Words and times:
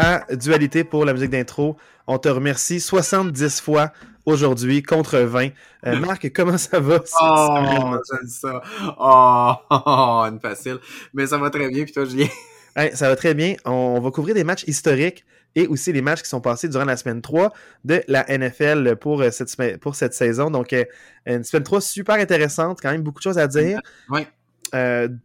à 0.00 0.24
Dualité 0.34 0.82
pour 0.82 1.04
la 1.04 1.12
musique 1.12 1.28
d'intro. 1.28 1.76
On 2.06 2.16
te 2.18 2.28
remercie 2.28 2.80
70 2.80 3.60
fois 3.60 3.92
aujourd'hui 4.24 4.82
contre 4.82 5.18
20. 5.18 5.50
Euh, 5.86 5.96
Marc, 6.00 6.32
comment 6.32 6.56
ça 6.56 6.80
va? 6.80 7.02
Oh, 7.20 7.96
j'aime 8.10 8.28
ça. 8.28 8.62
Oh, 8.98 9.52
une 10.30 10.40
facile. 10.40 10.78
Mais 11.12 11.26
ça 11.26 11.36
va 11.36 11.50
très 11.50 11.68
bien, 11.68 11.84
puis 11.84 11.92
toi, 11.92 12.06
Julien? 12.06 12.28
ça 12.94 13.08
va 13.08 13.16
très 13.16 13.34
bien. 13.34 13.56
On 13.66 14.00
va 14.00 14.10
couvrir 14.10 14.34
des 14.34 14.42
matchs 14.42 14.64
historiques 14.66 15.22
et 15.54 15.66
aussi 15.66 15.92
les 15.92 16.00
matchs 16.00 16.22
qui 16.22 16.30
sont 16.30 16.40
passés 16.40 16.68
durant 16.68 16.86
la 16.86 16.96
semaine 16.96 17.20
3 17.20 17.52
de 17.84 18.02
la 18.08 18.24
NFL 18.26 18.96
pour 18.96 19.20
euh, 19.20 19.30
cette, 19.30 19.54
pour 19.80 19.96
cette 19.96 20.14
saison. 20.14 20.50
Donc, 20.50 20.72
euh, 20.72 20.84
une 21.26 21.44
semaine 21.44 21.64
3 21.64 21.82
super 21.82 22.14
intéressante, 22.14 22.78
quand 22.80 22.90
même 22.90 23.02
beaucoup 23.02 23.18
de 23.18 23.24
choses 23.24 23.38
à 23.38 23.46
dire. 23.46 23.80
Oui. 24.08 24.22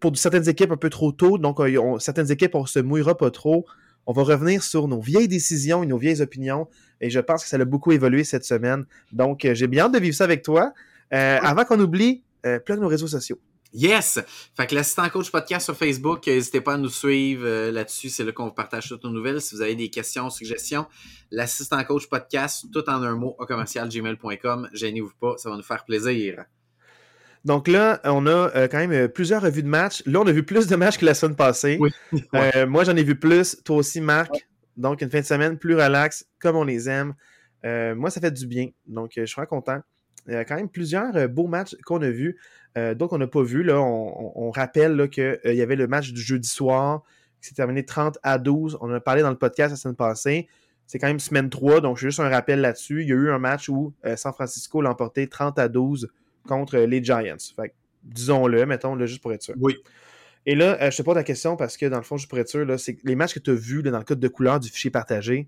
pour 0.01 0.17
certaines 0.17 0.49
équipes 0.49 0.71
un 0.71 0.77
peu 0.77 0.89
trop 0.89 1.13
tôt, 1.13 1.37
donc 1.37 1.59
certaines 1.99 2.29
équipes, 2.29 2.55
on 2.55 2.65
se 2.65 2.79
mouillera 2.79 3.15
pas 3.15 3.31
trop. 3.31 3.65
On 4.07 4.13
va 4.13 4.23
revenir 4.23 4.63
sur 4.63 4.87
nos 4.87 5.01
vieilles 5.01 5.27
décisions 5.27 5.83
et 5.83 5.85
nos 5.85 5.97
vieilles 5.97 6.21
opinions. 6.21 6.67
Et 7.01 7.09
je 7.09 7.19
pense 7.19 7.43
que 7.43 7.49
ça 7.49 7.57
a 7.57 7.65
beaucoup 7.65 7.91
évolué 7.91 8.23
cette 8.23 8.45
semaine. 8.45 8.85
Donc, 9.11 9.45
euh, 9.45 9.53
j'ai 9.53 9.67
bien 9.67 9.85
hâte 9.85 9.93
de 9.93 9.99
vivre 9.99 10.15
ça 10.15 10.23
avec 10.23 10.43
toi. 10.43 10.73
Euh, 11.13 11.39
avant 11.41 11.65
qu'on 11.65 11.79
oublie, 11.79 12.23
euh, 12.45 12.59
de 12.67 12.75
nos 12.75 12.87
réseaux 12.87 13.07
sociaux. 13.07 13.39
Yes! 13.73 14.19
Fait 14.55 14.67
que 14.67 14.75
l'assistant 14.75 15.09
coach 15.09 15.29
podcast 15.31 15.65
sur 15.65 15.75
Facebook, 15.75 16.25
n'hésitez 16.27 16.61
pas 16.61 16.75
à 16.75 16.77
nous 16.77 16.89
suivre 16.89 17.69
là-dessus. 17.71 18.09
C'est 18.09 18.23
là 18.23 18.31
qu'on 18.31 18.49
partage 18.49 18.87
toutes 18.87 19.03
nos 19.03 19.09
nouvelles. 19.09 19.41
Si 19.41 19.53
vous 19.53 19.61
avez 19.61 19.75
des 19.75 19.89
questions, 19.89 20.29
suggestions, 20.29 20.85
l'assistant 21.31 21.83
coach 21.83 22.07
podcast, 22.07 22.65
tout 22.71 22.89
en 22.89 23.03
un 23.03 23.15
mot, 23.15 23.35
au 23.37 23.45
commercial 23.45 23.89
gmail.com. 23.89 24.69
Gênez-vous 24.71 25.11
pas, 25.19 25.35
ça 25.37 25.49
va 25.49 25.57
nous 25.57 25.63
faire 25.63 25.83
plaisir. 25.83 26.45
Donc 27.45 27.67
là, 27.67 28.01
on 28.03 28.25
a 28.25 28.51
euh, 28.55 28.67
quand 28.67 28.79
même 28.79 28.91
euh, 28.91 29.07
plusieurs 29.07 29.43
revues 29.43 29.61
de 29.61 29.67
matchs. 29.67 30.01
Là, 30.07 30.19
on 30.19 30.25
a 30.25 30.31
vu 30.31 30.41
plus 30.41 30.65
de 30.65 30.75
matchs 30.75 30.97
que 30.97 31.05
la 31.05 31.13
semaine 31.13 31.35
passée. 31.35 31.79
Euh, 32.33 32.65
moi, 32.65 32.83
j'en 32.83 32.95
ai 32.95 33.03
vu 33.03 33.15
plus. 33.15 33.61
Toi 33.63 33.77
aussi, 33.77 34.01
Marc. 34.01 34.47
Donc, 34.77 35.01
une 35.01 35.09
fin 35.09 35.19
de 35.19 35.25
semaine 35.25 35.57
plus 35.57 35.75
relax, 35.75 36.25
comme 36.39 36.55
on 36.55 36.63
les 36.63 36.89
aime. 36.89 37.13
moi, 37.63 38.09
ça 38.09 38.19
fait 38.19 38.31
du 38.31 38.47
bien. 38.47 38.69
Donc, 38.87 39.11
je 39.15 39.25
suis 39.25 39.35
vraiment 39.35 39.61
content. 39.61 39.79
Il 40.27 40.33
y 40.33 40.35
a 40.35 40.43
quand 40.43 40.55
même 40.55 40.69
plusieurs 40.69 41.29
beaux 41.29 41.47
matchs 41.47 41.75
qu'on 41.85 42.01
a 42.01 42.09
vus. 42.09 42.37
donc, 42.95 43.13
on 43.13 43.19
n'a 43.19 43.27
pas 43.27 43.43
vu. 43.43 43.63
Là, 43.63 43.79
on, 43.79 44.49
rappelle 44.51 45.07
qu'il 45.09 45.39
y 45.45 45.61
avait 45.61 45.75
le 45.75 45.87
match 45.87 46.11
du 46.11 46.21
jeudi 46.21 46.49
soir 46.49 47.03
qui 47.41 47.49
s'est 47.49 47.55
terminé 47.55 47.85
30 47.85 48.17
à 48.23 48.37
12. 48.39 48.79
On 48.81 48.89
en 48.89 48.93
a 48.93 48.99
parlé 48.99 49.21
dans 49.21 49.29
le 49.29 49.37
podcast 49.37 49.71
la 49.71 49.77
semaine 49.77 49.95
passée. 49.95 50.47
C'est 50.87 50.99
quand 50.99 51.07
même 51.07 51.19
semaine 51.19 51.49
3, 51.49 51.81
donc 51.81 51.97
juste 51.97 52.19
un 52.19 52.29
rappel 52.29 52.59
là-dessus. 52.59 53.03
Il 53.03 53.09
y 53.09 53.11
a 53.11 53.15
eu 53.15 53.29
un 53.29 53.39
match 53.39 53.69
où 53.69 53.93
San 54.15 54.33
Francisco 54.33 54.81
l'a 54.81 54.89
emporté 54.89 55.27
30 55.27 55.59
à 55.59 55.67
12 55.67 56.09
contre 56.47 56.77
les 56.77 57.03
Giants. 57.03 57.37
Fait 57.55 57.73
disons-le, 58.05 58.65
mettons, 58.65 58.95
là, 58.95 59.05
juste 59.05 59.21
pour 59.21 59.33
être 59.33 59.43
sûr. 59.43 59.55
Oui. 59.59 59.75
Et 60.45 60.55
là, 60.55 60.77
euh, 60.81 60.91
je 60.91 60.97
te 60.97 61.01
pose 61.01 61.15
la 61.15 61.23
question 61.23 61.55
parce 61.55 61.75
que 61.75 61.87
dans 61.87 61.97
le 61.97 62.03
fond, 62.03 62.17
juste 62.17 62.29
pour 62.29 62.37
être 62.39 62.49
sûr, 62.49 62.65
c'est 62.79 62.97
les 63.03 63.15
matchs 63.15 63.33
que 63.33 63.39
tu 63.39 63.51
as 63.51 63.55
vus 63.55 63.81
dans 63.81 63.97
le 63.97 64.03
code 64.03 64.19
de 64.19 64.27
couleur 64.27 64.59
du 64.59 64.69
fichier 64.69 64.91
partagé, 64.91 65.47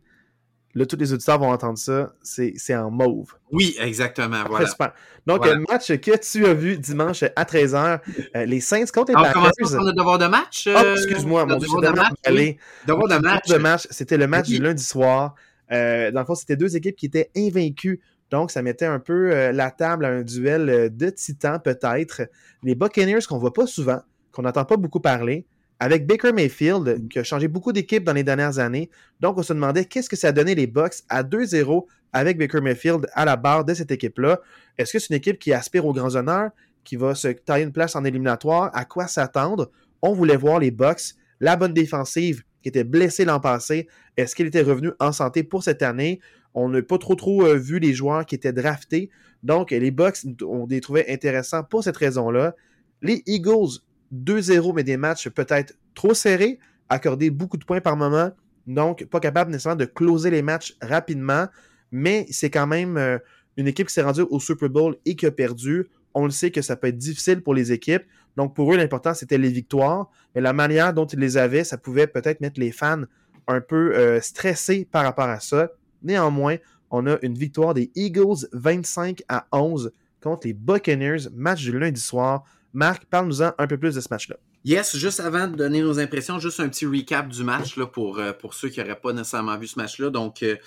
là, 0.73 0.87
tous 0.87 0.97
les 0.97 1.13
auditeurs 1.13 1.37
vont 1.37 1.51
entendre 1.51 1.77
ça, 1.77 2.13
c'est 2.23 2.75
en 2.75 2.89
mauve. 2.89 3.35
Oui, 3.51 3.75
exactement. 3.79 4.43
Voilà. 4.49 4.93
Donc, 5.27 5.45
le 5.45 5.59
match 5.69 5.95
que 5.97 6.17
tu 6.17 6.47
as 6.47 6.53
vu 6.53 6.77
dimanche 6.77 7.23
à 7.23 7.43
13h, 7.43 7.99
euh, 8.35 8.45
les 8.45 8.59
Saints 8.59 8.85
contre 8.91 9.11
les 9.11 9.15
Packers. 9.15 9.37
On 9.37 9.51
commence 9.51 9.71
par 9.71 9.83
le 9.83 9.93
devoir 9.93 10.17
de 10.17 10.25
match. 10.25 10.67
oh, 10.67 10.93
excuse-moi, 10.93 11.45
mon 11.45 11.57
devoir 11.57 11.81
de 11.81 11.95
match. 11.95 12.13
Oui. 12.31 12.57
Devoir 12.87 13.07
de 13.07 13.23
match. 13.23 13.47
de 13.47 13.57
match. 13.57 13.87
C'était 13.91 14.17
le 14.17 14.27
match 14.27 14.47
du 14.47 14.59
lundi 14.59 14.83
soir. 14.83 15.35
dans 15.69 16.11
le 16.15 16.25
fond, 16.25 16.35
c'était 16.35 16.57
deux 16.57 16.75
équipes 16.75 16.95
qui 16.95 17.05
étaient 17.05 17.29
invaincues 17.35 18.01
donc, 18.29 18.51
ça 18.51 18.61
mettait 18.61 18.85
un 18.85 18.99
peu 18.99 19.31
euh, 19.31 19.51
la 19.51 19.71
table 19.71 20.05
à 20.05 20.09
un 20.09 20.21
duel 20.21 20.69
euh, 20.69 20.89
de 20.89 21.09
titans, 21.09 21.61
peut-être. 21.63 22.23
Les 22.63 22.75
Buccaneers, 22.75 23.21
qu'on 23.27 23.37
voit 23.37 23.53
pas 23.53 23.67
souvent, 23.67 24.01
qu'on 24.31 24.41
n'entend 24.41 24.65
pas 24.65 24.77
beaucoup 24.77 24.99
parler, 24.99 25.45
avec 25.79 26.05
Baker 26.07 26.33
Mayfield, 26.33 27.07
qui 27.09 27.19
a 27.19 27.23
changé 27.23 27.47
beaucoup 27.47 27.71
d'équipes 27.71 28.03
dans 28.03 28.13
les 28.13 28.23
dernières 28.23 28.59
années. 28.59 28.89
Donc, 29.19 29.37
on 29.37 29.43
se 29.43 29.53
demandait 29.53 29.85
qu'est-ce 29.85 30.09
que 30.09 30.15
ça 30.15 30.29
a 30.29 30.31
donné 30.31 30.55
les 30.55 30.67
Bucks 30.67 30.95
à 31.07 31.23
2-0 31.23 31.85
avec 32.11 32.37
Baker 32.37 32.61
Mayfield 32.61 33.07
à 33.13 33.25
la 33.25 33.35
barre 33.35 33.63
de 33.63 33.73
cette 33.73 33.91
équipe-là. 33.91 34.41
Est-ce 34.77 34.93
que 34.93 34.99
c'est 34.99 35.09
une 35.09 35.17
équipe 35.17 35.39
qui 35.39 35.53
aspire 35.53 35.85
aux 35.85 35.93
grands 35.93 36.15
honneurs, 36.15 36.49
qui 36.83 36.95
va 36.95 37.15
se 37.15 37.27
tailler 37.27 37.63
une 37.63 37.71
place 37.71 37.95
en 37.95 38.03
éliminatoire? 38.03 38.71
À 38.73 38.85
quoi 38.85 39.07
s'attendre? 39.07 39.71
On 40.01 40.13
voulait 40.13 40.37
voir 40.37 40.59
les 40.59 40.71
Bucks, 40.71 41.13
la 41.39 41.55
bonne 41.55 41.73
défensive 41.73 42.43
qui 42.61 42.69
était 42.69 42.83
blessée 42.83 43.23
l'an 43.23 43.39
passé. 43.39 43.87
Est-ce 44.17 44.35
qu'elle 44.35 44.47
était 44.47 44.61
revenue 44.61 44.91
en 44.99 45.11
santé 45.11 45.43
pour 45.43 45.63
cette 45.63 45.81
année? 45.81 46.19
On 46.59 46.69
n'a 46.69 46.81
pas 46.81 46.97
trop 46.97 47.13
trop 47.13 47.45
euh, 47.45 47.55
vu 47.55 47.77
les 47.77 47.93
joueurs 47.93 48.25
qui 48.25 48.33
étaient 48.33 48.51
draftés. 48.51 49.11
Donc, 49.43 49.69
les 49.69 49.91
Bucks, 49.91 50.17
on 50.43 50.65
les 50.65 50.81
trouvait 50.81 51.05
intéressants 51.07 51.63
pour 51.63 51.83
cette 51.83 51.97
raison-là. 51.97 52.55
Les 53.03 53.21
Eagles, 53.27 53.77
2-0, 54.11 54.73
mais 54.73 54.83
des 54.83 54.97
matchs 54.97 55.29
peut-être 55.29 55.77
trop 55.93 56.15
serrés, 56.15 56.57
accordés 56.89 57.29
beaucoup 57.29 57.57
de 57.57 57.63
points 57.63 57.79
par 57.79 57.95
moment. 57.95 58.31
Donc, 58.65 59.05
pas 59.05 59.19
capable 59.19 59.51
nécessairement 59.51 59.75
de 59.75 59.85
closer 59.85 60.31
les 60.31 60.41
matchs 60.41 60.75
rapidement. 60.81 61.45
Mais 61.91 62.25
c'est 62.31 62.49
quand 62.49 62.65
même 62.65 62.97
euh, 62.97 63.19
une 63.55 63.67
équipe 63.67 63.85
qui 63.85 63.93
s'est 63.93 64.01
rendue 64.01 64.25
au 64.27 64.39
Super 64.39 64.67
Bowl 64.67 64.95
et 65.05 65.15
qui 65.15 65.27
a 65.27 65.31
perdu. 65.31 65.85
On 66.15 66.25
le 66.25 66.31
sait 66.31 66.49
que 66.49 66.63
ça 66.63 66.75
peut 66.75 66.87
être 66.87 66.97
difficile 66.97 67.43
pour 67.43 67.53
les 67.53 67.71
équipes. 67.71 68.03
Donc, 68.35 68.55
pour 68.55 68.73
eux, 68.73 68.77
l'important, 68.77 69.13
c'était 69.13 69.37
les 69.37 69.51
victoires. 69.51 70.09
Mais 70.33 70.41
la 70.41 70.53
manière 70.53 70.91
dont 70.91 71.05
ils 71.05 71.19
les 71.19 71.37
avaient, 71.37 71.63
ça 71.63 71.77
pouvait 71.77 72.07
peut-être 72.07 72.41
mettre 72.41 72.59
les 72.59 72.71
fans 72.71 73.03
un 73.47 73.61
peu 73.61 73.95
euh, 73.95 74.19
stressés 74.21 74.87
par 74.91 75.03
rapport 75.03 75.29
à 75.29 75.39
ça. 75.39 75.69
Néanmoins, 76.01 76.57
on 76.89 77.05
a 77.07 77.17
une 77.21 77.37
victoire 77.37 77.73
des 77.73 77.91
Eagles 77.95 78.47
25 78.53 79.23
à 79.27 79.47
11 79.51 79.91
contre 80.21 80.47
les 80.47 80.53
Buccaneers, 80.53 81.29
match 81.33 81.63
du 81.63 81.77
lundi 81.77 82.01
soir. 82.01 82.43
Marc, 82.73 83.05
parle-nous-en 83.05 83.51
un 83.57 83.67
peu 83.67 83.77
plus 83.77 83.95
de 83.95 84.01
ce 84.01 84.07
match-là. 84.11 84.37
Yes, 84.67 84.97
juste 84.97 85.19
avant 85.19 85.47
de 85.47 85.55
donner 85.55 85.81
nos 85.81 85.97
impressions, 85.99 86.39
juste 86.39 86.59
un 86.59 86.67
petit 86.67 86.85
recap 86.85 87.29
du 87.29 87.43
match 87.43 87.77
là, 87.77 87.85
pour, 87.85 88.19
euh, 88.19 88.33
pour 88.33 88.53
ceux 88.53 88.69
qui 88.69 88.79
n'auraient 88.81 88.99
pas 88.99 89.13
nécessairement 89.13 89.57
vu 89.57 89.67
ce 89.67 89.79
match-là. 89.79 90.09
Donc, 90.09 90.43
euh, 90.43 90.57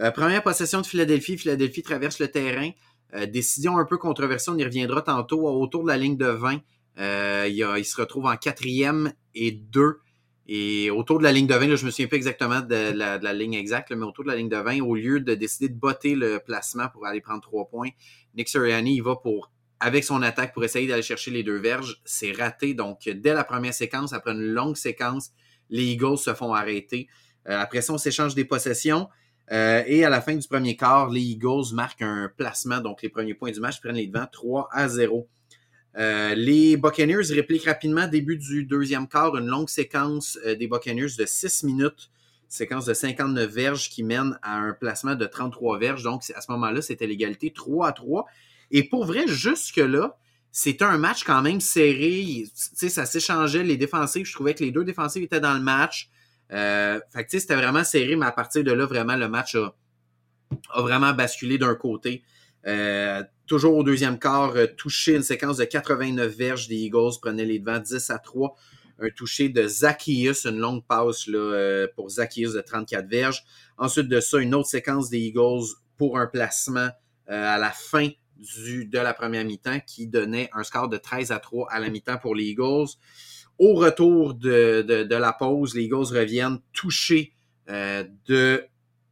euh, 0.00 0.10
première 0.10 0.42
possession 0.42 0.80
de 0.82 0.86
Philadelphie. 0.86 1.38
Philadelphie 1.38 1.82
traverse 1.82 2.18
le 2.18 2.28
terrain. 2.28 2.70
décision 3.28 3.78
un 3.78 3.86
peu 3.86 3.96
controversée, 3.96 4.50
on 4.50 4.58
y 4.58 4.64
reviendra 4.64 5.00
tantôt. 5.00 5.46
Autour 5.46 5.84
de 5.84 5.88
la 5.88 5.96
ligne 5.96 6.18
de 6.18 6.26
20, 6.26 6.60
il, 6.98 7.66
il, 7.78 7.84
se 7.84 7.98
retrouve 7.98 8.26
en 8.26 8.36
quatrième 8.36 9.12
et 9.34 9.52
deux. 9.52 10.00
Et 10.48 10.90
autour 10.90 11.18
de 11.18 11.24
la 11.24 11.32
ligne 11.32 11.48
de 11.48 11.54
20, 11.54 11.66
là, 11.66 11.76
je 11.76 11.84
me 11.84 11.90
souviens 11.90 12.06
pas 12.06 12.16
exactement 12.16 12.60
de 12.60 12.92
la, 12.92 13.32
ligne 13.32 13.54
exacte, 13.54 13.90
mais 13.90 14.04
autour 14.04 14.24
de 14.24 14.30
la 14.30 14.36
ligne 14.36 14.48
de 14.48 14.56
20, 14.56 14.80
au 14.80 14.94
lieu 14.94 15.20
de 15.20 15.34
décider 15.34 15.68
de 15.68 15.74
botter 15.74 16.14
le 16.14 16.38
placement 16.38 16.88
pour 16.88 17.04
aller 17.04 17.20
prendre 17.20 17.40
trois 17.40 17.68
points, 17.68 17.88
Nick 18.36 18.48
Sirianni, 18.48 18.96
il 18.96 19.02
va 19.02 19.16
pour 19.16 19.50
avec 19.80 20.04
son 20.04 20.22
attaque 20.22 20.54
pour 20.54 20.64
essayer 20.64 20.86
d'aller 20.86 21.02
chercher 21.02 21.30
les 21.30 21.42
deux 21.42 21.58
verges. 21.58 22.00
C'est 22.04 22.32
raté. 22.32 22.74
Donc, 22.74 23.08
dès 23.08 23.34
la 23.34 23.44
première 23.44 23.74
séquence, 23.74 24.12
après 24.12 24.32
une 24.32 24.42
longue 24.42 24.76
séquence, 24.76 25.32
les 25.68 25.84
Eagles 25.84 26.18
se 26.18 26.32
font 26.32 26.54
arrêter. 26.54 27.08
Euh, 27.48 27.58
après 27.58 27.82
ça, 27.82 27.92
on 27.92 27.98
s'échange 27.98 28.34
des 28.34 28.44
possessions. 28.44 29.08
Euh, 29.52 29.82
et 29.86 30.04
à 30.04 30.10
la 30.10 30.20
fin 30.20 30.34
du 30.34 30.46
premier 30.48 30.76
quart, 30.76 31.10
les 31.10 31.20
Eagles 31.20 31.74
marquent 31.74 32.02
un 32.02 32.30
placement. 32.36 32.78
Donc, 32.78 33.02
les 33.02 33.08
premiers 33.08 33.34
points 33.34 33.50
du 33.50 33.60
match 33.60 33.80
prennent 33.80 33.96
les 33.96 34.06
devants 34.06 34.26
3 34.30 34.68
à 34.72 34.88
0. 34.88 35.28
Euh, 35.98 36.34
les 36.34 36.76
Buccaneers 36.76 37.32
répliquent 37.32 37.64
rapidement, 37.64 38.06
début 38.06 38.36
du 38.36 38.64
deuxième 38.64 39.08
quart, 39.08 39.36
une 39.36 39.46
longue 39.46 39.68
séquence 39.68 40.38
euh, 40.44 40.54
des 40.54 40.66
Buccaneers 40.66 41.16
de 41.18 41.24
6 41.24 41.64
minutes, 41.64 42.10
séquence 42.48 42.84
de 42.84 42.92
59 42.92 43.50
verges 43.50 43.88
qui 43.88 44.02
mène 44.02 44.38
à 44.42 44.58
un 44.58 44.72
placement 44.72 45.14
de 45.14 45.24
33 45.24 45.78
verges. 45.78 46.02
Donc, 46.02 46.22
à 46.34 46.40
ce 46.40 46.52
moment-là, 46.52 46.82
c'était 46.82 47.06
l'égalité 47.06 47.50
3 47.50 47.88
à 47.88 47.92
3. 47.92 48.26
Et 48.70 48.88
pour 48.88 49.06
vrai, 49.06 49.26
jusque-là, 49.26 50.18
c'était 50.52 50.84
un 50.84 50.98
match 50.98 51.24
quand 51.24 51.40
même 51.42 51.60
serré. 51.60 52.44
sais, 52.54 52.88
ça 52.88 53.06
s'échangeait. 53.06 53.62
Les 53.62 53.76
défensifs, 53.76 54.26
je 54.26 54.34
trouvais 54.34 54.54
que 54.54 54.64
les 54.64 54.70
deux 54.70 54.84
défensifs 54.84 55.22
étaient 55.22 55.40
dans 55.40 55.54
le 55.54 55.60
match. 55.60 56.10
Euh, 56.52 57.00
fait 57.10 57.26
c'était 57.28 57.56
vraiment 57.56 57.84
serré, 57.84 58.16
mais 58.16 58.26
à 58.26 58.32
partir 58.32 58.62
de 58.62 58.72
là, 58.72 58.86
vraiment, 58.86 59.16
le 59.16 59.28
match 59.28 59.56
a 59.56 60.82
vraiment 60.82 61.12
basculé 61.12 61.58
d'un 61.58 61.74
côté. 61.74 62.22
Euh, 62.66 63.22
toujours 63.46 63.76
au 63.76 63.84
deuxième 63.84 64.18
quart, 64.18 64.56
euh, 64.56 64.66
touché 64.66 65.14
une 65.14 65.22
séquence 65.22 65.58
de 65.58 65.64
89 65.64 66.34
verges 66.34 66.68
des 66.68 66.76
Eagles, 66.76 67.12
prenait 67.20 67.44
les 67.44 67.58
devants 67.58 67.78
10 67.78 68.10
à 68.10 68.18
3. 68.18 68.56
Un 68.98 69.10
touché 69.10 69.48
de 69.48 69.66
Zacchaeus, 69.66 70.46
une 70.46 70.58
longue 70.58 70.84
passe 70.84 71.26
là, 71.26 71.38
euh, 71.38 71.86
pour 71.94 72.10
Zacchaeus 72.10 72.54
de 72.54 72.60
34 72.60 73.06
verges. 73.08 73.44
Ensuite 73.78 74.08
de 74.08 74.20
ça, 74.20 74.38
une 74.38 74.54
autre 74.54 74.68
séquence 74.68 75.10
des 75.10 75.18
Eagles 75.18 75.66
pour 75.96 76.18
un 76.18 76.26
placement 76.26 76.88
à 77.28 77.58
la 77.58 77.70
fin 77.70 78.08
du, 78.36 78.84
de 78.84 78.98
la 78.98 79.12
première 79.12 79.44
mi-temps 79.44 79.80
qui 79.84 80.06
donnait 80.06 80.48
un 80.52 80.62
score 80.62 80.88
de 80.88 80.96
13 80.96 81.32
à 81.32 81.40
3 81.40 81.68
à 81.70 81.80
la 81.80 81.88
mi-temps 81.88 82.18
pour 82.18 82.34
les 82.34 82.44
Eagles. 82.44 82.86
Au 83.58 83.74
retour 83.74 84.34
de, 84.34 84.82
de, 84.82 85.16
la 85.16 85.32
pause, 85.32 85.74
les 85.74 85.84
Eagles 85.84 86.16
reviennent 86.16 86.60
touchés 86.72 87.32
de 87.66 88.64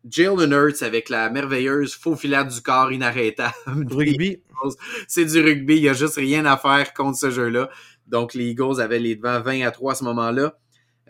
Jalen 0.09 0.53
Hurts 0.53 0.83
avec 0.83 1.09
la 1.09 1.31
merveilleuse 1.31 1.95
faux 1.95 2.17
filet 2.17 2.45
du 2.45 2.61
corps 2.61 2.93
inarrêtable. 2.93 3.55
Rugby. 3.67 4.43
C'est 5.09 5.25
du 5.25 5.41
rugby. 5.41 5.77
Il 5.77 5.83
n'y 5.83 5.89
a 5.89 5.95
juste 5.95 6.17
rien 6.17 6.45
à 6.45 6.57
faire 6.57 6.93
contre 6.93 7.19
ce 7.19 7.31
jeu-là. 7.31 7.71
Donc, 8.07 8.35
les 8.35 8.51
Eagles 8.51 8.81
avaient 8.81 8.99
les 8.99 9.17
devants 9.17 9.41
20 9.41 9.63
à 9.67 9.71
3 9.71 9.93
à 9.93 9.95
ce 9.95 10.05
moment-là. 10.05 10.55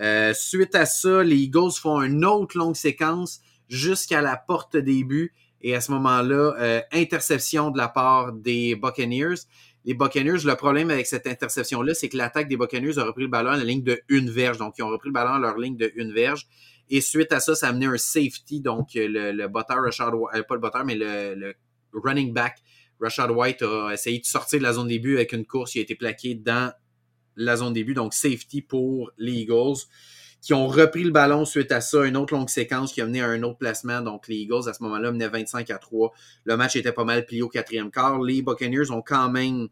Euh, 0.01 0.33
suite 0.35 0.75
à 0.75 0.87
ça, 0.87 1.23
les 1.23 1.37
Eagles 1.37 1.73
font 1.73 2.03
une 2.03 2.25
autre 2.25 2.57
longue 2.57 2.77
séquence 2.77 3.41
jusqu'à 3.69 4.21
la 4.21 4.37
porte 4.37 4.77
des 4.77 5.05
buts. 5.05 5.33
Et 5.61 5.75
à 5.75 5.81
ce 5.81 5.91
moment-là, 5.93 6.55
euh, 6.59 6.81
interception 6.93 7.71
de 7.71 7.79
la 7.79 7.89
part 7.89 8.33
des 8.33 8.77
Buccaneers. 8.77 9.47
Les 9.85 9.95
Buccaneers, 9.95 10.45
le 10.45 10.55
problème 10.55 10.91
avec 10.91 11.07
cette 11.07 11.27
interception-là, 11.27 11.95
c'est 11.95 12.09
que 12.09 12.17
l'attaque 12.17 12.49
des 12.49 12.57
Buccaneers 12.57 12.99
a 12.99 13.05
repris 13.05 13.23
le 13.23 13.29
ballon 13.29 13.51
à 13.51 13.57
la 13.57 13.65
ligne 13.65 13.83
de 13.83 14.01
une 14.09 14.31
verge. 14.31 14.59
Donc, 14.59 14.75
ils 14.79 14.83
ont 14.83 14.89
repris 14.89 15.09
le 15.09 15.15
ballon 15.15 15.33
à 15.33 15.39
leur 15.39 15.59
ligne 15.59 15.77
de 15.77 15.93
une 15.97 16.13
verge. 16.13 16.47
Et 16.91 17.01
suite 17.01 17.33
à 17.33 17.41
ça, 17.41 17.55
ça 17.55 17.67
a 17.67 17.71
amené 17.71 17.87
un 17.87 17.97
safety. 17.97 18.61
Donc, 18.61 18.91
le, 18.95 19.33
le 19.33 19.49
botteur 19.49 19.83
Rashad 19.83 20.15
White, 20.15 20.47
pas 20.47 20.55
le 20.55 20.61
botteur, 20.61 20.85
mais 20.85 20.95
le, 20.95 21.35
le 21.35 21.55
running 21.93 22.33
back 22.33 22.59
Rashad 23.01 23.31
White 23.31 23.63
a 23.63 23.93
essayé 23.93 24.19
de 24.19 24.25
sortir 24.25 24.59
de 24.59 24.65
la 24.65 24.73
zone 24.73 24.89
début 24.89 25.17
avec 25.17 25.33
une 25.33 25.47
course. 25.47 25.75
Il 25.75 25.81
a 25.81 25.83
été 25.83 25.95
plaqué 25.95 26.35
dans 26.35 26.73
la 27.37 27.57
zone 27.57 27.73
début. 27.73 27.95
Donc, 27.95 28.15
safety 28.15 28.63
pour 28.63 29.11
les 29.19 29.33
Eagles 29.33 29.79
qui 30.41 30.53
ont 30.53 30.67
repris 30.67 31.05
le 31.05 31.11
ballon 31.11 31.47
suite 31.47 31.73
à 31.73 31.81
ça, 31.81 32.05
une 32.05 32.19
autre 32.19 32.35
longue 32.35 32.51
séquence 32.51 32.93
qui 32.93 33.01
a 33.01 33.07
mené 33.07 33.23
à 33.23 33.29
un 33.29 33.43
autre 33.43 33.57
placement. 33.57 34.03
Donc, 34.03 34.29
les 34.29 34.37
Eagles, 34.37 34.69
à 34.69 34.75
ce 34.75 34.83
moment-là, 34.83 35.11
menaient 35.11 35.29
25 35.29 35.71
à 35.71 35.79
3. 35.79 36.13
Le 36.45 36.57
match 36.59 36.77
était 36.77 36.93
pas 36.93 37.05
mal 37.05 37.25
plié 37.25 37.41
au 37.41 37.49
quatrième 37.49 37.91
quart. 37.91 38.21
Les 38.21 38.43
Buccaneers 38.43 38.91
ont 38.91 39.01
quand 39.01 39.31
même 39.31 39.69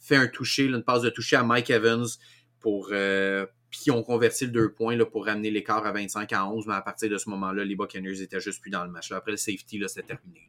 fait 0.00 0.16
un 0.16 0.26
toucher, 0.26 0.64
une 0.64 0.82
passe 0.82 1.02
de 1.02 1.10
toucher 1.10 1.36
à 1.36 1.44
Mike 1.44 1.70
Evans 1.70 2.06
pour 2.58 2.88
euh, 2.90 3.46
puis 3.70 3.90
ont 3.90 4.02
converti 4.02 4.46
le 4.46 4.52
deux 4.52 4.72
points 4.72 4.96
là, 4.96 5.04
pour 5.04 5.26
ramener 5.26 5.50
l'écart 5.50 5.84
à 5.86 5.92
25 5.92 6.32
à 6.32 6.46
11. 6.46 6.66
Mais 6.66 6.74
à 6.74 6.82
partir 6.82 7.10
de 7.10 7.18
ce 7.18 7.28
moment-là, 7.30 7.64
les 7.64 7.76
Buccaneers 7.76 8.22
étaient 8.22 8.40
juste 8.40 8.60
plus 8.60 8.70
dans 8.70 8.84
le 8.84 8.90
match. 8.90 9.10
après 9.12 9.32
le 9.32 9.36
safety, 9.36 9.78
là, 9.78 9.88
c'était 9.88 10.06
terminé. 10.06 10.48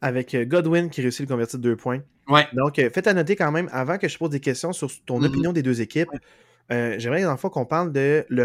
Avec 0.00 0.34
euh, 0.34 0.44
Godwin 0.44 0.90
qui 0.90 1.00
réussit 1.00 1.22
de 1.22 1.30
convertir 1.30 1.58
deux 1.58 1.76
points. 1.76 2.02
Ouais. 2.28 2.46
Donc, 2.52 2.78
euh, 2.78 2.90
faites 2.90 3.06
à 3.06 3.14
noter 3.14 3.36
quand 3.36 3.50
même, 3.50 3.68
avant 3.72 3.98
que 3.98 4.08
je 4.08 4.18
pose 4.18 4.30
des 4.30 4.40
questions 4.40 4.72
sur 4.72 4.90
ton 5.04 5.20
mm-hmm. 5.20 5.26
opinion 5.26 5.52
des 5.52 5.62
deux 5.62 5.80
équipes, 5.80 6.10
euh, 6.72 6.94
j'aimerais 6.98 7.22
dans 7.22 7.36
fois 7.36 7.50
qu'on 7.50 7.66
parle 7.66 7.92
de 7.92 8.24
le, 8.28 8.42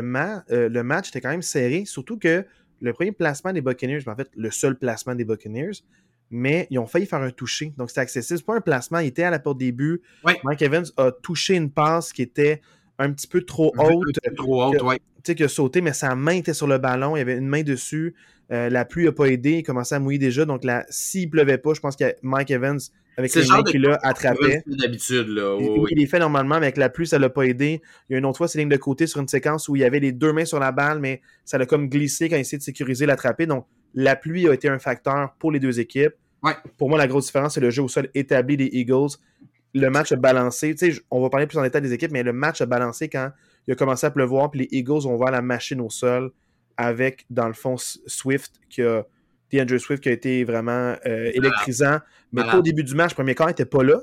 euh, 0.51 0.69
le 0.69 0.83
match 0.83 1.09
était 1.09 1.21
quand 1.21 1.29
même 1.29 1.41
serré, 1.41 1.85
surtout 1.85 2.17
que 2.17 2.45
le 2.81 2.93
premier 2.93 3.11
placement 3.11 3.53
des 3.53 3.61
Buccaneers, 3.61 4.07
en 4.07 4.15
fait, 4.15 4.29
le 4.35 4.51
seul 4.51 4.77
placement 4.77 5.15
des 5.15 5.25
Buccaneers, 5.25 5.83
mais 6.31 6.67
ils 6.69 6.79
ont 6.79 6.85
failli 6.85 7.05
faire 7.05 7.21
un 7.21 7.31
toucher. 7.31 7.73
Donc, 7.77 7.89
c'était 7.89 8.01
accessible. 8.01 8.39
C'est 8.39 8.45
pas 8.45 8.55
un 8.55 8.61
placement, 8.61 8.99
il 8.99 9.07
était 9.07 9.23
à 9.23 9.31
la 9.31 9.39
porte 9.39 9.57
début. 9.57 10.01
Mike 10.43 10.61
Evans 10.61 10.85
a 10.97 11.11
touché 11.11 11.55
une 11.55 11.71
passe 11.71 12.13
qui 12.13 12.21
était 12.21 12.61
un 12.99 13.11
petit 13.11 13.27
peu 13.27 13.41
trop 13.41 13.73
haute. 13.77 14.19
trop 14.35 14.63
haute, 14.63 14.77
Tu 14.77 15.01
sais, 15.23 15.35
qui 15.35 15.43
a 15.43 15.47
sauté, 15.47 15.81
mais 15.81 15.93
sa 15.93 16.15
main 16.15 16.33
était 16.33 16.53
sur 16.53 16.67
le 16.67 16.77
ballon. 16.77 17.15
Il 17.15 17.19
y 17.19 17.21
avait 17.21 17.37
une 17.37 17.47
main 17.47 17.63
dessus. 17.63 18.13
Euh, 18.51 18.69
la 18.69 18.85
pluie 18.85 19.05
n'a 19.05 19.11
pas 19.11 19.25
aidé. 19.25 19.57
Il 19.59 19.63
commençait 19.63 19.95
à 19.95 19.99
mouiller 19.99 20.19
déjà. 20.19 20.45
Donc, 20.45 20.63
s'il 20.89 21.29
pleuvait 21.29 21.57
pas, 21.57 21.73
je 21.73 21.79
pense 21.79 21.95
que 21.95 22.13
Mike 22.21 22.51
Evans 22.51 22.79
avec 23.17 23.35
les 23.35 23.47
mains 23.47 23.63
qu'il 23.63 23.85
a 23.85 23.99
attrapé. 24.01 24.63
d'habitude, 24.65 25.27
là. 25.27 25.57
il, 25.89 26.01
est 26.01 26.05
fait 26.05 26.19
normalement, 26.19 26.55
mais 26.55 26.67
avec 26.67 26.77
la 26.77 26.89
pluie, 26.89 27.05
ça 27.05 27.19
l'a 27.19 27.29
pas 27.29 27.43
aidé. 27.43 27.81
Il 28.09 28.13
y 28.13 28.15
a 28.15 28.19
une 28.19 28.25
autre 28.25 28.37
fois, 28.37 28.47
c'est 28.47 28.59
ligne 28.59 28.69
de 28.69 28.77
côté 28.77 29.07
sur 29.07 29.19
une 29.19 29.27
séquence 29.27 29.67
où 29.67 29.75
il 29.75 29.81
y 29.81 29.83
avait 29.83 29.99
les 29.99 30.13
deux 30.13 30.31
mains 30.31 30.45
sur 30.45 30.57
la 30.57 30.71
balle, 30.71 30.99
mais 30.99 31.21
ça 31.43 31.57
l'a 31.57 31.65
comme 31.65 31.89
glissé 31.89 32.29
quand 32.29 32.37
il 32.37 32.41
essayait 32.41 32.59
de 32.59 32.63
sécuriser 32.63 33.05
l'attraper. 33.05 33.45
Donc, 33.45 33.65
la 33.93 34.15
pluie 34.15 34.47
a 34.47 34.53
été 34.53 34.69
un 34.69 34.79
facteur 34.79 35.33
pour 35.37 35.51
les 35.51 35.59
deux 35.59 35.81
équipes. 35.81 36.13
Pour 36.77 36.87
moi, 36.87 36.97
la 36.97 37.07
grosse 37.07 37.25
différence, 37.25 37.55
c'est 37.55 37.59
le 37.59 37.69
jeu 37.69 37.83
au 37.83 37.89
sol 37.89 38.09
établi 38.15 38.55
des 38.55 38.69
Eagles. 38.71 39.17
Le 39.73 39.89
match 39.89 40.11
a 40.11 40.15
balancé. 40.15 40.73
Tu 40.75 40.93
sais, 40.93 41.01
on 41.11 41.21
va 41.21 41.29
parler 41.29 41.47
plus 41.47 41.57
en 41.57 41.63
détail 41.63 41.81
des 41.81 41.93
équipes, 41.93 42.11
mais 42.11 42.23
le 42.23 42.33
match 42.33 42.61
a 42.61 42.65
balancé 42.65 43.09
quand 43.09 43.31
il 43.67 43.73
a 43.73 43.75
commencé 43.75 44.07
à 44.07 44.11
pleuvoir, 44.11 44.49
puis 44.49 44.61
les 44.61 44.77
Eagles 44.77 45.05
ont 45.05 45.15
ouvert 45.15 45.31
la 45.31 45.41
machine 45.41 45.79
au 45.81 45.89
sol 45.89 46.31
avec, 46.77 47.25
dans 47.29 47.47
le 47.47 47.53
fond, 47.53 47.75
Swift 47.77 48.59
qui 48.69 48.81
a 48.81 49.03
DeAndre 49.51 49.79
Swift 49.79 50.01
qui 50.01 50.09
a 50.09 50.11
été 50.11 50.43
vraiment 50.43 50.95
euh, 51.05 51.31
électrisant. 51.33 51.99
Mais 52.31 52.41
au 52.53 52.61
début 52.61 52.83
du 52.83 52.95
match, 52.95 53.11
le 53.11 53.15
premier 53.15 53.35
quart 53.35 53.47
n'était 53.47 53.65
pas 53.65 53.83
là. 53.83 53.99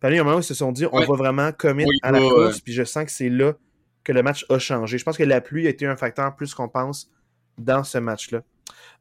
Puis 0.00 0.16
à 0.16 0.20
un 0.20 0.24
moment 0.24 0.36
où 0.36 0.40
ils 0.40 0.44
se 0.44 0.54
sont 0.54 0.72
dit, 0.72 0.86
on 0.90 1.00
va 1.00 1.14
vraiment 1.14 1.52
commit 1.52 1.84
à 2.02 2.12
la 2.12 2.20
course. 2.20 2.60
Puis 2.60 2.72
je 2.72 2.84
sens 2.84 3.04
que 3.04 3.10
c'est 3.10 3.28
là 3.28 3.54
que 4.04 4.12
le 4.12 4.22
match 4.22 4.46
a 4.48 4.58
changé. 4.58 4.96
Je 4.96 5.04
pense 5.04 5.18
que 5.18 5.24
la 5.24 5.40
pluie 5.40 5.66
a 5.66 5.70
été 5.70 5.86
un 5.86 5.96
facteur 5.96 6.34
plus 6.34 6.54
qu'on 6.54 6.68
pense 6.68 7.10
dans 7.58 7.84
ce 7.84 7.98
match-là. 7.98 8.42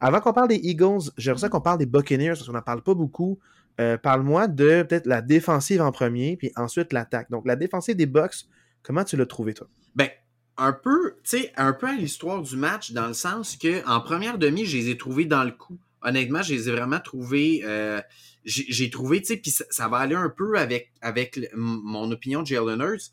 Avant 0.01 0.19
qu'on 0.19 0.33
parle 0.33 0.49
des 0.49 0.59
Eagles, 0.61 1.11
j'aimerais 1.17 1.49
qu'on 1.49 1.61
parle 1.61 1.77
des 1.77 1.85
Buccaneers, 1.85 2.29
parce 2.29 2.45
qu'on 2.45 2.53
n'en 2.53 2.61
parle 2.61 2.81
pas 2.81 2.93
beaucoup. 2.93 3.39
Euh, 3.79 3.97
parle-moi 3.97 4.47
de 4.47 4.83
peut-être 4.83 5.05
la 5.05 5.21
défensive 5.21 5.81
en 5.81 5.91
premier, 5.91 6.37
puis 6.37 6.51
ensuite 6.55 6.93
l'attaque. 6.93 7.29
Donc, 7.29 7.45
la 7.45 7.55
défensive 7.55 7.95
des 7.95 8.05
Bucks, 8.05 8.45
comment 8.83 9.03
tu 9.03 9.15
l'as 9.15 9.25
trouvé, 9.25 9.53
toi? 9.53 9.67
Ben, 9.95 10.09
un 10.57 10.73
peu, 10.73 11.15
tu 11.23 11.37
sais, 11.37 11.53
un 11.55 11.73
peu 11.73 11.87
à 11.87 11.93
l'histoire 11.93 12.41
du 12.41 12.57
match, 12.57 12.91
dans 12.91 13.07
le 13.07 13.13
sens 13.13 13.55
que 13.55 13.87
en 13.87 14.01
première 14.01 14.37
demi, 14.37 14.65
je 14.65 14.77
les 14.77 14.89
ai 14.89 14.97
trouvés 14.97 15.25
dans 15.25 15.43
le 15.43 15.51
coup 15.51 15.79
honnêtement, 16.01 16.41
je 16.41 16.53
les 16.53 16.69
ai 16.69 16.71
vraiment 16.71 16.99
trouvés. 16.99 17.61
Euh, 17.63 18.01
j'ai 18.45 18.89
trouvé, 18.89 19.19
tu 19.21 19.27
sais, 19.27 19.37
puis 19.37 19.51
ça, 19.51 19.87
va 19.87 19.97
aller 19.97 20.15
un 20.15 20.29
peu 20.29 20.57
avec, 20.57 20.91
mon 21.53 22.09
opinion 22.11 22.41
de 22.41 22.47
Jalen 22.47 22.79
Hurts. 22.79 23.11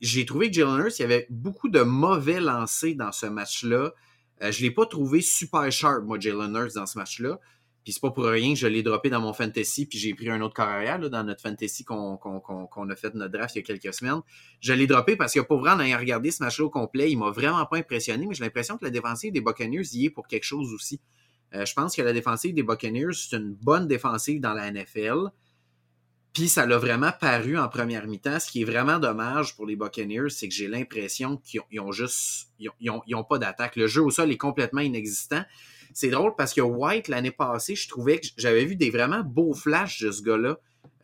J'ai 0.00 0.26
trouvé 0.26 0.50
que 0.50 0.56
Jalen 0.56 0.80
Hurts, 0.80 0.98
il 0.98 1.02
y 1.02 1.04
avait 1.04 1.26
beaucoup 1.30 1.68
de 1.68 1.80
mauvais 1.80 2.40
lancers 2.40 2.94
dans 2.96 3.12
ce 3.12 3.26
match-là. 3.26 3.92
Euh, 4.42 4.52
je 4.52 4.62
ne 4.62 4.68
l'ai 4.68 4.74
pas 4.74 4.86
trouvé 4.86 5.20
super 5.20 5.70
sharp, 5.72 6.04
moi, 6.04 6.18
Jalen 6.20 6.54
Hurts, 6.54 6.74
dans 6.74 6.86
ce 6.86 6.98
match-là. 6.98 7.40
Puis 7.88 7.94
c'est 7.94 8.02
pas 8.02 8.10
pour 8.10 8.26
rien 8.26 8.52
que 8.52 8.58
je 8.58 8.66
l'ai 8.66 8.82
droppé 8.82 9.08
dans 9.08 9.22
mon 9.22 9.32
fantasy, 9.32 9.86
puis 9.86 9.98
j'ai 9.98 10.12
pris 10.12 10.28
un 10.28 10.42
autre 10.42 10.52
carrière 10.52 10.98
là, 10.98 11.08
dans 11.08 11.24
notre 11.24 11.40
fantasy 11.40 11.86
qu'on 11.86 12.18
a 12.18 12.96
fait 12.96 13.14
notre 13.14 13.32
draft 13.32 13.54
il 13.54 13.60
y 13.60 13.62
a 13.62 13.64
quelques 13.64 13.94
semaines. 13.94 14.20
Je 14.60 14.74
l'ai 14.74 14.86
droppé 14.86 15.16
parce 15.16 15.32
que 15.32 15.40
pour 15.40 15.60
vrai, 15.60 15.70
en 15.70 15.80
ayant 15.80 15.96
regardé 15.96 16.30
ce 16.30 16.42
match-là 16.42 16.66
au 16.66 16.68
complet, 16.68 17.10
il 17.10 17.16
m'a 17.16 17.30
vraiment 17.30 17.64
pas 17.64 17.78
impressionné, 17.78 18.26
mais 18.26 18.34
j'ai 18.34 18.44
l'impression 18.44 18.76
que 18.76 18.84
la 18.84 18.90
défensive 18.90 19.32
des 19.32 19.40
Buccaneers 19.40 19.86
y 19.94 20.04
est 20.04 20.10
pour 20.10 20.26
quelque 20.26 20.44
chose 20.44 20.74
aussi. 20.74 21.00
Euh, 21.54 21.64
je 21.64 21.72
pense 21.72 21.96
que 21.96 22.02
la 22.02 22.12
défensive 22.12 22.52
des 22.52 22.62
Buccaneers, 22.62 23.14
c'est 23.14 23.38
une 23.38 23.54
bonne 23.54 23.86
défensive 23.86 24.38
dans 24.38 24.52
la 24.52 24.70
NFL. 24.70 25.30
Puis 26.34 26.50
ça 26.50 26.66
l'a 26.66 26.76
vraiment 26.76 27.12
paru 27.18 27.56
en 27.56 27.70
première 27.70 28.06
mi-temps. 28.06 28.38
Ce 28.38 28.50
qui 28.50 28.60
est 28.60 28.66
vraiment 28.66 28.98
dommage 28.98 29.56
pour 29.56 29.64
les 29.64 29.76
Buccaneers, 29.76 30.28
c'est 30.28 30.46
que 30.46 30.54
j'ai 30.54 30.68
l'impression 30.68 31.38
qu'ils 31.38 31.80
ont, 31.80 31.90
juste. 31.90 32.50
Ils 32.58 32.90
ont, 32.90 33.24
pas 33.24 33.38
d'attaque. 33.38 33.76
Le 33.76 33.86
jeu 33.86 34.02
au 34.02 34.10
sol 34.10 34.30
est 34.30 34.36
complètement 34.36 34.82
inexistant. 34.82 35.42
C'est 36.00 36.10
drôle 36.10 36.36
parce 36.36 36.54
que 36.54 36.60
White, 36.60 37.08
l'année 37.08 37.32
passée, 37.32 37.74
je 37.74 37.88
trouvais 37.88 38.20
que 38.20 38.28
j'avais 38.36 38.64
vu 38.64 38.76
des 38.76 38.88
vraiment 38.88 39.24
beaux 39.24 39.52
flashs 39.52 40.00
de 40.00 40.12
ce 40.12 40.22
gars-là. 40.22 40.56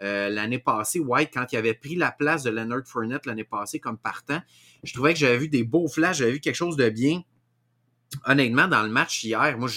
Euh, 0.02 0.28
l'année 0.28 0.60
passée, 0.60 1.00
White, 1.00 1.30
quand 1.34 1.46
il 1.50 1.56
avait 1.56 1.74
pris 1.74 1.96
la 1.96 2.12
place 2.12 2.44
de 2.44 2.50
Leonard 2.50 2.86
Fournette 2.86 3.26
l'année 3.26 3.42
passée 3.42 3.80
comme 3.80 3.98
partant, 3.98 4.40
je 4.84 4.94
trouvais 4.94 5.12
que 5.12 5.18
j'avais 5.18 5.38
vu 5.38 5.48
des 5.48 5.64
beaux 5.64 5.88
flashs, 5.88 6.18
j'avais 6.18 6.30
vu 6.30 6.38
quelque 6.38 6.54
chose 6.54 6.76
de 6.76 6.88
bien. 6.90 7.22
Honnêtement, 8.24 8.68
dans 8.68 8.84
le 8.84 8.88
match 8.88 9.24
hier, 9.24 9.58
moi, 9.58 9.68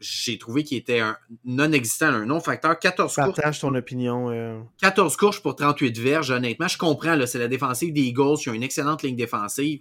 j'ai 0.00 0.36
trouvé 0.36 0.64
qu'il 0.64 0.76
était 0.76 1.00
un 1.00 1.16
non-existant, 1.46 2.08
un 2.08 2.26
non-facteur. 2.26 2.78
14 2.78 3.14
Partage 3.14 3.60
ton 3.60 3.74
opinion. 3.74 4.66
14 4.82 5.14
euh. 5.14 5.16
courses 5.16 5.40
pour 5.40 5.56
38 5.56 5.98
verges, 5.98 6.30
honnêtement. 6.30 6.68
Je 6.68 6.76
comprends, 6.76 7.18
c'est 7.24 7.38
la 7.38 7.48
défensive 7.48 7.94
des 7.94 8.02
Eagles 8.02 8.36
qui 8.36 8.50
a 8.50 8.52
une 8.52 8.62
excellente 8.62 9.02
ligne 9.02 9.16
défensive, 9.16 9.80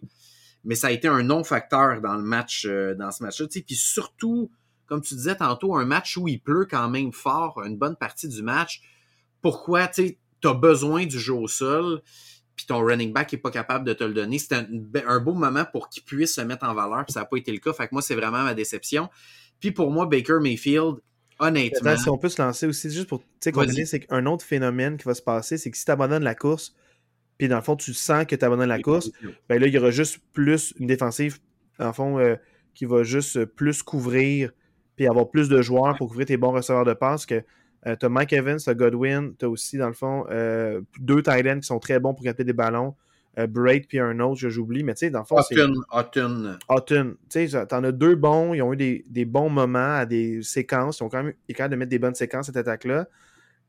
mais 0.65 0.75
ça 0.75 0.87
a 0.87 0.91
été 0.91 1.07
un 1.07 1.23
non-facteur 1.23 2.01
dans 2.01 2.15
le 2.15 2.23
match, 2.23 2.65
euh, 2.65 2.95
dans 2.95 3.11
ce 3.11 3.23
match-là. 3.23 3.47
Puis 3.47 3.75
surtout, 3.75 4.51
comme 4.87 5.01
tu 5.01 5.15
disais 5.15 5.35
tantôt, 5.35 5.75
un 5.75 5.85
match 5.85 6.17
où 6.17 6.27
il 6.27 6.39
pleut 6.39 6.67
quand 6.69 6.89
même 6.89 7.11
fort, 7.11 7.61
une 7.65 7.77
bonne 7.77 7.95
partie 7.95 8.27
du 8.27 8.43
match. 8.43 8.81
Pourquoi 9.41 9.87
tu 9.87 10.17
as 10.43 10.53
besoin 10.53 11.05
du 11.05 11.19
jeu 11.19 11.33
au 11.33 11.47
sol? 11.47 12.01
puis 12.55 12.65
ton 12.65 12.83
running 12.83 13.11
back 13.11 13.31
n'est 13.33 13.39
pas 13.39 13.51
capable 13.51 13.85
de 13.85 13.93
te 13.93 14.03
le 14.03 14.13
donner. 14.13 14.39
C'était 14.39 14.65
un, 15.05 15.19
beau 15.19 15.33
moment 15.33 15.65
pour 15.71 15.89
qu'il 15.89 16.03
puisse 16.03 16.35
se 16.35 16.41
mettre 16.41 16.65
en 16.65 16.73
valeur, 16.73 17.03
puis 17.05 17.13
ça 17.13 17.21
n'a 17.21 17.25
pas 17.25 17.37
été 17.37 17.51
le 17.51 17.59
cas. 17.59 17.73
Fait 17.73 17.87
que 17.87 17.93
moi, 17.93 18.01
c'est 18.01 18.15
vraiment 18.15 18.43
ma 18.43 18.53
déception. 18.53 19.09
Puis 19.59 19.71
pour 19.71 19.91
moi, 19.91 20.05
Baker 20.05 20.37
Mayfield, 20.41 20.95
honnêtement. 21.39 21.97
si 21.97 22.09
on 22.09 22.17
peut 22.17 22.29
se 22.29 22.41
lancer 22.41 22.65
aussi, 22.65 22.89
juste 22.89 23.07
pour 23.07 23.21
comprendre, 23.43 23.71
c'est 23.85 23.99
qu'un 23.99 24.25
autre 24.25 24.45
phénomène 24.45 24.97
qui 24.97 25.03
va 25.03 25.13
se 25.13 25.21
passer, 25.21 25.57
c'est 25.57 25.69
que 25.69 25.77
si 25.77 25.85
tu 25.85 25.91
abandonnes 25.91 26.23
la 26.23 26.35
course, 26.35 26.73
puis 27.37 27.47
dans 27.47 27.57
le 27.57 27.61
fond, 27.61 27.75
tu 27.75 27.93
sens 27.93 28.25
que 28.25 28.35
tu 28.35 28.45
abandonnes 28.45 28.69
la 28.69 28.81
course, 28.81 29.11
ben 29.49 29.59
là, 29.59 29.67
il 29.67 29.73
y 29.73 29.77
aura 29.77 29.91
juste 29.91 30.19
plus 30.33 30.73
une 30.79 30.87
défensive, 30.87 31.39
en 31.79 31.93
fond, 31.93 32.19
euh, 32.19 32.35
qui 32.73 32.85
va 32.85 33.03
juste 33.03 33.45
plus 33.45 33.83
couvrir, 33.83 34.51
puis 34.95 35.07
avoir 35.07 35.29
plus 35.29 35.49
de 35.49 35.61
joueurs 35.61 35.95
pour 35.97 36.07
couvrir 36.09 36.27
tes 36.27 36.37
bons 36.37 36.51
receveurs 36.51 36.85
de 36.85 36.93
passe. 36.93 37.25
que 37.25 37.43
euh, 37.87 37.95
tu 37.95 38.05
as 38.05 38.09
Mike 38.09 38.33
Evans, 38.33 38.57
tu 38.57 38.69
as 38.69 38.73
Godwin, 38.73 39.33
tu 39.37 39.45
as 39.45 39.49
aussi, 39.49 39.77
dans 39.77 39.87
le 39.87 39.93
fond, 39.93 40.25
euh, 40.29 40.81
deux 40.99 41.21
Titans 41.21 41.59
qui 41.59 41.67
sont 41.67 41.79
très 41.79 41.99
bons 41.99 42.13
pour 42.13 42.23
capter 42.23 42.43
des 42.43 42.53
ballons. 42.53 42.95
Euh, 43.37 43.47
Braid 43.47 43.85
puis 43.87 43.99
un 43.99 44.19
autre, 44.21 44.47
j'oublie, 44.47 44.83
mais 44.83 44.93
tu 44.93 44.99
sais, 44.99 45.09
dans 45.09 45.19
le 45.19 45.25
fond, 45.25 45.37
c'est... 45.41 45.55
Autumn. 45.91 46.57
Autumn. 46.69 47.15
Tu 47.29 47.49
sais, 47.49 47.67
t'en 47.67 47.83
as 47.83 47.91
deux 47.91 48.15
bons, 48.15 48.53
ils 48.53 48.61
ont 48.61 48.73
eu 48.73 49.03
des, 49.05 49.25
bons 49.25 49.49
moments 49.49 49.97
à 49.97 50.05
des 50.05 50.41
séquences, 50.41 50.99
ils 50.99 51.03
ont 51.03 51.09
quand 51.09 51.23
même 51.23 51.33
capables 51.49 51.73
de 51.73 51.75
mettre 51.77 51.89
des 51.89 51.99
bonnes 51.99 52.15
séquences, 52.15 52.45
cette 52.45 52.57
attaque-là. 52.57 53.07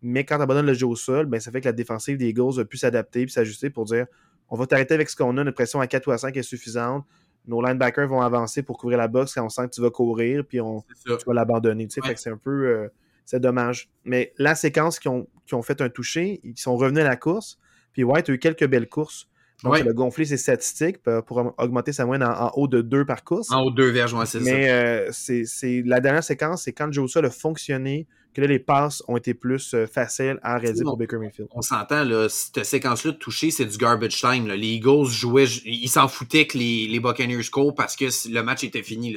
Mais 0.03 0.25
quand 0.25 0.37
tu 0.37 0.43
abandonnes 0.43 0.67
le 0.67 0.75
jeu 0.75 0.87
au 0.87 0.97
sol, 0.97 1.27
ben, 1.27 1.41
ça 1.41 1.51
fait 1.51 1.61
que 1.61 1.67
la 1.67 1.73
défensive 1.73 2.19
des 2.19 2.29
Eagles 2.29 2.61
a 2.61 2.65
pu 2.65 2.77
s'adapter 2.77 3.25
puis 3.25 3.33
s'ajuster 3.33 3.71
pour 3.71 3.85
dire 3.85 4.07
on 4.49 4.57
va 4.57 4.67
t'arrêter 4.67 4.95
avec 4.95 5.09
ce 5.09 5.17
qu'on 5.17 5.37
a, 5.39 5.45
notre 5.45 5.57
pression 5.57 5.81
à 5.81 5.87
4 5.87 6.07
ou 6.07 6.11
à 6.13 6.19
5 6.19 6.37
est 6.37 6.43
suffisante. 6.43 7.05
Nos 7.47 7.63
linebackers 7.63 8.09
vont 8.09 8.21
avancer 8.21 8.63
pour 8.63 8.79
couvrir 8.79 8.99
la 8.99 9.09
box 9.09 9.35
quand 9.35 9.45
on 9.45 9.49
sent 9.49 9.67
que 9.67 9.75
tu 9.75 9.81
vas 9.81 9.91
courir, 9.91 10.45
puis 10.45 10.61
on, 10.61 10.85
tu 11.05 11.13
vas 11.27 11.35
l'abandonner. 11.35 11.87
Tu 11.87 12.01
sais, 12.01 12.17
c'est 12.17 12.31
un 12.31 12.37
peu. 12.37 12.67
Euh, 12.67 12.89
c'est 13.25 13.41
dommage. 13.41 13.89
Mais 14.05 14.33
la 14.39 14.55
séquence 14.55 14.99
qui 14.99 15.09
ont, 15.09 15.29
qui 15.47 15.55
ont 15.55 15.63
fait 15.63 15.81
un 15.81 15.89
toucher, 15.89 16.41
ils 16.45 16.59
sont 16.59 16.77
revenus 16.77 17.05
à 17.05 17.09
la 17.09 17.17
course. 17.17 17.59
Puis 17.93 18.05
White 18.05 18.29
a 18.31 18.33
eu 18.33 18.39
quelques 18.39 18.67
belles 18.67 18.89
courses. 18.89 19.29
Donc, 19.65 19.79
il 19.81 19.89
a 19.89 19.93
gonflé 19.93 20.27
ses 20.27 20.37
statistiques 20.37 20.99
pour 21.27 21.55
augmenter 21.57 21.93
sa 21.93 22.05
moyenne 22.05 22.29
en, 22.29 22.51
haut 22.55 22.69
de 22.69 22.83
deux 22.83 23.07
par 23.07 23.25
course. 23.25 23.51
En 23.51 23.63
haut 23.63 23.71
de 23.71 23.77
deux 23.77 23.91
verges, 23.91 24.15
c'est 24.27 24.39
ça. 24.39 24.45
Mais 24.45 24.71
euh, 24.71 25.11
c'est 25.13 25.83
la 25.85 26.01
dernière 26.01 26.23
séquence, 26.23 26.65
c'est 26.65 26.73
quand 26.73 26.93
Joe 26.93 27.17
a 27.17 27.31
fonctionné, 27.31 28.07
que 28.37 28.43
là, 28.43 28.49
les 28.49 28.59
passes 28.59 29.03
ont 29.09 29.17
été 29.17 29.33
plus 29.33 29.73
euh, 29.73 29.87
faciles 29.87 30.39
à 30.43 30.59
réaliser 30.59 30.85
pour 30.85 30.99
Baker 30.99 31.17
Mayfield. 31.17 31.49
On 31.53 31.63
s'entend, 31.63 32.05
là, 32.05 32.29
cette 32.29 32.65
séquence-là 32.65 33.13
de 33.13 33.17
toucher, 33.17 33.51
c'est 33.51 33.65
du 33.65 33.79
garbage 33.79 34.21
time. 34.21 34.47
Les 34.49 34.75
Eagles 34.75 35.07
jouaient, 35.07 35.47
ils 35.65 35.89
s'en 35.89 36.07
foutaient 36.07 36.47
que 36.47 36.59
les, 36.59 36.87
les 36.87 37.01
Buccaneers 37.01 37.43
score 37.43 37.75
parce 37.75 37.97
que 37.97 38.05
le 38.31 38.43
match 38.43 38.63
était 38.63 38.83
fini. 38.83 39.17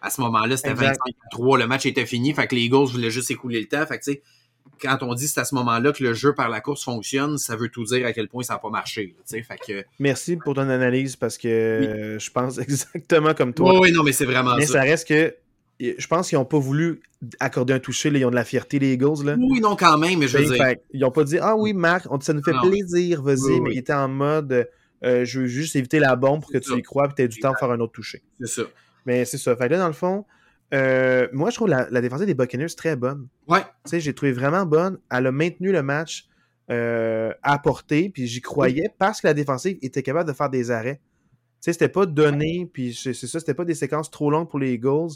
À 0.00 0.10
ce 0.10 0.20
moment-là, 0.20 0.56
c'était 0.56 0.74
25 0.74 0.96
3. 1.32 1.58
Le 1.58 1.66
match 1.66 1.86
était 1.86 2.06
fini. 2.06 2.32
Fait 2.34 2.46
que 2.46 2.54
les 2.54 2.62
Eagles 2.62 2.86
voulaient 2.86 3.10
juste 3.10 3.32
écouler 3.32 3.58
le 3.58 3.66
temps. 3.66 3.84
Fait 3.84 3.98
que, 3.98 4.12
quand 4.80 4.98
on 5.02 5.14
dit 5.14 5.26
c'est 5.26 5.40
à 5.40 5.44
ce 5.44 5.56
moment-là 5.56 5.92
que 5.92 6.04
le 6.04 6.14
jeu 6.14 6.32
par 6.32 6.48
la 6.48 6.60
course 6.60 6.84
fonctionne, 6.84 7.38
ça 7.38 7.56
veut 7.56 7.68
tout 7.68 7.82
dire 7.82 8.06
à 8.06 8.12
quel 8.12 8.28
point 8.28 8.44
ça 8.44 8.52
n'a 8.54 8.58
pas 8.60 8.70
marché. 8.70 9.16
Fait 9.26 9.42
que... 9.66 9.84
Merci 9.98 10.36
pour 10.36 10.54
ton 10.54 10.68
analyse 10.68 11.16
parce 11.16 11.36
que 11.36 12.16
je 12.20 12.30
pense 12.30 12.58
exactement 12.58 13.34
comme 13.34 13.54
toi. 13.54 13.72
Oui, 13.72 13.78
oui, 13.82 13.92
non, 13.92 14.04
mais 14.04 14.12
c'est 14.12 14.24
vraiment 14.24 14.54
mais 14.54 14.66
ça. 14.66 14.82
reste 14.82 15.08
que 15.08 15.34
je 15.80 16.06
pense 16.06 16.28
qu'ils 16.28 16.38
n'ont 16.38 16.44
pas 16.44 16.58
voulu 16.58 17.00
accorder 17.40 17.74
un 17.74 17.78
toucher. 17.78 18.10
Là, 18.10 18.18
ils 18.18 18.24
ont 18.24 18.30
de 18.30 18.34
la 18.34 18.44
fierté, 18.44 18.78
les 18.78 18.94
Eagles. 18.94 19.24
Là. 19.24 19.36
Oui, 19.38 19.60
non, 19.60 19.76
quand 19.76 19.98
même, 19.98 20.18
mais 20.18 20.28
je 20.28 20.38
veux 20.38 20.44
dire. 20.44 20.74
ils 20.92 21.00
n'ont 21.00 21.10
pas 21.10 21.24
dit 21.24 21.38
Ah 21.38 21.56
oui, 21.56 21.72
Marc, 21.72 22.06
ça 22.20 22.32
nous 22.32 22.42
fait 22.42 22.54
plaisir, 22.62 23.22
vas-y, 23.22 23.60
mais 23.60 23.74
ils 23.74 23.78
étaient 23.78 23.92
en 23.92 24.08
mode 24.08 24.68
euh, 25.04 25.24
je 25.24 25.40
veux 25.40 25.46
juste 25.46 25.76
éviter 25.76 25.98
la 25.98 26.16
bombe 26.16 26.40
pour 26.40 26.50
que 26.50 26.58
tu 26.58 26.72
y 26.76 26.82
crois 26.82 27.06
et 27.06 27.08
que 27.08 27.14
tu 27.14 27.22
aies 27.22 27.28
du 27.28 27.38
temps 27.38 27.50
pour 27.50 27.58
faire 27.58 27.70
un 27.70 27.80
autre 27.80 27.92
toucher. 27.92 28.22
C'est 28.40 28.62
ça. 28.62 28.62
Mais 29.04 29.24
c'est 29.24 29.38
ça. 29.38 29.54
Fait 29.56 29.68
là, 29.68 29.78
dans 29.78 29.86
le 29.86 29.92
fond, 29.92 30.24
euh, 30.74 31.28
moi, 31.32 31.50
je 31.50 31.56
trouve 31.56 31.68
la, 31.68 31.86
la 31.90 32.00
défense 32.00 32.20
des 32.22 32.34
Buccaneers 32.34 32.74
très 32.76 32.96
bonne. 32.96 33.28
Ouais. 33.46 33.60
Tu 33.84 33.90
sais, 33.90 34.00
j'ai 34.00 34.14
trouvé 34.14 34.32
vraiment 34.32 34.66
bonne. 34.66 34.98
Elle 35.10 35.26
a 35.26 35.32
maintenu 35.32 35.70
le 35.70 35.82
match 35.82 36.28
euh, 36.70 37.32
à 37.42 37.58
portée, 37.58 38.10
puis 38.12 38.26
j'y 38.26 38.40
croyais 38.40 38.90
parce 38.98 39.20
que 39.20 39.26
la 39.26 39.34
défensive 39.34 39.78
était 39.82 40.02
capable 40.02 40.28
de 40.28 40.34
faire 40.34 40.50
des 40.50 40.70
arrêts. 40.70 40.96
Tu 40.96 41.66
sais, 41.66 41.72
c'était 41.72 41.88
pas 41.88 42.06
donné, 42.06 42.68
puis 42.72 42.94
c'est 42.94 43.14
ça, 43.14 43.38
c'était 43.38 43.54
pas 43.54 43.64
des 43.64 43.74
séquences 43.74 44.10
trop 44.10 44.30
longues 44.30 44.48
pour 44.48 44.58
les 44.58 44.72
Eagles. 44.72 45.12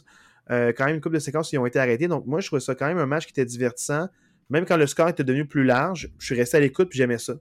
Euh, 0.50 0.72
quand 0.76 0.86
même, 0.86 0.96
une 0.96 1.00
couple 1.00 1.14
de 1.14 1.20
séquences 1.20 1.50
qui 1.50 1.58
ont 1.58 1.66
été 1.66 1.78
arrêtées. 1.78 2.08
Donc, 2.08 2.26
moi, 2.26 2.40
je 2.40 2.46
trouvais 2.46 2.60
ça 2.60 2.74
quand 2.74 2.86
même 2.86 2.98
un 2.98 3.06
match 3.06 3.26
qui 3.26 3.30
était 3.30 3.44
divertissant. 3.44 4.08
Même 4.48 4.66
quand 4.66 4.76
le 4.76 4.86
score 4.86 5.08
était 5.08 5.22
devenu 5.22 5.46
plus 5.46 5.64
large, 5.64 6.10
je 6.18 6.26
suis 6.26 6.34
resté 6.34 6.56
à 6.56 6.60
l'écoute 6.60 6.88
puis 6.88 6.98
j'aimais 6.98 7.18
ça. 7.18 7.34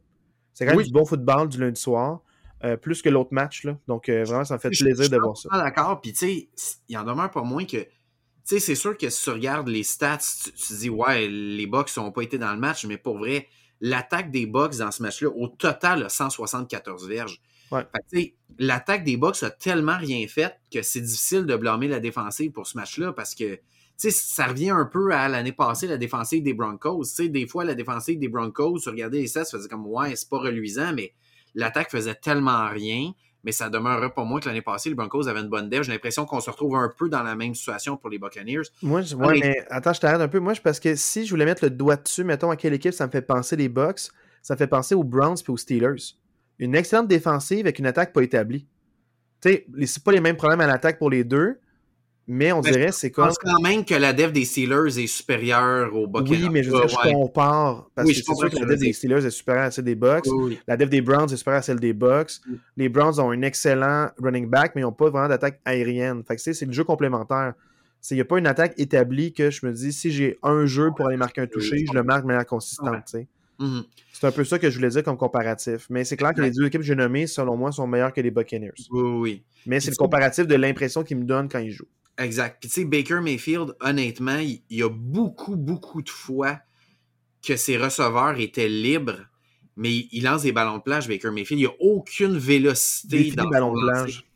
C'est 0.54 0.66
quand 0.66 0.75
même 0.75 0.86
du 0.86 0.92
bon 0.92 1.06
football 1.06 1.50
du 1.50 1.60
lundi 1.60 1.80
soir. 1.80 2.22
Euh, 2.66 2.75
plus 2.75 3.01
que 3.01 3.08
l'autre 3.08 3.30
match. 3.32 3.63
Là. 3.63 3.78
Donc, 3.88 4.10
euh, 4.10 4.25
vraiment, 4.25 4.44
ça 4.44 4.56
me 4.56 4.60
fait 4.60 4.70
plaisir 4.70 5.10
de 5.10 5.18
voir 5.18 5.38
ça. 5.38 5.48
d'accord. 5.54 6.01
Puis, 6.01 6.12
tu 6.12 6.50
sais, 6.58 6.80
il 6.89 6.98
en 6.98 7.04
demeure 7.04 7.32
pas 7.32 7.42
moins 7.42 7.63
que. 7.63 7.78
Tu 7.78 7.88
sais, 8.44 8.60
c'est 8.60 8.75
sûr 8.75 8.98
que 8.98 9.10
si 9.10 9.24
tu 9.24 9.30
regardes 9.30 9.70
les 9.70 9.84
stats, 9.84 10.18
tu, 10.44 10.51
te 10.51 10.74
dis, 10.74 10.89
ouais, 10.89 11.28
les 11.30 11.68
Bucks 11.68 11.96
n'ont 11.96 12.12
pas 12.12 12.22
été 12.22 12.38
dans 12.38 12.51
le 12.51 12.60
match, 12.60 12.86
mais 12.86 12.98
pour 12.98 13.18
vrai, 13.18 13.48
l'attaque 13.80 14.30
des 14.32 14.46
Bucks 14.46 14.75
dans 14.78 14.92
ce 14.92 15.01
match-là, 15.01 15.30
au 15.30 15.48
total, 15.48 16.04
a 16.04 16.10
174 16.10 17.08
verges. 17.08 17.39
Ouais. 17.72 17.86
l'attaque 18.58 19.04
des 19.04 19.18
Bucks 19.18 19.44
a 19.44 19.50
tellement 19.50 19.98
rien 19.98 20.26
fait 20.28 20.56
que 20.74 20.82
c'est 20.82 21.02
difficile 21.02 21.46
de 21.46 21.56
blâmer 21.56 21.88
la 21.88 22.00
défensive 22.00 22.52
pour 22.52 22.68
ce 22.68 22.78
match-là 22.78 23.14
parce 23.14 23.36
que 23.36 23.60
ça 23.98 24.48
revient 24.48 24.70
un 24.70 24.86
peu 24.86 25.12
à 25.12 25.28
l'année 25.28 25.52
passée, 25.52 25.88
la 25.88 25.98
défensive 25.98 26.42
des 26.42 26.54
Broncos. 26.54 27.04
des 27.20 27.48
fois, 27.48 27.66
la 27.66 27.76
défensive 27.76 28.18
des 28.18 28.30
Broncos, 28.30 28.80
tu 28.80 28.90
regardais 28.90 29.20
les 29.20 29.28
stats, 29.28 29.46
tu 29.46 29.58
faisais 29.58 29.68
comme 29.68 29.86
Ouais, 29.86 30.16
c'est 30.16 30.30
pas 30.30 30.40
reluisant, 30.40 30.94
mais 30.94 31.14
l'attaque 31.54 31.92
faisait 31.92 32.16
tellement 32.16 32.70
rien. 32.70 33.12
Mais 33.46 33.54
ça 33.54 33.70
demeurait 33.70 34.14
pas 34.14 34.26
moins 34.26 34.42
que 34.42 34.48
l'année 34.48 34.62
passée, 34.62 34.90
les 34.90 34.96
Broncos 34.96 35.28
avaient 35.30 35.40
une 35.40 35.48
bonne 35.48 35.70
dev. 35.70 35.84
J'ai 35.84 35.94
l'impression 35.94 36.26
qu'on 36.26 36.42
se 36.42 36.50
retrouve 36.50 36.76
un 36.76 36.92
peu 36.98 37.08
dans 37.08 37.24
la 37.24 37.36
même 37.36 37.56
situation 37.56 37.96
pour 37.96 38.10
les 38.10 38.20
Buccaneers. 38.20 38.64
Moi, 38.82 39.02
je, 39.02 39.16
mais... 39.16 39.66
attends, 39.70 39.94
je 39.94 40.02
t'arrête 40.02 40.20
un 40.20 40.28
peu. 40.28 40.40
Moi, 40.40 40.54
parce 40.62 40.80
que 40.80 40.94
si 40.96 41.26
je 41.26 41.30
voulais 41.30 41.46
mettre 41.46 41.64
le 41.64 41.70
doigt 41.70 41.96
dessus, 41.96 42.26
mettons 42.26 42.52
à 42.52 42.58
quelle 42.58 42.74
équipe 42.74 42.94
ça 42.94 43.08
me 43.08 43.12
fait 43.12 43.22
penser 43.22 43.56
les 43.56 43.70
Bucks, 43.70 44.10
ça 44.42 44.56
me 44.56 44.58
fait 44.58 44.68
penser 44.68 44.94
aux 44.94 45.06
Browns 45.06 45.38
et 45.38 45.52
aux 45.52 45.56
Steelers. 45.56 46.16
Une 46.60 46.75
excellente 46.75 47.08
défensive 47.08 47.62
avec 47.62 47.80
une 47.80 47.86
attaque 47.86 48.13
pas 48.13 48.22
établie. 48.22 48.68
Tu 49.42 49.50
sais, 49.50 49.66
c'est 49.86 50.04
pas 50.04 50.12
les 50.12 50.20
mêmes 50.20 50.36
problèmes 50.36 50.62
à 50.62 50.68
l'attaque 50.68 51.00
pour 51.00 51.10
les 51.10 51.24
deux, 51.24 51.60
mais 52.28 52.51
on 52.51 52.60
dirait 52.60 52.92
c'est 52.92 53.10
comme. 53.10 53.25
Je 53.25 53.30
pense 53.30 53.38
quand 53.39 53.62
même 53.62 53.86
que 53.86 53.96
la 53.96 54.12
dev 54.13 54.32
des 54.32 54.44
Steelers 54.44 55.00
est 55.00 55.08
supérieure 55.08 55.96
au 55.96 56.06
Buccaneers. 56.06 56.44
Oui, 56.44 56.50
mais 56.51 56.62
je 56.62 56.70
veux 56.70 56.78
dire, 56.80 56.89
je 56.89 57.12
compare. 57.12 57.89
Parce 57.96 58.08
que 58.08 58.13
c'est 58.13 58.24
sûr 58.24 58.50
que 58.50 58.60
la 58.60 58.66
dev 58.66 58.78
des 58.78 58.94
Steelers 58.94 59.25
est 59.25 59.32
supérieure 59.32 59.66
à 59.66 59.72
celle 59.72 59.86
des 59.86 59.96
Bucks. 59.96 60.25
La 60.68 60.75
dev 60.78 60.89
des 60.89 61.01
Browns 61.01 61.32
est 61.32 61.38
supérieure 61.38 61.60
à 61.60 61.63
celle 61.63 61.80
des 61.80 61.94
Bucks. 61.94 62.34
Les 62.75 62.89
Browns 62.89 63.20
ont 63.20 63.32
un 63.32 63.42
excellent 63.42 64.10
running 64.22 64.50
back, 64.50 64.74
mais 64.75 64.82
ils 64.82 64.84
n'ont 64.84 64.92
pas 64.92 65.10
vraiment 65.10 65.30
d'attaque 65.30 65.62
aérienne. 65.63 66.24
Fait 66.28 66.36
que 66.36 66.42
c'est 66.42 66.66
le 66.66 66.74
jeu 66.74 66.84
complémentaire. 66.84 67.54
Il 68.12 68.16
n'y 68.16 68.22
a 68.22 68.25
pas 68.25 68.38
une 68.38 68.48
attaque 68.48 68.74
établie 68.78 69.34
que 69.34 69.50
je 69.50 69.66
me 69.66 69.74
dis 69.74 69.92
si 69.92 70.12
j'ai 70.12 70.38
un 70.44 70.66
jeu 70.66 70.92
pour 70.96 71.08
aller 71.08 71.18
marquer 71.18 71.42
un 71.42 71.48
toucher, 71.48 71.86
je 71.86 71.94
le 71.94 72.04
marque 72.04 72.22
de 72.22 72.28
manière 72.28 72.46
consistante. 72.46 73.16
Mm-hmm. 73.60 73.84
C'est 74.13 74.28
un 74.28 74.32
peu 74.32 74.44
ça 74.44 74.60
que 74.60 74.70
je 74.70 74.75
voulais 74.75 74.89
dire 74.89 75.04
comme 75.04 75.18
comparatif. 75.18 75.88
Mais 75.89 76.04
c'est 76.04 76.18
clair 76.18 76.34
que 76.34 76.42
les 76.42 76.51
deux 76.51 76.66
équipes 76.66 76.82
que 76.82 76.88
j'ai 76.88 76.96
nommées, 76.96 77.28
selon 77.28 77.56
moi, 77.56 77.72
sont 77.72 77.88
meilleures 77.88 78.13
que 78.13 78.22
les 78.22 78.32
Buccaneers. 78.32 78.72
Oui, 78.92 79.01
oui. 79.01 79.44
Mais 79.66 79.80
c'est 79.80 79.92
le 79.92 79.96
comparatif 79.96 80.48
de 80.48 80.56
l'impression 80.56 81.04
qu'ils 81.04 81.18
me 81.18 81.25
donnent 81.25 81.50
quand 81.50 81.60
ils 81.60 81.72
jouent. 81.72 81.88
Exact. 82.18 82.58
Puis 82.60 82.70
tu 82.70 82.82
sais, 82.82 82.86
Baker 82.86 83.22
Mayfield, 83.22 83.75
honnêtement, 83.80 84.39
il 84.39 84.62
y 84.70 84.84
a 84.84 84.89
beaucoup, 84.89 85.56
beaucoup 85.56 86.01
de 86.01 86.10
fois 86.10 86.60
que 87.42 87.56
ses 87.56 87.78
receveurs 87.78 88.38
étaient 88.39 88.68
libres, 88.68 89.20
mais 89.78 90.08
il 90.12 90.24
lance 90.24 90.44
des 90.44 90.51
ballons 90.51 90.78
de 90.78 90.84
plage, 90.84 91.08
Baker 91.08 91.32
Mayfield. 91.32 91.62
Il 91.62 91.66
n'y 91.66 91.72
a 91.72 91.75
aucune 91.80 92.38
vélocité 92.38 93.32
dans 93.32 93.46
le 93.46 93.50
ballon 93.50 93.74
de 93.74 93.80
plage. 93.82 94.29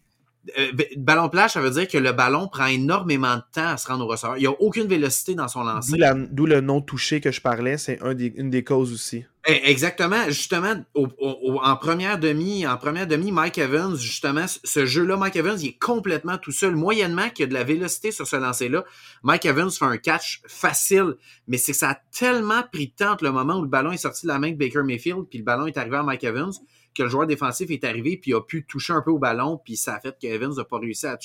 Euh, 0.57 0.71
ballon 0.97 1.29
plage, 1.29 1.51
ça 1.51 1.61
veut 1.61 1.69
dire 1.69 1.87
que 1.87 1.97
le 1.97 2.11
ballon 2.11 2.47
prend 2.47 2.65
énormément 2.65 3.35
de 3.35 3.43
temps 3.53 3.67
à 3.67 3.77
se 3.77 3.87
rendre 3.87 4.05
au 4.05 4.07
receveur. 4.07 4.37
Il 4.37 4.41
n'y 4.41 4.47
a 4.47 4.51
aucune 4.51 4.87
vélocité 4.87 5.35
dans 5.35 5.47
son 5.47 5.63
lancer. 5.63 5.97
D'où 6.31 6.45
le 6.45 6.61
non 6.61 6.81
touché 6.81 7.21
que 7.21 7.31
je 7.31 7.39
parlais, 7.39 7.77
c'est 7.77 8.01
un 8.01 8.13
une 8.17 8.49
des 8.49 8.63
causes 8.63 8.91
aussi. 8.91 9.25
Eh, 9.45 9.69
exactement. 9.69 10.25
Justement, 10.27 10.73
en 10.95 11.75
première 11.75 12.17
demi, 12.17 12.65
en 12.65 12.77
première 12.77 13.07
demi, 13.07 13.31
Mike 13.31 13.57
Evans, 13.57 13.95
justement, 13.97 14.45
ce 14.47 14.85
jeu-là, 14.85 15.17
Mike 15.17 15.35
Evans, 15.35 15.57
il 15.59 15.69
est 15.69 15.79
complètement 15.79 16.37
tout 16.37 16.53
seul. 16.53 16.75
Moyennement 16.75 17.29
qu'il 17.29 17.43
y 17.43 17.43
a 17.43 17.47
de 17.47 17.53
la 17.53 17.65
vélocité 17.65 18.11
sur 18.11 18.25
ce 18.25 18.37
lancer-là, 18.37 18.85
Mike 19.23 19.45
Evans 19.45 19.69
fait 19.69 19.85
un 19.85 19.97
catch 19.97 20.41
facile, 20.47 21.15
mais 21.47 21.57
c'est 21.57 21.73
que 21.73 21.77
ça 21.77 21.89
a 21.89 21.97
tellement 22.17 22.63
pris 22.71 22.87
de 22.87 22.93
temps 22.93 23.11
entre 23.11 23.25
le 23.25 23.31
moment 23.31 23.57
où 23.57 23.61
le 23.63 23.67
ballon 23.67 23.91
est 23.91 23.97
sorti 23.97 24.25
de 24.25 24.31
la 24.31 24.39
main 24.39 24.51
de 24.51 24.57
Baker 24.57 24.83
Mayfield, 24.83 25.25
puis 25.29 25.39
le 25.39 25.45
ballon 25.45 25.67
est 25.67 25.77
arrivé 25.77 25.97
à 25.97 26.03
Mike 26.03 26.23
Evans, 26.23 26.53
que 26.93 27.03
le 27.03 27.09
joueur 27.09 27.27
défensif 27.27 27.69
est 27.71 27.83
arrivé 27.83 28.17
puis 28.17 28.33
a 28.33 28.41
pu 28.41 28.65
toucher 28.65 28.93
un 28.93 29.01
peu 29.01 29.11
au 29.11 29.19
ballon, 29.19 29.59
puis 29.63 29.75
ça 29.75 29.95
a 29.95 29.99
fait 29.99 30.15
que 30.19 30.27
Evans 30.27 30.53
n'a 30.55 30.63
pas 30.63 30.79
réussi 30.79 31.05
à, 31.05 31.17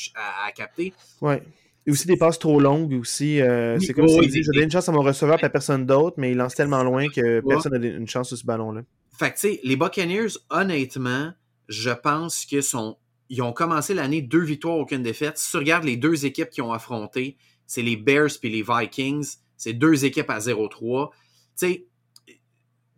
capter. 0.55 0.93
Ouais. 1.21 1.43
Et 1.87 1.91
aussi 1.91 2.07
des 2.07 2.17
passes 2.17 2.39
trop 2.39 2.61
longues 2.61 2.93
aussi. 2.95 3.41
Euh, 3.41 3.79
c'est 3.81 3.95
comme 3.95 4.09
si 4.09 4.43
je 4.43 4.53
donne 4.53 4.65
une 4.65 4.71
chance 4.71 4.89
à 4.89 4.93
mon 4.93 5.03
receveur 5.03 5.43
et 5.43 5.49
personne 5.49 5.87
d'autre, 5.87 6.17
mais 6.19 6.33
il 6.33 6.37
lance 6.37 6.55
tellement 6.55 6.83
loin 6.83 7.09
que 7.09 7.41
personne 7.41 7.79
n'a 7.79 7.87
une 7.87 8.09
chance 8.09 8.29
sur 8.29 8.37
ce 8.37 8.45
ballon-là. 8.45 8.83
Fait 9.19 9.31
que 9.31 9.35
tu 9.35 9.41
sais, 9.41 9.61
les 9.65 9.77
Buccaneers, 9.77 10.39
honnêtement, 10.51 11.33
je 11.69 11.91
pense 11.91 12.45
qu'ils 12.45 12.63
sont. 12.63 12.99
Ils 13.31 13.43
ont 13.43 13.53
commencé 13.53 13.93
l'année 13.93 14.23
deux 14.23 14.43
victoires, 14.43 14.79
aucune 14.79 15.03
défaite. 15.03 15.37
Si 15.37 15.51
tu 15.51 15.59
regardes 15.59 15.85
les 15.85 15.99
deux 15.99 16.25
équipes 16.25 16.49
qui 16.49 16.63
ont 16.63 16.73
affronté, 16.73 17.37
c'est 17.67 17.83
les 17.83 17.97
Bears 17.97 18.31
et 18.43 18.49
les 18.49 18.63
Vikings. 18.63 19.37
C'est 19.57 19.75
deux 19.75 20.05
équipes 20.07 20.31
à 20.31 20.39
0-3. 20.39 21.11
Tu 21.11 21.17
sais, 21.57 21.87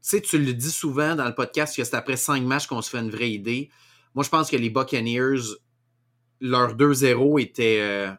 sais, 0.01 0.21
tu 0.21 0.39
le 0.39 0.53
dis 0.53 0.71
souvent 0.71 1.15
dans 1.15 1.27
le 1.27 1.35
podcast 1.35 1.77
que 1.77 1.85
c'est 1.85 1.95
après 1.95 2.17
cinq 2.17 2.43
matchs 2.43 2.67
qu'on 2.67 2.83
se 2.83 2.91
fait 2.91 2.99
une 2.99 3.11
vraie 3.11 3.31
idée. 3.31 3.71
Moi, 4.15 4.25
je 4.25 4.31
pense 4.31 4.51
que 4.51 4.57
les 4.57 4.71
Buccaneers, 4.71 5.41
leur 6.41 6.75
2-0 6.75 7.41
était, 7.41 7.79
euh, 7.81 8.11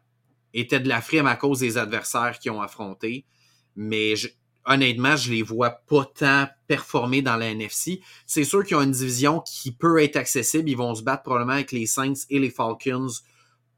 était 0.54 0.80
de 0.80 0.88
la 0.88 1.02
frime 1.02 1.28
à 1.28 1.36
cause 1.36 1.60
des 1.60 1.78
adversaires 1.78 2.38
qu'ils 2.40 2.52
ont 2.52 2.62
affrontés. 2.62 3.26
Mais 3.76 4.14
honnêtement, 4.66 5.16
je 5.16 5.32
les 5.32 5.42
vois 5.42 5.72
pas 5.72 6.06
tant 6.06 6.48
performer 6.68 7.22
dans 7.22 7.36
la 7.36 7.48
NFC. 7.48 8.02
C'est 8.26 8.44
sûr 8.44 8.64
qu'ils 8.64 8.78
ont 8.78 8.82
une 8.82 8.92
division 8.92 9.42
qui 9.42 9.72
peut 9.72 10.02
être 10.02 10.18
accessible. 10.18 10.70
Ils 10.70 10.78
vont 10.78 10.96
se 10.96 11.04
battre 11.04 11.24
probablement 11.24 11.54
avec 11.54 11.72
les 11.72 11.86
Saints 11.86 12.14
et 12.30 12.40
les 12.40 12.50
Falcons 12.50 13.08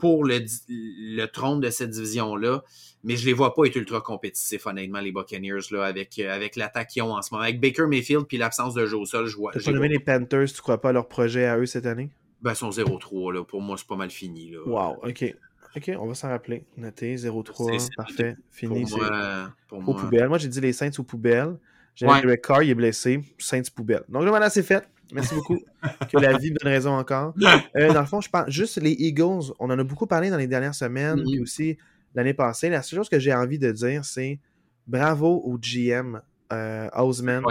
pour 0.04 0.26
le, 0.26 0.40
le 0.68 1.26
trône 1.28 1.62
de 1.62 1.70
cette 1.70 1.92
division-là 1.92 2.62
mais 3.04 3.18
je 3.18 3.26
les 3.26 3.34
vois 3.34 3.54
pas 3.54 3.66
être 3.66 3.76
ultra 3.76 4.02
compétitifs, 4.02 4.66
honnêtement, 4.66 5.00
les 5.00 5.12
Buccaneers, 5.12 5.60
là, 5.72 5.84
avec, 5.84 6.18
euh, 6.20 6.34
avec 6.34 6.56
l'attaque 6.56 6.88
qu'ils 6.88 7.04
ont 7.04 7.14
en 7.14 7.22
ce 7.22 7.34
moment. 7.34 7.44
Avec 7.44 7.60
Baker 7.60 7.86
Mayfield 7.86 8.26
puis 8.26 8.38
l'absence 8.38 8.74
de 8.74 8.86
jeu 8.86 8.98
au 8.98 9.06
sol, 9.06 9.26
je 9.26 9.36
vois. 9.36 9.52
Tu 9.52 9.72
nommé 9.72 9.90
les 9.90 10.00
Panthers, 10.00 10.46
tu 10.46 10.62
crois 10.62 10.80
pas 10.80 10.90
à 10.90 10.94
leur 10.94 11.08
projet 11.08 11.46
à 11.46 11.58
eux 11.58 11.66
cette 11.66 11.86
année? 11.86 12.10
Ben, 12.42 12.52
ils 12.52 12.56
sont 12.56 12.70
0-3, 12.70 13.34
là. 13.34 13.44
Pour 13.44 13.62
moi, 13.62 13.78
c'est 13.78 13.88
pas 13.88 13.98
mal 13.98 14.10
fini, 14.10 14.52
là. 14.52 14.60
Wow, 14.66 15.00
ok. 15.04 15.36
Ok, 15.76 15.92
on 16.00 16.06
va 16.06 16.14
s'en 16.14 16.30
rappeler. 16.30 16.64
Noté 16.78 17.16
0-3, 17.16 17.90
parfait. 17.96 18.36
Fini. 18.52 18.86
Pour 18.86 19.00
moi, 19.00 19.50
pour 19.68 19.82
moi... 19.82 19.96
Aux 19.96 19.98
poubelles. 19.98 20.30
Moi, 20.30 20.38
j'ai 20.38 20.48
dit 20.48 20.62
les 20.62 20.72
Saints 20.72 20.92
aux 20.98 21.04
poubelles. 21.04 21.58
J'ai 21.96 22.08
ouais. 22.08 22.38
Carr, 22.38 22.64
il 22.64 22.70
est 22.70 22.76
blessé. 22.76 23.22
Saints 23.38 23.64
poubelles. 23.76 24.04
Donc, 24.08 24.24
là, 24.24 24.32
maintenant, 24.32 24.50
c'est 24.50 24.64
fait. 24.64 24.88
Merci 25.14 25.36
beaucoup. 25.36 25.60
que 26.12 26.18
la 26.18 26.38
vie 26.38 26.52
me 26.52 26.58
donne 26.58 26.72
raison 26.72 26.92
encore. 26.92 27.34
Euh, 27.76 27.94
dans 27.94 28.02
le 28.02 28.08
fond, 28.08 28.22
je 28.22 28.30
pense 28.30 28.50
juste 28.50 28.82
les 28.82 28.92
Eagles. 28.92 29.54
On 29.60 29.70
en 29.70 29.78
a 29.78 29.84
beaucoup 29.84 30.08
parlé 30.08 30.30
dans 30.30 30.38
les 30.38 30.48
dernières 30.48 30.76
semaines. 30.76 31.20
Mm-hmm. 31.20 31.32
Puis 31.32 31.40
aussi, 31.42 31.78
l'année 32.16 32.34
passée. 32.34 32.70
La 32.70 32.82
seule 32.82 33.00
chose 33.00 33.10
que 33.10 33.20
j'ai 33.20 33.34
envie 33.34 33.60
de 33.60 33.72
dire, 33.72 34.06
c'est 34.06 34.40
bravo 34.88 35.42
au 35.46 35.58
GM 35.58 36.20
euh, 36.52 36.90
Osman 36.94 37.44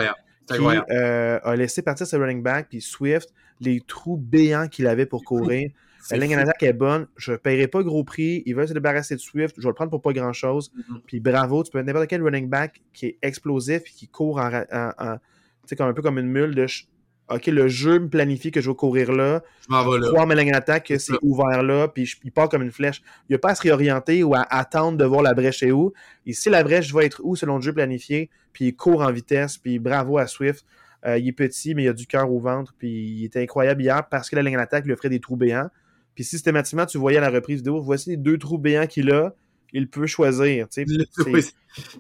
qui 0.47 0.55
euh, 0.91 1.39
a 1.43 1.57
laissé 1.57 1.83
partir 1.83 2.07
ce 2.07 2.17
running 2.17 2.43
back, 2.43 2.69
puis 2.69 2.81
Swift, 2.81 3.33
les 3.61 3.81
trous 3.81 4.17
béants 4.17 4.69
qu'il 4.69 4.87
avait 4.87 5.07
pour 5.07 5.25
courir. 5.25 5.71
La 6.11 6.17
ligne 6.17 6.35
en 6.35 6.41
attaque 6.41 6.65
est 6.65 6.73
bonne. 6.73 7.07
Je 7.17 7.31
ne 7.31 7.37
paierai 7.37 7.69
pas 7.69 7.81
gros 7.85 8.03
prix. 8.03 8.43
Il 8.45 8.57
veut 8.57 8.67
se 8.67 8.73
débarrasser 8.73 9.15
de 9.15 9.21
Swift. 9.21 9.55
Je 9.57 9.63
vais 9.63 9.69
le 9.69 9.75
prendre 9.75 9.91
pour 9.91 10.03
pas 10.03 10.13
grand 10.13 10.33
chose. 10.33 10.73
Mm-hmm. 10.77 11.01
Puis 11.07 11.21
bravo, 11.21 11.63
tu 11.63 11.71
peux 11.71 11.81
n'importe 11.81 12.09
quel 12.09 12.25
running 12.25 12.49
back 12.49 12.83
qui 12.93 13.07
est 13.07 13.19
explosif 13.23 13.83
et 13.87 13.91
qui 13.91 14.09
court 14.09 14.39
en, 14.39 14.65
en, 14.73 15.19
comme 15.77 15.89
un 15.89 15.93
peu 15.93 16.03
comme 16.03 16.19
une 16.19 16.27
mule 16.27 16.57
de 16.57 16.67
OK, 17.35 17.47
le 17.47 17.69
jeu 17.69 17.99
me 17.99 18.09
planifie 18.09 18.51
que 18.51 18.61
je 18.61 18.69
vais 18.69 18.77
courir 18.77 19.13
là. 19.13 19.43
Je 19.67 19.75
m'en 19.75 19.89
vais 19.89 19.99
là. 19.99 20.09
Trois 20.09 20.27
d'attaque, 20.27 20.87
que 20.87 20.99
c'est 20.99 21.15
ouvert 21.23 21.63
là, 21.63 21.89
puis 21.89 22.11
il 22.25 22.33
part 22.33 22.49
comme 22.49 22.63
une 22.63 22.71
flèche. 22.71 23.03
Il 23.29 23.33
n'y 23.33 23.37
a 23.37 23.39
pas 23.39 23.51
à 23.51 23.55
se 23.55 23.63
réorienter 23.63 24.23
ou 24.23 24.35
à 24.35 24.43
attendre 24.43 24.99
de 24.99 25.05
voir 25.05 25.23
la 25.23 25.35
brèche 25.35 25.63
est 25.63 25.71
où. 25.71 25.93
Ici, 26.27 26.51
la 26.51 26.63
brèche 26.63 26.93
va 26.93 27.05
être 27.05 27.21
où 27.25 27.37
selon 27.37 27.57
le 27.57 27.63
jeu 27.63 27.73
planifié, 27.73 28.31
puis 28.53 28.67
il 28.67 28.77
court 28.77 29.03
en 29.03 29.11
vitesse, 29.11 29.57
puis 29.59 29.79
bravo 29.79 30.19
à 30.19 30.27
Swift. 30.27 30.65
Euh, 31.05 31.19
il 31.19 31.29
est 31.29 31.33
petit, 31.33 31.75
mais 31.75 31.85
il 31.85 31.89
a 31.89 31.93
du 31.93 32.07
cœur 32.07 32.31
au 32.31 32.39
ventre, 32.39 32.75
puis 32.79 32.91
il 32.91 33.25
était 33.25 33.43
incroyable 33.43 33.83
hier 33.83 34.09
parce 34.09 34.31
que 34.31 34.37
la 34.37 34.43
ligne 34.43 34.57
d'attaque 34.57 34.85
lui 34.85 34.93
offrait 34.93 35.09
des 35.09 35.21
trous 35.21 35.37
béants. 35.37 35.69
Puis 36.15 36.25
systématiquement, 36.25 36.87
tu 36.87 36.99
voyais 36.99 37.19
à 37.19 37.23
la 37.23 37.31
reprise 37.31 37.59
vidéo, 37.59 37.81
voici 37.81 38.11
les 38.11 38.17
deux 38.17 38.39
trous 38.39 38.59
béants 38.59 38.87
qu'il 38.87 39.11
a, 39.11 39.35
il 39.73 39.89
peut 39.89 40.07
choisir. 40.07 40.69
tu 40.69 40.85
sais. 40.85 40.85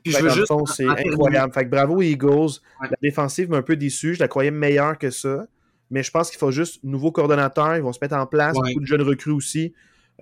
Puis 0.04 0.12
je 0.12 0.18
veux 0.22 0.28
juste. 0.30 0.52
c'est 0.74 0.86
incroyable. 0.86 1.52
Fait 1.52 1.64
que 1.64 1.70
bravo 1.70 2.02
Eagles. 2.02 2.60
Ouais. 2.80 2.88
La 2.90 2.96
défensive 3.02 3.48
m'a 3.50 3.56
un 3.58 3.62
peu 3.62 3.76
déçu. 3.76 4.14
Je 4.14 4.20
la 4.20 4.28
croyais 4.28 4.50
meilleure 4.50 4.98
que 4.98 5.10
ça. 5.10 5.46
Mais 5.90 6.02
je 6.02 6.10
pense 6.10 6.30
qu'il 6.30 6.38
faut 6.38 6.50
juste 6.50 6.82
nouveau 6.84 7.12
coordonnateur. 7.12 7.76
Ils 7.76 7.82
vont 7.82 7.92
se 7.92 7.98
mettre 8.02 8.16
en 8.16 8.26
place. 8.26 8.56
Ouais. 8.56 8.68
Beaucoup 8.70 8.80
de 8.80 8.86
jeunes 8.86 9.02
recrues 9.02 9.32
aussi. 9.32 9.72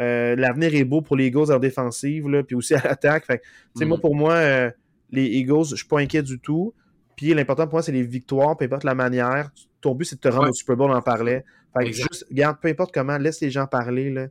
Euh, 0.01 0.35
L'avenir 0.37 0.75
est 0.75 0.85
beau 0.85 1.01
pour 1.03 1.17
les 1.17 1.27
Eagles 1.27 1.53
en 1.53 1.59
défensive, 1.59 2.29
là, 2.29 2.43
puis 2.43 2.55
aussi 2.57 2.75
à 2.75 2.83
l'attaque. 2.83 3.27
Fait 3.27 3.39
que, 3.39 3.45
Mhm. 3.77 3.89
moi, 3.89 3.99
pour 3.99 4.15
moi, 4.15 4.35
euh, 4.35 4.71
les 5.11 5.25
Eagles, 5.27 5.65
je 5.71 5.77
suis 5.77 5.87
pas 5.87 5.99
inquiet 6.01 6.23
du 6.23 6.39
tout. 6.39 6.73
Puis 7.17 7.35
l'important 7.35 7.65
pour 7.65 7.75
moi, 7.75 7.83
c'est 7.83 7.93
les 7.93 8.03
victoires, 8.05 8.57
peu 8.57 8.65
importe 8.65 8.85
la 8.85 8.95
manière. 8.95 9.51
Ton 9.81 9.95
but, 9.95 10.05
c'est 10.07 10.17
de 10.17 10.21
te 10.21 10.29
rendre 10.29 10.45
Ouais. 10.45 10.51
au 10.51 10.55
Super 10.55 10.77
Bowl, 10.77 10.91
on 10.91 10.95
en 10.95 11.03
parlait. 11.03 11.45
Fait 11.77 11.85
que 11.87 11.93
juste, 11.93 12.27
garde, 12.33 12.57
peu 12.61 12.69
importe 12.69 12.93
comment, 12.95 13.19
laisse 13.19 13.41
les 13.41 13.51
gens 13.51 13.67
parler. 13.67 14.11
Là. 14.11 14.27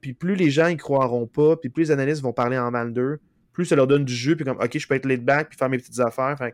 Puis 0.00 0.12
plus 0.14 0.34
les 0.34 0.50
gens 0.50 0.68
y 0.68 0.76
croiront 0.76 1.26
pas, 1.26 1.56
puis 1.56 1.68
plus 1.70 1.84
les 1.84 1.90
analystes 1.90 2.22
vont 2.22 2.32
parler 2.32 2.58
en 2.58 2.70
mal 2.70 2.92
d'eux, 2.92 3.18
plus 3.52 3.64
ça 3.66 3.76
leur 3.76 3.86
donne 3.86 4.04
du 4.04 4.14
jeu, 4.14 4.36
puis 4.36 4.44
comme, 4.44 4.58
OK, 4.58 4.78
je 4.78 4.86
peux 4.86 4.94
être 4.94 5.06
laid 5.06 5.18
back, 5.24 5.48
puis 5.50 5.58
faire 5.58 5.68
mes 5.68 5.78
petites 5.78 6.00
affaires. 6.00 6.36
Fait 6.38 6.52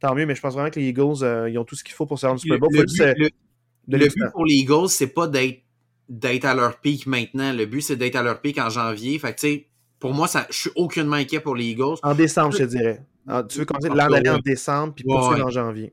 tant 0.00 0.14
mieux, 0.14 0.26
mais 0.26 0.34
je 0.34 0.40
pense 0.42 0.54
vraiment 0.54 0.70
que 0.70 0.78
les 0.78 0.88
Eagles, 0.88 1.22
euh, 1.22 1.48
ils 1.48 1.58
ont 1.58 1.64
tout 1.64 1.74
ce 1.74 1.82
qu'il 1.82 1.94
faut 1.94 2.04
pour 2.06 2.18
se 2.18 2.26
rendre 2.26 2.38
Super 2.40 2.58
Bowl. 2.60 2.70
Le 2.72 2.82
but- 2.84 2.96
le- 3.18 3.28
Le 3.98 4.04
pour 4.32 4.44
les 4.44 4.54
Eagles, 4.56 4.88
c'est 4.88 5.06
pas 5.06 5.26
d'être 5.28 5.62
d'être 6.08 6.44
à 6.44 6.54
leur 6.54 6.78
pic 6.80 7.06
maintenant. 7.06 7.52
Le 7.52 7.66
but, 7.66 7.80
c'est 7.80 7.96
d'être 7.96 8.14
à 8.16 8.22
leur 8.22 8.40
pic 8.40 8.58
en 8.58 8.68
janvier. 8.70 9.18
Fait 9.18 9.34
que, 9.34 9.40
tu 9.40 9.46
sais, 9.48 9.66
pour 9.98 10.12
moi, 10.14 10.28
ça, 10.28 10.46
je 10.50 10.56
suis 10.56 10.70
aucunement 10.76 11.16
inquiet 11.16 11.40
pour 11.40 11.56
les 11.56 11.64
Eagles. 11.64 11.96
En 12.04 12.14
décembre, 12.14 12.52
je 12.52 12.58
te 12.58 12.62
dirais. 12.64 13.00
En- 13.28 13.42
tu 13.42 13.58
veux 13.58 13.64
commencer 13.64 13.90
En 13.90 13.94
l'an 13.94 14.08
d'aller 14.08 14.30
en 14.30 14.38
décembre, 14.38 14.94
puis 14.94 15.04
poursuivre 15.04 15.36
ouais. 15.38 15.42
en 15.42 15.50
janvier. 15.50 15.92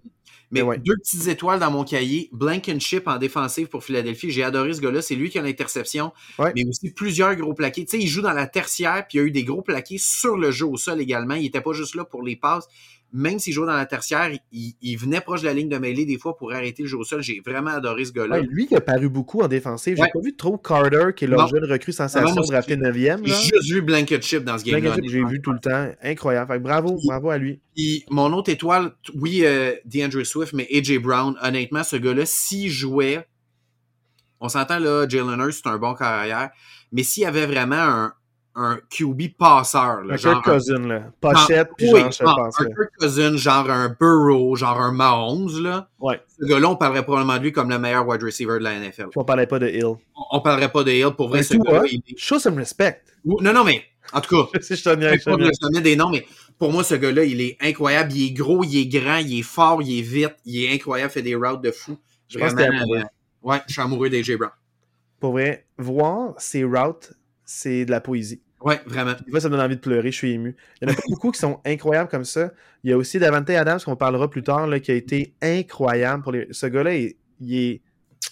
Mais 0.52 0.62
Mais 0.62 0.68
ouais. 0.68 0.78
deux 0.78 0.96
petites 0.98 1.28
étoiles 1.28 1.60
dans 1.60 1.72
mon 1.72 1.84
cahier. 1.84 2.30
Blankenship 2.32 3.08
en 3.08 3.18
défensive 3.18 3.68
pour 3.70 3.84
Philadelphie. 3.84 4.30
J'ai 4.30 4.44
adoré 4.44 4.74
ce 4.74 4.82
gars-là. 4.82 5.02
C'est 5.02 5.16
lui 5.16 5.32
qui 5.32 5.40
a 5.40 5.42
l'interception. 5.42 6.12
Ouais. 6.38 6.52
Mais 6.56 6.64
aussi 6.68 6.92
plusieurs 6.94 7.36
gros 7.36 7.56
plaqués. 7.56 7.86
Tu 7.86 7.98
sais, 7.98 8.04
il 8.04 8.08
joue 8.08 8.22
dans 8.22 8.34
la 8.34 8.46
tertiaire, 8.46 9.08
puis 9.10 9.18
il 9.18 9.22
y 9.22 9.24
a 9.24 9.28
eu 9.28 9.32
des 9.32 9.44
gros 9.44 9.64
plaqués 9.64 9.98
sur 9.98 10.38
le 10.38 10.52
jeu 10.52 10.68
au 10.68 10.78
sol 10.78 11.02
également. 11.02 11.34
Il 11.34 11.46
était 11.46 11.62
pas 11.62 11.74
juste 11.74 11.96
là 11.96 12.06
pour 12.06 12.22
les 12.22 12.36
passes. 12.36 12.68
Même 13.16 13.38
s'il 13.38 13.54
jouait 13.54 13.68
dans 13.68 13.76
la 13.76 13.86
tertiaire, 13.86 14.32
il, 14.52 14.74
il 14.82 14.96
venait 14.98 15.22
proche 15.22 15.42
de 15.42 15.46
la 15.46 15.54
ligne 15.54 15.70
de 15.70 15.78
mêlée 15.78 16.06
des 16.06 16.18
fois 16.18 16.36
pour 16.36 16.52
arrêter 16.52 16.82
le 16.82 16.90
jeu 16.90 16.98
au 16.98 17.04
sol. 17.04 17.22
J'ai 17.22 17.42
vraiment 17.46 17.70
adoré 17.70 18.06
ce 18.06 18.12
gars-là. 18.12 18.38
Ouais, 18.40 18.48
lui 18.50 18.66
qui 18.66 18.76
a 18.76 18.82
paru 18.82 19.08
beaucoup 19.08 19.42
en 19.42 19.48
défensive. 19.48 19.96
J'ai 19.98 20.02
Ouais. 20.02 20.10
pas 20.12 20.20
vu 20.20 20.36
trop 20.36 20.58
Carter, 20.58 21.10
qui 21.16 21.26
est 21.26 21.28
leur 21.28 21.42
Non. 21.42 21.48
jeune 21.48 21.64
recrue 21.72 21.92
Ah 22.00 22.08
sensation 22.08 22.42
de 22.42 22.48
drafté 22.48 22.76
9e. 22.76 23.22
J'ai 23.24 23.34
juste 23.34 23.72
vu 23.72 23.82
Blankenship 23.84 24.44
dans 24.44 24.58
ce 24.58 24.64
game-là. 24.66 24.96
J'ai 25.04 25.24
vu 25.26 25.42
tout 25.42 25.52
le 25.54 25.60
temps. 25.60 25.92
Incroyable. 26.02 26.52
Fait 26.52 26.58
que 26.58 26.64
bravo, 26.64 26.98
bravo 27.06 27.30
à 27.30 27.38
lui. 27.38 27.62
Mon 28.10 28.34
autre 28.34 28.50
étoile, 28.52 28.94
oui, 29.14 29.42
euh, 29.46 29.74
DeAndre 29.86 30.26
Swift, 30.26 30.54
mais 30.54 30.68
AJ 30.74 30.98
Brown, 30.98 31.36
honnêtement, 31.44 31.84
ce 31.84 31.96
gars-là, 31.98 32.26
s'il 32.26 32.70
jouait, 32.72 33.28
on 34.40 34.50
s'entend 34.50 34.80
là, 34.80 35.06
Jalen 35.08 35.40
Hurts, 35.40 35.54
c'est 35.64 35.68
un 35.68 35.78
bon 35.78 35.94
carrière, 35.94 36.50
mais 36.92 37.04
s'il 37.04 37.24
y 37.24 37.26
avait 37.28 37.46
vraiment 37.46 37.76
un, 37.76 38.14
un 38.56 38.80
QB 38.90 39.36
passeur, 39.38 40.04
là, 40.04 40.14
Un 40.14 40.18
genre 40.18 40.42
Kirk 40.44 40.56
Cousin, 40.58 40.88
là. 40.88 41.04
Pochette, 41.20 41.70
puis 41.78 41.88
oui, 41.92 42.02
genre, 42.02 42.12
non, 42.38 42.44
pense. 42.46 42.62
un. 42.62 42.66
Kirk 42.66 42.92
Cousin, 43.00 43.36
genre 43.38 43.70
un 43.70 43.96
Burrow, 44.00 44.56
genre 44.56 44.80
un 44.80 44.92
Mahomes, 44.92 45.62
là. 45.64 45.90
Ouais. 46.00 46.22
Ce 46.40 46.46
gars-là, 46.46 46.70
on 46.70 46.76
parlerait 46.76 47.04
probablement 47.04 47.38
de 47.38 47.44
lui 47.44 47.52
comme 47.52 47.70
le 47.70 47.80
meilleur 47.80 48.08
wide 48.08 48.22
receiver 48.24 48.60
de 48.60 48.64
la 48.64 48.80
NFL. 48.80 49.08
Puis 49.10 49.18
on 49.20 49.24
parlait 49.24 49.48
pas 49.48 49.60
de 49.60 49.68
Hill. 49.68 49.86
On, 49.86 49.98
on 50.32 50.40
parlerait 50.42 50.72
pas 50.72 50.84
de 50.84 50.92
Hill, 50.92 51.12
pour 51.18 51.30
vrai, 51.30 51.40
Mais 51.40 51.44
ce 51.44 51.56
toi, 51.56 51.66
gars-là, 51.74 51.86
il 51.92 52.04
est- 52.08 52.18
Show 52.18 52.38
some 52.40 52.58
respect. 52.58 53.02
Non, 53.26 53.54
non, 53.54 53.64
mais, 53.64 53.82
en 54.12 54.22
tout 54.22 54.36
cas, 54.52 54.60
Si 54.62 54.76
je 54.76 54.84
te 54.84 54.96
niaise, 54.96 55.24
je 55.26 55.32
te 55.50 55.54
sommet 55.60 55.82
des 55.82 55.96
noms, 55.96 56.10
mais 56.10 56.26
pour 56.60 56.72
moi, 56.72 56.84
ce 56.84 56.94
gars-là, 56.96 57.24
il 57.24 57.42
est 57.42 57.58
incroyable. 57.62 58.14
Il 58.14 58.28
est 58.28 58.32
gros, 58.34 58.64
il 58.64 58.78
est 58.78 58.86
grand, 58.86 59.18
il 59.18 59.40
est 59.40 59.44
fort, 59.44 59.82
il 59.82 59.98
est 59.98 60.02
vite, 60.04 60.36
il 60.46 60.64
est 60.66 60.74
incroyable, 60.74 61.12
fait 61.12 61.22
des 61.24 61.34
routes 61.36 61.62
de 61.64 61.72
fou. 61.72 61.98
Je 62.28 62.38
pense 62.38 62.52
que 62.52 62.58
Vraiment, 62.58 62.72
t'es 62.78 62.82
amoureux. 62.84 62.98
euh, 63.00 63.50
ouais, 63.50 63.62
je 63.68 63.74
suis 63.74 63.82
amoureux 63.82 64.10
d'AJ 64.10 64.38
Brown. 64.38 64.52
Pour 65.20 65.32
vrai, 65.32 65.66
voir 65.78 66.34
ces 66.38 66.64
routes, 66.64 67.14
c'est 67.54 67.86
de 67.86 67.92
la 67.92 68.02
poésie. 68.02 68.42
Ouais, 68.62 68.82
vraiment. 68.86 69.14
Des 69.26 69.30
fois, 69.30 69.40
ça 69.40 69.50
me 69.50 69.56
donne 69.56 69.66
envie 69.66 69.76
de 69.76 69.82
pleurer, 69.82 70.12
je 70.12 70.18
suis 70.18 70.32
ému. 70.32 70.56
Il 70.82 70.88
y 70.88 70.92
en 70.92 70.94
a 70.94 70.96
pas 70.96 71.04
beaucoup 71.10 71.32
qui 71.32 71.40
sont 71.40 71.60
incroyables 71.66 72.10
comme 72.10 72.24
ça. 72.24 72.52
Il 72.84 72.90
y 72.90 72.94
a 72.94 72.98
aussi 72.98 73.20
Davante 73.20 73.50
Adams, 73.50 73.80
qu'on 73.84 73.96
parlera 73.96 74.30
plus 74.30 74.42
tard, 74.42 74.68
là, 74.68 74.80
qui 74.80 74.92
a 74.92 74.96
été 74.96 75.34
incroyable. 75.42 76.24
pour 76.24 76.32
les... 76.32 76.48
Ce 76.52 76.66
gars-là, 76.66 76.96
il, 76.96 77.14
il 77.40 77.56
est. 77.56 77.82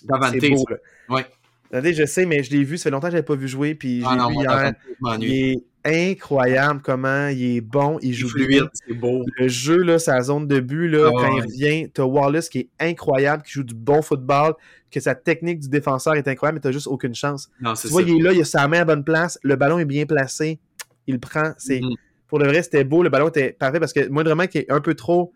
Davante, 0.04 0.36
C'est 0.40 0.50
beau, 0.50 0.66
là. 0.70 0.78
Ouais. 1.10 1.26
Attendez, 1.72 1.94
je 1.94 2.06
sais, 2.06 2.26
mais 2.26 2.44
je 2.44 2.52
l'ai 2.52 2.64
vu, 2.64 2.78
ça 2.78 2.84
fait 2.86 2.90
longtemps 2.92 3.08
que 3.08 3.12
je 3.12 3.16
l'avais 3.18 3.26
pas 3.26 3.36
vu 3.36 3.48
jouer, 3.48 3.76
puis 3.76 4.04
Ah 4.06 4.28
vu 4.28 4.34
moi, 4.34 4.44
hier. 4.44 4.74
Il 5.22 5.32
est 5.34 6.12
incroyable 6.12 6.82
comment 6.84 7.28
il 7.30 7.58
est 7.58 7.62
bon, 7.62 7.98
il 8.02 8.14
joue 8.14 8.28
fluide, 8.30 8.66
c'est 8.74 8.94
beau. 8.94 9.24
Le 9.38 9.48
jeu, 9.48 9.78
là, 9.78 9.98
sa 9.98 10.22
zone 10.22 10.48
de 10.48 10.60
but, 10.60 10.90
là, 10.90 11.08
Ah, 11.08 11.12
quand 11.12 11.34
ouais. 11.36 11.38
il 11.38 11.42
revient, 11.44 11.90
t'as 11.92 12.04
Wallace 12.04 12.50
qui 12.50 12.60
est 12.60 12.70
incroyable, 12.80 13.44
qui 13.44 13.52
joue 13.54 13.64
du 13.64 13.74
bon 13.74 14.02
football, 14.02 14.54
que 14.92 15.00
sa 15.00 15.16
technique 15.16 15.60
du 15.60 15.70
défenseur 15.70 16.16
est 16.16 16.28
incroyable, 16.28 16.58
mais 16.58 16.62
t'as 16.62 16.72
juste 16.74 16.88
aucune 16.88 17.16
chance. 17.16 17.50
Non, 17.62 17.74
Tu 17.74 17.88
vois, 17.88 18.02
ça. 18.02 18.08
il 18.08 18.20
est 18.20 18.22
là, 18.22 18.34
il 18.34 18.42
a 18.42 18.46
sa 18.46 18.68
main 18.68 18.78
à 18.78 18.80
la 18.80 18.86
bonne 18.86 19.04
place, 19.04 19.40
le 19.44 19.56
ballon 19.56 19.80
est 19.80 19.86
bien 19.86 20.06
placé, 20.06 20.60
il 21.08 21.14
le 21.16 21.20
prend. 21.20 21.54
C'est 21.58 21.80
Mhm. 21.82 21.96
Pour 22.28 22.40
le 22.40 22.48
vrai, 22.48 22.64
c'était 22.64 22.84
beau, 22.86 23.04
le 23.04 23.10
ballon 23.10 23.28
était 23.28 23.52
parfait 23.52 23.80
parce 23.80 23.92
que 23.92 24.08
moindrement 24.08 24.48
qui 24.48 24.60
est 24.60 24.72
un 24.72 24.80
peu 24.80 24.94
trop 24.94 25.34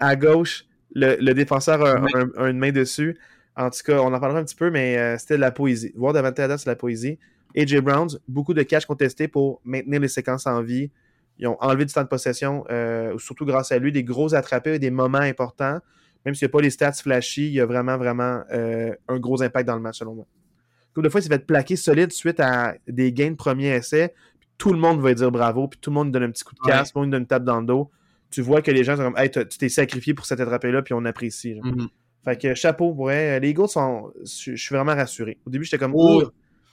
à 0.00 0.16
gauche, 0.16 0.66
le, 0.94 1.16
le 1.18 1.32
défenseur 1.32 1.80
a, 1.84 1.98
Ouais. 2.00 2.10
un- 2.14 2.42
a 2.44 2.48
une 2.50 2.58
main 2.58 2.72
dessus. 2.72 3.16
En 3.56 3.70
tout 3.70 3.80
cas, 3.84 3.98
on 4.00 4.12
en 4.12 4.20
parlera 4.20 4.40
un 4.40 4.44
petit 4.44 4.54
peu, 4.54 4.70
mais 4.70 4.98
euh, 4.98 5.16
c'était 5.18 5.36
de 5.36 5.40
la 5.40 5.50
poésie. 5.50 5.92
Voir 5.96 6.12
Davante 6.12 6.38
Adams, 6.38 6.58
c'est 6.58 6.66
de 6.66 6.70
la 6.70 6.76
poésie. 6.76 7.18
AJ 7.56 7.78
Browns, 7.80 8.18
beaucoup 8.28 8.52
de 8.52 8.62
catch 8.62 8.84
contestés 8.84 9.28
pour 9.28 9.60
maintenir 9.64 10.00
les 10.00 10.08
séquences 10.08 10.46
en 10.46 10.62
vie. 10.62 10.90
Ils 11.38 11.46
ont 11.46 11.56
enlevé 11.60 11.84
du 11.86 11.92
temps 11.92 12.02
de 12.02 12.08
possession, 12.08 12.64
euh, 12.70 13.16
surtout 13.18 13.44
grâce 13.46 13.72
à 13.72 13.78
lui, 13.78 13.92
des 13.92 14.04
gros 14.04 14.34
attrapés 14.34 14.74
et 14.74 14.78
des 14.78 14.90
moments 14.90 15.18
importants. 15.18 15.78
Même 16.24 16.34
s'il 16.34 16.46
n'y 16.46 16.50
a 16.50 16.52
pas 16.52 16.60
les 16.60 16.70
stats 16.70 16.92
flashy, 16.92 17.46
il 17.46 17.52
y 17.52 17.60
a 17.60 17.66
vraiment, 17.66 17.96
vraiment 17.96 18.42
euh, 18.52 18.92
un 19.08 19.18
gros 19.18 19.42
impact 19.42 19.66
dans 19.66 19.76
le 19.76 19.80
match, 19.82 19.98
selon 19.98 20.14
moi. 20.14 20.26
Comme 20.92 21.04
de 21.04 21.08
fois, 21.08 21.20
il 21.20 21.24
s'est 21.24 21.28
fait 21.30 21.46
plaquer 21.46 21.76
solide 21.76 22.10
suite 22.12 22.40
à 22.40 22.74
des 22.88 23.12
gains 23.12 23.30
de 23.30 23.36
premier 23.36 23.68
essai. 23.74 24.12
Puis 24.40 24.48
tout 24.58 24.72
le 24.72 24.78
monde 24.78 25.00
va 25.00 25.14
dire 25.14 25.30
bravo, 25.30 25.68
puis 25.68 25.78
tout 25.80 25.90
le 25.90 25.94
monde 25.94 26.10
donne 26.10 26.24
un 26.24 26.30
petit 26.30 26.42
coup 26.44 26.54
de 26.54 26.60
Ouais. 26.66 26.72
casse, 26.72 26.92
tout 26.92 26.98
le 26.98 27.04
monde 27.04 27.12
donne 27.12 27.22
une 27.22 27.26
tape 27.26 27.44
dans 27.44 27.60
le 27.60 27.66
dos. 27.66 27.90
Tu 28.30 28.40
vois 28.42 28.60
que 28.60 28.70
les 28.70 28.82
gens 28.82 28.96
sont 28.96 29.02
comme 29.04 29.16
Hey, 29.16 29.30
tu 29.30 29.46
t'es 29.46 29.68
sacrifié 29.68 30.14
pour 30.14 30.26
cette 30.26 30.40
attrapé-là, 30.40 30.82
puis 30.82 30.94
on 30.94 31.04
apprécie. 31.04 31.54
genre. 31.54 31.64
Fait 32.26 32.36
que 32.40 32.54
chapeau, 32.54 32.90
ouais. 32.92 33.38
Les 33.40 33.50
Eagles 33.50 33.68
sont. 33.68 34.12
Je 34.24 34.56
suis 34.56 34.74
vraiment 34.74 34.94
rassuré. 34.94 35.38
Au 35.46 35.50
début, 35.50 35.64
j'étais 35.64 35.78
comme 35.78 35.92
Oh. 35.94 36.22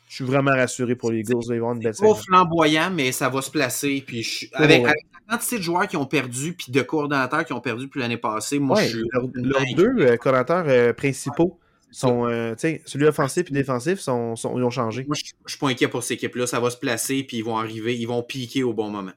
Je 0.09 0.15
suis 0.15 0.25
vraiment 0.25 0.51
rassuré 0.51 0.95
pour 0.95 1.11
les 1.11 1.19
Eagles. 1.21 1.39
Ils 1.45 1.47
vont 1.47 1.55
avoir 1.55 1.73
une 1.73 1.79
belle 1.79 1.93
C'est 1.95 2.05
pas 2.05 2.13
flamboyant, 2.15 2.91
mais 2.91 3.11
ça 3.11 3.29
va 3.29 3.41
se 3.41 3.49
placer. 3.49 4.03
Puis 4.05 4.21
je- 4.21 4.47
avec, 4.53 4.81
ouais. 4.83 4.89
avec 4.89 5.05
la 5.27 5.35
quantité 5.37 5.57
de 5.57 5.63
joueurs 5.63 5.87
qui 5.87 5.97
ont 5.97 6.05
perdu, 6.05 6.53
puis 6.53 6.71
de 6.71 6.81
coordonnateurs 6.83 7.45
qui 7.45 7.53
ont 7.53 7.61
perdu 7.61 7.85
depuis 7.85 7.99
l'année 7.99 8.17
passée, 8.17 8.59
moi, 8.59 8.77
Ouais, 8.77 8.83
je 8.87 8.97
suis. 8.97 9.09
leurs 9.35 9.63
deux 9.75 9.95
euh, 10.05 10.17
coordinateurs 10.17 10.65
euh, 10.67 10.93
principaux 10.93 11.57
sont. 11.89 12.27
euh, 12.27 12.53
celui 12.85 13.05
offensif 13.05 13.45
et 13.49 13.53
défensif 13.53 13.99
sont, 13.99 14.35
sont- 14.35 14.55
ils 14.57 14.63
ont 14.63 14.69
changé. 14.69 15.03
Moi, 15.07 15.15
je, 15.17 15.31
je 15.45 15.51
suis 15.51 15.59
pas 15.59 15.69
inquiet 15.69 15.87
pour 15.87 16.03
cette 16.03 16.17
équipe-là. 16.17 16.45
Ça 16.45 16.59
va 16.59 16.69
se 16.69 16.77
placer, 16.77 17.23
puis 17.23 17.37
ils 17.37 17.43
vont 17.43 17.57
arriver, 17.57 17.95
ils 17.97 18.05
vont 18.07 18.21
piquer 18.21 18.61
au 18.63 18.73
bon 18.73 18.89
moment. 18.91 19.13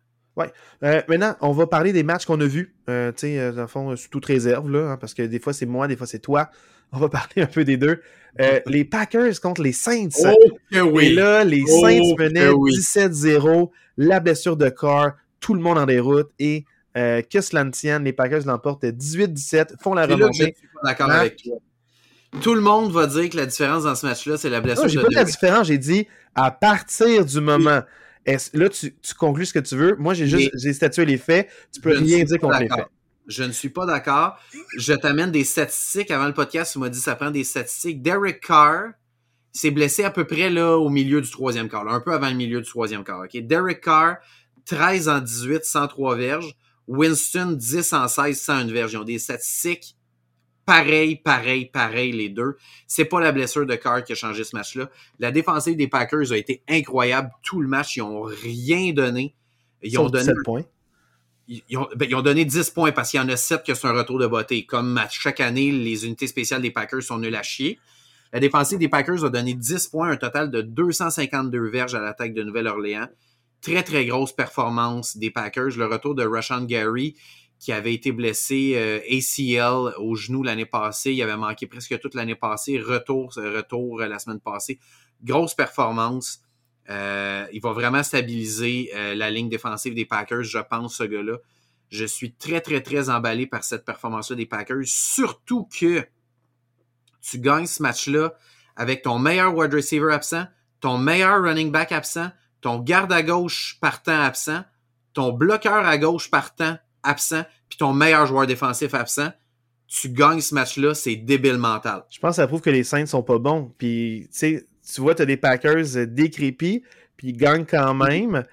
Euh, 0.83 1.01
maintenant, 1.09 1.35
on 1.41 1.53
va 1.53 1.67
parler 1.67 1.93
des 1.93 2.03
matchs 2.03 2.27
qu'on 2.27 2.41
a 2.41 2.47
vus. 2.47 2.75
Euh, 2.89 3.11
tu 3.13 3.21
sais, 3.21 3.39
euh, 3.39 3.53
dans 3.53 3.63
le 3.63 3.67
fond, 3.69 3.91
euh, 3.91 3.97
sous 3.97 4.09
toute 4.09 4.27
réserve, 4.27 4.71
là, 4.71 4.91
hein, 4.93 4.97
parce 4.99 5.15
que 5.15 5.23
des 5.23 5.39
fois 5.39 5.53
c'est 5.53 5.67
moi, 5.67 5.89
des 5.89 5.97
fois 5.97 6.07
c'est 6.07 6.19
toi. 6.19 6.51
On 6.93 6.99
va 7.01 7.09
parler 7.09 7.43
un 7.43 7.47
peu 7.47 7.65
des 7.65 7.77
deux. 7.77 8.01
Euh, 8.41 8.61
les 8.67 8.85
Packers 8.85 9.41
contre 9.41 9.61
les 9.61 9.73
Saints. 9.73 10.09
que 10.71 11.01
Et 11.03 11.13
là, 11.13 11.43
les 11.43 11.65
Oh, 11.69 11.81
Saints 11.81 12.15
menaient 12.17 12.49
oui. 12.51 12.71
17-0, 12.79 13.71
la 13.97 14.21
blessure 14.21 14.57
de 14.57 14.69
Carr, 14.69 15.15
tout 15.41 15.55
le 15.55 15.61
monde 15.61 15.79
en 15.79 15.87
déroute 15.87 16.31
et 16.39 16.65
que 16.95 17.41
cela 17.41 17.65
ne 17.65 17.71
tienne, 17.73 18.05
les 18.05 18.13
Packers 18.13 18.47
l'emportent 18.47 18.85
18-17, 18.85 19.83
font 19.83 19.95
la 19.95 20.07
remontée. 20.07 20.55
d'accord 20.85 21.11
Hein? 21.11 21.19
avec 21.21 21.43
toi. 21.43 21.57
Tout 22.41 22.55
le 22.55 22.61
monde 22.61 22.93
va 22.93 23.07
dire 23.07 23.29
que 23.31 23.37
la 23.37 23.47
différence 23.47 23.85
dans 23.85 23.95
ce 23.95 24.07
match-là, 24.07 24.37
c'est 24.37 24.51
la 24.51 24.61
blessure 24.61 24.85
Non, 24.85 24.91
de 24.91 25.01
pas 25.03 25.09
dit 25.09 25.15
la 25.15 25.25
différence, 25.25 25.67
j'ai 25.67 25.79
dit 25.79 26.07
à 26.35 26.51
partir 26.51 27.25
du 27.25 27.41
moment. 27.41 27.81
Là, 28.55 28.69
tu, 28.69 28.95
tu 28.95 29.15
conclus 29.15 29.47
ce 29.47 29.55
que 29.55 29.59
tu 29.59 29.77
veux. 29.77 29.97
Moi, 29.97 30.15
j'ai 30.15 30.27
juste 30.27 30.51
j'ai 30.55 30.73
statué 30.73 31.05
les 31.05 31.19
faits. 31.19 31.49
Tu 31.73 31.81
peux 31.81 31.97
rien 31.97 32.25
dire 32.25 32.39
pas 32.41 32.47
contre 32.47 32.59
les 32.61 32.69
d'accord. 32.69 32.85
faits. 32.85 32.93
Je 33.29 33.43
ne 33.43 33.53
suis 33.53 33.71
pas 33.71 33.87
d'accord. 33.87 34.37
Je 34.79 34.93
t'amène 34.93 35.33
des 35.33 35.45
statistiques. 35.45 36.11
Avant 36.11 36.27
le 36.27 36.35
podcast, 36.35 36.73
tu 36.73 36.79
m'as 36.79 36.89
dit 36.89 37.01
ça 37.01 37.17
prend 37.17 37.31
des 37.31 37.45
statistiques. 37.45 38.03
Derek 38.03 38.41
Carr 38.41 38.93
s'est 39.53 39.71
blessé 39.71 40.05
à 40.05 40.11
peu 40.11 40.25
près 40.25 40.51
là 40.51 40.77
au 40.77 40.91
milieu 40.91 41.21
du 41.21 41.31
troisième 41.31 41.69
quart, 41.69 41.85
là, 41.85 41.93
un 41.93 42.01
peu 42.01 42.13
avant 42.13 42.29
le 42.29 42.35
milieu 42.35 42.61
du 42.61 42.69
troisième 42.69 43.05
quart. 43.05 43.25
Derek 43.33 43.81
Carr, 43.81 44.17
13 44.67 45.09
en 45.09 45.21
18, 45.21 45.65
103 45.65 46.17
verges. 46.17 46.55
Winston, 46.87 47.53
10 47.53 47.93
en 47.95 48.07
16, 48.07 48.41
101 48.41 48.73
verges. 48.73 48.93
Ils 48.93 48.99
ont 48.99 49.05
des 49.05 49.19
statistiques 49.19 49.96
pareilles, 50.67 51.17
pareilles, 51.17 51.67
pareilles, 51.67 52.13
les 52.13 52.29
deux. 52.29 52.57
C'est 52.87 53.05
pas 53.07 53.21
la 53.21 53.33
blessure 53.33 53.65
de 53.65 53.75
Carr 53.77 54.05
qui 54.05 54.13
a 54.13 54.17
changé 54.17 54.45
ce 54.45 54.55
match-là. 54.55 54.91
La 55.19 55.31
défensive 55.31 55.77
des 55.77 55.89
Packers 55.89 56.33
a 56.33 56.37
été 56.37 56.63
incroyable 56.69 57.31
tout 57.43 57.63
le 57.63 57.69
match. 57.69 57.97
Ils 57.97 58.03
ont 58.03 58.23
rien 58.23 58.93
donné. 58.93 59.35
Ils 59.83 59.99
ont 59.99 60.09
donné 60.09 60.25
17 60.25 60.37
points. 60.45 60.63
ils 61.49 61.63
ils 61.69 61.79
ont, 61.79 61.89
ben, 61.95 62.09
ils 62.11 62.15
ont 62.17 62.23
donné 62.23 62.45
10 62.45 62.71
points 62.71 62.93
parce 62.93 63.13
qu'il 63.13 63.21
y 63.21 63.23
en 63.23 63.29
a 63.29 63.37
7 63.37 63.63
que 63.65 63.75
c'est 63.75 63.87
un 63.87 63.93
retour 63.93 64.19
de 64.19 64.27
beauté. 64.27 64.67
Comme 64.67 64.99
à 64.99 65.09
chaque 65.09 65.41
année, 65.41 65.71
les 65.71 66.05
unités 66.05 66.27
spéciales 66.27 66.63
des 66.63 66.73
Packers 66.73 67.03
sont 67.03 67.19
nulles 67.19 67.37
à 67.37 67.45
chier. 67.45 67.79
La 68.33 68.41
défensive 68.41 68.79
des 68.79 68.89
Packers 68.89 69.25
a 69.25 69.31
donné 69.31 69.55
10 69.55 69.87
points, 69.87 70.11
un 70.11 70.17
total 70.17 70.51
de 70.51 70.61
252 70.61 71.71
verges 71.71 71.95
à 71.95 72.01
l'attaque 72.01 72.35
de 72.35 72.43
Nouvelle-Orléans. 72.43 73.07
Très, 73.63 73.85
très 73.85 74.05
grosse 74.05 74.33
performance 74.33 75.17
des 75.17 75.31
Packers. 75.31 75.77
Le 75.77 75.87
retour 75.87 76.17
de 76.17 76.27
Rashawn 76.27 76.67
Gary, 76.67 77.15
qui 77.59 77.73
avait 77.73 77.95
été 77.95 78.13
blessé 78.13 78.73
euh, 78.77 79.01
ACL 79.11 79.95
au 79.99 80.15
genou 80.15 80.43
l'année 80.43 80.67
passée. 80.67 81.13
Il 81.13 81.23
avait 81.23 81.37
manqué 81.37 81.67
presque 81.67 81.99
toute 81.99 82.15
l'année 82.15 82.35
passée. 82.35 82.79
Retour, 82.79 83.33
euh, 83.39 83.57
retour 83.57 84.01
euh, 84.01 84.07
la 84.07 84.19
semaine 84.19 84.41
passée. 84.41 84.79
Grosse 85.23 85.55
performance. 85.55 86.41
Il 86.89 87.61
va 87.61 87.73
vraiment 87.73 88.05
stabiliser 88.05 88.93
la 89.17 89.29
ligne 89.29 89.49
défensive 89.49 89.93
des 89.93 90.05
Packers, 90.05 90.45
je 90.45 90.59
pense, 90.59 90.99
ce 90.99 91.03
gars-là. 91.03 91.39
Je 91.89 92.05
suis 92.05 92.33
très, 92.33 92.61
très, 92.61 92.81
très 92.81 93.11
emballé 93.11 93.49
par 93.49 93.65
cette 93.65 93.85
performance-là 93.85 94.37
des 94.37 94.47
Packers, 94.47 94.85
surtout 94.85 95.65
que 95.65 96.07
tu 97.23 97.41
gagnes 97.41 97.67
ce 97.67 97.83
match-là 97.83 98.35
avec 98.77 99.03
ton 99.03 99.19
meilleur 99.19 99.57
wide 99.57 99.75
receiver 99.75 100.13
absent, 100.13 100.45
ton 100.81 100.97
meilleur 100.97 101.43
running 101.43 101.73
back 101.73 101.91
absent, 101.91 102.31
ton 102.61 102.79
garde 102.79 103.13
à 103.13 103.25
gauche 103.25 103.79
partant 103.81 104.21
absent, 104.21 104.63
ton 105.13 105.33
bloqueur 105.33 105.85
à 105.85 105.99
gauche 105.99 106.31
partant 106.31 106.79
absent, 107.07 107.43
puis 107.69 107.79
ton 107.79 107.93
meilleur 107.93 108.27
joueur 108.27 108.47
défensif 108.47 108.95
absent, 108.95 109.31
tu 109.87 110.09
gagnes 110.09 110.41
ce 110.41 110.55
match-là, 110.55 110.95
c'est 110.95 111.17
débile 111.17 111.59
mental. 111.59 112.05
Je 112.11 112.19
pense 112.19 112.33
que 112.33 112.37
ça 112.37 112.47
prouve 112.47 112.61
que 112.61 112.71
les 112.71 112.85
Saints 112.85 113.07
sont 113.07 113.23
pas 113.23 113.39
bons. 113.39 113.73
Puis, 113.79 114.29
tu 114.33 114.67
vois, 114.99 115.15
tu 115.15 115.23
as 115.23 115.27
des 115.27 115.37
Packers 115.37 116.07
décrépits, 116.07 116.83
puis 117.17 117.29
ils 117.29 117.37
gagnent 117.37 117.67
quand 117.67 117.95
même. 117.95 118.45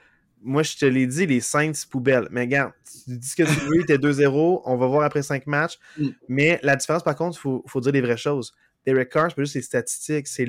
Moi, 0.42 0.62
je 0.64 0.78
te 0.78 0.86
l'ai 0.86 1.08
dit, 1.08 1.26
les 1.26 1.40
Saints 1.40 1.72
poubelles. 1.90 2.28
Mais 2.32 2.42
regarde, 2.42 2.74
tu 3.08 3.18
dis 3.18 3.28
ce 3.28 3.36
que 3.36 3.44
tu 3.44 3.60
veux, 3.66 3.84
t'es 3.86 3.98
2-0, 3.98 4.62
on 4.66 4.78
va 4.78 4.88
voir 4.88 5.04
après 5.04 5.24
5 5.24 5.48
matchs. 5.48 5.80
Mm. 5.98 6.08
Mais 6.28 6.60
la 6.62 6.76
différence, 6.76 7.04
par 7.04 7.16
contre, 7.16 7.38
il 7.38 7.42
faut, 7.42 7.64
faut, 7.68 7.80
dire 7.80 7.94
les 7.94 8.02
vraies 8.02 8.18
choses. 8.18 8.54
Derek 8.86 9.10
Carr, 9.10 9.30
c'est 9.30 9.36
pas 9.36 9.44
juste 9.44 9.56
les 9.56 9.62
statistiques, 9.62 10.28
c'est 10.28 10.46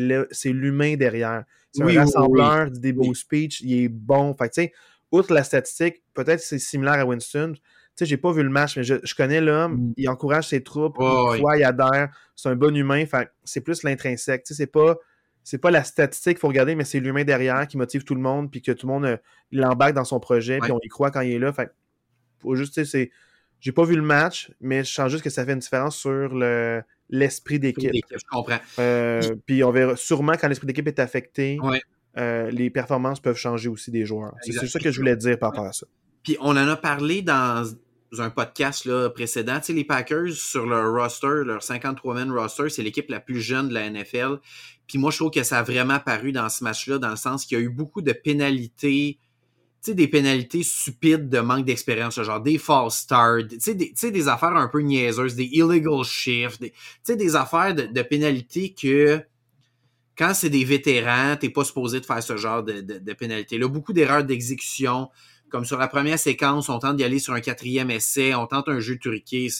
l'humain 0.52 0.96
derrière. 0.96 1.44
C'est 1.72 1.82
un 1.82 2.00
rassembleur, 2.00 2.70
des 2.70 2.92
beaux 2.92 3.14
speeches, 3.14 3.60
il 3.60 3.84
est 3.84 3.88
bon. 3.88 4.34
Fait 4.34 4.48
tu 4.48 4.62
sais, 4.62 4.72
outre 5.12 5.32
la 5.32 5.44
statistique, 5.44 6.02
peut-être 6.14 6.40
c'est 6.40 6.58
similaire 6.58 6.94
à 6.94 7.04
Winston, 7.04 7.54
sais, 7.96 8.06
j'ai 8.06 8.16
pas 8.16 8.32
vu 8.32 8.42
le 8.42 8.50
match, 8.50 8.76
mais 8.76 8.82
je, 8.82 9.14
connais 9.14 9.40
l'homme, 9.40 9.74
mm. 9.74 9.94
il 9.96 10.08
encourage 10.08 10.48
ses 10.48 10.62
troupes, 10.62 10.96
il 10.98 11.38
croit, 11.38 11.56
il 11.56 11.64
adhère, 11.64 12.08
c'est 12.34 12.48
un 12.48 12.56
bon 12.56 12.74
humain, 12.76 13.04
c'est 13.44 13.60
plus 13.60 13.82
l'intrinsèque. 13.82 14.44
Tu 14.44 14.54
sais, 14.54 14.62
c'est 14.62 14.70
pas, 14.70 14.96
c'est 15.42 15.58
pas 15.58 15.70
la 15.70 15.84
statistique 15.84 16.34
qu'il 16.34 16.40
faut 16.40 16.48
regarder, 16.48 16.74
mais 16.74 16.84
c'est 16.84 17.00
l'humain 17.00 17.24
derrière 17.24 17.66
qui 17.66 17.76
motive 17.76 18.04
tout 18.04 18.14
le 18.14 18.20
monde, 18.20 18.50
puis 18.50 18.62
que 18.62 18.72
tout 18.72 18.86
le 18.86 18.92
monde 18.92 19.04
euh, 19.04 19.16
l'embarque 19.52 19.94
dans 19.94 20.04
son 20.04 20.20
projet, 20.20 20.58
puis 20.60 20.72
on 20.72 20.80
y 20.82 20.88
croit 20.88 21.10
quand 21.10 21.20
il 21.20 21.32
est 21.32 21.38
là. 21.38 21.52
Fait 21.52 21.70
faut 22.40 22.54
juste, 22.56 22.74
tu 22.74 22.84
sais, 22.84 22.90
c'est. 22.90 23.10
J'ai 23.60 23.72
pas 23.72 23.84
vu 23.84 23.96
le 23.96 24.02
match, 24.02 24.50
mais 24.60 24.84
je 24.84 24.92
sens 24.92 25.10
juste 25.10 25.24
que 25.24 25.30
ça 25.30 25.42
fait 25.46 25.54
une 25.54 25.58
différence 25.58 25.96
sur 25.96 26.10
le, 26.10 26.82
l'esprit 27.08 27.58
d'équipe. 27.58 27.92
Je 28.10 28.24
comprends. 28.30 28.58
Euh, 28.78 29.22
puis 29.46 29.64
on 29.64 29.70
verra 29.70 29.96
sûrement 29.96 30.34
quand 30.38 30.48
l'esprit 30.48 30.66
d'équipe 30.66 30.86
est 30.86 30.98
affecté, 30.98 31.58
euh, 32.18 32.50
les 32.50 32.68
performances 32.68 33.20
peuvent 33.20 33.38
changer 33.38 33.70
aussi 33.70 33.90
des 33.90 34.04
joueurs. 34.04 34.34
C'est 34.42 34.66
ça 34.66 34.78
que 34.78 34.90
je 34.90 34.98
voulais 34.98 35.16
dire 35.16 35.38
par 35.38 35.50
rapport 35.50 35.66
à 35.66 35.72
ça. 35.72 35.86
Puis 36.22 36.36
on 36.40 36.50
en 36.50 36.68
a 36.68 36.76
parlé 36.76 37.22
dans 37.22 37.64
un 38.20 38.30
podcast 38.30 38.84
là, 38.84 39.08
précédent. 39.10 39.58
Tu 39.58 39.66
sais, 39.66 39.72
les 39.72 39.84
Packers, 39.84 40.32
sur 40.32 40.66
leur 40.66 40.92
roster, 40.92 41.44
leur 41.44 41.60
53-man 41.60 42.30
roster, 42.30 42.68
c'est 42.68 42.82
l'équipe 42.82 43.08
la 43.08 43.20
plus 43.20 43.40
jeune 43.40 43.68
de 43.68 43.74
la 43.74 43.88
NFL. 43.88 44.38
Puis 44.86 44.98
moi, 44.98 45.10
je 45.10 45.18
trouve 45.18 45.30
que 45.30 45.42
ça 45.42 45.58
a 45.58 45.62
vraiment 45.62 45.98
paru 45.98 46.32
dans 46.32 46.48
ce 46.48 46.62
match-là, 46.64 46.98
dans 46.98 47.10
le 47.10 47.16
sens 47.16 47.46
qu'il 47.46 47.58
y 47.58 47.60
a 47.60 47.64
eu 47.64 47.70
beaucoup 47.70 48.02
de 48.02 48.12
pénalités, 48.12 49.18
tu 49.82 49.90
sais, 49.90 49.94
des 49.94 50.08
pénalités 50.08 50.62
stupides 50.62 51.28
de 51.28 51.40
manque 51.40 51.64
d'expérience, 51.64 52.20
genre 52.22 52.40
des 52.40 52.58
false 52.58 52.96
starts, 52.96 53.48
tu 53.50 53.60
sais, 53.60 53.74
des, 53.74 53.92
des, 54.10 54.28
affaires 54.28 54.56
un 54.56 54.68
peu 54.68 54.80
niaiseuses, 54.80 55.34
des 55.34 55.44
illegal 55.44 56.04
shifts, 56.04 56.60
tu 56.60 56.72
sais, 57.02 57.16
des 57.16 57.36
affaires 57.36 57.74
de, 57.74 58.02
pénalités 58.02 58.74
que 58.74 59.22
quand 60.16 60.32
c'est 60.34 60.50
des 60.50 60.64
vétérans, 60.64 61.36
t'es 61.36 61.48
pas 61.48 61.64
supposé 61.64 62.00
de 62.00 62.06
faire 62.06 62.22
ce 62.22 62.36
genre 62.36 62.62
de, 62.62 62.80
de, 62.80 62.98
de 62.98 63.12
pénalités-là. 63.14 63.66
Beaucoup 63.68 63.92
d'erreurs 63.92 64.22
d'exécution 64.22 65.08
comme 65.54 65.64
sur 65.64 65.78
la 65.78 65.86
première 65.86 66.18
séquence, 66.18 66.68
on 66.68 66.80
tente 66.80 66.96
d'y 66.96 67.04
aller 67.04 67.20
sur 67.20 67.32
un 67.32 67.40
quatrième 67.40 67.88
essai, 67.88 68.34
on 68.34 68.48
tente 68.48 68.68
un 68.68 68.80
jeu 68.80 68.96
de 68.96 68.98
turquie 68.98 69.52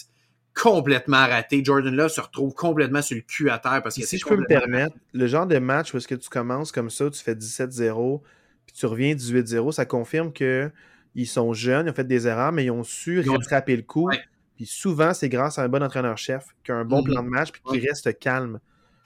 complètement 0.53 1.25
raté. 1.25 1.63
Jordan 1.63 1.95
Love 1.95 2.09
se 2.09 2.19
retrouve 2.19 2.53
complètement 2.53 3.01
sur 3.01 3.15
le 3.15 3.21
cul 3.21 3.49
à 3.49 3.59
terre 3.59 3.81
parce 3.81 3.95
que 3.95 4.05
Si 4.05 4.17
je 4.17 4.25
peux 4.25 4.35
me 4.35 4.45
permettre, 4.45 4.93
le 5.13 5.25
genre 5.27 5.47
de 5.47 5.57
match 5.57 5.93
où 5.93 5.97
est-ce 5.97 6.09
que 6.09 6.15
tu 6.15 6.27
commences 6.27 6.73
comme 6.73 6.89
ça, 6.89 7.09
tu 7.09 7.23
fais 7.23 7.33
17-0, 7.33 8.21
puis 8.65 8.75
tu 8.75 8.85
reviens 8.87 9.15
18-0, 9.15 9.71
ça 9.71 9.85
confirme 9.85 10.33
que 10.33 10.69
ils 11.13 11.27
sont 11.27 11.53
jeunes, 11.53 11.85
ils 11.87 11.91
ont 11.91 11.93
fait 11.93 12.03
des 12.03 12.27
erreurs, 12.27 12.51
mais 12.51 12.65
ils 12.65 12.71
ont 12.71 12.83
su 12.83 13.21
rattraper 13.21 13.77
le 13.77 13.83
coup. 13.83 14.09
Puis 14.57 14.65
souvent, 14.65 15.13
c'est 15.13 15.29
grâce 15.29 15.59
à 15.59 15.63
un 15.63 15.69
bon 15.69 15.81
entraîneur-chef 15.81 16.43
qui 16.65 16.73
a 16.73 16.75
un 16.75 16.83
bon 16.83 17.03
mm-hmm. 17.03 17.11
plan 17.13 17.23
de 17.23 17.29
match 17.29 17.51
puis 17.53 17.61
qui 17.69 17.87
reste 17.87 18.19
calme. 18.19 18.59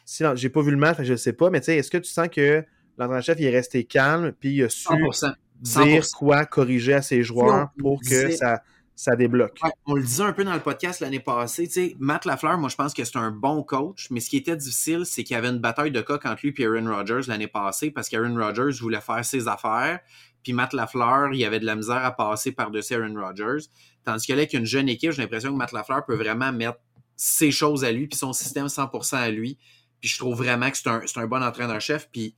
Si 0.06 0.24
j'ai 0.34 0.50
pas 0.50 0.64
vu 0.64 0.72
le 0.72 0.78
match, 0.78 0.98
je 1.04 1.12
ne 1.12 1.18
sais 1.18 1.34
pas, 1.34 1.52
mais 1.52 1.60
tu 1.60 1.66
sais, 1.66 1.78
est-ce 1.78 1.92
que 1.92 2.00
tu 2.00 2.10
sens 2.10 2.30
que 2.30 2.66
l'entraîneur-chef 2.98 3.40
est 3.40 3.52
resté 3.52 3.84
calme 3.84 4.32
puis 4.32 4.56
il 4.56 4.64
a 4.64 4.70
su 4.70 4.88
100% 4.88 5.36
dire 5.60 6.06
quoi 6.16 6.46
corriger 6.46 6.94
à 6.94 7.02
ses 7.02 7.24
joueurs 7.24 7.70
pour 7.78 8.00
que 8.02 8.32
ça, 8.32 8.62
ça 9.00 9.16
débloque. 9.16 9.58
on 9.86 9.96
le 9.96 10.04
disait 10.04 10.24
un 10.24 10.34
peu 10.34 10.44
dans 10.44 10.54
le 10.54 10.60
podcast 10.60 11.00
l'année 11.00 11.22
passée. 11.22 11.68
sais, 11.68 11.96
Matt 12.00 12.26
Lafleur, 12.26 12.58
moi, 12.58 12.68
je 12.68 12.76
pense 12.76 12.94
que 12.94 13.06
c'est 13.06 13.18
un 13.18 13.32
bon 13.32 13.64
coach, 13.64 14.08
mais 14.12 14.20
ce 14.20 14.30
qui 14.30 14.36
était 14.36 14.58
difficile, 14.58 15.06
c'est 15.06 15.24
qu'il 15.24 15.36
y 15.36 15.38
avait 15.38 15.48
une 15.48 15.60
bataille 15.60 15.92
de 15.92 16.02
cas 16.02 16.20
entre 16.26 16.40
lui 16.44 16.54
et 16.58 16.66
Aaron 16.66 16.94
Rodgers 16.94 17.22
l'année 17.28 17.48
passée 17.48 17.92
parce 17.92 18.10
qu'Aaron 18.10 18.36
Rodgers 18.36 18.78
voulait 18.82 19.00
faire 19.00 19.24
ses 19.24 19.48
affaires. 19.48 20.02
Puis 20.44 20.52
Matt 20.52 20.74
Lafleur, 20.74 21.32
il 21.32 21.40
y 21.40 21.46
avait 21.46 21.62
de 21.62 21.66
la 21.66 21.76
misère 21.76 22.04
à 22.04 22.12
passer 22.12 22.52
par-dessus 22.52 22.96
Aaron 22.96 23.16
Rodgers. 23.16 23.70
Tandis 24.04 24.28
que 24.28 24.34
là, 24.34 24.40
avec 24.40 24.54
une 24.54 24.66
jeune 24.66 24.90
équipe, 24.90 25.12
j'ai 25.12 25.22
l'impression 25.22 25.52
que 25.52 25.58
Matt 25.58 25.72
Lafleur 25.72 26.06
peut 26.06 26.16
vraiment 26.16 26.52
mettre 26.52 26.80
ses 27.16 27.52
choses 27.52 27.86
à 27.86 27.94
lui, 27.94 28.08
puis 28.08 28.18
son 28.18 28.34
système 28.34 28.68
100% 28.68 29.16
à 29.16 29.30
lui. 29.30 29.58
Puis 30.02 30.10
je 30.10 30.18
trouve 30.18 30.36
vraiment 30.36 30.70
que 30.72 30.78
c'est 30.78 30.90
un, 30.90 31.02
un 31.16 31.28
bon 31.28 31.42
entraîneur-chef. 31.42 32.10
Puis 32.12 32.36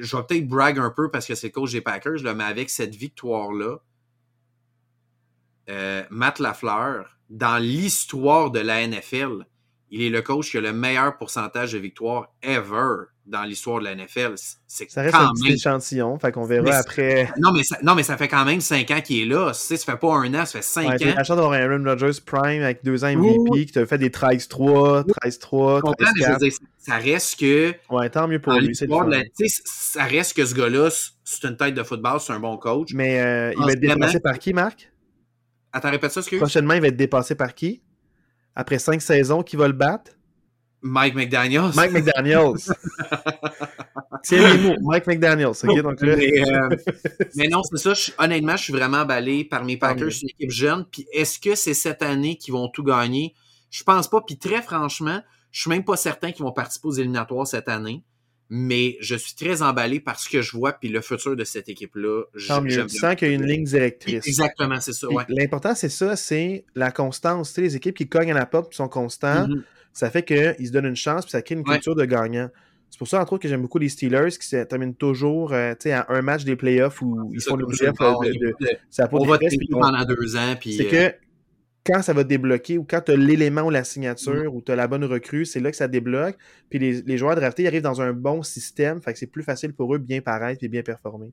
je 0.00 0.16
vais 0.16 0.22
peut-être 0.22 0.48
brag 0.48 0.78
un 0.78 0.90
peu 0.90 1.10
parce 1.10 1.26
que 1.26 1.34
c'est 1.34 1.48
le 1.48 1.52
coach 1.52 1.72
des 1.72 1.80
Packers, 1.80 2.22
mais 2.34 2.44
avec 2.44 2.70
cette 2.70 2.94
victoire-là, 2.94 3.78
euh, 5.68 6.04
Matt 6.10 6.38
Lafleur, 6.38 7.18
dans 7.28 7.58
l'histoire 7.58 8.50
de 8.50 8.60
la 8.60 8.86
NFL, 8.86 9.46
il 9.90 10.02
est 10.02 10.10
le 10.10 10.22
coach 10.22 10.50
qui 10.50 10.58
a 10.58 10.60
le 10.60 10.72
meilleur 10.72 11.16
pourcentage 11.16 11.72
de 11.72 11.78
victoires 11.78 12.32
ever 12.42 13.04
dans 13.28 13.42
l'histoire 13.42 13.80
de 13.80 13.84
la 13.84 13.94
NFL. 13.94 14.34
C'est 14.66 14.90
ça 14.90 15.02
reste 15.02 15.14
un 15.14 15.32
petit 15.32 15.52
échantillon, 15.52 16.18
fait 16.18 16.32
qu'on 16.32 16.44
verra 16.44 16.76
après. 16.76 17.30
Non 17.38 17.52
mais, 17.52 17.62
ça, 17.62 17.78
non, 17.82 17.94
mais 17.94 18.02
ça 18.02 18.16
fait 18.16 18.28
quand 18.28 18.44
même 18.44 18.60
5 18.60 18.90
ans 18.90 19.00
qu'il 19.00 19.20
est 19.20 19.24
là. 19.26 19.52
Tu 19.52 19.58
sais, 19.60 19.76
ça 19.76 19.92
fait 19.92 19.98
pas 19.98 20.14
un 20.14 20.34
an, 20.34 20.46
ça 20.46 20.58
fait 20.58 20.62
5 20.62 20.88
ouais, 20.88 21.12
ans. 21.12 21.14
La 21.16 21.24
chance 21.24 21.36
d'avoir 21.36 21.52
un 21.52 21.60
Aaron 21.60 21.84
Rodgers 21.84 22.20
Prime 22.24 22.62
avec 22.62 22.84
deux 22.84 23.04
ans 23.04 23.14
MVP 23.14 23.66
qui 23.66 23.72
t'a 23.72 23.86
fait 23.86 23.98
des 23.98 24.10
13-3, 24.10 25.04
13-3, 25.24 25.80
13-4. 25.80 26.58
Ça 26.78 26.96
reste 26.96 27.38
que. 27.38 27.74
Ouais, 27.90 28.08
tant 28.08 28.26
mieux 28.26 28.40
pour 28.40 28.54
lui. 28.54 28.72
La, 29.08 29.22
ça 29.64 30.04
reste 30.04 30.34
que 30.34 30.46
ce 30.46 30.54
gars-là, 30.54 30.88
c'est 31.24 31.44
une 31.44 31.56
tête 31.56 31.74
de 31.74 31.82
football, 31.82 32.20
c'est 32.20 32.32
un 32.32 32.40
bon 32.40 32.56
coach. 32.56 32.90
Mais 32.94 33.20
euh, 33.20 33.52
il 33.56 33.64
va 33.64 33.72
être 33.72 33.80
dépassé 33.80 34.20
par 34.20 34.38
qui, 34.38 34.52
Marc? 34.52 34.90
Attends, 35.72 35.90
répète 35.90 36.12
ça, 36.12 36.20
excuse. 36.20 36.38
Prochainement, 36.38 36.74
il 36.74 36.80
va 36.80 36.88
être 36.88 36.96
dépassé 36.96 37.34
par 37.34 37.54
qui? 37.54 37.82
Après 38.54 38.78
5 38.78 39.02
saisons, 39.02 39.42
qui 39.42 39.56
va 39.56 39.66
le 39.66 39.74
battre? 39.74 40.12
Mike 40.82 41.14
McDaniels. 41.14 41.74
Mike 41.74 41.92
McDaniels. 41.92 42.54
Tiens 44.22 44.54
les 44.54 44.58
mots, 44.58 44.76
Mike 44.82 45.06
McDaniels. 45.06 45.54
donc 45.82 46.02
euh, 46.02 46.68
mais, 47.36 47.48
non, 47.48 47.62
c'est 47.62 47.94
ça. 47.94 48.12
honnêtement, 48.18 48.56
je 48.56 48.64
suis 48.64 48.72
vraiment 48.72 48.98
emballé 48.98 49.44
par 49.44 49.64
mes 49.64 49.76
Packers, 49.76 50.10
une 50.22 50.28
équipe 50.28 50.50
jeune. 50.50 50.84
Puis 50.90 51.06
est-ce 51.12 51.38
que 51.38 51.54
c'est 51.54 51.74
cette 51.74 52.02
année 52.02 52.36
qu'ils 52.36 52.54
vont 52.54 52.68
tout 52.68 52.84
gagner? 52.84 53.34
Je 53.70 53.82
pense 53.84 54.08
pas. 54.08 54.20
Puis 54.20 54.38
très 54.38 54.62
franchement, 54.62 55.20
je 55.50 55.62
suis 55.62 55.70
même 55.70 55.84
pas 55.84 55.96
certain 55.96 56.32
qu'ils 56.32 56.44
vont 56.44 56.52
participer 56.52 56.88
aux 56.88 56.92
éliminatoires 56.92 57.46
cette 57.46 57.68
année. 57.68 58.04
Mais 58.50 58.96
je 59.00 59.14
suis 59.14 59.34
très 59.34 59.60
emballé 59.60 60.00
par 60.00 60.18
ce 60.18 60.26
que 60.26 60.40
je 60.40 60.56
vois 60.56 60.72
puis 60.72 60.88
le 60.88 61.02
futur 61.02 61.36
de 61.36 61.44
cette 61.44 61.68
équipe-là. 61.68 62.22
Tant 62.46 62.62
mieux. 62.62 62.86
Tu 62.86 62.96
sens 62.96 63.14
qu'il 63.14 63.28
y 63.28 63.30
a 63.32 63.34
une 63.34 63.44
ligne 63.44 63.64
directrice. 63.64 64.26
Exactement, 64.26 64.80
c'est 64.80 64.94
ça. 64.94 65.06
Ouais. 65.08 65.24
L'important, 65.28 65.74
c'est 65.74 65.90
ça, 65.90 66.16
c'est 66.16 66.64
la 66.74 66.90
constance. 66.90 67.50
Tu 67.50 67.54
sais, 67.56 67.60
les 67.60 67.76
équipes 67.76 67.96
qui 67.96 68.08
cognent 68.08 68.30
à 68.30 68.34
la 68.34 68.46
porte 68.46 68.72
sont 68.72 68.88
constants. 68.88 69.48
Mm-hmm 69.48 69.62
ça 69.98 70.10
fait 70.10 70.22
qu'ils 70.22 70.66
se 70.66 70.70
donnent 70.70 70.86
une 70.86 70.96
chance, 70.96 71.24
puis 71.24 71.32
ça 71.32 71.42
crée 71.42 71.56
une 71.56 71.64
culture 71.64 71.96
de 71.96 72.04
gagnant. 72.04 72.48
C'est 72.88 72.98
pour 72.98 73.08
ça, 73.08 73.20
entre 73.20 73.32
autres, 73.32 73.42
que 73.42 73.48
j'aime 73.48 73.62
beaucoup 73.62 73.78
les 73.78 73.88
Steelers 73.88 74.30
qui 74.30 74.46
se 74.46 74.62
terminent 74.62 74.92
toujours 74.92 75.52
euh, 75.52 75.74
à 75.86 76.12
un 76.14 76.22
match 76.22 76.44
des 76.44 76.54
playoffs 76.54 77.02
où 77.02 77.30
ils 77.34 77.40
font 77.40 77.56
le 77.56 77.66
playoffs. 77.66 77.96
De, 77.98 78.54
ça 78.90 79.08
on 79.10 79.24
va 79.24 79.38
pendant 79.70 80.04
deux 80.04 80.36
ans. 80.36 80.54
C'est 80.62 80.86
euh, 80.86 81.10
que 81.10 81.14
quand 81.84 82.00
ça 82.02 82.12
va 82.12 82.22
débloquer 82.22 82.78
ou 82.78 82.86
quand 82.88 83.00
tu 83.00 83.12
as 83.12 83.16
l'élément 83.16 83.62
ou 83.62 83.70
la 83.70 83.82
signature 83.82 84.52
mm. 84.52 84.56
ou 84.56 84.62
tu 84.62 84.70
as 84.70 84.76
la 84.76 84.86
bonne 84.86 85.04
recrue, 85.04 85.44
c'est 85.44 85.58
là 85.58 85.72
que 85.72 85.76
ça 85.76 85.88
débloque. 85.88 86.36
Puis 86.70 86.78
les, 86.78 87.02
les 87.02 87.18
joueurs 87.18 87.34
draftés 87.34 87.64
ils 87.64 87.66
arrivent 87.66 87.82
dans 87.82 88.00
un 88.00 88.12
bon 88.12 88.44
système. 88.44 89.02
Fait 89.02 89.12
que 89.12 89.18
c'est 89.18 89.26
plus 89.26 89.42
facile 89.42 89.74
pour 89.74 89.92
eux 89.92 89.98
de 89.98 90.04
bien 90.04 90.20
paraître 90.20 90.62
et 90.62 90.68
bien 90.68 90.82
performer. 90.82 91.32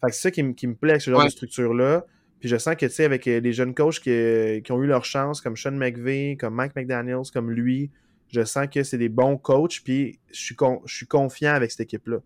Fait 0.00 0.08
que 0.08 0.14
c'est 0.14 0.22
ça 0.22 0.30
qui, 0.30 0.42
me 0.42 0.74
plaît 0.74 0.92
avec 0.92 1.02
ce 1.02 1.10
genre 1.10 1.22
de 1.22 1.28
structure-là. 1.28 2.06
Puis 2.40 2.48
je 2.48 2.56
sens 2.56 2.74
que, 2.74 2.86
tu 2.86 2.92
sais, 2.92 3.04
avec 3.04 3.28
euh, 3.28 3.38
les 3.38 3.52
jeunes 3.52 3.74
coachs 3.74 4.00
qui, 4.00 4.62
qui, 4.64 4.72
ont 4.72 4.82
eu 4.82 4.86
leur 4.86 5.04
chance, 5.04 5.40
comme 5.40 5.56
Sean 5.56 5.72
McVay, 5.72 6.36
comme 6.40 6.54
Mike 6.54 6.74
McDaniels, 6.74 7.30
comme 7.32 7.50
lui, 7.50 7.90
je 8.28 8.44
sens 8.44 8.66
que 8.72 8.82
c'est 8.82 8.98
des 8.98 9.10
bons 9.10 9.36
coachs, 9.36 9.82
puis 9.84 10.18
je 10.32 10.40
suis, 10.40 10.56
je 10.86 10.94
suis 10.94 11.06
confiant 11.06 11.52
avec 11.52 11.70
cette 11.70 11.80
équipe-là. 11.80 12.18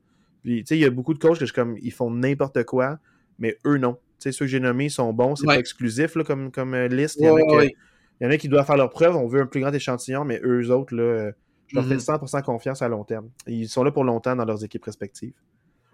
Puis, 0.42 0.62
tu 0.62 0.68
sais, 0.68 0.76
il 0.76 0.82
y 0.82 0.84
a 0.84 0.90
beaucoup 0.90 1.14
de 1.14 1.18
coachs 1.18 1.38
que 1.38 1.46
je, 1.46 1.52
comme, 1.52 1.76
ils 1.82 1.92
font 1.92 2.10
n'importe 2.10 2.62
quoi, 2.64 2.98
mais 3.38 3.58
eux, 3.66 3.78
non. 3.78 3.94
Tu 4.20 4.30
sais, 4.30 4.32
ceux 4.32 4.44
que 4.44 4.50
j'ai 4.50 4.60
nommés 4.60 4.88
sont 4.88 5.12
bons, 5.12 5.34
c'est 5.34 5.46
pas 5.46 5.58
exclusif 5.58 6.14
là, 6.14 6.22
comme, 6.22 6.52
comme 6.52 6.74
euh, 6.74 6.86
liste. 6.86 7.16
Il 7.18 7.26
y, 7.26 7.28
en 7.28 7.36
a 7.36 7.64
il 7.64 7.72
y 8.20 8.26
en 8.26 8.30
a 8.30 8.36
qui 8.36 8.48
doivent 8.48 8.66
faire 8.66 8.76
leur 8.76 8.90
preuve, 8.90 9.16
on 9.16 9.26
veut 9.26 9.40
un 9.40 9.46
plus 9.46 9.60
grand 9.60 9.72
échantillon, 9.72 10.24
mais 10.24 10.40
eux 10.44 10.70
autres, 10.70 10.94
là, 10.94 11.02
euh, 11.02 11.32
je 11.66 11.76
leur 11.76 11.86
fais 11.86 11.96
100% 11.96 12.18
mm-hmm. 12.18 12.42
confiance 12.42 12.82
à 12.82 12.88
long 12.88 13.02
terme. 13.02 13.30
Ils 13.48 13.68
sont 13.68 13.82
là 13.82 13.90
pour 13.90 14.04
longtemps 14.04 14.36
dans 14.36 14.44
leurs 14.44 14.62
équipes 14.62 14.84
respectives. 14.84 15.32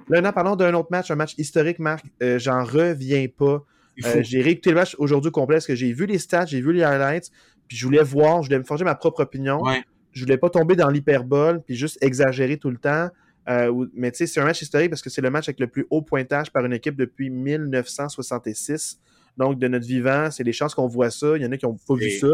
Là, 0.09 0.21
maintenant, 0.21 0.33
parlons 0.33 0.57
d'un 0.57 0.75
autre 0.75 0.89
match, 0.91 1.11
un 1.11 1.15
match 1.15 1.35
historique, 1.39 1.79
Marc. 1.79 2.05
J'en 2.21 2.65
reviens 2.65 3.27
pas. 3.29 3.65
Euh, 4.05 4.23
j'ai 4.23 4.41
réécouté 4.43 4.71
le 4.71 4.77
match 4.77 4.95
aujourd'hui 4.99 5.31
complet 5.31 5.57
parce 5.57 5.67
que 5.67 5.75
j'ai 5.75 5.93
vu 5.93 6.07
les 6.07 6.19
stats, 6.19 6.47
j'ai 6.47 6.61
vu 6.61 6.73
les 6.73 6.83
highlights, 6.83 7.31
puis 7.69 7.77
je 7.77 7.85
voulais 7.85 8.03
voir, 8.03 8.43
je 8.43 8.49
voulais 8.49 8.59
me 8.59 8.65
forger 8.65 8.85
ma 8.85 8.95
propre 8.95 9.23
opinion. 9.23 9.63
Je 10.13 10.25
voulais 10.25 10.39
pas 10.39 10.51
tomber 10.51 10.75
dans 10.75 10.89
l'hyperbole 10.89 11.63
puis 11.63 11.77
juste 11.77 11.99
exagérer 12.03 12.57
tout 12.57 12.71
le 12.71 12.79
temps. 12.79 13.11
Euh, 13.49 13.87
mais 13.95 14.11
tu 14.11 14.19
sais, 14.19 14.27
c'est 14.27 14.41
un 14.41 14.45
match 14.45 14.63
historique 14.63 14.91
parce 14.91 15.03
que 15.03 15.11
c'est 15.11 15.23
le 15.23 15.31
match 15.31 15.49
avec 15.49 15.61
le 15.61 15.67
plus 15.67 15.87
haut 15.91 16.03
pointage 16.03 16.53
par 16.53 16.65
une 16.65 16.73
équipe 16.73 16.97
depuis 16.97 17.31
1966. 17.31 19.01
Donc, 19.37 19.59
de 19.59 19.69
notre 19.69 19.87
vivant, 19.87 20.31
c'est 20.31 20.45
des 20.45 20.53
chances 20.53 20.75
qu'on 20.75 20.87
voit 20.87 21.11
ça. 21.11 21.37
Il 21.37 21.43
y 21.43 21.47
en 21.47 21.53
a 21.53 21.57
qui 21.57 21.65
n'ont 21.65 21.77
pas 21.77 21.95
vu 21.95 22.11
ça. 22.11 22.27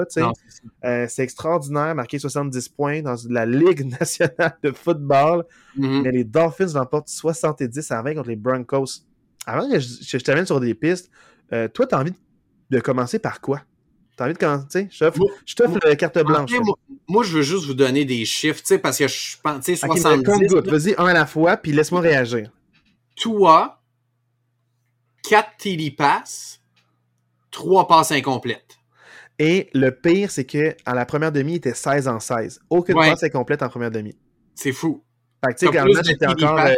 Euh, 0.84 1.06
c'est 1.08 1.22
extraordinaire, 1.22 1.94
marquer 1.94 2.18
70 2.18 2.68
points 2.70 3.02
dans 3.02 3.14
la 3.28 3.46
Ligue 3.46 3.90
nationale 4.00 4.56
de 4.62 4.72
football. 4.72 5.44
Mhm. 5.76 6.02
Mais 6.02 6.10
les 6.10 6.24
Dolphins 6.24 6.72
l'emportent 6.74 7.08
70 7.08 7.90
à 7.92 8.02
20 8.02 8.14
contre 8.14 8.28
les 8.28 8.36
Broncos. 8.36 9.04
Avant 9.46 9.70
que 9.70 9.78
je, 9.78 9.88
je 10.02 10.18
t'amène 10.18 10.46
sur 10.46 10.58
des 10.58 10.74
pistes, 10.74 11.10
euh, 11.52 11.68
toi, 11.68 11.86
tu 11.86 11.94
as 11.94 11.98
envie 12.00 12.14
de 12.70 12.80
commencer 12.80 13.18
par 13.18 13.40
quoi? 13.40 13.62
Tu 14.16 14.22
as 14.22 14.26
envie 14.26 14.34
de 14.34 14.38
commencer? 14.38 14.88
Je 14.90 15.54
t'offre 15.54 15.78
la 15.84 15.96
carte 15.96 16.18
blanche. 16.24 16.50
Moi, 16.52 16.76
moi, 17.08 17.22
je 17.24 17.36
veux 17.36 17.42
juste 17.42 17.66
vous 17.66 17.74
donner 17.74 18.04
des 18.04 18.24
chiffres, 18.24 18.60
tu 18.60 18.66
sais, 18.66 18.78
parce 18.78 18.98
que 18.98 19.06
je 19.06 19.36
pense, 19.42 19.64
tu 19.64 19.76
sais, 19.76 19.86
Ok, 19.86 19.94
mais 19.94 20.00
70. 20.00 20.24
compte-goutte. 20.24 20.66
là, 20.66 20.72
Vas-y, 20.78 20.94
un 20.98 21.06
à 21.06 21.12
la 21.12 21.26
fois, 21.26 21.56
puis 21.56 21.72
laisse-moi 21.72 22.00
réagir. 22.00 22.50
Toi, 23.16 23.80
4 25.28 25.56
TD 25.58 25.90
passes, 25.92 26.60
3 27.50 27.86
passes 27.88 28.12
incomplètes. 28.12 28.78
Et 29.38 29.68
le 29.74 29.90
pire, 29.90 30.30
c'est 30.30 30.44
que 30.46 30.74
à 30.86 30.94
la 30.94 31.04
première 31.04 31.30
demi, 31.32 31.52
il 31.52 31.56
était 31.56 31.74
16 31.74 32.08
en 32.08 32.20
16. 32.20 32.60
Aucune 32.70 32.96
Ouais. 32.96 33.10
passe 33.10 33.22
incomplète 33.22 33.62
en 33.62 33.68
première 33.68 33.90
demi. 33.90 34.16
C'est 34.54 34.72
fou. 34.72 35.04
Fait 35.44 35.52
que 35.52 35.58
tu 35.58 35.66
sais, 35.66 35.72
T'as 35.72 35.84
quand 35.84 36.02
TD 36.34 36.44
encore 36.44 36.58
euh, 36.60 36.74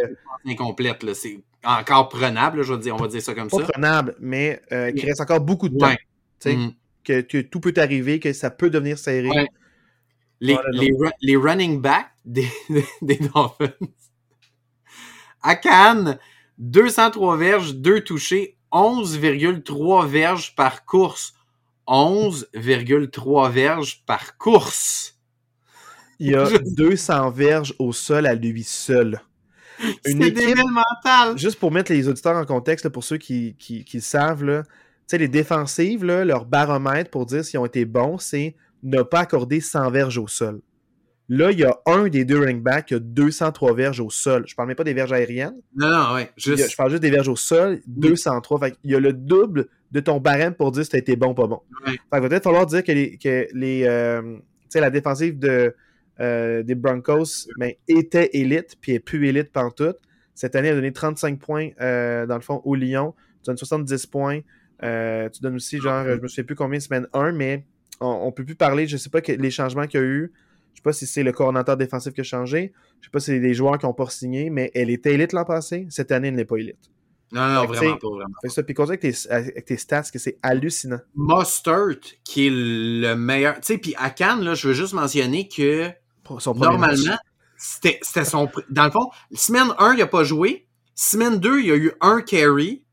incomplètes, 0.46 1.02
là. 1.04 1.14
C'est 1.14 1.38
encore 1.64 2.08
prenable, 2.08 2.62
je 2.62 2.72
veux 2.72 2.78
dire, 2.78 2.94
on 2.94 2.98
va 2.98 3.08
dire 3.08 3.20
ça 3.22 3.34
comme 3.34 3.48
pas 3.48 3.58
ça. 3.58 3.64
prenable, 3.64 4.14
mais 4.20 4.62
euh, 4.72 4.92
qu'il 4.92 5.04
reste 5.06 5.20
encore 5.20 5.40
beaucoup 5.40 5.68
de 5.68 5.76
temps. 5.76 5.88
Ouais. 5.88 5.98
Mhm. 6.54 6.72
que, 7.04 7.20
que 7.22 7.38
tout 7.40 7.58
peut 7.60 7.74
arriver, 7.78 8.20
que 8.20 8.32
ça 8.32 8.50
peut 8.50 8.70
devenir 8.70 8.98
serré. 8.98 9.28
Ouais. 9.28 9.48
Les, 10.40 10.54
Voilà, 10.54 10.68
les, 10.72 10.90
ru- 10.92 11.10
les 11.20 11.36
running 11.36 11.80
backs 11.80 12.12
des, 12.24 12.46
des 13.02 13.16
Dolphins. 13.16 13.72
À 15.42 15.56
Cannes, 15.56 16.18
203 16.58 17.36
verges, 17.36 17.74
2 17.74 18.02
touchés, 18.02 18.56
11,3 18.72 20.06
verges 20.06 20.54
par 20.54 20.84
course. 20.84 21.34
11,3 21.88 23.50
verges 23.50 24.02
par 24.06 24.36
course. 24.38 25.18
Il 26.18 26.30
y 26.30 26.34
a 26.34 26.44
Je- 26.50 26.56
200 26.74 27.30
verges 27.30 27.74
au 27.78 27.92
sol 27.92 28.26
à 28.26 28.34
lui 28.34 28.62
seul. 28.62 29.20
C'est 30.04 30.12
Une 30.12 30.22
équipe, 30.22 30.56
mental. 30.70 31.38
juste 31.38 31.58
pour 31.58 31.70
mettre 31.72 31.92
les 31.92 32.08
auditeurs 32.08 32.36
en 32.36 32.44
contexte, 32.44 32.84
là, 32.84 32.90
pour 32.90 33.04
ceux 33.04 33.18
qui, 33.18 33.54
qui, 33.58 33.84
qui 33.84 33.98
le 33.98 34.02
savent, 34.02 34.44
là, 34.44 34.62
tu 35.08 35.16
les 35.18 35.28
défensives, 35.28 36.04
là, 36.04 36.24
leur 36.24 36.44
baromètre 36.44 37.10
pour 37.10 37.26
dire 37.26 37.44
s'ils 37.44 37.58
ont 37.58 37.66
été 37.66 37.84
bons, 37.84 38.18
c'est 38.18 38.56
ne 38.82 39.02
pas 39.02 39.20
accorder 39.20 39.60
100 39.60 39.90
verges 39.90 40.18
au 40.18 40.28
sol. 40.28 40.60
Là, 41.30 41.50
il 41.52 41.58
y 41.58 41.64
a 41.64 41.76
un 41.86 42.08
des 42.08 42.24
deux 42.24 42.38
running 42.38 42.62
backs 42.62 42.86
qui 42.86 42.94
a 42.94 42.98
203 42.98 43.74
verges 43.74 44.00
au 44.00 44.08
sol. 44.08 44.44
Je 44.46 44.54
parle 44.54 44.68
même 44.68 44.76
pas 44.76 44.84
des 44.84 44.94
verges 44.94 45.12
aériennes. 45.12 45.56
Non, 45.76 45.88
non. 45.90 46.18
Il 46.18 46.22
a- 46.22 46.28
Juste. 46.36 46.70
je 46.70 46.76
parle 46.76 46.90
juste 46.90 47.02
des 47.02 47.10
verges 47.10 47.28
au 47.28 47.36
sol, 47.36 47.80
203. 47.86 48.58
Fait 48.60 48.76
il 48.82 48.90
y 48.92 48.94
a 48.94 49.00
le 49.00 49.12
double 49.12 49.66
de 49.92 50.00
ton 50.00 50.18
barème 50.20 50.54
pour 50.54 50.72
dire 50.72 50.84
si 50.84 50.90
t'as 50.90 50.98
été 50.98 51.16
bon 51.16 51.30
ou 51.32 51.34
pas 51.34 51.46
bon. 51.46 51.60
Ouais. 51.86 51.92
Fait 51.92 51.98
qu'il 52.12 52.20
va 52.22 52.28
peut-être 52.28 52.44
falloir 52.44 52.64
dire 52.66 52.82
que, 52.82 52.92
les, 52.92 53.18
que 53.18 53.46
les, 53.52 53.84
euh, 53.84 54.38
tu 54.70 54.80
la 54.80 54.88
défensive 54.90 55.38
de, 55.38 55.74
euh, 56.20 56.62
des 56.62 56.74
Broncos 56.74 57.48
ben, 57.59 57.72
était 57.87 58.31
élite, 58.33 58.76
puis 58.81 58.92
est 58.92 59.00
plus 59.00 59.26
élite 59.28 59.52
pantoute. 59.52 59.98
Cette 60.35 60.57
année, 60.57 60.68
elle 60.68 60.74
a 60.74 60.76
donné 60.76 60.92
35 60.92 61.38
points, 61.38 61.70
euh, 61.81 62.26
dans 62.26 62.37
le 62.37 62.40
fond, 62.40 62.61
au 62.64 62.74
Lyon. 62.74 63.14
Tu 63.42 63.48
donnes 63.48 63.57
70 63.57 64.07
points. 64.07 64.40
Euh, 64.83 65.28
tu 65.28 65.40
donnes 65.40 65.57
aussi, 65.57 65.78
genre, 65.81 66.04
je 66.07 66.20
me 66.20 66.28
souviens 66.28 66.44
plus 66.44 66.54
combien, 66.54 66.78
semaine 66.78 67.09
1, 67.12 67.33
mais 67.33 67.64
on, 68.00 68.07
on 68.07 68.33
peut 68.33 68.44
plus 68.44 68.54
parler, 68.54 68.87
je 68.87 68.96
sais 68.96 69.11
pas 69.11 69.20
que, 69.20 69.33
les 69.33 69.50
changements 69.50 69.87
qu'il 69.87 70.00
y 70.00 70.02
a 70.02 70.07
eu. 70.07 70.33
Je 70.72 70.78
sais 70.78 70.83
pas 70.83 70.92
si 70.92 71.07
c'est 71.07 71.24
le 71.24 71.33
coordinateur 71.33 71.76
défensif 71.76 72.12
qui 72.12 72.20
a 72.20 72.24
changé. 72.24 72.72
Je 73.00 73.07
sais 73.07 73.11
pas 73.11 73.18
si 73.18 73.26
c'est 73.26 73.40
des 73.40 73.54
joueurs 73.54 73.78
qui 73.78 73.87
n'ont 73.87 73.94
pas 73.94 74.09
signé, 74.11 74.48
mais 74.48 74.70
elle 74.74 74.90
était 74.90 75.14
élite 75.14 75.33
l'an 75.33 75.44
passé. 75.44 75.88
Cette 75.90 76.12
année, 76.12 76.28
elle 76.28 76.37
n'est 76.37 76.44
pas 76.44 76.57
élite. 76.57 76.90
Non, 77.33 77.48
non, 77.48 77.62
Fait 77.62 77.66
vraiment 77.66 77.96
pas, 77.96 78.09
vraiment. 78.09 78.35
Fait 78.42 78.48
ça, 78.48 78.62
puis 78.62 78.74
continue 78.74 78.98
avec 78.98 79.00
tes, 79.00 79.31
avec 79.31 79.64
tes 79.64 79.76
stats, 79.76 80.04
que 80.12 80.18
c'est 80.18 80.38
hallucinant. 80.42 81.00
Mustard, 81.14 81.96
qui 82.24 82.46
est 82.46 82.50
le 82.52 83.14
meilleur. 83.14 83.57
Tu 83.57 83.61
sais, 83.62 83.78
puis 83.78 83.94
à 83.98 84.11
Cannes, 84.11 84.42
là, 84.42 84.54
je 84.54 84.68
veux 84.68 84.74
juste 84.74 84.94
mentionner 84.94 85.48
que 85.48 85.90
son 86.38 86.54
premier 86.54 86.76
match. 86.78 86.98
normalement, 86.98 87.18
c'était 87.56 88.24
son. 88.24 88.48
Dans 88.70 88.84
le 88.84 88.90
fond, 88.90 89.10
semaine 89.32 89.68
1, 89.78 89.94
il 89.94 90.02
a 90.02 90.06
pas 90.06 90.24
joué. 90.24 90.66
Semaine 90.94 91.38
2, 91.38 91.60
il 91.60 91.66
y 91.66 91.70
a 91.72 91.76
eu 91.76 91.92
un 92.00 92.20
carry. 92.20 92.84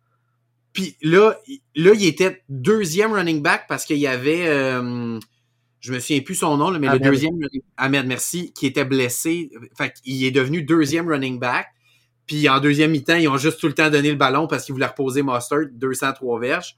Puis 0.74 0.96
là, 1.02 1.38
il- 1.48 1.62
là, 1.76 1.94
il 1.94 2.06
était 2.06 2.44
deuxième 2.50 3.14
running 3.14 3.42
back 3.42 3.66
parce 3.68 3.86
qu'il 3.86 3.98
y 3.98 4.08
avait. 4.08 4.48
euh, 4.48 5.20
je 5.80 5.94
me 5.94 6.00
souviens 6.00 6.22
plus 6.22 6.36
son 6.36 6.58
nom, 6.58 6.72
là, 6.72 6.80
mais 6.80 6.88
Ahmed. 6.88 7.04
le 7.04 7.12
deuxième 7.12 7.36
running- 7.36 7.62
Ahmed, 7.78 8.08
merci, 8.08 8.52
qui 8.54 8.66
était 8.66 8.86
blessé. 8.86 9.52
Fait 9.78 9.94
qu'il 9.94 10.24
est 10.24 10.32
devenu 10.32 10.64
deuxième 10.64 11.08
running 11.08 11.40
back. 11.40 11.68
Puis 12.28 12.50
en 12.50 12.60
deuxième 12.60 12.90
mi-temps, 12.92 13.16
ils 13.18 13.28
ont 13.28 13.38
juste 13.38 13.60
tout 13.60 13.68
le 13.68 13.74
temps 13.76 13.90
donné 13.92 14.10
le 14.10 14.18
ballon 14.18 14.48
parce 14.48 14.66
qu'ils 14.66 14.74
voulaient 14.74 14.88
reposer 14.88 15.22
Mustard, 15.22 15.66
203 15.74 16.40
verges. 16.40 16.76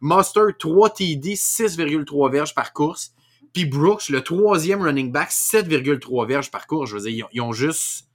Mustard, 0.00 0.56
3 0.58 0.88
TD, 0.90 1.36
6,3 1.36 2.30
verges 2.30 2.54
par 2.54 2.72
course. 2.72 3.12
Puis 3.56 3.64
Brooks, 3.64 4.10
le 4.10 4.20
troisième 4.20 4.82
running 4.82 5.10
back, 5.10 5.30
7,3 5.30 6.28
verges 6.28 6.50
par 6.50 6.66
course. 6.66 6.90
Je 6.90 6.96
veux 6.96 7.00
dire, 7.00 7.10
ils 7.10 7.22
ont, 7.22 7.28
ils 7.32 7.40
ont 7.40 7.52
juste, 7.54 8.06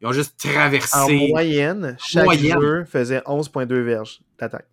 ils 0.00 0.08
ont 0.08 0.12
juste 0.12 0.34
En 0.44 0.48
traversé. 0.50 1.28
moyenne, 1.28 1.96
chaque 2.00 2.24
moyenne. 2.24 2.60
jeu 2.60 2.84
faisait 2.84 3.20
11.2 3.20 3.72
verges 3.80 4.20
d'attaque. 4.40 4.66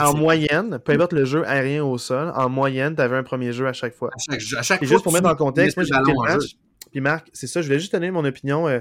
En 0.00 0.16
moyenne, 0.16 0.80
peu 0.84 0.90
importe 0.94 1.12
le 1.12 1.24
jeu 1.24 1.46
aérien 1.46 1.84
au 1.84 1.96
sol, 1.96 2.32
en 2.34 2.48
moyenne, 2.48 2.96
tu 2.96 3.02
avais 3.02 3.16
un 3.16 3.22
premier 3.22 3.52
jeu 3.52 3.68
à 3.68 3.72
chaque 3.72 3.94
fois. 3.94 4.10
à 4.12 4.18
chaque, 4.18 4.40
à 4.58 4.62
chaque 4.62 4.78
Puis 4.80 4.88
fois 4.88 4.96
juste 4.96 5.04
pour 5.04 5.12
mettre 5.12 5.28
en 5.28 5.36
contexte, 5.36 5.76
moi 5.76 5.84
mets 5.84 5.90
j'ai 6.06 6.12
le 6.12 6.18
en 6.18 6.22
match. 6.24 6.56
Puis 6.90 7.00
Marc, 7.00 7.28
c'est 7.32 7.46
ça, 7.46 7.62
je 7.62 7.68
voulais 7.68 7.78
juste 7.78 7.92
donner 7.92 8.10
mon 8.10 8.24
opinion 8.24 8.66
euh, 8.66 8.80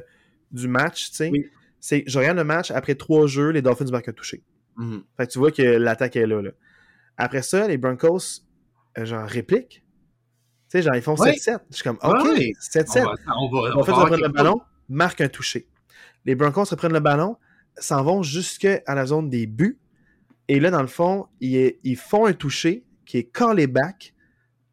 du 0.52 0.68
match, 0.68 1.12
tu 1.12 1.16
sais. 1.18 1.30
Oui. 1.32 1.46
C'est, 1.80 2.04
je 2.08 2.18
regarde 2.18 2.38
le 2.38 2.44
match, 2.44 2.72
après 2.72 2.96
trois 2.96 3.28
jeux, 3.28 3.50
les 3.50 3.62
Dolphins 3.62 3.86
marquent 3.92 4.10
un 4.10 4.14
touché. 4.14 4.38
jeu. 4.78 4.84
Mhm. 4.84 5.04
Fait 5.16 5.28
que 5.28 5.32
tu 5.32 5.38
vois 5.38 5.52
que 5.52 5.62
l'attaque 5.62 6.16
est 6.16 6.26
là, 6.26 6.42
là. 6.42 6.50
Après 7.18 7.44
ça, 7.44 7.68
les 7.68 7.78
Broncos, 7.78 8.42
euh, 8.98 9.06
genre, 9.06 9.28
répliquent. 9.30 9.83
Sais, 10.74 10.82
genre, 10.82 10.96
ils 10.96 11.04
font 11.04 11.16
Ouais. 11.20 11.34
7-7. 11.34 11.60
Je 11.70 11.76
suis 11.76 11.84
comme, 11.84 12.00
OK, 12.02 12.24
Ouais. 12.26 12.52
7-7. 12.60 13.02
On 13.04 13.04
va, 13.04 13.14
on 13.38 13.48
va, 13.48 13.74
on 13.76 13.82
reprennent 13.82 14.22
le 14.22 14.30
ballon, 14.30 14.60
marquent 14.90 15.22
un 15.22 15.28
touché. 15.30 15.68
Les 16.26 16.34
Broncos 16.34 16.64
reprennent 16.72 16.94
le 16.94 17.00
ballon, 17.00 17.38
s'en 17.78 18.04
vont 18.04 18.24
jusqu'à 18.24 18.82
la 18.88 19.06
zone 19.06 19.30
des 19.30 19.46
buts. 19.46 19.78
Et 20.48 20.60
là, 20.60 20.72
dans 20.72 20.82
le 20.82 20.88
fond, 20.88 21.28
ils, 21.42 21.76
ils 21.84 21.96
font 21.96 22.26
un 22.26 22.34
touché 22.34 22.86
qui 23.06 23.20
est 23.20 23.24
callé 23.32 23.68
back 23.68 24.16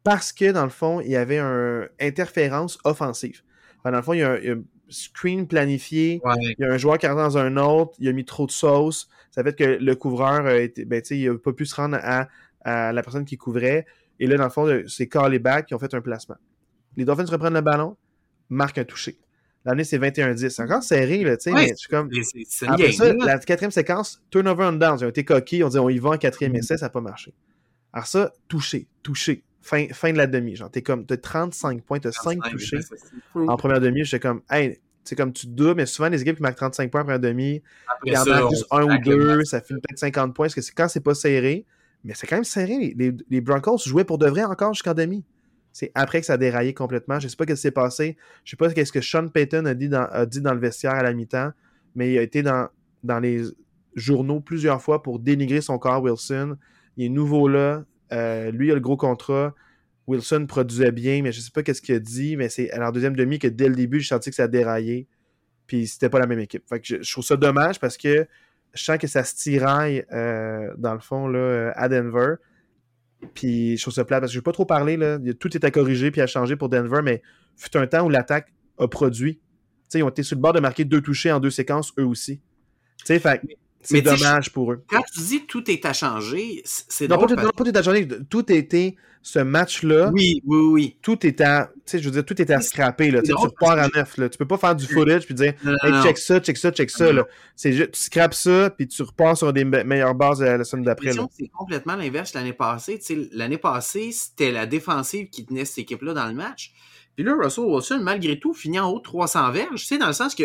parce 0.03 0.33
que, 0.33 0.51
dans 0.51 0.63
le 0.63 0.71
fond, 0.71 1.01
il 1.01 1.11
y 1.11 1.15
avait 1.15 1.37
une 1.37 1.87
interférence 1.99 2.79
offensive. 2.83 3.43
Fait, 3.83 3.91
dans 3.91 3.97
le 3.97 4.01
fond, 4.03 4.13
il 4.13 4.21
y 4.21 4.23
a 4.23 4.31
un, 4.31 4.37
il 4.37 4.45
y 4.45 4.49
a 4.49 4.53
un 4.53 4.63
screen 4.89 5.47
planifié. 5.47 6.19
Ouais. 6.25 6.33
il 6.39 6.55
y 6.57 6.63
a 6.63 6.71
un 6.71 6.77
joueur 6.79 6.97
qui 6.97 7.05
rentre 7.05 7.21
dans 7.21 7.37
un 7.37 7.57
autre, 7.57 7.93
il 7.99 8.07
a 8.09 8.11
mis 8.11 8.25
trop 8.25 8.47
de 8.47 8.51
sauce. 8.51 9.07
Ça 9.29 9.43
fait 9.43 9.55
que 9.55 9.63
le 9.63 9.95
couvreur 9.95 10.47
a 10.47 10.57
été, 10.57 10.83
ben, 10.83 10.99
il 11.11 11.31
n'a 11.31 11.37
pas 11.37 11.53
pu 11.53 11.67
se 11.67 11.75
rendre 11.75 11.99
à, 12.01 12.27
à 12.61 12.91
la 12.91 13.03
personne 13.03 13.23
qui 13.23 13.37
couvrait. 13.37 13.85
Et 14.21 14.27
là, 14.27 14.37
dans 14.37 14.43
le 14.45 14.49
fond, 14.51 14.65
le- 14.65 14.87
c'est 14.87 15.07
callé 15.07 15.39
back 15.39 15.65
qui 15.65 15.73
ont 15.73 15.79
fait 15.79 15.93
un 15.93 15.99
placement. 16.01 16.37
Les 16.95 17.03
Dolphins 17.05 17.25
reprennent 17.25 17.53
le 17.55 17.61
ballon, 17.61 17.97
marquent 18.49 18.77
un 18.77 18.83
touché. 18.85 19.17
L'année, 19.65 19.83
c'est 19.83 19.97
21-10. 19.97 20.49
C'est 20.55 20.61
encore 20.63 20.83
serré, 20.83 21.23
là, 21.23 21.37
tu 21.37 21.43
sais, 21.43 21.51
Ouais, 21.53 21.67
mais 21.67 21.73
comme. 21.89 22.09
C'est- 22.47 22.67
Après 22.67 22.91
ça, 22.91 23.13
la 23.13 23.37
quatrième 23.39 23.71
séquence, 23.71 24.21
turnover 24.29 24.65
on 24.65 24.73
downs. 24.73 24.97
Ils 25.01 25.05
ont 25.05 25.09
été 25.09 25.23
coquilles. 25.25 25.63
On 25.63 25.69
dit 25.69 25.77
on 25.79 25.89
y 25.89 25.97
va 25.99 26.11
en 26.11 26.17
quatrième 26.17 26.53
Mm. 26.53 26.57
essai, 26.57 26.77
ça 26.77 26.85
n'a 26.85 26.89
pas 26.91 27.01
marché. 27.01 27.33
Alors 27.93 28.07
ça, 28.07 28.31
touché, 28.47 28.87
touché. 29.03 29.43
Fin, 29.63 29.87
fin 29.91 30.11
de 30.11 30.17
la 30.17 30.25
demi. 30.27 30.55
Genre, 30.55 30.71
t'es 30.71 30.81
comme, 30.81 31.05
t'as 31.05 31.17
35 31.17 31.83
points, 31.83 31.99
t'as 31.99 32.11
5 32.11 32.39
touchés. 32.51 32.79
En 33.35 33.57
première 33.57 33.79
demi, 33.79 34.03
j'étais 34.03 34.19
comme, 34.19 34.41
hey, 34.49 34.79
c'est 35.03 35.15
comme 35.15 35.33
tu 35.33 35.45
te 35.47 35.51
doubles, 35.51 35.75
mais 35.75 35.85
souvent 35.85 36.09
les 36.09 36.21
équipes 36.21 36.37
qui 36.37 36.41
marquent 36.41 36.57
35 36.57 36.89
points 36.89 37.01
en 37.01 37.03
première 37.05 37.19
demi, 37.19 37.61
Après 37.87 38.09
il 38.09 38.13
y 38.13 38.17
en 38.17 38.49
juste 38.49 38.65
un 38.71 38.83
ou 38.83 38.97
deux, 39.03 39.43
ça 39.45 39.61
finit 39.61 39.79
peut-être 39.81 39.99
50 39.99 40.33
points, 40.35 40.47
parce 40.47 40.55
que 40.55 40.75
quand 40.75 40.87
c'est 40.87 40.99
pas 41.01 41.13
serré, 41.15 41.65
mais 42.03 42.13
c'est 42.15 42.27
quand 42.27 42.37
même 42.37 42.43
serré. 42.43 42.95
Les, 42.97 43.41
Broncos 43.41 43.79
jouaient 43.85 44.03
pour 44.03 44.17
de 44.17 44.27
vrai 44.27 44.43
encore 44.43 44.73
jusqu'en 44.73 44.93
demi. 44.93 45.23
C'est 45.71 45.91
après 45.95 46.19
que 46.19 46.25
ça 46.25 46.33
a 46.33 46.37
déraillé 46.37 46.73
complètement. 46.73 47.19
Je 47.19 47.27
sais 47.27 47.35
pas 47.35 47.45
ce 47.45 47.53
qui 47.53 47.57
s'est 47.57 47.71
passé. 47.71 48.17
Je 48.43 48.51
sais 48.51 48.57
pas 48.57 48.69
ce 48.69 48.91
que 48.91 49.01
Sean 49.01 49.29
Payton 49.29 49.65
a 49.65 49.73
dit 49.73 49.87
dans, 49.87 50.53
le 50.53 50.59
vestiaire 50.59 50.93
à 50.93 51.03
la 51.03 51.13
mi-temps, 51.13 51.51
mais 51.95 52.11
il 52.11 52.17
a 52.17 52.21
été 52.21 52.43
dans, 52.43 52.69
les 53.21 53.43
journaux 53.95 54.39
plusieurs 54.39 54.81
fois 54.81 55.01
pour 55.01 55.19
dénigrer 55.19 55.61
son 55.61 55.77
corps, 55.77 56.01
Wilson. 56.01 56.57
Il 56.97 57.05
est 57.05 57.09
nouveau 57.09 57.47
là. 57.47 57.85
Euh, 58.11 58.51
lui, 58.51 58.67
il 58.67 58.71
a 58.71 58.75
le 58.75 58.81
gros 58.81 58.97
contrat. 58.97 59.53
Wilson 60.07 60.45
produisait 60.47 60.91
bien, 60.91 61.21
mais 61.21 61.31
je 61.31 61.39
sais 61.39 61.51
pas 61.51 61.63
qu'est-ce 61.63 61.81
qu'il 61.81 61.95
a 61.95 61.99
dit, 61.99 62.35
mais 62.35 62.49
c'est 62.49 62.73
en 62.77 62.91
deuxième 62.91 63.15
demi 63.15 63.39
que 63.39 63.47
dès 63.47 63.69
le 63.69 63.75
début, 63.75 64.01
je 64.01 64.07
sentis 64.07 64.29
que 64.29 64.35
ça 64.35 64.43
a 64.43 64.47
déraillé. 64.47 65.07
Puis 65.67 65.87
c'était 65.87 66.09
pas 66.09 66.19
la 66.19 66.27
même 66.27 66.39
équipe. 66.39 66.67
Fait 66.67 66.81
je 66.83 67.09
trouve 67.09 67.23
ça 67.23 67.37
dommage 67.37 67.79
parce 67.79 67.97
que 67.97 68.27
je 68.73 68.83
sens 68.83 68.97
que 68.97 69.07
ça 69.07 69.23
se 69.23 69.35
tiraille 69.35 70.05
euh, 70.11 70.71
dans 70.77 70.93
le 70.93 70.99
fond 70.99 71.31
à 71.75 71.89
Denver. 71.89 72.35
Puis 73.33 73.77
je 73.77 73.81
trouve 73.83 73.93
ça 73.93 74.05
plate 74.05 74.21
parce 74.21 74.31
que 74.31 74.33
je 74.33 74.39
vais 74.39 74.43
pas 74.43 74.51
trop 74.51 74.65
parler. 74.65 74.97
Là. 74.97 75.19
Tout 75.39 75.55
est 75.55 75.63
à 75.63 75.71
corriger 75.71 76.11
puis 76.11 76.21
à 76.21 76.27
changer 76.27 76.55
pour 76.55 76.69
Denver, 76.69 77.01
mais 77.03 77.21
fut 77.55 77.75
un 77.77 77.87
temps 77.87 78.05
où 78.05 78.09
l'attaque 78.09 78.53
a 78.79 78.87
produit. 78.87 79.39
Ils 79.93 80.03
ont 80.03 80.09
été 80.09 80.23
sur 80.23 80.37
le 80.37 80.41
bord 80.41 80.53
de 80.53 80.59
marquer 80.59 80.85
deux 80.85 81.01
touchés 81.01 81.31
en 81.31 81.39
deux 81.39 81.49
séquences, 81.49 81.93
eux 81.99 82.05
aussi. 82.05 82.41
Fait 83.05 83.41
c'est 83.83 84.01
dommage 84.01 84.51
pour 84.51 84.71
eux. 84.71 84.83
Quand 84.87 85.01
tu 85.13 85.21
dis 85.21 85.45
tout 85.45 85.69
est 85.69 85.85
à 85.85 85.93
changer, 85.93 86.61
c'est 86.65 87.07
non, 87.07 87.17
drôle. 87.17 87.35
Pas, 87.35 87.43
Non, 87.43 87.49
pas 87.49 87.63
tout 87.63 87.69
est 87.69 87.77
à 87.77 87.83
changer. 87.83 88.07
Tout 88.29 88.51
était 88.51 88.95
ce 89.23 89.39
match-là. 89.39 90.09
Oui, 90.13 90.41
oui, 90.45 90.57
oui. 90.57 90.97
Tout 91.01 91.25
est 91.25 91.41
à, 91.41 91.71
tu 91.73 91.81
sais, 91.85 91.99
je 91.99 92.05
veux 92.05 92.11
dire, 92.11 92.25
tout 92.25 92.39
est 92.41 92.49
à 92.49 92.59
scraper, 92.59 93.11
là. 93.11 93.21
Tu 93.21 93.31
pars 93.59 93.77
à 93.77 93.87
neuf, 93.89 94.17
là. 94.17 94.29
Tu 94.29 94.37
peux 94.37 94.47
pas 94.47 94.57
faire 94.57 94.75
du 94.75 94.87
footage 94.87 95.25
puis 95.25 95.35
dire, 95.35 95.53
hey, 95.83 96.03
check 96.03 96.17
ça, 96.17 96.39
check 96.39 96.57
ça, 96.57 96.71
check 96.71 96.89
ça, 96.89 97.11
là. 97.11 97.25
C'est 97.55 97.73
juste, 97.73 97.91
tu 97.91 97.99
scrapes 97.99 98.33
ça 98.33 98.69
puis 98.69 98.87
tu 98.87 99.01
repars 99.03 99.37
sur 99.37 99.53
des 99.53 99.63
meilleures 99.63 100.15
bases 100.15 100.41
la 100.41 100.63
semaine 100.63 100.85
d'après, 100.85 101.11
C'est 101.11 101.47
complètement 101.49 101.95
l'inverse 101.95 102.33
l'année 102.33 102.53
passée. 102.53 102.99
L'année 103.31 103.57
passée, 103.57 104.11
c'était 104.11 104.51
la 104.51 104.65
défensive 104.65 105.29
qui 105.29 105.45
tenait 105.45 105.65
cette 105.65 105.79
équipe-là 105.79 106.13
dans 106.13 106.27
le 106.27 106.33
match. 106.33 106.73
Puis 107.15 107.25
là, 107.25 107.35
Russell 107.35 107.65
Wilson, 107.65 107.99
malgré 108.01 108.39
tout, 108.39 108.53
finit 108.53 108.79
en 108.79 108.89
haut 108.89 108.99
de 108.99 109.03
300 109.03 109.51
verges, 109.51 109.81
tu 109.81 109.85
sais, 109.87 109.97
dans 109.97 110.07
le 110.07 110.13
sens 110.13 110.33
que 110.33 110.43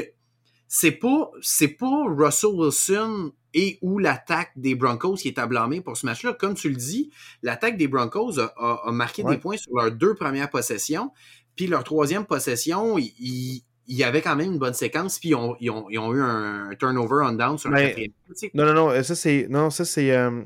c'est 0.69 0.93
pas, 0.93 1.31
c'est 1.41 1.69
pas 1.69 2.05
Russell 2.09 2.51
Wilson 2.55 3.33
et 3.55 3.79
ou 3.83 3.99
l'attaque 3.99 4.53
des 4.57 4.75
Broncos 4.75 5.15
qui 5.15 5.29
est 5.29 5.39
à 5.39 5.47
blâmer 5.47 5.81
pour 5.81 5.97
ce 5.97 6.07
match-là. 6.07 6.35
Comme 6.35 6.55
tu 6.55 6.69
le 6.69 6.77
dis, 6.77 7.11
l'attaque 7.43 7.77
des 7.77 7.89
Broncos 7.89 8.39
a, 8.39 8.91
marqué 8.93 9.23
des 9.23 9.39
points 9.39 9.57
sur 9.57 9.75
leurs 9.75 9.93
deux 9.93 10.15
premières 10.15 10.51
possessions. 10.51 11.11
Puis 11.55 11.67
leur 11.67 11.85
troisième 11.85 12.27
possession, 12.27 12.99
il, 12.99 13.63
y 13.89 14.05
avait 14.05 14.21
quand 14.21 14.37
même 14.37 14.53
une 14.53 14.59
bonne 14.59 14.75
séquence, 14.75 15.19
puis 15.19 15.31
ils 15.31 15.35
ont, 15.35 15.57
ils 15.59 15.71
ont, 15.71 16.13
eu 16.13 16.21
un 16.21 16.71
turnover 16.79 17.25
on 17.25 17.33
down 17.33 17.57
sur 17.57 17.71
le 17.71 17.79
quatrième. 17.79 18.13
Non, 18.53 18.67
non, 18.67 18.75
non, 18.75 19.03
ça 19.03 19.15
c'est. 19.15 19.47
Non, 19.49 19.71
ça 19.71 19.85
c'est. 19.85 20.15
Euh, 20.15 20.43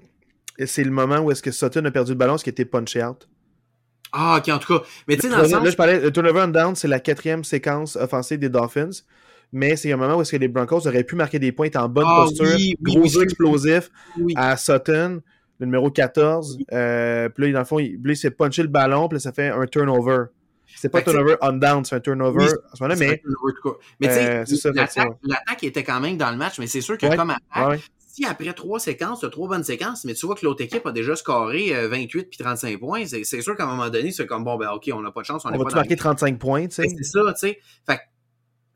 c'est 0.67 0.85
le 0.85 0.91
moment 0.91 1.19
où 1.21 1.31
est-ce 1.31 1.43
que 1.43 1.51
Sutton 1.51 1.85
a 1.87 1.91
perdu 1.91 2.13
le 2.13 2.19
ballon, 2.19 2.37
ce 2.37 2.45
qui 2.45 2.51
était 2.51 2.67
punché 2.67 3.03
out. 3.03 3.27
Ah, 4.13 4.39
ok, 4.39 4.49
en 4.53 4.59
tout 4.59 4.79
cas. 4.79 4.85
Mais 5.09 5.17
tu 5.17 5.23
sais, 5.23 5.29
dans 5.31 5.39
le 5.39 5.49
sens... 5.49 5.65
Là, 5.65 5.71
je 5.71 5.77
parlais, 5.77 6.01
le 6.01 6.13
turnover 6.13 6.43
on 6.43 6.49
down, 6.49 6.77
c'est 6.77 6.89
la 6.89 7.01
quatrième 7.01 7.45
séquence 7.45 7.97
offensive 7.97 8.39
des 8.39 8.51
Dolphins 8.51 8.91
mais 9.53 9.77
c'est 9.77 9.93
un 9.93 9.97
moment 9.97 10.17
où 10.17 10.23
est-ce 10.23 10.33
que 10.33 10.37
les 10.37 10.49
Broncos 10.49 10.87
auraient 10.87 11.05
pu 11.05 11.17
marquer 11.17 11.39
des 11.39 11.53
points, 11.53 11.69
en 11.77 11.89
bonne 11.89 12.07
ah 12.07 12.25
posture, 12.25 12.57
gros 12.81 13.23
explosif 13.23 13.91
à 14.37 14.57
Sutton, 14.57 15.21
le 15.59 15.67
numéro 15.67 15.91
14. 15.91 16.59
Euh, 16.73 17.29
puis 17.29 17.47
là, 17.47 17.53
dans 17.53 17.59
le 17.61 17.65
fond, 17.65 17.79
il, 17.79 18.01
il 18.05 18.17
s'est 18.17 18.31
punché 18.31 18.63
le 18.63 18.69
ballon, 18.69 19.09
puis 19.09 19.17
là, 19.17 19.21
ça 19.21 19.33
fait 19.33 19.49
un 19.49 19.67
turnover. 19.67 20.27
C'est 20.77 20.89
pas 20.89 21.01
un 21.01 21.03
turnover 21.03 21.37
on 21.43 21.53
down, 21.53 21.85
c'est 21.85 21.97
un 21.97 22.01
turnover 22.01 22.45
à 22.45 22.77
ce 22.77 22.83
moment-là, 22.83 22.97
mais. 22.99 23.23
Mais 24.01 24.09
tu 24.47 24.57
sais, 24.57 24.69
euh, 24.69 25.05
l'attaque 25.25 25.65
était 25.65 25.83
quand 25.83 26.01
même 26.01 26.17
dans 26.17 26.31
le 26.31 26.37
match, 26.37 26.59
mais 26.59 26.67
c'est 26.67 26.81
sûr 26.81 26.97
que 26.97 27.15
comme 27.15 27.31
attaque, 27.31 27.81
si 28.13 28.25
après 28.25 28.53
trois 28.53 28.81
séquences, 28.81 29.21
tu 29.21 29.27
as 29.27 29.31
trois 29.31 29.49
bonnes 29.49 29.65
séquences, 29.65 30.05
mais 30.05 30.15
tu 30.15 30.27
vois 30.27 30.35
que 30.35 30.45
l'autre 30.45 30.63
équipe 30.63 30.85
a 30.87 30.93
déjà 30.93 31.15
scoré 31.15 31.73
28 31.89 32.19
euh, 32.19 32.25
puis 32.29 32.39
35 32.39 32.79
points, 32.79 33.05
c'est 33.07 33.41
sûr 33.41 33.57
qu'à 33.57 33.65
un 33.65 33.67
moment 33.67 33.89
donné, 33.89 34.11
c'est 34.11 34.27
comme 34.27 34.45
bon, 34.45 34.57
ben 34.57 34.71
ok, 34.71 34.91
on 34.93 35.01
n'a 35.01 35.11
pas 35.11 35.21
de 35.21 35.27
chance. 35.27 35.45
On, 35.45 35.53
on 35.53 35.59
va 35.59 35.75
marquer 35.75 35.97
35 35.97 36.39
points, 36.39 36.67
tu 36.67 36.75
sais? 36.75 36.89
C'est 36.89 37.05
ça, 37.05 37.21
tu 37.33 37.39
sais. 37.39 37.59
Fait 37.87 38.01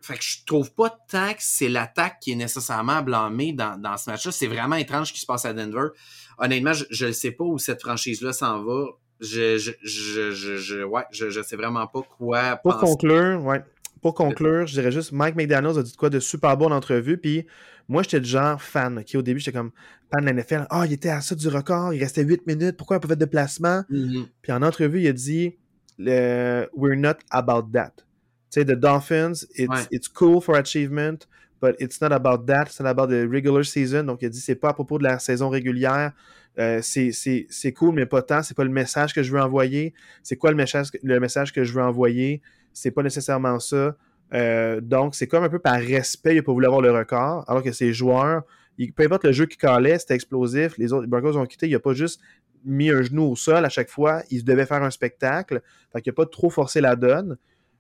fait 0.05 0.19
que 0.19 0.25
je 0.25 0.45
trouve 0.45 0.73
pas 0.75 0.91
tant 1.09 1.33
que 1.33 1.41
c'est 1.41 1.69
l'attaque 1.69 2.19
qui 2.21 2.33
est 2.33 2.37
nécessairement 2.37 3.01
blâmée 3.03 3.53
dans, 3.55 3.81
dans 3.81 3.97
ce 3.97 4.11
match-là. 4.11 4.33
C'est 4.33 4.47
vraiment 4.47 4.77
étrange 4.77 5.09
ce 5.09 5.13
qui 5.15 5.21
se 5.21 5.27
passe 5.27 5.47
à 5.47 5.55
Denver. 5.55 5.89
Honnêtement, 6.37 6.73
je 6.73 7.07
ne 7.07 7.13
sais 7.13 7.31
pas 7.31 7.45
où 7.45 7.59
cette 7.59 7.81
franchise-là 7.81 8.35
s'en 8.35 8.63
va. 8.63 8.85
Je, 9.21 9.57
je, 9.57 9.73
je, 9.83 10.31
je, 10.31 10.85
ouais, 10.85 11.05
je, 11.11 11.31
je 11.31 11.41
sais 11.41 11.57
vraiment 11.57 11.87
pas 11.87 12.03
quoi 12.03 12.57
Pour 12.57 12.77
conclure, 12.77 13.43
ouais. 13.45 13.63
Pour 14.03 14.13
conclure, 14.13 14.67
je 14.67 14.75
dirais 14.75 14.93
juste 14.93 15.13
Mike 15.13 15.37
McDaniels 15.37 15.79
a 15.79 15.83
dit 15.83 15.97
quoi 15.97 16.11
de 16.11 16.21
super 16.21 16.55
bon 16.59 16.67
en 16.67 16.73
entrevue. 16.73 17.17
Puis 17.17 17.47
moi, 17.89 18.03
j'étais 18.03 18.19
le 18.19 18.27
genre 18.27 18.61
fan. 18.61 19.03
qui 19.05 19.17
Au 19.17 19.23
début, 19.23 19.41
j'étais 19.41 19.57
comme 19.57 19.71
fan 20.13 20.21
de 20.21 20.27
la 20.27 20.35
NFL. 20.35 20.67
Ah, 20.69 20.85
il 20.85 20.93
était 20.93 21.09
à 21.09 21.23
ça 21.23 21.35
du 21.35 21.49
record. 21.49 21.95
Il 21.95 22.01
restait 22.01 22.23
8 22.25 22.47
minutes. 22.47 22.77
Pourquoi 22.77 22.99
il 22.99 23.01
pas 23.01 23.09
fait 23.09 23.17
de 23.17 23.25
placement? 23.25 23.85
Mm-hmm. 23.91 24.27
Puis 24.43 24.53
en 24.53 24.61
entrevue, 24.61 25.01
il 25.01 25.09
a 25.09 25.13
dit 25.15 25.57
We're 25.99 26.97
not 26.97 27.17
about 27.31 27.71
that 27.73 28.05
sais, 28.55 28.65
the 28.65 28.79
Dolphins, 28.79 29.47
it's, 29.55 29.89
it's 29.91 30.09
cool 30.09 30.41
for 30.41 30.57
achievement, 30.57 31.27
but 31.61 31.77
it's 31.79 32.01
not 32.01 32.13
about 32.13 32.47
that, 32.47 32.67
it's 32.67 32.81
not 32.81 32.89
about 32.89 33.09
the 33.09 33.27
regular 33.29 33.65
season. 33.65 34.05
Donc, 34.05 34.23
il 34.23 34.27
a 34.27 34.29
dit, 34.31 34.41
c'est 34.41 34.55
pas 34.55 34.71
à 34.71 34.75
propos 34.75 34.99
de 34.99 35.05
la 35.05 35.19
saison 35.19 35.49
régulière. 35.49 36.13
Euh, 36.59 36.81
c'est 36.83 37.73
cool, 37.73 37.95
mais 37.95 38.07
pas 38.07 38.23
tant. 38.23 38.43
C'est 38.43 38.57
pas 38.57 38.65
le 38.65 38.71
message 38.71 39.15
que 39.15 39.23
je 39.23 39.33
veux 39.33 39.41
envoyer. 39.41 39.95
C'est 40.23 40.37
quoi 40.37 40.51
le 40.51 40.57
message, 40.57 40.89
le 41.03 41.19
message 41.21 41.53
que 41.53 41.65
je 41.65 41.73
veux 41.73 41.83
envoyer? 41.83 42.43
C'est 42.73 42.91
pas 42.91 43.03
nécessairement 43.03 43.59
ça. 43.61 43.97
Euh, 44.33 44.81
donc, 44.81 45.15
c'est 45.15 45.27
comme 45.27 45.45
un 45.45 45.49
peu 45.49 45.59
par 45.59 45.81
respect, 45.81 46.35
il 46.35 46.37
n'a 46.37 46.43
pas 46.43 46.53
voulu 46.53 46.67
avoir 46.67 46.81
le 46.81 46.91
record, 46.91 47.45
alors 47.49 47.63
que 47.63 47.73
ces 47.73 47.93
joueurs, 47.93 48.43
peu 48.97 49.05
importe 49.05 49.25
le 49.25 49.33
jeu 49.33 49.47
qui 49.47 49.57
calait, 49.57 49.99
c'était 49.99 50.15
explosif. 50.15 50.77
Les 50.79 50.93
autres 50.93 51.03
les 51.03 51.09
Broncos 51.09 51.37
ont 51.37 51.47
quitté, 51.47 51.67
il 51.69 51.73
n'a 51.73 51.79
pas 51.79 51.95
juste 51.95 52.21
mis 52.65 52.91
un 52.91 53.03
genou 53.03 53.25
au 53.25 53.37
sol 53.37 53.65
à 53.65 53.69
chaque 53.69 53.91
fois, 53.91 54.23
il 54.31 54.45
devait 54.45 54.67
faire 54.67 54.83
un 54.83 54.91
spectacle. 54.91 55.63
Fait 55.93 56.01
qu'il 56.01 56.11
n'a 56.11 56.15
pas 56.15 56.27
trop 56.27 56.51
forcé 56.51 56.81
la 56.81 56.97
donne 56.97 57.37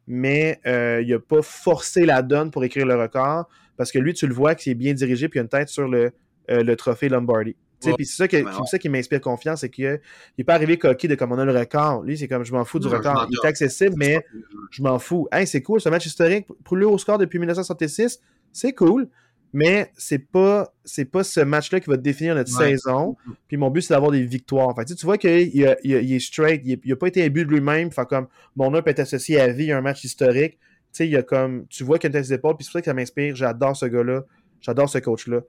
mais 0.06 0.60
euh, 0.66 1.02
il 1.02 1.10
n'a 1.10 1.18
pas 1.18 1.42
forcé 1.42 2.04
la 2.04 2.22
donne 2.22 2.50
pour 2.50 2.64
écrire 2.64 2.86
le 2.86 2.94
record 2.94 3.48
parce 3.76 3.90
que 3.90 3.98
lui, 3.98 4.14
tu 4.14 4.26
le 4.26 4.34
vois 4.34 4.54
qu'il 4.54 4.72
est 4.72 4.76
bien 4.76 4.94
dirigé 4.94 5.28
puis 5.28 5.38
il 5.38 5.40
a 5.40 5.42
une 5.42 5.48
tête 5.48 5.68
sur 5.68 5.88
le, 5.88 6.12
euh, 6.50 6.62
le 6.62 6.76
trophée 6.76 7.08
Lombardi. 7.08 7.56
Puis 7.96 8.06
c'est 8.06 8.28
ça, 8.64 8.78
qui 8.78 8.88
m'inspire 8.88 9.20
confiance, 9.20 9.60
c'est 9.60 9.68
qu'il 9.68 10.00
n'est 10.38 10.44
pas 10.44 10.54
arrivé 10.54 10.78
coquille 10.78 11.08
de 11.08 11.16
comme 11.16 11.32
on 11.32 11.38
a 11.38 11.44
le 11.44 11.52
record. 11.52 12.02
Lui, 12.02 12.16
c'est 12.16 12.28
comme 12.28 12.42
je 12.42 12.52
m'en 12.52 12.64
fous 12.64 12.78
du 12.78 12.88
record. 12.88 13.28
Il 13.30 13.36
est 13.42 13.46
accessible, 13.46 13.94
mais 13.98 14.24
je 14.70 14.82
m'en 14.82 14.98
fous. 14.98 15.28
Hey, 15.30 15.46
c'est 15.46 15.60
cool, 15.60 15.82
ce 15.82 15.90
match 15.90 16.06
historique. 16.06 16.46
Pour 16.64 16.76
lui 16.76 16.86
au 16.86 16.96
score 16.96 17.18
depuis 17.18 17.38
1966, 17.38 18.20
c'est 18.52 18.72
cool 18.72 19.08
mais 19.54 19.92
c'est 19.96 20.18
pas 20.18 20.74
c'est 20.84 21.04
pas 21.04 21.22
ce 21.22 21.38
match-là 21.38 21.78
qui 21.78 21.88
va 21.88 21.96
définir 21.96 22.34
notre 22.34 22.50
saison. 22.50 23.16
Puis 23.46 23.56
mon 23.56 23.70
but, 23.70 23.82
c'est 23.82 23.94
d'avoir 23.94 24.10
des 24.10 24.24
victoires. 24.24 24.74
Fait, 24.74 24.84
tu 24.84 25.06
vois 25.06 25.16
qu'il 25.16 25.30
il, 25.30 25.76
il, 25.84 26.12
est 26.12 26.18
straight, 26.18 26.60
il 26.64 26.80
n'a 26.84 26.96
pas 26.96 27.06
été 27.06 27.24
imbu 27.24 27.44
de 27.44 27.50
lui-même. 27.50 27.92
Fait 27.92 28.04
comme 28.04 28.26
mon 28.56 28.72
peut 28.72 28.90
être 28.90 28.98
associé 28.98 29.40
à 29.40 29.46
vie, 29.48 29.70
un 29.70 29.80
match 29.80 30.02
historique. 30.02 30.58
Tu 30.58 30.58
sais, 30.98 31.06
il 31.06 31.12
y 31.12 31.16
a 31.16 31.22
comme 31.22 31.66
tu 31.68 31.84
vois 31.84 32.00
qu'il 32.00 32.14
a 32.16 32.22
ses 32.24 32.32
épaules, 32.32 32.56
puis 32.56 32.64
c'est 32.64 32.70
pour 32.70 32.78
ça 32.78 32.80
que 32.80 32.86
ça 32.86 32.94
m'inspire. 32.94 33.36
J'adore 33.36 33.76
ce 33.76 33.86
gars-là, 33.86 34.24
j'adore 34.60 34.88
ce 34.88 34.98
coach-là. 34.98 35.42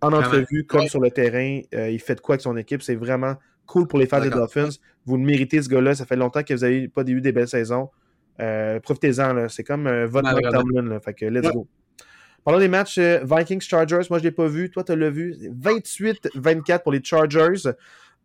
en 0.00 0.12
entrevue, 0.12 0.64
comme 0.64 0.86
sur 0.86 1.00
le 1.00 1.10
terrain, 1.10 1.60
euh, 1.74 1.90
il 1.90 1.98
fait 1.98 2.14
de 2.14 2.20
quoi 2.20 2.34
avec 2.34 2.42
son 2.42 2.56
équipe. 2.56 2.82
C'est 2.82 2.94
vraiment 2.94 3.34
cool 3.66 3.88
pour 3.88 3.98
les 3.98 4.06
fans 4.06 4.20
des 4.20 4.30
Dolphins. 4.30 4.70
Vous 5.06 5.16
le 5.16 5.24
méritez, 5.24 5.60
ce 5.60 5.68
gars-là. 5.68 5.96
Ça 5.96 6.06
fait 6.06 6.16
longtemps 6.16 6.44
que 6.44 6.54
vous 6.54 6.60
n'avez 6.60 6.86
pas 6.86 7.02
eu 7.04 7.20
des 7.20 7.32
belles 7.32 7.48
saisons. 7.48 7.90
Euh, 8.40 8.78
profitez-en, 8.78 9.48
c'est 9.48 9.64
comme 9.64 9.88
euh, 9.88 10.06
votre 10.06 10.30
Tomlin. 10.50 11.00
Fait 11.00 11.14
que 11.14 11.24
let's 11.26 11.50
go. 11.52 11.66
Parlons 12.44 12.60
des 12.60 12.68
matchs 12.68 12.98
euh, 12.98 13.20
Vikings-Chargers. 13.24 14.06
Moi, 14.08 14.18
je 14.18 14.24
ne 14.24 14.28
l'ai 14.28 14.30
pas 14.30 14.46
vu. 14.46 14.70
Toi, 14.70 14.84
tu 14.84 14.96
l'as 14.96 15.10
vu. 15.10 15.36
28-24 15.62 16.82
pour 16.82 16.92
les 16.92 17.02
Chargers. 17.02 17.70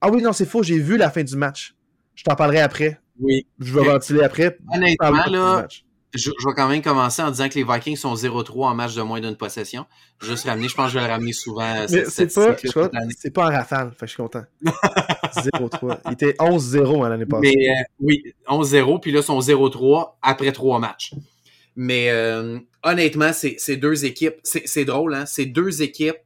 Ah 0.01 0.09
oui, 0.09 0.21
non, 0.21 0.33
c'est 0.33 0.45
faux. 0.45 0.63
J'ai 0.63 0.79
vu 0.79 0.97
la 0.97 1.09
fin 1.09 1.23
du 1.23 1.35
match. 1.35 1.75
Je 2.15 2.23
t'en 2.23 2.35
parlerai 2.35 2.61
après. 2.61 2.99
Oui. 3.19 3.45
Je 3.59 3.73
vais 3.73 3.83
ventiler 3.83 4.23
après. 4.23 4.57
Honnêtement, 4.73 5.25
là, 5.27 5.67
je, 6.15 6.29
vais 6.29 6.53
quand 6.55 6.67
même 6.67 6.81
commencer 6.81 7.21
en 7.21 7.29
disant 7.29 7.49
que 7.49 7.55
les 7.55 7.63
Vikings 7.63 7.97
sont 7.97 8.13
0-3 8.13 8.67
en 8.67 8.75
match 8.75 8.95
de 8.95 9.01
moins 9.01 9.19
d'une 9.19 9.35
possession. 9.35 9.85
Juste 10.21 10.45
ramener, 10.45 10.67
je 10.67 10.75
pense 10.75 10.87
que 10.87 10.93
je 10.93 10.99
vais 10.99 11.05
le 11.05 11.11
ramener 11.11 11.33
souvent. 11.33 11.63
Euh, 11.63 11.87
c'est 11.87 12.33
pas, 12.33 12.55
c'est 13.17 13.31
pas 13.31 13.47
en 13.47 13.51
rafale, 13.51 13.91
fait 13.91 14.07
je 14.07 14.11
suis 14.11 14.23
content. 14.23 14.43
0-3. 14.63 15.99
Il 16.05 16.13
était 16.13 16.35
11-0 16.39 17.05
hein, 17.05 17.09
l'année 17.09 17.25
passée. 17.25 17.53
Mais, 17.55 17.69
euh, 17.69 17.83
oui, 17.99 18.23
11-0, 18.47 19.01
puis 19.01 19.11
là, 19.11 19.19
ils 19.19 19.23
sont 19.23 19.39
0-3 19.39 20.13
après 20.21 20.51
trois 20.51 20.79
matchs. 20.79 21.13
Mais 21.75 22.09
euh, 22.09 22.59
honnêtement, 22.83 23.31
c'est 23.33 23.75
deux 23.75 24.05
équipes. 24.05 24.35
C'est 24.43 24.85
drôle, 24.85 25.13
hein? 25.13 25.25
C'est 25.25 25.45
deux 25.45 25.81
équipes 25.81 26.17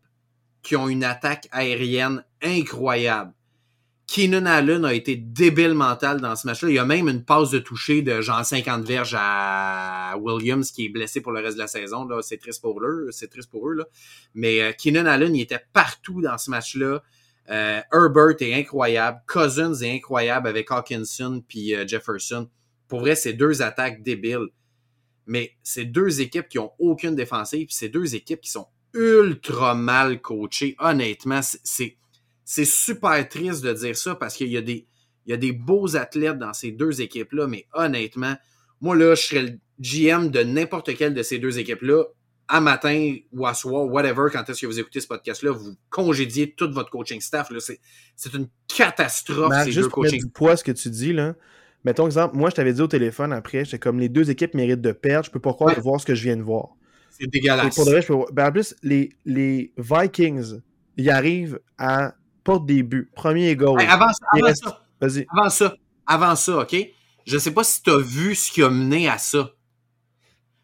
qui 0.62 0.76
ont 0.76 0.88
une 0.90 1.04
attaque 1.04 1.48
aérienne 1.52 2.24
incroyable. 2.42 3.34
Keenan 4.08 4.48
Allen 4.48 4.86
a 4.86 4.94
été 4.94 5.16
débile 5.16 5.76
mental 5.76 6.20
dans 6.20 6.36
ce 6.36 6.48
match-là. 6.48 6.70
Il 6.70 6.76
y 6.76 6.80
a 6.80 6.86
même 6.86 7.08
une 7.08 7.24
passe 7.24 7.52
de 7.52 7.60
toucher 7.60 8.02
de 8.02 8.22
genre 8.22 8.44
50 8.44 8.84
verges 8.84 9.16
à 9.18 10.16
Williams 10.20 10.72
qui 10.72 10.86
est 10.86 10.90
blessé 10.90 11.22
pour 11.22 11.32
le 11.32 11.42
reste 11.42 11.58
de 11.58 11.62
la 11.62 11.68
saison. 11.68 12.08
C'est 12.22 12.38
triste 12.38 12.62
pour 12.62 12.82
eux. 12.84 13.10
C'est 13.12 13.30
triste 13.30 13.52
pour 13.52 13.70
eux. 13.70 13.84
Mais 14.34 14.62
euh, 14.62 14.72
Keenan 14.72 15.06
Allen, 15.06 15.36
il 15.36 15.42
était 15.42 15.62
partout 15.74 16.22
dans 16.22 16.38
ce 16.40 16.50
match-là. 16.50 17.04
Euh, 17.52 17.82
Herbert 17.94 18.36
est 18.40 18.54
incroyable. 18.54 19.22
Cousins 19.28 19.76
est 19.76 19.96
incroyable 19.96 20.48
avec 20.48 20.72
Hawkinson 20.72 21.44
puis 21.48 21.76
Jefferson. 21.88 22.50
Pour 22.88 23.02
vrai, 23.02 23.16
c'est 23.16 23.34
deux 23.34 23.62
attaques 23.62 24.02
débiles 24.02 24.50
mais 25.30 25.56
c'est 25.62 25.86
deux 25.86 26.21
équipes 26.21 26.50
qui 26.50 26.58
ont 26.58 26.71
aucune 26.80 27.15
défensive, 27.15 27.67
puis 27.67 27.75
c'est 27.75 27.88
deux 27.88 28.15
équipes 28.15 28.42
qui 28.42 28.50
sont 28.50 28.65
ultra 28.96 29.75
mal 29.75 30.21
coachées. 30.21 30.75
Honnêtement, 30.80 31.42
c'est, 31.44 31.96
super 32.46 33.30
triste 33.30 33.63
de 33.63 33.71
dire 33.71 33.96
ça 33.96 34.15
parce 34.15 34.36
qu'il 34.36 34.48
y 34.48 34.58
a 34.58 34.62
des, 34.62 34.88
il 35.27 35.30
y 35.30 35.34
a 35.34 35.38
des 35.38 35.52
beaux 35.52 35.96
athlètes 35.96 36.40
dans 36.40 36.54
ces 36.54 36.71
deux 36.71 37.02
équipes-là, 37.02 37.46
mais 37.46 37.67
honnêtement, 37.73 38.36
moi 38.82 38.96
là, 38.96 39.13
je 39.13 39.21
serais 39.21 39.42
le 39.44 39.60
GM 39.80 40.30
de 40.30 40.42
n'importe 40.42 40.98
quelle 40.98 41.13
de 41.13 41.21
ces 41.21 41.38
deux 41.38 41.60
équipes-là. 41.60 42.06
À 42.52 42.62
matin 42.62 43.15
ou 43.32 43.46
à 43.46 43.54
soir, 43.54 43.86
whatever, 43.86 44.30
quand 44.34 44.50
est-ce 44.50 44.62
que 44.62 44.65
vous 44.65 44.80
écoutez 44.80 45.02
ce 45.02 45.08
podcast-là, 45.08 45.52
vous 45.52 45.75
congédiez 45.92 46.52
tout 46.54 46.71
votre 46.71 46.90
coaching 46.90 47.21
staff. 47.21 47.52
Là. 47.52 47.60
C'est, 47.60 48.34
une 48.34 48.48
catastrophe, 48.67 49.54
ces 49.65 49.73
deux 49.73 49.88
coaching. 49.90 50.19
du 50.19 50.30
poids, 50.32 50.58
ce 50.58 50.63
que 50.63 50.71
tu 50.71 50.90
dis, 50.90 51.13
là. 51.13 51.36
Mettons 51.86 52.06
exemple, 52.06 52.36
moi 52.36 52.50
je 52.50 52.56
t'avais 52.56 52.73
dit 52.73 52.82
au 52.82 52.88
téléphone 52.88 53.32
après, 53.32 53.63
j'étais 53.65 53.80
comme 53.80 54.00
les 54.00 54.10
deux 54.10 54.30
équipes 54.30 54.54
méritent 54.54 54.82
de 54.82 54.92
perdre, 54.92 55.25
je 55.25 55.32
peux 55.32 55.40
pas 55.40 55.54
croire 55.54 55.75
de 55.75 55.82
voir 55.82 56.00
ce 56.00 56.06
que 56.06 56.15
je 56.15 56.23
viens 56.23 56.38
de 56.38 56.42
voir. 56.42 56.69
C'est 57.10 57.27
dégueulasse. 57.27 57.75
pour 57.75 57.86
je 57.86 58.06
peux... 58.06 58.34
ben, 58.34 58.48
en 58.48 58.52
plus, 58.52 58.75
les, 58.84 59.10
les 59.25 59.73
Vikings, 59.77 60.60
ils 60.98 61.10
arrivent 61.10 61.60
à 61.77 62.13
porte 62.44 62.65
début, 62.65 63.10
premier 63.15 63.56
goal. 63.56 63.82
avant 63.82 64.12
ça, 64.12 64.25
avant 64.32 64.56
ça. 64.56 64.86
Vas-y. 65.02 65.25
Avant 65.30 65.50
ça, 65.50 65.75
avant 66.06 66.36
ça, 66.36 66.60
OK? 66.60 66.75
Je 67.25 67.38
sais 67.38 67.52
pas 67.52 67.63
si 67.63 67.82
tu 67.84 67.90
as 67.92 67.98
vu 67.98 68.36
ce 68.36 68.52
qui 68.52 68.63
a 68.63 68.69
mené 68.69 69.08
à 69.08 69.17
ça. 69.17 69.52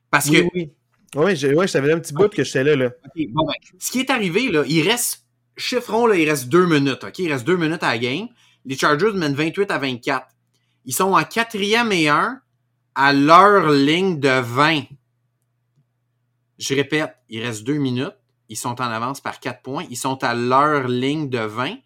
Parce 0.09 0.29
que 0.29 0.45
oui. 0.53 0.71
Oui, 1.15 1.35
je, 1.35 1.47
ouais, 1.47 1.67
je 1.67 1.77
un 1.77 1.99
petit 1.99 2.13
bout 2.13 2.27
que 2.27 2.43
j'étais 2.43 2.63
là. 2.63 2.75
là. 2.75 2.89
bon, 3.29 3.45
ben, 3.45 3.53
ce 3.79 3.91
qui 3.91 3.99
est 3.99 4.09
arrivé, 4.09 4.49
là, 4.51 4.63
il 4.67 4.81
reste, 4.81 5.25
chiffrons, 5.55 6.07
là, 6.07 6.15
il 6.15 6.29
reste 6.29 6.49
deux 6.49 6.65
minutes. 6.65 7.03
OK? 7.03 7.19
Il 7.19 7.31
reste 7.31 7.45
deux 7.45 7.55
minutes 7.55 7.83
à 7.83 7.91
la 7.91 7.97
game. 7.97 8.27
Les 8.65 8.75
Chargers 8.75 9.13
mènent 9.13 9.35
28 9.35 9.71
à 9.71 9.77
24. 9.77 10.27
Ils 10.85 10.93
sont 10.93 11.13
en 11.13 11.23
quatrième 11.23 11.91
et 11.91 12.09
un 12.09 12.41
à 12.93 13.11
leur 13.11 13.71
ligne 13.71 14.19
de 14.19 14.39
20. 14.39 14.83
Je 16.57 16.75
répète, 16.75 17.15
il 17.29 17.43
reste 17.43 17.63
deux 17.63 17.77
minutes. 17.77 18.15
Ils 18.47 18.57
sont 18.57 18.79
en 18.81 18.85
avance 18.85 19.19
par 19.19 19.39
quatre 19.39 19.61
points. 19.63 19.85
Ils 19.89 19.97
sont 19.97 20.23
à 20.23 20.33
leur 20.33 20.87
ligne 20.87 21.29
de 21.29 21.39
20. 21.39 21.77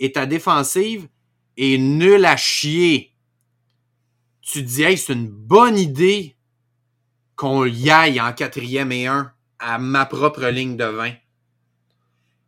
Et 0.00 0.12
ta 0.12 0.26
défensive 0.26 1.08
est 1.56 1.78
nulle 1.78 2.24
à 2.24 2.36
chier. 2.36 3.14
Tu 4.40 4.64
te 4.64 4.68
dis, 4.68 4.82
hey, 4.82 4.98
c'est 4.98 5.12
une 5.12 5.28
bonne 5.28 5.78
idée 5.78 6.36
qu'on 7.36 7.64
y 7.64 7.90
aille 7.90 8.20
en 8.20 8.32
quatrième 8.32 8.92
et 8.92 9.06
un 9.06 9.32
à 9.60 9.78
ma 9.78 10.04
propre 10.04 10.46
ligne 10.46 10.76
de 10.76 10.84
20. 10.84 11.12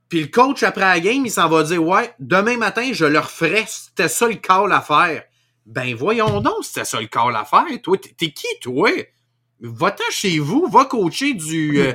Puis 0.08 0.20
le 0.20 0.26
coach, 0.26 0.62
après 0.64 0.82
la 0.82 1.00
game, 1.00 1.24
il 1.24 1.30
s'en 1.30 1.48
va 1.48 1.62
dire 1.62 1.82
Ouais, 1.82 2.12
demain 2.18 2.56
matin, 2.56 2.90
je 2.92 3.04
le 3.04 3.18
referai. 3.18 3.64
C'était 3.66 4.08
ça 4.08 4.28
le 4.28 4.34
call 4.34 4.72
à 4.72 4.80
faire. 4.80 5.24
Ben 5.66 5.94
voyons 5.94 6.40
donc, 6.40 6.62
c'était 6.62 6.84
ça 6.84 7.00
le 7.00 7.06
call 7.06 7.34
à 7.34 7.44
faire. 7.44 7.64
Toi, 7.82 7.96
t'es 7.98 8.30
qui, 8.30 8.46
toi? 8.60 8.90
Va-t'en 9.60 10.04
chez 10.10 10.38
vous, 10.38 10.66
va 10.66 10.84
coacher 10.84 11.34
du. 11.34 11.80
Euh, 11.80 11.92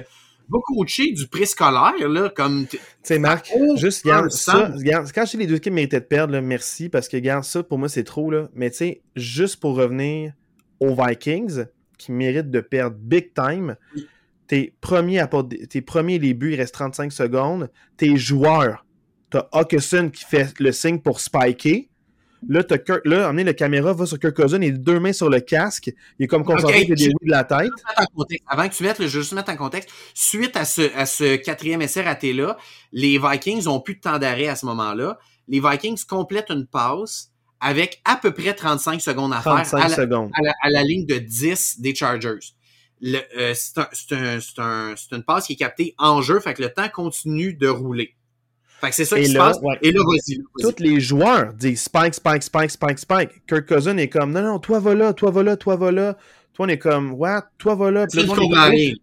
va 0.50 0.60
coacher 0.64 1.12
du 1.12 1.28
préscolaire, 1.28 2.10
là, 2.10 2.30
comme. 2.30 2.66
Tu 2.68 2.80
sais, 3.04 3.20
Marc, 3.20 3.52
juste, 3.76 4.04
regarde 4.04 4.32
ça. 4.32 4.72
quand 5.14 5.26
je 5.26 5.32
dis 5.32 5.38
les 5.38 5.48
deux 5.48 5.56
équipes 5.56 5.74
méritaient 5.74 6.00
de 6.00 6.06
perdre, 6.06 6.34
là, 6.34 6.42
merci, 6.42 6.90
parce 6.90 7.08
que, 7.08 7.18
regarde, 7.18 7.44
ça, 7.44 7.62
pour 7.62 7.78
moi, 7.78 7.90
c'est 7.90 8.04
trop, 8.04 8.32
là. 8.32 8.50
Mais, 8.54 8.72
tu 8.72 8.78
sais, 8.78 9.02
juste 9.16 9.60
pour 9.60 9.76
revenir 9.76 10.34
aux 10.80 10.96
Vikings, 10.96 11.66
qui 12.00 12.12
méritent 12.12 12.50
de 12.50 12.62
perdre 12.62 12.96
big 12.98 13.34
time, 13.36 13.76
t'es 14.48 14.74
premier 14.82 15.20
à 15.20 15.30
tes 15.70 15.82
premiers 15.82 16.18
les 16.18 16.34
buts, 16.34 16.54
il 16.54 16.56
reste 16.56 16.74
35 16.74 17.12
secondes. 17.12 17.70
Tes 17.98 18.18
joueurs, 18.18 18.86
t'as 19.30 19.48
Hawkinson 19.52 20.10
qui 20.12 20.26
fait 20.26 20.58
le 20.60 20.72
signe 20.72 21.00
pour 21.00 21.20
spiker. 21.20 21.88
Là, 22.48 22.64
t'as 22.64 22.78
Kirk, 22.78 23.02
là, 23.06 23.32
la 23.32 23.54
caméra 23.54 23.94
va 23.94 24.06
sur 24.06 24.18
Kirk 24.18 24.36
Cousin 24.36 24.62
et 24.62 24.72
deux 24.72 25.00
mains 25.00 25.14
sur 25.14 25.30
le 25.30 25.40
casque. 25.40 25.92
Il 26.18 26.24
est 26.24 26.28
comme 26.28 26.44
concentré 26.44 26.84
okay, 26.84 26.96
des 26.96 27.08
de 27.10 27.14
la 27.26 27.44
tête. 27.44 27.70
Avant 28.48 28.70
que 28.70 28.74
tu 28.76 28.84
mettes, 28.84 28.98
je 28.98 29.04
veux 29.04 29.10
juste 29.10 29.34
mettre 29.34 29.52
en 29.52 29.58
contexte. 29.58 29.90
Suite 30.14 30.56
à 30.56 30.66
ce, 30.66 30.96
à 30.96 31.06
ce 31.06 31.36
quatrième 31.36 31.82
essai 31.82 32.02
raté-là, 32.02 32.58
les 32.92 33.20
Vikings 33.20 33.68
ont 33.68 33.82
plus 33.82 33.96
de 33.96 34.02
temps 34.02 34.20
d'arrêt 34.20 34.48
à 34.48 34.56
ce 34.56 34.66
moment-là. 34.68 35.18
Les 35.48 35.60
Vikings 35.60 36.06
complètent 36.06 36.50
une 36.50 36.66
passe 36.66 37.32
avec 37.60 38.02
à 38.06 38.16
peu 38.16 38.32
près 38.32 38.54
35 38.54 39.02
secondes 39.02 39.34
à 39.34 39.42
faire 39.42 39.54
à 39.54 39.88
la, 39.90 40.54
à 40.64 40.70
la 40.70 40.84
ligne 40.84 41.06
de 41.06 41.18
10 41.18 41.82
des 41.82 41.94
Chargers. 41.94 42.40
Euh, 43.04 43.54
c'est 43.54 44.14
un, 44.58 44.96
une 45.12 45.24
passe 45.24 45.48
qui 45.48 45.54
est 45.54 45.58
captée 45.58 45.96
en 45.98 46.22
jeu, 46.22 46.40
fait 46.40 46.54
que 46.54 46.62
le 46.62 46.70
temps 46.70 46.90
continue 46.90 47.54
de 47.54 47.68
rouler. 47.68 48.16
Fait 48.82 48.90
que 48.90 48.96
c'est 48.96 49.06
ça 49.06 49.20
qui 49.20 49.28
se 49.28 49.38
passe. 49.38 49.58
Et 49.82 49.92
là, 49.92 50.02
vas-y. 50.06 50.40
Tous 50.62 50.82
les 50.82 51.00
joueurs 51.00 51.54
disent 51.54 51.82
Spike, 51.82 52.14
Spike, 52.16 52.44
Spike, 52.44 52.72
Spike, 52.72 53.00
Spike. 53.00 53.30
Kirk 53.48 53.68
Cousin 53.68 53.98
est 53.98 54.08
comme 54.08 54.32
non, 54.32 54.42
non, 54.42 54.60
toi 54.60 54.80
va 54.80 54.96
là, 54.96 55.14
toi 55.14 55.32
va 55.32 55.44
là, 55.44 55.58
toi 55.58 55.76
va 55.76 55.92
là. 55.92 56.18
Toi, 56.54 56.66
on 56.66 56.70
est 56.70 56.78
comme, 56.78 57.14
what? 57.14 57.46
Toi, 57.58 57.76
va 57.76 57.90
là. 57.90 58.06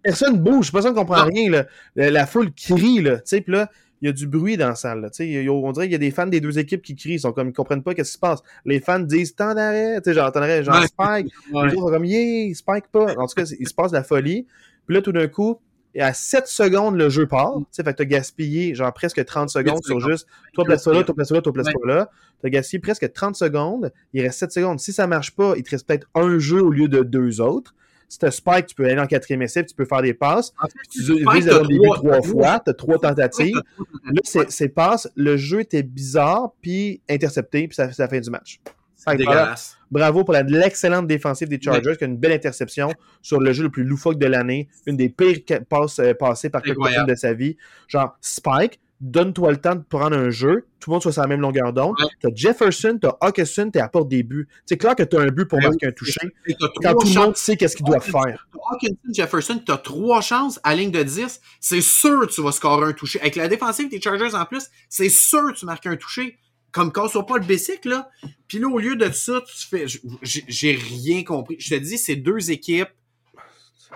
Personne 0.03 0.39
bouge, 0.39 0.71
personne 0.71 0.93
ne 0.93 0.99
comprend 0.99 1.25
rien. 1.25 1.51
Là. 1.51 1.65
La, 1.95 2.11
la, 2.11 2.27
foule 2.27 2.53
crie, 2.53 3.01
là. 3.01 3.17
Tu 3.17 3.23
sais, 3.25 3.41
puis 3.41 3.53
là, 3.53 3.71
il 4.03 4.07
y 4.07 4.09
a 4.11 4.13
du 4.13 4.27
bruit 4.27 4.57
dans 4.57 4.69
la 4.69 4.75
salle. 4.75 4.99
on 4.99 5.73
dirait 5.73 5.87
qu'il 5.87 5.93
y 5.93 5.95
a 5.95 5.99
des 5.99 6.11
fans 6.11 6.27
des 6.27 6.41
deux 6.41 6.59
équipes 6.59 6.83
qui 6.83 6.95
crient. 6.95 7.15
Ils 7.15 7.21
sont 7.21 7.33
comme 7.33 7.49
ils 7.49 7.53
comprennent 7.53 7.83
pas 7.83 7.95
qu'est-ce 7.95 8.11
qui 8.11 8.15
se 8.15 8.19
passe. 8.19 8.41
Les 8.65 8.81
fans 8.81 9.01
disent 9.01 9.35
tant 9.35 9.55
d'arrêt, 9.55 10.01
genre 10.07 10.31
tant 10.33 10.41
d'arrêt, 10.41 10.63
genre 10.65 10.83
Spike. 10.83 11.33
Les 11.53 11.59
autres 11.59 11.75
sont 11.75 11.91
comme 11.91 12.05
yeah, 12.05 12.55
Spike 12.55 12.89
pas. 12.93 13.15
En 13.17 13.27
tout 13.27 13.35
cas, 13.35 13.45
il 13.59 13.69
se 13.69 13.75
passe 13.75 13.91
de 13.91 13.97
la 13.97 14.05
folie. 14.05 14.47
Puis 14.87 14.95
là, 14.95 15.03
tout 15.03 15.13
d'un 15.13 15.29
coup, 15.29 15.59
et 15.97 16.03
à 16.03 16.13
7 16.13 16.47
secondes, 16.47 16.95
le 16.97 17.09
jeu 17.09 17.27
part. 17.27 17.57
Tu 17.57 17.65
sais, 17.73 17.83
fait 17.83 17.93
que 17.93 17.97
t'as 17.97 18.05
gaspillé 18.05 18.75
genre 18.75 18.93
presque 18.93 19.25
30 19.25 19.49
secondes 19.49 19.83
sur 19.83 19.99
juste 19.99 20.29
toi 20.53 20.65
place 20.65 20.85
ça 20.85 20.93
là, 20.93 21.03
toi 21.03 21.15
place 21.15 21.29
ça 21.29 21.35
là, 21.35 21.41
toi 21.41 21.55
place 21.55 21.67
ça 21.67 21.73
là. 21.87 22.11
T'as 22.43 22.51
gaspillé 22.51 22.81
presque 22.81 23.11
30 23.11 23.35
secondes. 23.35 23.91
Il 24.13 24.23
reste 24.23 24.41
7 24.41 24.53
secondes. 24.53 24.79
Si 24.79 24.93
ça 24.93 25.07
marche 25.07 25.35
pas, 25.35 25.55
il 25.57 25.63
te 25.63 25.71
reste 25.71 25.87
peut-être 25.87 26.07
un 26.15 26.39
jeu 26.39 26.63
au 26.63 26.71
lieu 26.71 26.89
de 26.89 27.03
deux 27.03 27.41
autres. 27.41 27.75
Si 28.11 28.19
t'as 28.19 28.31
Spike, 28.31 28.67
tu 28.67 28.75
peux 28.75 28.85
aller 28.85 29.01
en 29.01 29.07
quatrième 29.07 29.41
essai, 29.41 29.65
tu 29.65 29.75
peux 29.75 29.87
faire 29.87 30.03
des 30.03 30.13
passes. 30.13 30.53
tu 30.91 31.01
vises 31.01 31.49
à 31.49 31.61
début 31.63 31.89
trois 31.95 32.21
fois, 32.21 32.61
tu 32.61 32.71
as 32.71 32.75
trois 32.75 32.99
tentatives. 32.99 33.57
Là, 34.05 34.21
c'est 34.49 34.69
passe. 34.69 35.11
Le 35.17 35.39
jeu 35.39 35.61
était 35.61 35.83
bizarre, 35.83 36.53
puis 36.61 37.01
intercepté, 37.09 37.67
puis 37.67 37.75
ça 37.75 37.89
fait 37.89 37.99
la 37.99 38.09
fin 38.09 38.21
du 38.21 38.31
match. 38.31 38.61
C'est 38.97 39.17
dégueulasse. 39.17 39.77
Bravo 39.91 40.25
pour 40.25 40.35
l'excellente 40.35 41.07
défensive 41.07 41.49
des 41.49 41.61
Chargers, 41.61 41.97
qui 41.97 42.05
a 42.05 42.07
une 42.07 42.17
belle 42.17 42.33
interception 42.33 42.91
sur 43.23 43.39
le 43.41 43.53
jeu 43.53 43.65
le 43.65 43.71
plus 43.71 43.85
loufoque 43.85 44.19
de 44.19 44.27
l'année. 44.27 44.69
Une 44.87 44.97
des 44.97 45.09
pires 45.09 45.39
passes 45.69 46.01
euh, 46.01 46.15
passées 46.15 46.51
par 46.51 46.63
quelqu'un 46.63 47.05
de 47.05 47.15
sa 47.15 47.33
vie. 47.35 47.57
Genre, 47.89 48.17
Spike, 48.21 48.81
donne-toi 49.01 49.51
le 49.51 49.57
temps 49.59 49.75
de 49.75 49.83
prendre 49.83 50.17
un 50.17 50.31
jeu, 50.31 50.67
tout 50.81 50.91
le 50.91 50.95
monde 50.95 51.03
soit 51.03 51.13
sur 51.13 51.23
la 51.23 51.29
même 51.29 51.41
longueur 51.41 51.73
d'onde. 51.73 51.95
T'as 52.21 52.31
Jefferson, 52.35 52.99
t'as 53.01 53.17
Hawkinson, 53.21 53.71
t'es 53.71 53.81
à 53.81 53.89
porte 53.89 54.09
des 54.09 54.23
buts. 54.23 54.49
C'est 54.65 54.77
clair 54.77 54.95
que 54.95 55.03
t'as 55.03 55.21
un 55.21 55.29
but 55.29 55.47
pour 55.47 55.61
marquer 55.61 55.87
un 55.87 55.93
toucher. 55.93 56.21
Quand 56.83 56.95
tout 56.95 57.07
le 57.07 57.15
monde 57.15 57.37
sait 57.37 57.57
qu'est-ce 57.57 57.77
qu'il 57.77 57.87
doit 57.87 58.01
faire. 58.01 58.49
Hawkinson, 58.71 58.97
Jefferson, 59.13 59.63
t'as 59.65 59.77
trois 59.79 60.21
chances 60.21 60.59
à 60.65 60.75
ligne 60.75 60.91
de 60.91 61.03
10. 61.03 61.41
C'est 61.61 61.81
sûr 61.81 62.23
que 62.23 62.33
tu 62.33 62.43
vas 62.43 62.53
scorer 62.53 62.89
un 62.89 62.93
toucher. 62.93 63.21
Avec 63.21 63.37
la 63.37 63.49
défensive 63.49 63.89
des 63.89 64.01
Chargers 64.01 64.35
en 64.35 64.45
plus, 64.45 64.67
c'est 64.89 65.09
sûr 65.09 65.53
que 65.53 65.59
tu 65.59 65.67
marques 65.67 65.87
un 65.87 65.97
toucher. 65.97 66.39
Comme 66.77 66.93
quand 66.93 67.09
soit 67.09 67.27
pas 67.27 67.39
le 67.39 67.45
basic, 67.45 67.85
là. 67.87 68.09
Puis 68.47 68.59
là, 68.59 68.69
au 68.69 68.79
lieu 68.79 68.95
de 68.95 69.11
ça, 69.11 69.41
tu 69.41 69.67
fais. 69.67 69.87
J'ai 70.23 70.73
rien 70.73 71.25
compris. 71.25 71.57
Je 71.59 71.75
te 71.75 71.81
dis, 71.81 71.99
c'est 71.99 72.17
deux 72.17 72.51
équipes 72.51 72.91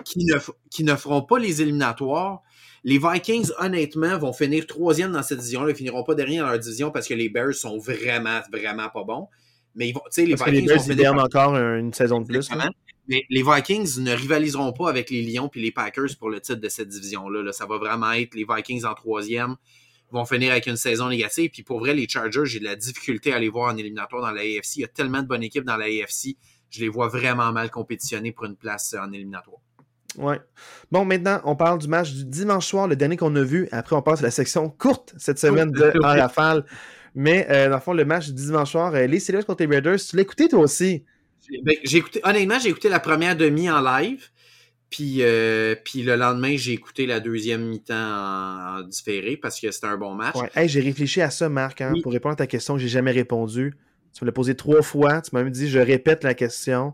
qui 0.03 0.25
ne, 0.25 0.37
qui 0.69 0.83
ne 0.83 0.95
feront 0.95 1.21
pas 1.21 1.39
les 1.39 1.61
éliminatoires 1.61 2.41
les 2.83 2.97
Vikings, 2.97 3.49
honnêtement, 3.59 4.17
vont 4.17 4.33
finir 4.33 4.65
troisième 4.65 5.11
dans 5.11 5.23
cette 5.23 5.39
division. 5.39 5.67
Ils 5.67 5.75
finiront 5.75 6.03
pas 6.03 6.15
derrière 6.15 6.45
dans 6.45 6.51
leur 6.51 6.59
division 6.59 6.91
parce 6.91 7.07
que 7.07 7.13
les 7.13 7.29
Bears 7.29 7.53
sont 7.53 7.77
vraiment, 7.77 8.41
vraiment 8.51 8.89
pas 8.89 9.03
bons. 9.03 9.27
Mais 9.75 9.89
ils 9.89 9.93
vont, 9.93 10.01
les 10.17 10.35
parce 10.35 10.49
Vikings 10.49 10.65
que 10.65 10.89
les 10.89 10.95
Bears 10.95 11.13
vont 11.13 11.21
encore 11.21 11.55
une 11.55 11.93
saison 11.93 12.21
de 12.21 12.25
plus. 12.25 12.49
Mais 13.07 13.23
les 13.29 13.43
Vikings 13.43 13.99
ne 13.99 14.13
rivaliseront 14.13 14.73
pas 14.73 14.89
avec 14.89 15.09
les 15.09 15.21
Lions 15.21 15.49
et 15.53 15.59
les 15.59 15.71
Packers 15.71 16.17
pour 16.17 16.29
le 16.29 16.39
titre 16.39 16.59
de 16.59 16.69
cette 16.69 16.87
division-là. 16.87 17.51
Ça 17.51 17.65
va 17.65 17.77
vraiment 17.77 18.11
être 18.13 18.35
les 18.35 18.45
Vikings 18.47 18.85
en 18.85 18.93
troisième 18.93 19.55
vont 20.11 20.25
finir 20.25 20.51
avec 20.51 20.67
une 20.67 20.75
saison 20.75 21.09
négative. 21.09 21.49
Puis 21.51 21.63
pour 21.63 21.79
vrai, 21.79 21.93
les 21.93 22.07
Chargers, 22.07 22.45
j'ai 22.45 22.59
de 22.59 22.65
la 22.65 22.75
difficulté 22.75 23.33
à 23.33 23.39
les 23.39 23.49
voir 23.49 23.73
en 23.73 23.77
éliminatoire 23.77 24.21
dans 24.21 24.31
la 24.31 24.41
AFC. 24.41 24.77
Il 24.77 24.81
y 24.81 24.85
a 24.85 24.87
tellement 24.87 25.21
de 25.21 25.27
bonnes 25.27 25.43
équipes 25.43 25.65
dans 25.65 25.77
la 25.77 25.85
AFC. 25.85 26.35
Je 26.69 26.79
les 26.79 26.89
vois 26.89 27.07
vraiment 27.07 27.51
mal 27.51 27.69
compétitionner 27.69 28.31
pour 28.31 28.45
une 28.45 28.55
place 28.55 28.95
en 28.99 29.11
éliminatoire. 29.11 29.59
Ouais. 30.17 30.39
Bon, 30.91 31.05
maintenant, 31.05 31.41
on 31.45 31.55
parle 31.55 31.79
du 31.79 31.87
match 31.87 32.11
du 32.11 32.25
dimanche 32.25 32.67
soir, 32.67 32.87
le 32.87 32.95
dernier 32.95 33.17
qu'on 33.17 33.35
a 33.35 33.43
vu. 33.43 33.67
Après, 33.71 33.95
on 33.95 34.01
passe 34.01 34.19
à 34.19 34.23
la 34.23 34.31
section 34.31 34.69
courte 34.69 35.13
cette 35.17 35.39
semaine 35.39 35.71
de 35.71 35.93
En 36.03 36.07
rafale. 36.07 36.65
Mais, 37.15 37.47
euh, 37.49 37.69
dans 37.69 37.75
le 37.75 37.81
fond, 37.81 37.93
le 37.93 38.05
match 38.05 38.27
du 38.27 38.33
dimanche 38.33 38.71
soir, 38.71 38.93
euh, 38.95 39.05
les 39.05 39.19
Steelers 39.19 39.43
contre 39.43 39.63
les 39.63 39.69
Raiders, 39.69 39.99
tu 39.99 40.15
l'as 40.15 40.21
écouté 40.21 40.47
toi 40.47 40.59
aussi? 40.61 41.03
Ben, 41.63 41.75
j'ai 41.83 41.97
écouté, 41.97 42.21
honnêtement, 42.23 42.59
j'ai 42.59 42.69
écouté 42.69 42.87
la 42.87 42.99
première 42.99 43.35
demi 43.35 43.69
en 43.69 43.81
live. 43.81 44.29
Puis, 44.91 45.23
euh, 45.23 45.75
puis 45.83 46.03
le 46.03 46.15
lendemain, 46.15 46.55
j'ai 46.57 46.73
écouté 46.73 47.07
la 47.07 47.19
deuxième 47.19 47.65
mi-temps 47.65 47.95
en, 47.95 48.81
différé 48.83 49.37
parce 49.37 49.59
que 49.59 49.71
c'était 49.71 49.87
un 49.87 49.97
bon 49.97 50.13
match. 50.13 50.35
Ouais. 50.35 50.67
j'ai 50.67 50.81
réfléchi 50.81 51.21
à 51.21 51.31
ça, 51.31 51.49
Marc, 51.49 51.81
hein, 51.81 51.93
pour 52.03 52.11
répondre 52.11 52.33
à 52.33 52.35
ta 52.35 52.47
question 52.47 52.75
que 52.75 52.81
j'ai 52.81 52.89
jamais 52.89 53.11
répondu. 53.11 53.73
Tu 54.13 54.23
me 54.23 54.27
l'as 54.27 54.33
posé 54.33 54.55
trois 54.55 54.83
fois. 54.83 55.21
Tu 55.21 55.31
m'as 55.33 55.43
même 55.43 55.51
dit, 55.51 55.69
je 55.69 55.79
répète 55.79 56.23
la 56.23 56.33
question. 56.33 56.93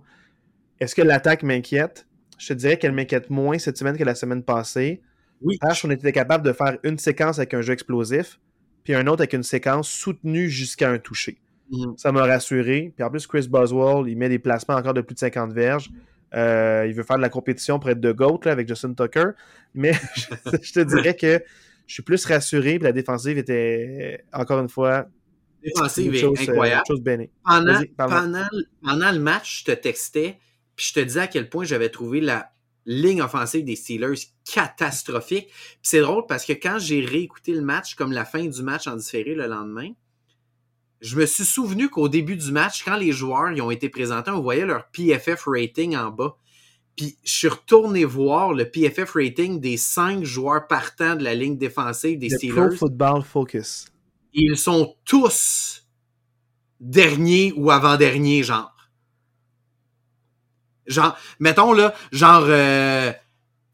Est-ce 0.79 0.95
que 0.95 1.01
l'attaque 1.01 1.43
m'inquiète? 1.43 2.07
je 2.37 2.49
te 2.49 2.53
dirais 2.53 2.77
qu'elle 2.77 2.91
m'inquiète 2.91 3.29
moins 3.29 3.57
cette 3.57 3.77
semaine 3.77 3.97
que 3.97 4.03
la 4.03 4.15
semaine 4.15 4.43
passée. 4.43 5.01
Oui. 5.41 5.57
Parce 5.59 5.81
qu'on 5.81 5.89
était 5.89 6.11
capable 6.11 6.45
de 6.45 6.53
faire 6.53 6.77
une 6.83 6.97
séquence 6.97 7.37
avec 7.39 7.53
un 7.53 7.61
jeu 7.61 7.73
explosif, 7.73 8.39
puis 8.83 8.95
un 8.95 9.05
autre 9.07 9.21
avec 9.21 9.33
une 9.33 9.43
séquence 9.43 9.89
soutenue 9.89 10.49
jusqu'à 10.49 10.89
un 10.89 10.97
toucher. 10.97 11.37
Mhm. 11.71 11.95
Ça 11.97 12.11
m'a 12.11 12.25
rassuré. 12.25 12.93
Puis 12.95 13.03
en 13.03 13.09
plus, 13.09 13.27
Chris 13.27 13.47
Boswell, 13.49 14.07
il 14.07 14.17
met 14.17 14.29
des 14.29 14.39
placements 14.39 14.75
encore 14.75 14.93
de 14.93 15.01
plus 15.01 15.15
de 15.15 15.19
50 15.19 15.51
verges. 15.53 15.89
Euh, 16.33 16.85
il 16.87 16.93
veut 16.93 17.03
faire 17.03 17.17
de 17.17 17.21
la 17.21 17.29
compétition 17.29 17.79
pour 17.79 17.89
être 17.89 18.01
de 18.01 18.11
GOAT 18.11 18.41
avec 18.45 18.67
Justin 18.67 18.93
Tucker. 18.93 19.31
Mais 19.73 19.93
je, 20.61 20.73
te 20.73 20.79
dirais 20.79 21.15
que 21.15 21.41
je 21.85 21.93
suis 21.93 22.03
plus 22.03 22.25
rassuré. 22.25 22.75
Puis 22.75 22.83
la 22.83 22.91
défensive 22.91 23.37
était, 23.37 24.25
encore 24.33 24.59
une 24.59 24.69
fois, 24.69 25.07
défensive 25.63 26.15
est 26.15 26.23
euh, 26.23 26.33
incroyable. 26.37 26.83
pendant, 27.97 28.47
pendant, 28.83 29.11
le 29.11 29.19
match, 29.19 29.59
je 29.61 29.71
te 29.71 29.71
textais 29.71 30.37
puis 30.77 30.85
je 30.85 30.93
te 30.93 30.99
disais 31.01 31.21
à 31.21 31.27
quel 31.27 31.49
point 31.49 31.65
j'avais 31.65 31.89
trouvé 31.89 32.21
la 32.21 32.51
ligne 32.85 33.21
offensive 33.21 33.65
des 33.65 33.75
Steelers 33.75 34.15
catastrophique. 34.45 35.47
Puis 35.47 35.79
c'est 35.81 35.99
drôle 35.99 36.25
parce 36.27 36.45
que 36.45 36.53
quand 36.53 36.77
j'ai 36.79 37.03
réécouté 37.03 37.53
le 37.53 37.61
match, 37.61 37.95
comme 37.95 38.13
la 38.13 38.23
fin 38.23 38.45
du 38.45 38.61
match 38.61 38.87
en 38.87 38.95
différé 38.95 39.33
le 39.33 39.47
lendemain, 39.47 39.89
je 41.01 41.15
me 41.15 41.25
suis 41.25 41.45
souvenu 41.45 41.89
qu'au 41.89 42.09
début 42.09 42.35
du 42.35 42.51
match, 42.51 42.83
quand 42.83 42.95
les 42.95 43.11
joueurs 43.11 43.51
y 43.51 43.61
ont 43.61 43.71
été 43.71 43.89
présentés, 43.89 44.31
on 44.31 44.41
voyait 44.41 44.65
leur 44.65 44.87
PFF 44.89 45.43
rating 45.45 45.95
en 45.95 46.09
bas. 46.09 46.37
Puis 46.95 47.17
je 47.23 47.31
suis 47.31 47.47
retourné 47.47 48.05
voir 48.05 48.53
le 48.53 48.69
PFF 48.69 49.11
rating 49.13 49.59
des 49.59 49.77
cinq 49.77 50.23
joueurs 50.23 50.67
partants 50.67 51.15
de 51.15 51.23
la 51.23 51.35
ligne 51.35 51.57
défensive 51.57 52.17
des 52.17 52.29
Steelers. 52.29 52.55
Pro 52.55 52.71
Football 52.71 53.21
Focus. 53.23 53.85
Ils 54.33 54.57
sont 54.57 54.95
tous 55.05 55.83
derniers 56.79 57.53
ou 57.55 57.69
avant-derniers, 57.69 58.43
genre. 58.43 58.73
Genre, 60.87 61.17
mettons 61.39 61.73
là, 61.73 61.93
genre, 62.11 62.45
euh, 62.47 63.11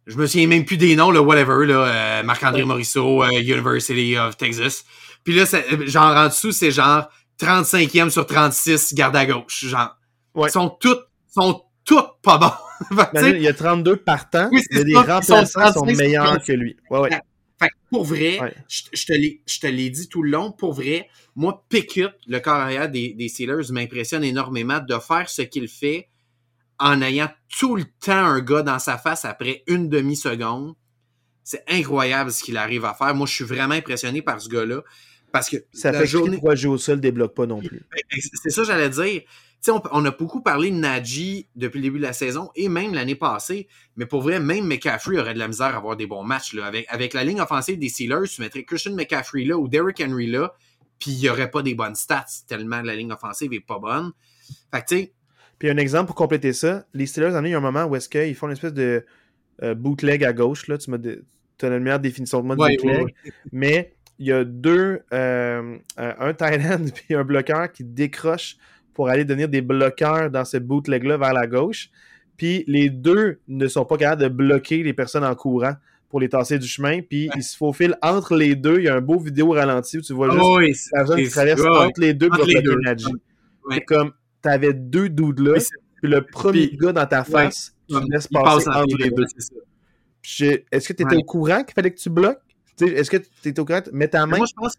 je 0.08 0.18
me 0.18 0.26
souviens 0.26 0.48
même 0.48 0.66
plus 0.66 0.78
des 0.78 0.96
noms, 0.96 1.12
là, 1.12 1.22
whatever, 1.22 1.66
là, 1.66 1.86
euh, 2.20 2.24
Marc-André 2.24 2.64
Morisseau, 2.64 3.24
euh, 3.24 3.30
University 3.40 4.18
of 4.18 4.36
Texas. 4.36 4.84
Puis 5.24 5.36
là, 5.36 5.46
genre 5.86 6.18
en 6.18 6.28
dessous, 6.28 6.52
c'est 6.52 6.72
genre 6.72 7.10
35e 7.40 8.10
sur 8.10 8.26
36 8.26 8.94
garde 8.94 9.16
à 9.16 9.26
gauche. 9.26 9.66
Genre, 9.66 9.96
ils 10.36 10.50
sont 10.50 10.70
toutes, 10.70 11.08
sont 11.34 11.64
toutes 11.86 12.22
pas 12.22 12.38
bons. 12.38 12.98
il 13.24 13.42
y 13.42 13.48
a 13.48 13.54
32 13.54 13.98
partants, 13.98 14.50
oui, 14.52 14.62
il 14.72 14.78
y 14.78 14.82
a 14.82 14.84
des 14.84 14.96
remplaçants 14.96 15.44
qui 15.44 15.74
sont 15.74 15.86
meilleurs 15.86 16.44
que 16.44 16.52
lui. 16.52 16.76
Ouais, 16.90 17.00
ouais. 17.00 17.10
Fait 17.60 17.70
que 17.70 17.76
pour 17.90 18.04
vrai, 18.04 18.56
je, 18.68 18.82
je 18.92 19.60
te 19.60 19.68
l'ai 19.68 19.90
dit 19.90 20.10
tout 20.10 20.24
le 20.24 20.32
long, 20.32 20.52
pour 20.52 20.74
vrai, 20.74 21.08
moi, 21.36 21.66
Pickett, 21.70 22.12
le 22.28 22.40
corps 22.40 22.56
arrière 22.56 22.90
des, 22.90 23.14
des 23.14 23.30
Steelers, 23.30 23.72
m'impressionne 23.72 24.24
énormément 24.24 24.80
de 24.80 24.98
faire 25.00 25.30
ce 25.30 25.44
qu'il 25.44 25.68
fait 25.68 26.10
en 26.80 27.02
ayant 27.02 27.30
tout 27.60 27.76
le 27.76 27.86
temps 27.86 28.12
un 28.26 28.42
gars 28.42 28.64
dans 28.64 28.80
sa 28.80 28.98
face 28.98 29.26
après 29.26 29.64
une 29.68 29.90
demi-seconde. 29.90 30.74
C'est 31.44 31.64
incroyable 31.70 32.32
ce 32.32 32.44
qu'il 32.44 32.58
arrive 32.58 32.86
à 32.86 32.94
faire. 32.94 33.14
Moi, 33.16 33.28
je 33.28 33.34
suis 33.34 33.46
vraiment 33.46 33.76
impressionné 33.76 34.22
par 34.22 34.42
ce 34.42 34.50
gars-là. 34.50 34.82
Parce 35.34 35.50
que 35.50 35.58
ça 35.74 35.92
fait 35.92 36.06
journée... 36.06 36.40
que 36.40 36.56
jouer 36.56 36.72
au 36.72 36.78
sol 36.78 37.02
débloque 37.02 37.34
pas 37.34 37.48
non 37.48 37.60
plus. 37.60 37.82
Ben, 37.92 38.22
c'est 38.22 38.52
ça 38.52 38.64
j'allais 38.64 38.90
dire. 38.90 39.24
On, 39.68 39.82
on, 39.92 40.06
a 40.06 40.12
beaucoup 40.12 40.42
parlé 40.42 40.70
de 40.70 40.76
Najee 40.76 41.48
depuis 41.56 41.80
le 41.80 41.84
début 41.84 41.98
de 41.98 42.04
la 42.04 42.14
saison 42.14 42.52
et 42.56 42.70
même 42.70 42.94
l'année 42.94 43.16
passée, 43.16 43.68
mais 43.96 44.06
pour 44.06 44.22
vrai, 44.22 44.40
même 44.40 44.68
McCaffrey 44.68 45.18
aurait 45.18 45.34
de 45.34 45.40
la 45.40 45.48
misère 45.48 45.68
à 45.68 45.78
avoir 45.78 45.96
des 45.96 46.06
bons 46.06 46.24
matchs. 46.24 46.54
Là. 46.54 46.66
Avec, 46.66 46.86
avec 46.90 47.14
la 47.14 47.24
ligne 47.24 47.40
offensive 47.42 47.80
des 47.80 47.90
Steelers, 47.90 48.28
tu 48.30 48.42
mettrais 48.42 48.64
Christian 48.64 48.94
McCaffrey 48.94 49.46
là 49.46 49.58
ou 49.58 49.68
Derrick 49.68 50.04
Henry 50.06 50.28
là, 50.28 50.54
puis 51.00 51.12
il 51.12 51.20
n'y 51.20 51.30
aurait 51.30 51.50
pas 51.50 51.64
des 51.64 51.76
bonnes 51.76 51.96
stats 51.96 52.26
tellement 52.48 52.82
la 52.82 52.96
ligne 52.96 53.12
offensive 53.12 53.54
est 53.54 53.66
pas 53.66 53.80
bonne. 53.80 54.12
Fait 54.72 54.82
que 54.82 54.86
tu 54.88 54.98
sais, 54.98 55.14
puis 55.58 55.70
un 55.70 55.78
exemple 55.78 56.08
pour 56.08 56.16
compléter 56.16 56.54
ça, 56.54 56.86
les 56.94 57.06
Steelers, 57.06 57.36
en 57.36 57.44
il 57.44 57.52
y 57.52 57.54
a 57.54 57.58
un 57.58 57.62
moment 57.62 57.86
où 57.86 57.96
est-ce 57.96 58.10
qu'ils 58.10 58.36
font 58.36 58.48
une 58.48 58.54
espèce 58.54 58.74
de 58.74 59.06
euh, 59.64 59.74
bootleg 59.74 60.24
à 60.26 60.34
gauche. 60.34 60.68
Là. 60.68 60.78
Tu 60.78 60.92
as 60.92 61.70
la 61.70 61.80
meilleure 61.80 62.02
définition 62.02 62.42
de 62.42 62.48
mode 62.48 62.58
bootleg. 62.58 63.16
Mais 63.52 63.96
il 64.20 64.28
y 64.28 64.32
a 64.32 64.44
deux, 64.44 65.02
euh, 65.14 65.78
un 65.98 66.30
end 66.30 66.86
puis 66.96 67.16
un 67.16 67.24
bloqueur 67.24 67.72
qui 67.72 67.84
décrochent 67.84 68.58
pour 68.94 69.10
aller 69.10 69.26
devenir 69.26 69.50
des 69.50 69.62
bloqueurs 69.62 70.30
dans 70.30 70.46
ce 70.46 70.58
bootleg-là 70.58 71.18
vers 71.18 71.34
la 71.34 71.48
gauche. 71.48 71.90
Puis 72.38 72.64
les 72.68 72.90
deux 72.90 73.40
ne 73.48 73.68
sont 73.68 73.86
pas 73.86 73.98
capables 73.98 74.22
de 74.22 74.28
bloquer 74.28 74.84
les 74.84 74.94
personnes 74.94 75.24
en 75.24 75.36
courant 75.36 75.74
pour 76.10 76.20
les 76.20 76.30
tasser 76.30 76.60
du 76.60 76.68
chemin. 76.68 77.02
Puis 77.02 77.30
ils 77.36 77.44
se 77.44 77.58
faufilent 77.58 77.98
entre 78.02 78.36
les 78.36 78.56
deux. 78.56 78.78
Il 78.80 78.86
y 78.86 78.88
a 78.88 78.96
un 78.96 79.02
beau 79.02 79.20
vidéo 79.20 79.50
ralenti 79.52 79.98
où 79.98 80.02
tu 80.02 80.14
vois 80.14 80.30
oh 80.32 80.62
juste 80.62 80.92
la 80.94 81.00
personne 81.00 81.24
qui 81.24 81.30
traverse 81.30 81.62
entre 81.62 82.00
les 82.00 82.14
deux 82.14 82.30
pour 82.30 82.46
bloquer 82.46 82.62
C'est 83.72 83.82
comme 83.82 84.14
t'avais 84.42 84.74
deux 84.74 85.10
dudes 85.10 85.40
là, 85.40 85.54
puis 86.02 86.12
le 86.12 86.22
premier 86.22 86.70
gars 86.76 86.92
dans 86.92 87.06
ta 87.06 87.24
face, 87.24 87.76
tu 87.90 87.96
laisses 88.12 88.28
passer 88.28 88.70
entre 88.70 88.98
les 88.98 89.10
deux. 89.10 89.26
Est-ce 90.72 90.88
que 90.88 90.94
tu 90.94 91.04
étais 91.04 91.16
au 91.16 91.24
courant 91.24 91.64
qu'il 91.64 91.74
fallait 91.74 91.92
que 91.92 92.00
tu 92.00 92.10
bloques? 92.10 92.40
Est-ce 92.82 93.12
que 93.12 93.18
tu 93.18 93.50
étais 93.50 93.60
au 93.60 93.66
courant? 93.66 93.82
Mets 93.92 94.08
ta 94.08 94.26
main. 94.26 94.38
Moi, 94.38 94.46
je 94.48 94.54
pense, 94.56 94.76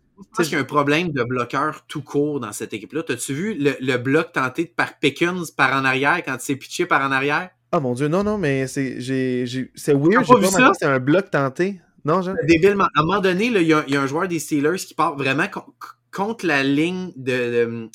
qu'il 0.49 0.53
y 0.53 0.57
a 0.57 0.61
un 0.61 0.65
problème 0.65 1.11
de 1.11 1.23
bloqueur 1.23 1.85
tout 1.87 2.03
court 2.03 2.41
dans 2.41 2.53
cette 2.53 2.73
équipe-là. 2.73 3.03
T'as-tu 3.03 3.35
vu 3.35 3.57
le, 3.59 3.97
bloc 3.97 4.33
tenté 4.33 4.67
par 4.67 4.99
Pickens 4.99 5.51
par 5.51 5.73
en 5.81 5.85
arrière 5.85 6.23
quand 6.25 6.37
tu 6.37 6.45
s'est 6.45 6.57
pitché 6.57 6.87
par 6.87 7.03
en 7.03 7.13
arrière? 7.13 7.51
Ah 7.73 7.81
mon 7.81 7.95
dieu, 7.95 8.09
non, 8.09 8.23
non, 8.23 8.39
mais 8.39 8.67
c'est 8.67 8.99
weird. 8.99 9.41
J'ai 9.45 9.65
pas, 10.25 10.73
c'est 10.79 10.87
un 10.87 11.01
bloc 11.01 11.31
tenté. 11.31 11.81
Non, 12.05 12.21
genre. 12.23 12.37
Débile. 12.47 12.77
À 12.81 13.01
un 13.01 13.05
moment 13.05 13.21
donné, 13.21 13.47
il 13.47 13.63
y, 13.63 13.73
a 13.73 14.01
un 14.01 14.07
joueur 14.07 14.29
des 14.29 14.39
Steelers 14.39 14.77
qui 14.77 14.95
part 14.95 15.17
vraiment 15.17 15.47
contre 16.11 16.47
la 16.47 16.63
ligne 16.63 17.13
de 17.17 17.89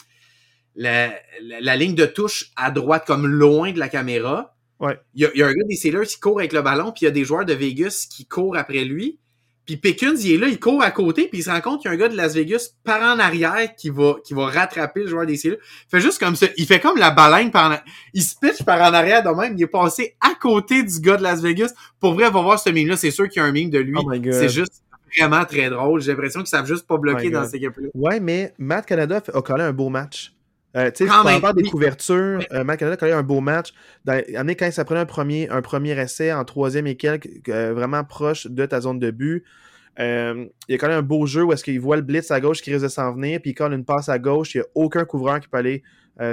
la, 0.75 1.75
ligne 1.75 1.95
de 1.95 2.05
touche 2.05 2.51
à 2.55 2.71
droite, 2.71 3.03
comme 3.05 3.27
loin 3.27 3.71
de 3.71 3.79
la 3.79 3.89
caméra. 3.89 4.55
Ouais. 4.79 4.97
Il, 5.13 5.29
y 5.35 5.43
a, 5.43 5.47
un 5.47 5.53
gars 5.53 5.63
des 5.67 5.75
Steelers 5.75 6.05
qui 6.05 6.19
court 6.19 6.39
avec 6.39 6.53
le 6.53 6.61
ballon, 6.61 6.91
puis 6.91 7.01
il 7.01 7.05
y 7.05 7.07
a 7.07 7.11
des 7.11 7.25
joueurs 7.25 7.45
de 7.45 7.53
Vegas 7.53 8.07
qui 8.09 8.25
courent 8.25 8.57
après 8.57 8.85
lui. 8.85 9.19
Puis 9.69 9.77
Pickens, 9.77 10.25
il 10.25 10.33
est 10.33 10.37
là, 10.39 10.47
il 10.47 10.59
court 10.59 10.81
à 10.81 10.89
côté, 10.89 11.27
puis 11.27 11.41
il 11.41 11.43
se 11.43 11.49
rend 11.51 11.61
compte 11.61 11.81
qu'il 11.81 11.91
y 11.91 11.93
a 11.93 11.95
un 11.95 11.99
gars 11.99 12.09
de 12.09 12.17
Las 12.17 12.33
Vegas 12.33 12.71
par 12.83 13.03
en 13.03 13.19
arrière 13.19 13.75
qui 13.77 13.91
va, 13.91 14.15
qui 14.23 14.33
va 14.33 14.47
rattraper 14.47 15.01
le 15.01 15.07
joueur 15.07 15.27
des 15.27 15.37
Steelers. 15.37 15.59
Il 15.61 15.89
fait 15.91 16.01
juste 16.01 16.19
comme 16.19 16.35
ça. 16.35 16.47
Il 16.57 16.65
fait 16.65 16.79
comme 16.79 16.97
la 16.97 17.11
baleine 17.11 17.51
par 17.51 17.71
en 17.71 17.75
Il 18.15 18.23
se 18.23 18.33
pitch 18.35 18.63
par 18.63 18.81
en 18.81 18.91
arrière 18.95 19.21
de 19.21 19.29
même. 19.29 19.53
Il 19.55 19.61
est 19.61 19.67
passé 19.67 20.15
à 20.21 20.33
côté 20.33 20.81
du 20.81 20.99
gars 21.01 21.17
de 21.17 21.21
Las 21.21 21.43
Vegas. 21.43 21.71
Pour 21.99 22.15
vrai, 22.15 22.31
va 22.31 22.41
voir 22.41 22.57
ce 22.57 22.71
meme-là. 22.71 22.97
C'est 22.97 23.11
sûr 23.11 23.29
qu'il 23.29 23.43
y 23.43 23.45
a 23.45 23.47
un 23.47 23.51
meme 23.51 23.69
de 23.69 23.77
lui. 23.77 23.93
Oh 23.95 24.11
c'est 24.31 24.49
juste 24.49 24.81
vraiment 25.15 25.45
très 25.45 25.69
drôle. 25.69 26.01
J'ai 26.01 26.13
l'impression 26.13 26.39
qu'ils 26.39 26.49
savent 26.49 26.65
juste 26.65 26.87
pas 26.87 26.97
bloquer 26.97 27.27
oh 27.27 27.33
dans 27.33 27.45
cette 27.45 27.53
équipe-là. 27.53 27.89
Ouais, 27.93 28.19
mais 28.19 28.55
Matt 28.57 28.87
Canada 28.87 29.21
a 29.31 29.41
collé 29.43 29.65
un 29.65 29.73
beau 29.73 29.89
match. 29.89 30.33
Euh, 30.75 30.91
tu 30.91 31.07
sais, 31.07 31.53
des 31.55 31.63
couvertures, 31.63 32.45
euh, 32.51 32.63
Matt 32.63 32.79
Canada 32.79 33.05
a 33.05 33.09
eu 33.09 33.13
un 33.13 33.23
beau 33.23 33.41
match. 33.41 33.73
Dans, 34.05 34.21
quand 34.23 34.71
ça 34.71 34.85
prenait 34.85 34.99
un 34.99 35.05
premier, 35.05 35.49
un 35.49 35.61
premier 35.61 35.99
essai 35.99 36.31
en 36.31 36.45
troisième 36.45 36.85
et 36.85 36.95
quelques, 36.95 37.27
euh, 37.49 37.73
vraiment 37.73 38.03
proche 38.03 38.45
de 38.45 38.65
ta 38.65 38.81
zone 38.81 38.99
de 38.99 39.09
but. 39.09 39.43
Euh, 39.99 40.45
il 40.67 40.71
y 40.71 40.75
a 40.75 40.77
quand 40.77 40.87
même 40.87 40.99
un 40.99 41.03
beau 41.03 41.25
jeu 41.25 41.43
où 41.43 41.51
est-ce 41.53 41.63
qu'il 41.63 41.79
voit 41.79 41.95
le 41.95 42.03
blitz 42.03 42.29
à 42.31 42.39
gauche 42.39 42.61
qui 42.61 42.71
risque 42.71 42.83
de 42.83 42.89
s'en 42.89 43.11
venir, 43.13 43.41
puis 43.41 43.51
il 43.51 43.53
colle 43.55 43.73
une 43.73 43.83
passe 43.83 44.09
à 44.09 44.19
gauche. 44.19 44.53
Il 44.53 44.59
n'y 44.59 44.63
a 44.63 44.67
aucun 44.75 45.05
couvreur 45.05 45.39
qui 45.39 45.47
peut 45.47 45.57
aller 45.57 45.83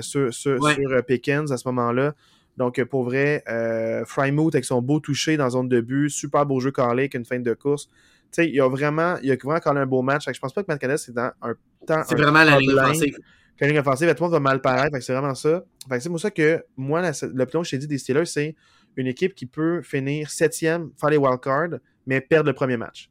sur, 0.01 0.33
sur, 0.33 0.59
Pickens 1.07 1.51
à 1.51 1.57
ce 1.57 1.67
moment-là. 1.69 2.15
Donc, 2.57 2.83
pour 2.85 3.05
vrai, 3.05 3.43
euh, 3.49 4.05
Frymouth 4.05 4.55
avec 4.55 4.65
son 4.65 4.81
beau 4.81 5.01
toucher 5.01 5.37
dans 5.37 5.51
zone 5.51 5.69
de 5.69 5.81
but, 5.81 6.11
super 6.11 6.47
beau 6.47 6.61
jeu 6.61 6.71
calé 6.71 7.03
avec 7.03 7.15
une 7.15 7.25
fin 7.25 7.39
de 7.39 7.55
course. 7.55 7.87
Tu 7.87 8.43
sais, 8.43 8.49
il 8.49 8.55
y 8.55 8.61
a 8.61 8.69
vraiment, 8.69 9.17
il 9.23 9.29
y 9.29 9.33
a 9.33 9.37
vraiment 9.37 9.61
quand 9.61 9.75
même 9.75 9.83
un 9.83 9.87
beau 9.87 10.03
match. 10.03 10.25
Je 10.33 10.39
pense 10.39 10.53
pas 10.53 10.63
que 10.63 10.67
Matt 10.69 10.81
Canada, 10.81 10.99
c'est 10.99 11.13
dans 11.13 11.33
un 11.43 11.55
temps. 11.87 12.03
C'est 12.07 12.17
vraiment 12.17 12.45
la 12.45 12.59
ligne 12.59 12.73
offensive 12.73 13.19
quand 13.59 13.67
ligne 13.67 13.79
offensive, 13.79 14.09
tout 14.09 14.15
le 14.17 14.21
monde 14.25 14.33
va 14.33 14.41
mal 14.41 14.61
paraître. 14.61 14.97
C'est 15.01 15.13
vraiment 15.13 15.35
ça. 15.35 15.65
C'est 15.99 16.09
pour 16.09 16.21
ça 16.21 16.31
que 16.31 16.65
moi, 16.77 17.03
l'opinion 17.33 17.63
que 17.63 17.67
je 17.67 17.71
t'ai 17.71 17.79
dit 17.79 17.87
des 17.87 17.99
Steelers, 17.99 18.27
c'est 18.27 18.55
une 18.97 19.07
équipe 19.07 19.35
qui 19.35 19.47
peut 19.47 19.83
finir 19.83 20.31
septième, 20.31 20.91
faire 20.99 21.11
les 21.11 21.17
wildcards, 21.17 21.79
mais 22.07 22.21
perdre 22.21 22.49
le 22.49 22.55
premier 22.55 22.77
match. 22.77 23.11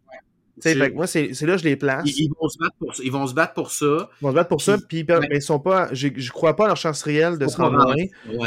Fait 0.61 0.89
moi, 0.93 1.05
c'est 1.05 1.29
là 1.41 1.53
que 1.53 1.57
je 1.57 1.63
les 1.65 1.75
place. 1.75 2.05
Ils, 2.05 2.29
vont 2.29 2.47
se 2.47 2.57
battre 2.57 2.75
pour 2.79 2.95
ça. 2.95 3.03
Ils 3.03 3.11
vont 3.11 3.27
se 3.27 3.33
battre 3.33 3.53
pour 3.53 3.71
ça. 3.71 4.09
Ils 4.21 4.23
vont 4.23 4.29
se 4.29 4.35
battre 4.35 4.49
pour 4.49 4.61
ça, 4.61 4.77
puis 4.87 5.05
ils 5.31 5.41
sont 5.41 5.59
pas. 5.59 5.89
Je, 5.93 6.07
je 6.15 6.31
crois 6.31 6.55
pas 6.55 6.65
à 6.65 6.67
leur 6.67 6.77
chance 6.77 7.03
réelle 7.03 7.37
de 7.37 7.47
se 7.47 7.57
rendre 7.57 7.93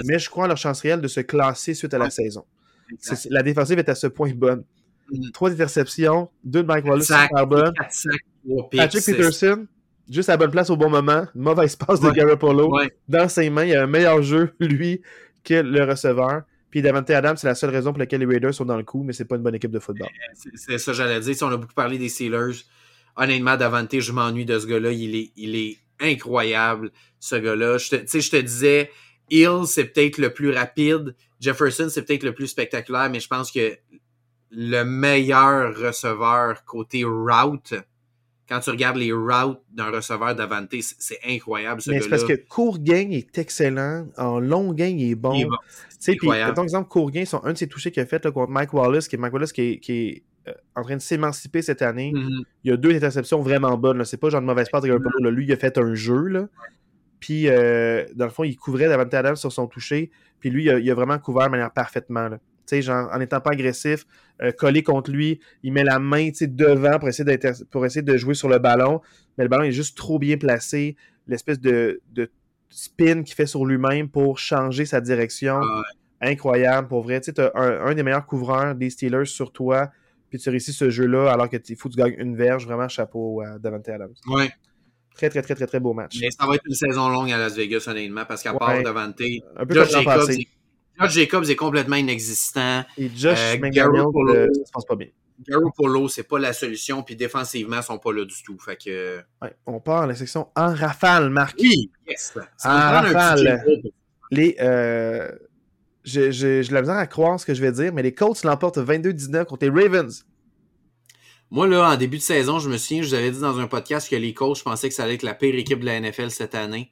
mais 0.05 0.19
je 0.19 0.31
crois 0.31 0.47
à 0.47 0.49
leur 0.49 0.57
chance 0.57 0.81
réelle 0.81 1.01
de 1.01 1.09
se 1.09 1.21
classer 1.21 1.75
suite 1.75 1.93
à 1.95 1.99
la 1.99 2.11
saison. 2.11 2.45
La 3.31 3.43
défensive 3.43 3.79
est 3.79 3.89
à 3.89 3.95
ce 3.95 4.07
point 4.07 4.33
bonne. 4.35 4.65
Mm. 5.11 5.31
Trois 5.33 5.51
interceptions, 5.51 6.31
deux 6.45 6.63
de 6.63 6.69
Mike 6.69 6.87
Wallace 6.87 7.07
super. 7.07 7.73
Patrick 8.71 9.05
Peterson, 9.05 9.67
juste 10.11 10.29
à 10.29 10.33
la 10.33 10.37
bonne 10.37 10.51
place 10.51 10.71
au 10.71 10.77
bon 10.77 10.91
moment. 10.91 11.27
Mauvaise 11.35 11.77
passe 11.77 12.01
de 12.01 12.11
Garoppolo. 12.11 12.73
Dans 13.09 13.29
ses 13.29 13.51
mains, 13.51 13.65
il 13.65 13.71
y 13.71 13.75
a 13.75 13.83
un 13.83 13.87
meilleur 13.87 14.23
jeu, 14.23 14.53
lui, 14.61 15.03
que 15.45 15.55
le 15.55 15.85
receveur. 15.85 16.43
Puis 16.71 16.83
Davante 16.83 17.09
Adams, 17.11 17.37
c'est 17.37 17.47
la 17.47 17.55
seule 17.55 17.71
raison 17.71 17.93
pour 17.93 17.99
laquelle 17.99 18.21
les 18.21 18.27
Raiders 18.27 18.53
sont 18.53 18.67
dans 18.67 18.77
le 18.77 18.83
coup, 18.83 19.03
mais 19.03 19.13
c'est 19.13 19.25
pas 19.25 19.37
une 19.37 19.43
bonne 19.43 19.55
équipe 19.55 19.71
de 19.71 19.79
football. 19.79 20.09
C'est 20.55 20.79
ça, 20.79 20.93
j'allais 20.93 21.21
dire. 21.21 21.35
Si 21.35 21.43
on 21.43 21.49
a 21.49 21.57
beaucoup 21.57 21.75
parlé 21.75 21.97
des 21.97 22.09
Steelers, 22.09 22.65
honnêtement, 23.17 23.57
Davante, 23.57 23.99
je 23.99 24.13
m'ennuie 24.13 24.45
de 24.45 24.59
ce 24.59 24.67
gars-là. 24.67 24.93
Il 24.93 25.17
est, 25.17 25.33
il 25.37 25.57
est 25.57 25.79
incroyable, 26.01 26.91
ce 27.21 27.37
gars-là. 27.37 27.79
Tu 27.79 27.99
sais, 28.07 28.21
je 28.21 28.31
te 28.31 28.37
disais, 28.37 28.91
Hill, 29.31 29.63
c'est 29.67 29.87
peut-être 29.87 30.19
le 30.19 30.33
plus 30.33 30.51
rapide. 30.51 31.15
Jefferson, 31.41 31.89
c'est 31.89 32.03
peut-être 32.03 32.25
le 32.25 32.35
plus 32.35 32.49
spectaculaire, 32.49 33.09
mais 33.11 33.21
je 33.21 33.29
pense 33.29 33.51
que 33.51 33.77
le 34.51 34.83
meilleur 34.83 35.77
receveur 35.77 36.65
côté 36.65 37.05
route, 37.05 37.75
quand 38.49 38.61
tu 38.61 38.71
regardes 38.71 38.97
les 38.97 39.13
routes 39.13 39.61
d'un 39.71 39.91
receveur 39.91 40.35
d'Avante, 40.35 40.75
c'est 40.81 41.19
incroyable 41.27 41.83
ce 41.83 41.91
Mais 41.91 42.01
c'est 42.01 42.09
parce 42.09 42.25
que 42.25 42.33
court 42.33 42.79
gain 42.79 43.11
est 43.11 43.37
excellent, 43.37 44.07
en 44.17 44.41
long 44.41 44.73
gain 44.73 44.87
il 44.87 45.11
est 45.11 45.15
bon. 45.15 45.35
Il 45.35 45.43
est 45.43 45.45
bon. 45.45 45.57
Tu 46.01 46.15
sais, 46.15 46.17
par 46.17 46.63
exemple, 46.63 46.89
court 46.89 47.11
gain, 47.11 47.25
un 47.43 47.53
de 47.53 47.59
ses 47.59 47.67
touchés 47.67 47.91
qu'il 47.91 48.03
a 48.03 48.07
fait 48.07 48.23
contre 48.31 48.51
Mike 48.51 48.73
Wallace, 48.73 49.09
qui 49.09 49.17
est 49.17 49.19
Mike 49.19 49.33
Wallace 49.33 49.53
qui 49.53 49.61
est, 49.63 49.79
qui 49.79 49.93
est 49.93 50.23
euh, 50.49 50.53
en 50.75 50.83
train 50.83 50.97
de 50.97 51.03
s'émanciper 51.03 51.61
cette 51.61 51.83
année. 51.83 52.13
Mm-hmm. 52.15 52.43
Il 52.65 52.71
y 52.71 52.73
a 52.73 52.77
deux 52.77 52.95
interceptions 52.95 53.43
vraiment 53.43 53.77
bonnes. 53.77 54.05
C'est 54.05 54.17
pas 54.17 54.31
genre 54.31 54.41
de 54.41 54.47
mauvaise 54.47 54.69
part 54.71 54.81
de 54.81 54.89
mm 54.89 55.29
Lui, 55.29 55.45
il 55.45 55.53
a 55.53 55.57
fait 55.57 55.77
un 55.77 55.95
jeu. 55.95 56.27
Là. 56.29 56.49
Puis, 57.21 57.49
euh, 57.49 58.05
dans 58.15 58.27
le 58.27 58.31
fond, 58.31 58.45
il 58.45 58.57
couvrait 58.57 58.89
Davante 58.89 59.13
Adams 59.13 59.37
sur 59.37 59.53
son 59.53 59.67
toucher. 59.67 60.11
Puis 60.39 60.51
lui, 60.51 60.67
il 60.67 60.91
a, 60.91 60.95
vraiment 60.95 61.19
couvert 61.19 61.47
de 61.47 61.51
manière 61.51 61.73
parfaitement. 61.73 62.29
Là 62.29 62.39
genre, 62.81 63.09
en 63.13 63.21
étant 63.21 63.41
pas 63.41 63.51
agressif, 63.51 64.07
euh, 64.43 64.53
collé 64.53 64.83
contre 64.83 65.11
lui, 65.11 65.41
il 65.63 65.73
met 65.73 65.85
la 65.85 65.99
main, 65.99 66.31
devant 66.41 66.99
pour 66.99 67.09
essayer, 67.09 67.39
pour 67.71 67.85
essayer 67.87 68.03
de 68.03 68.17
jouer 68.17 68.35
sur 68.35 68.49
le 68.49 68.59
ballon, 68.59 69.01
mais 69.37 69.45
le 69.45 69.49
ballon 69.49 69.65
est 69.65 69.73
juste 69.73 69.97
trop 69.97 70.19
bien 70.19 70.37
placé, 70.37 70.97
l'espèce 71.27 71.61
de, 71.61 72.01
spin 72.71 73.23
qu'il 73.23 73.35
fait 73.35 73.47
sur 73.47 73.65
lui-même 73.65 74.09
pour 74.09 74.39
changer 74.39 74.85
sa 74.85 75.01
direction. 75.01 75.61
Incroyable, 76.21 76.89
pour 76.89 77.03
vrai. 77.03 77.21
Tu 77.21 77.33
sais, 77.33 77.51
un, 77.55 77.87
un 77.87 77.95
des 77.95 78.03
meilleurs 78.03 78.27
couvreurs 78.27 78.75
des 78.75 78.91
Steelers 78.91 79.27
sur 79.27 79.53
toi, 79.53 79.91
puis 80.31 80.39
tu 80.39 80.51
réussis 80.51 80.73
ce 80.73 80.91
jeu-là 80.91 81.31
alors 81.31 81.49
que 81.49 81.57
tu 81.57 81.77
faut 81.77 81.89
que 81.89 81.95
tu 81.95 82.01
gagnes 82.01 82.17
une 82.19 82.37
verge. 82.37 82.67
Vraiment, 82.67 82.89
chapeau 82.89 83.41
à 83.41 83.59
Davante 83.59 83.89
Adams. 83.89 84.15
Ouais. 84.27 84.51
Très, 85.15 85.31
très, 85.31 85.43
très, 85.43 85.55
très, 85.55 85.67
très 85.67 85.81
beau 85.81 85.95
match. 85.95 86.19
Mais 86.21 86.31
ça 86.31 86.47
va 86.47 86.55
être 86.55 86.67
une 86.67 86.75
saison 86.75 87.09
longue 87.09 87.31
à 87.33 87.39
Las 87.39 87.57
Vegas, 87.57 87.85
honnêtement, 87.89 88.25
parce 88.25 88.43
qu'à 88.43 88.55
part 88.55 88.83
Davante, 88.83 89.21
un 89.57 89.67
peu 89.67 89.75
Jacobs, 89.85 90.31
Josh 90.99 91.13
Jacobs 91.13 91.49
est 91.49 91.57
complètement 91.57 91.97
inexistant. 91.97 92.85
Et 92.97 93.11
Josh 93.15 93.39
euh, 93.39 93.59
McDaniel, 93.59 94.05
euh, 94.29 94.49
ça 94.53 94.65
se 94.65 94.73
passe 94.73 94.85
pas 94.85 94.97
bien. 94.97 95.09
Garoppolo, 95.47 96.09
c'est 96.09 96.25
pas 96.25 96.39
la 96.39 96.53
solution, 96.53 97.03
puis 97.03 97.15
défensivement, 97.15 97.77
ils 97.77 97.83
sont 97.83 97.99
pas 97.99 98.13
là 98.13 98.25
du 98.25 98.43
tout. 98.43 98.59
Fait 98.59 98.77
que... 98.77 99.21
Ouais, 99.41 99.55
on 99.67 99.79
part 99.79 100.03
à 100.03 100.07
la 100.07 100.15
section 100.17 100.49
en 100.57 100.75
rafale, 100.75 101.31
Marc. 101.31 101.57
Oui, 101.61 101.91
yes. 102.09 102.35
En 102.65 102.71
rafale. 102.71 103.63
Les, 104.31 104.57
euh, 104.61 105.31
j'ai 106.05 106.63
la 106.65 106.81
misère 106.81 106.97
à 106.97 107.07
croire 107.07 107.39
ce 107.39 107.47
que 107.47 107.55
je 107.55 107.61
vais 107.61 107.73
dire, 107.73 107.93
mais 107.93 108.03
les 108.03 108.13
Colts 108.13 108.43
l'emportent 108.45 108.79
22-19 108.79 109.45
contre 109.45 109.67
les 109.67 109.71
Ravens. 109.71 110.25
Moi, 111.51 111.67
là, 111.67 111.91
en 111.91 111.97
début 111.97 112.19
de 112.19 112.23
saison, 112.23 112.59
je 112.59 112.69
me 112.69 112.77
souviens, 112.77 113.03
je 113.03 113.09
vous 113.09 113.15
avais 113.15 113.31
dit 113.31 113.41
dans 113.41 113.59
un 113.59 113.67
podcast 113.67 114.11
que 114.11 114.17
les 114.17 114.35
Colts, 114.35 114.59
je 114.59 114.63
pensais 114.65 114.89
que 114.89 114.95
ça 114.95 115.05
allait 115.05 115.15
être 115.15 115.23
la 115.23 115.35
pire 115.35 115.55
équipe 115.55 115.81
de 115.81 115.87
la 115.87 116.01
NFL 116.01 116.31
cette 116.31 116.55
année. 116.55 116.91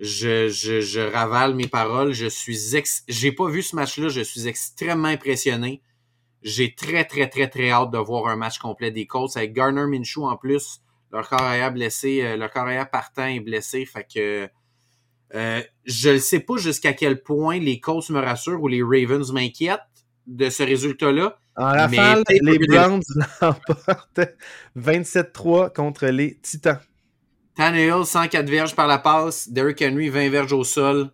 Je, 0.00 0.48
je, 0.48 0.80
je 0.80 1.00
ravale 1.00 1.54
mes 1.54 1.68
paroles. 1.68 2.12
Je 2.12 2.26
suis 2.26 2.76
ex... 2.76 3.04
J'ai 3.08 3.32
pas 3.32 3.48
vu 3.48 3.62
ce 3.62 3.76
match-là. 3.76 4.08
Je 4.08 4.20
suis 4.20 4.46
extrêmement 4.46 5.08
impressionné. 5.08 5.82
J'ai 6.42 6.74
très, 6.74 7.04
très, 7.04 7.28
très, 7.28 7.48
très 7.48 7.70
hâte 7.70 7.90
de 7.90 7.98
voir 7.98 8.26
un 8.26 8.36
match 8.36 8.58
complet 8.58 8.90
des 8.90 9.06
Colts 9.06 9.36
avec 9.36 9.54
Garner 9.54 9.86
Minshew 9.86 10.24
en 10.24 10.36
plus. 10.36 10.82
Leur 11.10 11.28
carrière 11.28 11.72
blessé, 11.72 12.22
euh, 12.22 12.36
leur 12.36 12.50
carrière 12.50 12.90
partant 12.90 13.26
est 13.26 13.40
blessé. 13.40 13.86
Fait 13.86 14.06
que 14.12 14.48
euh, 15.34 15.62
je 15.84 16.10
ne 16.10 16.18
sais 16.18 16.40
pas 16.40 16.56
jusqu'à 16.56 16.92
quel 16.92 17.22
point 17.22 17.58
les 17.58 17.80
Colts 17.80 18.10
me 18.10 18.20
rassurent 18.20 18.62
ou 18.62 18.68
les 18.68 18.82
Ravens 18.82 19.32
m'inquiètent 19.32 19.80
de 20.26 20.50
ce 20.50 20.62
résultat-là. 20.62 21.38
En 21.56 21.66
rafale, 21.66 22.22
les 22.28 22.58
Browns 22.58 23.02
l'emportent 23.40 24.20
27-3 24.76 25.72
contre 25.72 26.06
les 26.06 26.38
Titans. 26.40 26.80
Tannehill, 27.54 28.04
104 28.04 28.48
verges 28.48 28.74
par 28.74 28.86
la 28.86 28.98
passe. 28.98 29.48
Derrick 29.48 29.82
Henry, 29.82 30.08
20 30.08 30.28
verges 30.30 30.52
au 30.52 30.64
sol. 30.64 31.10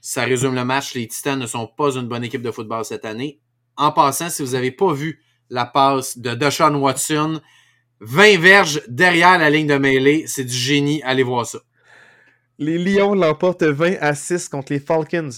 Ça 0.00 0.24
résume 0.24 0.54
le 0.54 0.64
match. 0.64 0.94
Les 0.94 1.08
Titans 1.08 1.38
ne 1.38 1.46
sont 1.46 1.66
pas 1.66 1.96
une 1.96 2.06
bonne 2.06 2.24
équipe 2.24 2.42
de 2.42 2.50
football 2.50 2.84
cette 2.84 3.04
année. 3.04 3.40
En 3.76 3.92
passant, 3.92 4.30
si 4.30 4.42
vous 4.42 4.52
n'avez 4.52 4.70
pas 4.70 4.92
vu 4.92 5.20
la 5.50 5.66
passe 5.66 6.18
de 6.18 6.34
Deshaun 6.34 6.74
Watson, 6.76 7.40
20 8.00 8.38
verges 8.38 8.82
derrière 8.88 9.38
la 9.38 9.50
ligne 9.50 9.66
de 9.66 9.76
mêlée, 9.76 10.26
c'est 10.26 10.44
du 10.44 10.54
génie. 10.54 11.02
Allez 11.02 11.22
voir 11.22 11.46
ça. 11.46 11.58
Les 12.58 12.78
Lions 12.78 13.14
l'emportent 13.14 13.64
20 13.64 13.96
à 14.00 14.14
6 14.14 14.48
contre 14.48 14.72
les 14.72 14.80
Falcons. 14.80 15.30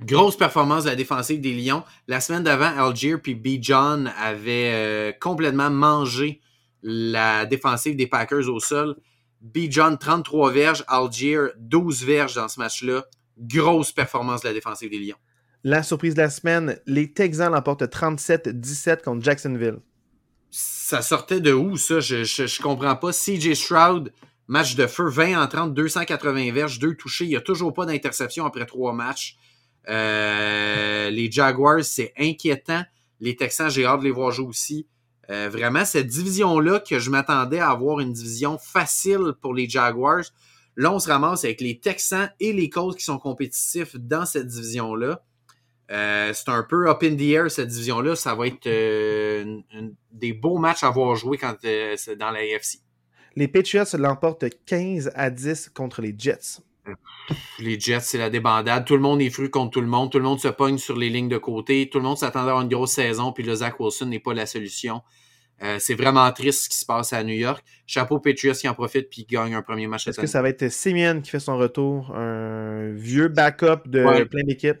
Grosse 0.00 0.36
performance 0.36 0.84
de 0.84 0.90
la 0.90 0.96
défensive 0.96 1.40
des 1.40 1.52
Lions. 1.54 1.84
La 2.08 2.20
semaine 2.20 2.42
d'avant, 2.42 2.76
Algier 2.76 3.16
puis 3.18 3.34
B. 3.34 3.62
John 3.62 4.12
avaient 4.18 4.72
euh, 4.72 5.12
complètement 5.20 5.70
mangé 5.70 6.40
la 6.82 7.46
défensive 7.46 7.94
des 7.94 8.08
Packers 8.08 8.48
au 8.48 8.58
sol. 8.58 8.96
B. 9.44 9.66
John, 9.68 9.98
33 9.98 10.50
verges. 10.50 10.84
Algier, 10.88 11.48
12 11.58 12.02
verges 12.04 12.34
dans 12.34 12.48
ce 12.48 12.58
match-là. 12.58 13.04
Grosse 13.38 13.92
performance 13.92 14.40
de 14.40 14.48
la 14.48 14.54
défensive 14.54 14.90
des 14.90 14.98
Lions. 14.98 15.18
La 15.64 15.82
surprise 15.82 16.14
de 16.14 16.22
la 16.22 16.30
semaine, 16.30 16.78
les 16.86 17.12
Texans 17.12 17.52
l'emportent 17.52 17.82
37-17 17.82 19.02
contre 19.02 19.22
Jacksonville. 19.22 19.78
Ça 20.50 21.02
sortait 21.02 21.40
de 21.40 21.52
où, 21.52 21.76
ça? 21.76 22.00
Je, 22.00 22.24
je, 22.24 22.62
comprends 22.62 22.96
pas. 22.96 23.12
CJ 23.12 23.54
Stroud, 23.54 24.12
match 24.46 24.76
de 24.76 24.86
feu, 24.86 25.08
20 25.08 25.42
en 25.42 25.46
30, 25.46 25.74
280 25.74 26.52
verges, 26.52 26.78
2 26.78 26.94
touchés. 26.94 27.24
Il 27.24 27.30
n'y 27.30 27.36
a 27.36 27.40
toujours 27.40 27.74
pas 27.74 27.86
d'interception 27.86 28.46
après 28.46 28.64
3 28.64 28.92
matchs. 28.92 29.36
Euh, 29.88 31.10
les 31.10 31.30
Jaguars, 31.30 31.84
c'est 31.84 32.14
inquiétant. 32.18 32.84
Les 33.20 33.36
Texans, 33.36 33.70
j'ai 33.70 33.84
hâte 33.84 34.00
de 34.00 34.04
les 34.04 34.10
voir 34.10 34.30
jouer 34.30 34.46
aussi. 34.46 34.86
Euh, 35.30 35.48
vraiment, 35.50 35.84
cette 35.84 36.06
division-là, 36.06 36.80
que 36.80 36.98
je 36.98 37.10
m'attendais 37.10 37.58
à 37.58 37.70
avoir 37.70 38.00
une 38.00 38.12
division 38.12 38.58
facile 38.58 39.32
pour 39.40 39.54
les 39.54 39.68
Jaguars, 39.68 40.24
là, 40.76 40.92
on 40.92 40.98
se 40.98 41.08
ramasse 41.08 41.44
avec 41.44 41.60
les 41.60 41.78
Texans 41.78 42.30
et 42.40 42.52
les 42.52 42.68
Colts 42.68 42.96
qui 42.96 43.04
sont 43.04 43.18
compétitifs 43.18 43.96
dans 43.96 44.26
cette 44.26 44.46
division-là. 44.46 45.22
Euh, 45.90 46.32
c'est 46.32 46.48
un 46.48 46.62
peu 46.62 46.88
up 46.88 47.02
in 47.02 47.14
the 47.14 47.22
air, 47.22 47.50
cette 47.50 47.68
division-là. 47.68 48.16
Ça 48.16 48.34
va 48.34 48.46
être 48.46 48.64
des 50.12 50.32
beaux 50.32 50.58
matchs 50.58 50.82
à 50.82 50.90
voir 50.90 51.14
jouer 51.16 51.38
quand 51.38 51.56
c'est 51.60 52.16
dans 52.16 52.30
la 52.30 52.40
AFC. 52.40 52.80
Les 53.36 53.48
Patriots 53.48 53.84
l'emportent 53.98 54.46
15 54.66 55.10
à 55.14 55.30
10 55.30 55.70
contre 55.70 56.00
les 56.02 56.14
Jets. 56.16 56.60
Les 57.58 57.78
Jets, 57.78 58.00
c'est 58.00 58.18
la 58.18 58.30
débandade. 58.30 58.84
Tout 58.84 58.94
le 58.94 59.02
monde 59.02 59.22
est 59.22 59.30
fru 59.30 59.48
contre 59.50 59.72
tout 59.72 59.80
le 59.80 59.86
monde. 59.86 60.10
Tout 60.12 60.18
le 60.18 60.24
monde 60.24 60.40
se 60.40 60.48
pogne 60.48 60.78
sur 60.78 60.96
les 60.96 61.08
lignes 61.08 61.28
de 61.28 61.38
côté. 61.38 61.88
Tout 61.90 61.98
le 61.98 62.04
monde 62.04 62.18
s'attendait 62.18 62.48
à 62.48 62.50
avoir 62.50 62.62
une 62.62 62.68
grosse 62.68 62.92
saison, 62.92 63.32
puis 63.32 63.44
le 63.44 63.54
Zach 63.54 63.80
Wilson 63.80 64.06
n'est 64.06 64.18
pas 64.18 64.34
la 64.34 64.46
solution. 64.46 65.00
Euh, 65.62 65.76
c'est 65.78 65.94
vraiment 65.94 66.30
triste 66.32 66.64
ce 66.64 66.68
qui 66.68 66.76
se 66.76 66.84
passe 66.84 67.12
à 67.12 67.22
New 67.22 67.34
York. 67.34 67.64
Chapeau 67.86 68.18
Patriots 68.18 68.54
qui 68.54 68.68
en 68.68 68.74
profite 68.74 69.08
puis 69.08 69.24
qui 69.24 69.34
gagne 69.34 69.54
un 69.54 69.62
premier 69.62 69.86
match. 69.86 70.08
Est-ce 70.08 70.20
que 70.20 70.26
ça 70.26 70.42
va 70.42 70.48
être 70.48 70.68
Simeon 70.68 71.20
qui 71.20 71.30
fait 71.30 71.40
son 71.40 71.56
retour, 71.56 72.14
un 72.14 72.90
vieux 72.92 73.28
backup 73.28 73.86
de 73.86 74.24
plein 74.24 74.42
d'équipes? 74.44 74.80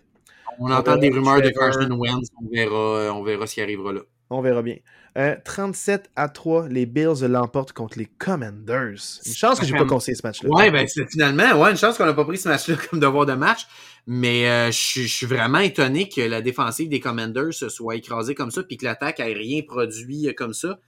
On, 0.58 0.70
entend 0.70 0.96
des 0.96 1.10
rumeurs 1.10 1.40
de 1.40 1.50
Carson 1.50 1.90
Wentz. 1.90 2.28
On 2.40 2.48
verra, 2.48 3.14
on 3.14 3.22
verra 3.22 3.46
ce 3.46 3.54
qui 3.54 3.60
arrivera 3.60 3.92
là. 3.92 4.00
On 4.30 4.40
verra 4.40 4.62
bien. 4.62 4.76
37 5.14 6.06
euh, 6.06 6.08
à 6.16 6.28
3, 6.28 6.68
les 6.68 6.86
Bills 6.86 7.22
l'emportent 7.28 7.72
contre 7.72 7.98
les 7.98 8.06
Commanders. 8.06 9.20
Une 9.24 9.32
chance 9.32 9.60
que 9.60 9.66
j'ai 9.66 9.76
pas 9.76 9.84
conseillé 9.84 10.16
ce 10.16 10.26
match-là. 10.26 10.50
Ouais, 10.50 10.72
ben 10.72 10.88
finalement, 11.08 11.60
ouais, 11.60 11.70
une 11.70 11.76
chance 11.76 11.96
qu'on 11.96 12.06
n'a 12.06 12.14
pas 12.14 12.24
pris 12.24 12.38
ce 12.38 12.48
match-là 12.48 12.76
comme 12.90 12.98
devoir 12.98 13.24
de 13.24 13.34
match. 13.34 13.66
Mais 14.08 14.48
euh, 14.48 14.72
je 14.72 15.06
suis 15.06 15.26
vraiment 15.26 15.60
étonné 15.60 16.08
que 16.08 16.20
la 16.20 16.42
défensive 16.42 16.88
des 16.88 16.98
Commanders 16.98 17.54
se 17.54 17.68
soit 17.68 17.94
écrasée 17.94 18.34
comme 18.34 18.50
ça, 18.50 18.64
puis 18.64 18.76
que 18.76 18.84
l'attaque 18.84 19.20
ait 19.20 19.32
rien 19.32 19.62
produit 19.62 20.28
euh, 20.28 20.32
comme 20.36 20.52
ça. 20.52 20.78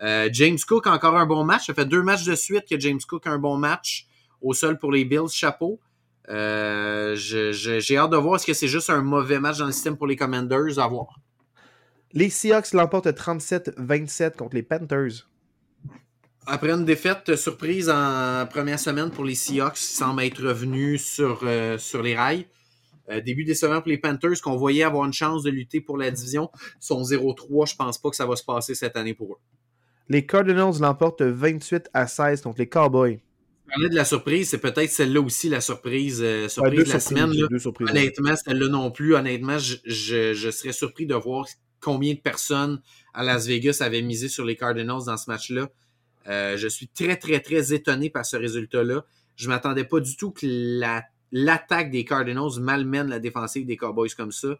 James 0.00 0.58
Cook 0.66 0.86
a 0.86 0.92
encore 0.92 1.16
un 1.16 1.26
bon 1.26 1.42
match. 1.44 1.66
Ça 1.66 1.74
fait 1.74 1.86
deux 1.86 2.02
matchs 2.02 2.24
de 2.24 2.36
suite 2.36 2.64
que 2.70 2.78
James 2.78 3.00
Cook 3.08 3.26
a 3.26 3.30
un 3.30 3.38
bon 3.38 3.56
match 3.56 4.06
au 4.40 4.54
sol 4.54 4.78
pour 4.78 4.92
les 4.92 5.04
Bills. 5.04 5.28
Chapeau. 5.32 5.80
j'ai 6.28 7.96
hâte 7.96 8.10
de 8.10 8.16
voir 8.16 8.36
est-ce 8.36 8.46
que 8.46 8.54
c'est 8.54 8.68
juste 8.68 8.90
un 8.90 9.02
mauvais 9.02 9.40
match 9.40 9.58
dans 9.58 9.66
le 9.66 9.72
système 9.72 9.96
pour 9.96 10.06
les 10.06 10.14
Commanders 10.14 10.78
à 10.78 10.86
voir. 10.86 11.18
Les 12.12 12.30
Seahawks 12.30 12.72
l'emportent 12.72 13.06
37-27 13.06 14.36
contre 14.36 14.54
les 14.54 14.62
Panthers. 14.62 15.28
Après 16.46 16.70
une 16.70 16.86
défaite 16.86 17.36
surprise 17.36 17.90
en 17.90 18.46
première 18.46 18.80
semaine 18.80 19.10
pour 19.10 19.24
les 19.24 19.34
Seahawks, 19.34 19.78
ils 19.78 19.84
semblent 19.84 20.22
être 20.22 20.42
revenus 20.42 21.04
sur, 21.04 21.40
euh, 21.42 21.76
sur 21.76 22.02
les 22.02 22.16
rails. 22.16 22.46
Euh, 23.10 23.20
début 23.20 23.44
décevant 23.44 23.80
pour 23.80 23.88
les 23.88 23.98
Panthers, 23.98 24.40
qu'on 24.42 24.56
voyait 24.56 24.82
avoir 24.82 25.04
une 25.04 25.12
chance 25.12 25.42
de 25.42 25.50
lutter 25.50 25.80
pour 25.80 25.98
la 25.98 26.10
division, 26.10 26.50
sont 26.80 27.02
0-3. 27.02 27.66
Je 27.66 27.76
pense 27.76 27.98
pas 27.98 28.10
que 28.10 28.16
ça 28.16 28.26
va 28.26 28.36
se 28.36 28.44
passer 28.44 28.74
cette 28.74 28.96
année 28.96 29.14
pour 29.14 29.34
eux. 29.34 29.38
Les 30.08 30.24
Cardinals 30.24 30.80
l'emportent 30.80 31.22
28 31.22 31.90
à 31.92 32.06
16 32.06 32.40
contre 32.40 32.58
les 32.58 32.68
Cowboys. 32.68 33.20
Parler 33.68 33.90
de 33.90 33.94
la 33.94 34.06
surprise, 34.06 34.48
c'est 34.48 34.58
peut-être 34.58 34.90
celle-là 34.90 35.20
aussi 35.20 35.50
la 35.50 35.60
surprise, 35.60 36.20
euh, 36.22 36.48
surprise 36.48 36.84
de 36.88 36.92
la 36.92 37.00
semaine. 37.00 37.30
Honnêtement, 37.80 38.34
celle-là 38.36 38.68
non 38.68 38.90
plus. 38.90 39.14
Honnêtement, 39.14 39.58
je, 39.58 39.76
je, 39.84 40.50
serais 40.50 40.72
surpris 40.72 41.04
de 41.04 41.14
voir 41.14 41.46
combien 41.80 42.14
de 42.14 42.20
personnes 42.20 42.80
à 43.14 43.24
Las 43.24 43.46
Vegas 43.46 43.78
avaient 43.80 44.02
misé 44.02 44.28
sur 44.28 44.44
les 44.44 44.56
Cardinals 44.56 45.04
dans 45.06 45.16
ce 45.16 45.30
match-là. 45.30 45.68
Euh, 46.28 46.56
je 46.56 46.68
suis 46.68 46.88
très, 46.88 47.16
très, 47.16 47.40
très 47.40 47.72
étonné 47.72 48.10
par 48.10 48.26
ce 48.26 48.36
résultat-là. 48.36 49.04
Je 49.36 49.48
m'attendais 49.48 49.84
pas 49.84 50.00
du 50.00 50.16
tout 50.16 50.30
que 50.30 50.46
l'attaque 51.32 51.90
des 51.90 52.04
Cardinals 52.04 52.60
malmène 52.60 53.08
la 53.08 53.18
défensive 53.18 53.66
des 53.66 53.76
Cowboys 53.76 54.10
comme 54.16 54.32
ça. 54.32 54.58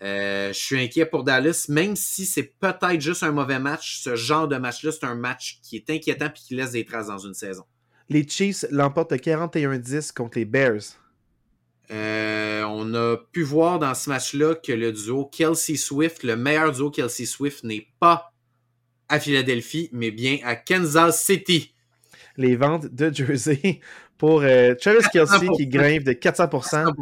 Euh, 0.00 0.52
je 0.52 0.58
suis 0.58 0.80
inquiet 0.80 1.06
pour 1.06 1.24
Dallas, 1.24 1.66
même 1.68 1.96
si 1.96 2.24
c'est 2.24 2.54
peut-être 2.60 3.00
juste 3.00 3.22
un 3.22 3.32
mauvais 3.32 3.58
match. 3.58 4.00
Ce 4.00 4.14
genre 4.16 4.48
de 4.48 4.56
match-là, 4.56 4.92
c'est 4.92 5.04
un 5.04 5.14
match 5.14 5.60
qui 5.62 5.76
est 5.76 5.90
inquiétant 5.90 6.26
et 6.26 6.32
qui 6.32 6.54
laisse 6.54 6.72
des 6.72 6.84
traces 6.84 7.08
dans 7.08 7.18
une 7.18 7.34
saison. 7.34 7.64
Les 8.08 8.26
Chiefs 8.26 8.64
l'emportent 8.70 9.12
41-10 9.12 10.12
contre 10.12 10.38
les 10.38 10.44
Bears. 10.44 10.82
Euh, 11.90 12.62
on 12.64 12.94
a 12.94 13.16
pu 13.32 13.42
voir 13.42 13.78
dans 13.78 13.94
ce 13.94 14.10
match-là 14.10 14.54
que 14.54 14.72
le 14.72 14.92
duo 14.92 15.24
Kelsey 15.24 15.76
Swift, 15.76 16.22
le 16.22 16.36
meilleur 16.36 16.72
duo 16.72 16.90
Kelsey 16.90 17.24
Swift, 17.24 17.64
n'est 17.64 17.88
pas 17.98 18.32
à 19.08 19.18
Philadelphie, 19.18 19.88
mais 19.92 20.10
bien 20.10 20.38
à 20.44 20.54
Kansas 20.54 21.24
City. 21.24 21.74
Les 22.36 22.56
ventes 22.56 22.86
de 22.86 23.12
Jersey 23.12 23.80
pour 24.18 24.42
euh, 24.42 24.74
Travis 24.74 25.04
Kelsey 25.12 25.48
qui 25.56 25.66
grimpe 25.66 26.04
de 26.04 26.12
400%, 26.12 26.92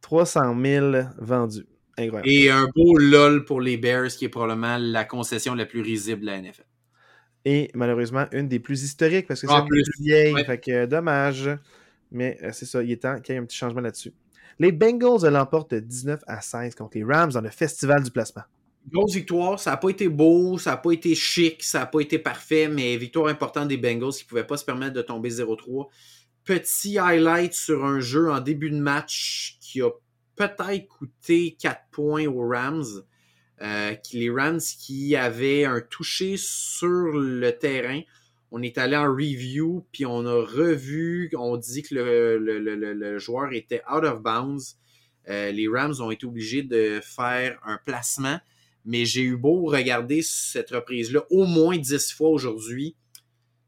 300 0.00 0.56
000 0.62 0.92
vendus. 1.18 1.66
Incroyable. 1.96 2.28
Et 2.28 2.50
un 2.50 2.68
beau 2.74 2.98
LOL 2.98 3.44
pour 3.44 3.60
les 3.60 3.76
Bears, 3.76 4.08
qui 4.08 4.24
est 4.24 4.28
probablement 4.28 4.76
la 4.78 5.04
concession 5.04 5.54
la 5.54 5.66
plus 5.66 5.80
risible 5.80 6.22
de 6.22 6.26
la 6.26 6.40
NFL. 6.40 6.64
Et 7.44 7.70
malheureusement, 7.74 8.26
une 8.32 8.48
des 8.48 8.58
plus 8.58 8.82
historiques 8.82 9.26
parce 9.26 9.40
que 9.40 9.46
c'est 9.46 9.52
la 9.52 9.62
plus 9.62 9.84
vieille. 10.00 10.34
Fait 10.44 10.58
que 10.58 10.86
dommage. 10.86 11.50
Mais 12.14 12.38
euh, 12.42 12.50
c'est 12.52 12.64
ça, 12.64 12.82
il 12.82 12.92
est 12.92 13.02
temps 13.02 13.20
qu'il 13.20 13.34
y 13.34 13.36
ait 13.36 13.40
un 13.40 13.44
petit 13.44 13.56
changement 13.56 13.80
là-dessus. 13.80 14.14
Les 14.60 14.70
Bengals 14.70 15.28
l'emportent 15.30 15.74
19 15.74 16.20
à 16.26 16.40
16 16.40 16.76
contre 16.76 16.96
les 16.96 17.04
Rams 17.04 17.32
dans 17.32 17.40
le 17.40 17.50
festival 17.50 18.02
du 18.04 18.10
placement. 18.10 18.44
Grosse 18.90 19.14
victoire, 19.14 19.58
ça 19.58 19.72
n'a 19.72 19.76
pas 19.78 19.88
été 19.88 20.08
beau, 20.08 20.58
ça 20.58 20.70
n'a 20.70 20.76
pas 20.76 20.92
été 20.92 21.14
chic, 21.14 21.62
ça 21.62 21.80
n'a 21.80 21.86
pas 21.86 22.00
été 22.00 22.18
parfait, 22.18 22.68
mais 22.68 22.96
victoire 22.96 23.26
importante 23.26 23.68
des 23.68 23.78
Bengals 23.78 24.12
qui 24.12 24.24
ne 24.24 24.28
pouvaient 24.28 24.46
pas 24.46 24.56
se 24.56 24.64
permettre 24.64 24.92
de 24.92 25.02
tomber 25.02 25.30
0-3. 25.30 25.88
Petit 26.44 26.98
highlight 26.98 27.54
sur 27.54 27.84
un 27.84 27.98
jeu 27.98 28.30
en 28.30 28.40
début 28.40 28.70
de 28.70 28.78
match 28.78 29.56
qui 29.60 29.82
a 29.82 29.90
peut-être 30.36 30.86
coûté 30.86 31.56
4 31.58 31.80
points 31.90 32.26
aux 32.26 32.46
Rams. 32.46 32.84
Euh, 33.62 33.94
les 34.12 34.30
Rams 34.30 34.60
qui 34.60 35.16
avaient 35.16 35.64
un 35.64 35.80
touché 35.80 36.36
sur 36.36 36.88
le 37.12 37.50
terrain 37.50 38.02
on 38.56 38.62
est 38.62 38.78
allé 38.78 38.96
en 38.96 39.12
review, 39.12 39.84
puis 39.90 40.06
on 40.06 40.24
a 40.26 40.44
revu, 40.44 41.28
on 41.36 41.56
dit 41.56 41.82
que 41.82 41.92
le, 41.96 43.18
joueur 43.18 43.52
était 43.52 43.82
out 43.92 44.04
of 44.04 44.22
bounds. 44.22 44.76
Euh, 45.28 45.50
les 45.50 45.66
Rams 45.66 45.94
ont 45.98 46.12
été 46.12 46.24
obligés 46.24 46.62
de 46.62 47.00
faire 47.02 47.58
un 47.64 47.80
placement, 47.84 48.38
mais 48.84 49.06
j'ai 49.06 49.22
eu 49.22 49.36
beau 49.36 49.64
regarder 49.64 50.22
cette 50.22 50.70
reprise-là 50.70 51.24
au 51.30 51.46
moins 51.46 51.76
dix 51.76 52.12
fois 52.12 52.28
aujourd'hui. 52.28 52.94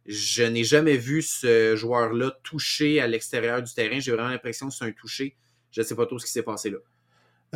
Je 0.06 0.44
n'ai 0.44 0.62
jamais 0.62 0.96
vu 0.96 1.20
ce 1.20 1.74
joueur-là 1.74 2.38
toucher 2.44 3.00
à 3.00 3.08
l'extérieur 3.08 3.64
du 3.64 3.74
terrain. 3.74 3.98
J'ai 3.98 4.12
vraiment 4.12 4.28
l'impression 4.28 4.68
que 4.68 4.74
c'est 4.74 4.84
un 4.84 4.92
touché. 4.92 5.34
Je 5.72 5.80
ne 5.80 5.84
sais 5.84 5.96
pas 5.96 6.06
trop 6.06 6.20
ce 6.20 6.26
qui 6.26 6.32
s'est 6.32 6.44
passé 6.44 6.70
là. 6.70 6.78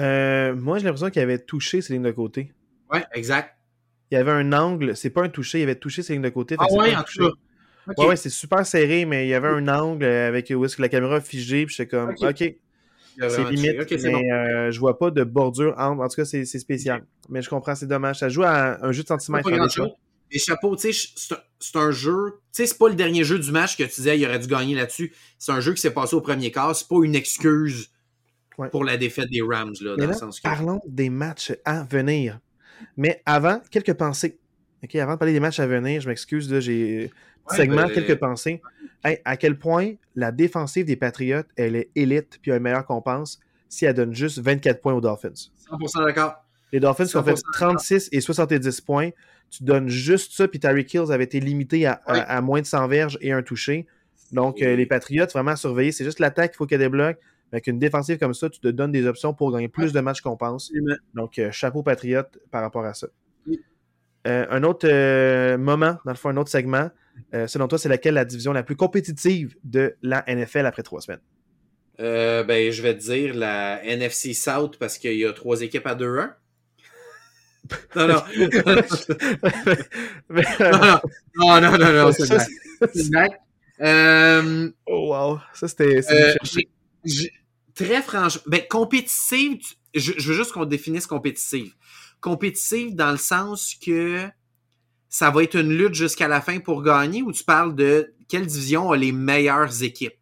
Euh, 0.00 0.56
moi, 0.56 0.78
j'ai 0.78 0.84
l'impression 0.84 1.10
qu'il 1.10 1.22
avait 1.22 1.38
touché 1.38 1.80
ses 1.80 1.92
lignes 1.92 2.02
de 2.02 2.10
côté. 2.10 2.52
Ouais, 2.92 3.04
exact. 3.12 3.54
Il 4.10 4.16
y 4.16 4.18
avait 4.18 4.32
un 4.32 4.52
angle, 4.52 4.96
c'est 4.96 5.10
pas 5.10 5.22
un 5.22 5.28
touché, 5.28 5.60
il 5.60 5.62
avait 5.62 5.76
touché 5.76 6.02
ses 6.02 6.14
lignes 6.14 6.22
de 6.22 6.28
côté. 6.30 6.56
Ah 6.58 6.66
ouais, 6.72 6.94
en 6.94 7.02
tout 7.02 7.26
cas. 7.26 7.32
Ouais, 7.96 8.06
ouais, 8.08 8.16
c'est 8.16 8.30
super 8.30 8.66
serré, 8.66 9.04
mais 9.04 9.26
il 9.26 9.30
y 9.30 9.34
avait 9.34 9.48
un 9.48 9.66
angle 9.68 10.04
avec 10.04 10.52
où 10.54 10.64
est-ce 10.64 10.76
que 10.76 10.82
la 10.82 10.88
caméra 10.88 11.20
figée, 11.20 11.66
puis 11.66 11.74
j'étais 11.74 11.88
comme, 11.88 12.14
OK. 12.20 12.54
C'est 13.28 13.50
limite, 13.50 13.90
mais 14.02 14.32
euh, 14.32 14.70
je 14.70 14.80
vois 14.80 14.98
pas 14.98 15.10
de 15.10 15.24
bordure 15.24 15.74
entre. 15.76 16.00
En 16.00 16.08
tout 16.08 16.16
cas, 16.16 16.24
c'est 16.24 16.44
spécial. 16.44 17.04
Mais 17.28 17.42
je 17.42 17.50
comprends, 17.50 17.74
c'est 17.74 17.86
dommage. 17.86 18.18
Ça 18.20 18.28
joue 18.28 18.44
à 18.44 18.84
un 18.84 18.92
jeu 18.92 19.02
de 19.02 19.08
centimètres. 19.08 19.50
Les 20.32 20.38
chapeaux, 20.38 20.76
tu 20.76 20.92
sais, 20.92 21.36
c'est 21.58 21.76
un 21.76 21.90
jeu. 21.90 22.40
Tu 22.52 22.62
sais, 22.62 22.66
c'est 22.66 22.78
pas 22.78 22.88
le 22.88 22.94
dernier 22.94 23.24
jeu 23.24 23.38
du 23.38 23.50
match 23.50 23.76
que 23.76 23.82
tu 23.82 23.90
disais, 23.96 24.16
il 24.16 24.24
aurait 24.24 24.38
dû 24.38 24.46
gagner 24.46 24.76
là-dessus. 24.76 25.12
C'est 25.38 25.50
un 25.50 25.60
jeu 25.60 25.74
qui 25.74 25.80
s'est 25.80 25.92
passé 25.92 26.14
au 26.14 26.20
premier 26.20 26.52
quart. 26.52 26.74
C'est 26.76 26.86
pas 26.86 27.02
une 27.02 27.16
excuse 27.16 27.90
pour 28.70 28.84
la 28.84 28.96
défaite 28.96 29.28
des 29.30 29.42
Rams, 29.42 29.74
là, 29.80 29.96
dans 29.96 30.06
le 30.06 30.12
sens 30.12 30.38
que... 30.38 30.44
Parlons 30.44 30.80
des 30.86 31.10
matchs 31.10 31.52
à 31.64 31.82
venir. 31.82 32.38
Mais 32.96 33.22
avant, 33.26 33.60
quelques 33.70 33.94
pensées. 33.94 34.38
OK, 34.82 34.94
avant 34.96 35.14
de 35.14 35.18
parler 35.18 35.32
des 35.32 35.40
matchs 35.40 35.60
à 35.60 35.66
venir, 35.66 36.00
je 36.00 36.08
m'excuse, 36.08 36.58
j'ai 36.60 37.10
segment, 37.48 37.86
ben, 37.86 37.92
quelques 37.92 38.18
pensées. 38.18 38.60
à 39.02 39.36
quel 39.36 39.58
point 39.58 39.94
la 40.14 40.32
défensive 40.32 40.86
des 40.86 40.96
Patriots, 40.96 41.42
elle 41.56 41.76
est 41.76 41.90
élite 41.94 42.38
puis 42.42 42.52
a 42.52 42.56
une 42.56 42.62
meilleure 42.62 42.86
qu'on 42.86 43.02
pense 43.02 43.40
si 43.68 43.84
elle 43.84 43.94
donne 43.94 44.14
juste 44.14 44.38
24 44.38 44.80
points 44.80 44.94
aux 44.94 45.00
Dolphins? 45.00 45.50
100% 45.70 46.04
d'accord. 46.04 46.44
Les 46.72 46.80
Dolphins 46.80 47.06
ont 47.18 47.22
fait 47.22 47.40
36 47.52 48.08
et 48.12 48.20
70 48.20 48.80
points. 48.80 49.10
Tu 49.50 49.64
donnes 49.64 49.88
juste 49.88 50.32
ça, 50.32 50.46
puis 50.46 50.60
Tyreek 50.60 50.92
Hills 50.94 51.10
avait 51.10 51.24
été 51.24 51.40
limité 51.40 51.86
à, 51.86 52.40
moins 52.40 52.60
de 52.60 52.66
100 52.66 52.86
verges 52.88 53.18
et 53.20 53.32
un 53.32 53.42
touché. 53.42 53.86
Donc, 54.32 54.62
euh, 54.62 54.76
les 54.76 54.86
Patriots, 54.86 55.26
vraiment 55.26 55.52
à 55.52 55.56
surveiller. 55.56 55.90
C'est 55.90 56.04
juste 56.04 56.20
l'attaque 56.20 56.52
qu'il 56.52 56.58
faut 56.58 56.66
qu'elle 56.66 56.78
débloque. 56.78 57.18
Avec 57.52 57.66
une 57.66 57.78
défensive 57.78 58.18
comme 58.18 58.34
ça, 58.34 58.48
tu 58.48 58.60
te 58.60 58.68
donnes 58.68 58.92
des 58.92 59.06
options 59.06 59.34
pour 59.34 59.52
gagner 59.52 59.68
plus 59.68 59.92
de 59.92 60.00
matchs 60.00 60.20
qu'on 60.20 60.36
pense. 60.36 60.72
Donc, 61.14 61.38
euh, 61.38 61.50
chapeau 61.50 61.82
Patriot 61.82 62.22
par 62.50 62.62
rapport 62.62 62.84
à 62.84 62.94
ça. 62.94 63.08
Euh, 64.26 64.46
un 64.50 64.62
autre 64.62 64.86
moment, 65.56 65.98
dans 66.04 66.12
le 66.12 66.16
fond, 66.16 66.28
un 66.28 66.36
autre 66.36 66.50
segment. 66.50 66.90
selon 67.32 67.68
toi, 67.68 67.78
c'est 67.78 67.88
laquelle 67.88 68.14
la 68.14 68.24
division 68.24 68.52
la 68.52 68.62
plus 68.62 68.76
compétitive 68.76 69.56
de 69.64 69.96
la 70.02 70.24
NFL 70.28 70.66
après 70.66 70.82
trois 70.82 71.00
semaines? 71.00 71.20
ben, 71.98 72.72
je 72.72 72.82
vais 72.82 72.96
te 72.96 73.02
dire 73.02 73.34
la 73.34 73.84
NFC 73.84 74.32
South 74.32 74.78
parce 74.78 74.98
qu'il 74.98 75.16
y 75.16 75.26
a 75.26 75.32
trois 75.32 75.62
équipes 75.62 75.86
à 75.86 75.94
2-1. 75.94 76.32
Non, 77.96 78.08
non. 78.08 78.22
non, 81.36 81.60
non, 81.60 81.78
non, 81.78 81.92
non, 81.92 82.12
c'est 82.12 82.26
Euh, 83.80 84.70
oh, 84.86 85.10
wow. 85.10 85.38
Ça, 85.54 85.68
c'était. 85.68 86.00
Très 87.84 88.02
franchement. 88.02 88.42
Ben, 88.46 88.62
compétitive, 88.68 89.60
je, 89.94 90.12
je, 90.18 90.28
veux 90.28 90.34
juste 90.34 90.52
qu'on 90.52 90.64
définisse 90.64 91.06
compétitive. 91.06 91.72
Compétitive 92.20 92.94
dans 92.94 93.10
le 93.10 93.16
sens 93.16 93.74
que 93.74 94.26
ça 95.08 95.30
va 95.30 95.42
être 95.42 95.56
une 95.56 95.72
lutte 95.72 95.94
jusqu'à 95.94 96.28
la 96.28 96.40
fin 96.40 96.60
pour 96.60 96.82
gagner 96.82 97.22
ou 97.22 97.32
tu 97.32 97.42
parles 97.42 97.74
de 97.74 98.14
quelle 98.28 98.46
division 98.46 98.92
a 98.92 98.96
les 98.96 99.12
meilleures 99.12 99.82
équipes? 99.82 100.14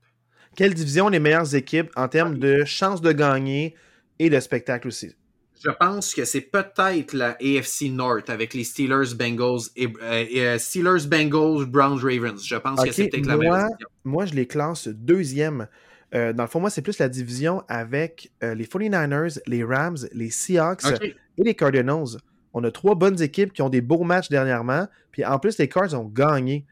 Quelle 0.56 0.74
division 0.74 1.08
a 1.08 1.10
les 1.10 1.18
meilleures 1.18 1.54
équipes 1.54 1.90
en 1.96 2.08
termes 2.08 2.38
de 2.38 2.64
chance 2.64 3.00
de 3.00 3.12
gagner 3.12 3.74
et 4.18 4.30
de 4.30 4.40
spectacle 4.40 4.88
aussi? 4.88 5.14
Je 5.62 5.70
pense 5.70 6.14
que 6.14 6.24
c'est 6.24 6.40
peut-être 6.40 7.12
la 7.12 7.36
AFC 7.40 7.90
North 7.90 8.30
avec 8.30 8.54
les 8.54 8.62
Steelers, 8.62 9.14
Bengals 9.16 9.62
et 9.74 9.88
euh, 10.00 10.24
euh, 10.36 10.58
Steelers, 10.58 11.06
Bengals, 11.08 11.66
Browns, 11.66 11.98
Ravens. 11.98 12.40
Je 12.44 12.56
pense 12.56 12.80
que 12.82 12.92
c'est 12.92 13.08
peut-être 13.08 13.26
la 13.26 13.36
meilleure 13.36 13.68
Moi, 14.04 14.26
je 14.26 14.34
les 14.34 14.46
classe 14.46 14.86
deuxième. 14.86 15.66
Euh, 16.14 16.32
dans 16.32 16.44
le 16.44 16.48
fond, 16.48 16.60
moi, 16.60 16.70
c'est 16.70 16.82
plus 16.82 16.98
la 16.98 17.08
division 17.08 17.62
avec 17.68 18.30
les 18.42 18.64
49ers, 18.64 19.40
les 19.46 19.64
Rams, 19.64 19.98
les 20.12 20.30
Seahawks 20.30 20.84
et 21.02 21.14
les 21.36 21.54
Cardinals. 21.54 22.18
On 22.54 22.64
a 22.64 22.70
trois 22.70 22.94
bonnes 22.94 23.20
équipes 23.22 23.52
qui 23.52 23.62
ont 23.62 23.68
des 23.68 23.80
beaux 23.80 24.04
matchs 24.04 24.28
dernièrement. 24.28 24.86
Puis 25.12 25.24
en 25.24 25.38
plus, 25.38 25.58
les 25.58 25.68
Cards 25.68 25.94
ont 25.94 26.06
gagné. 26.06 26.64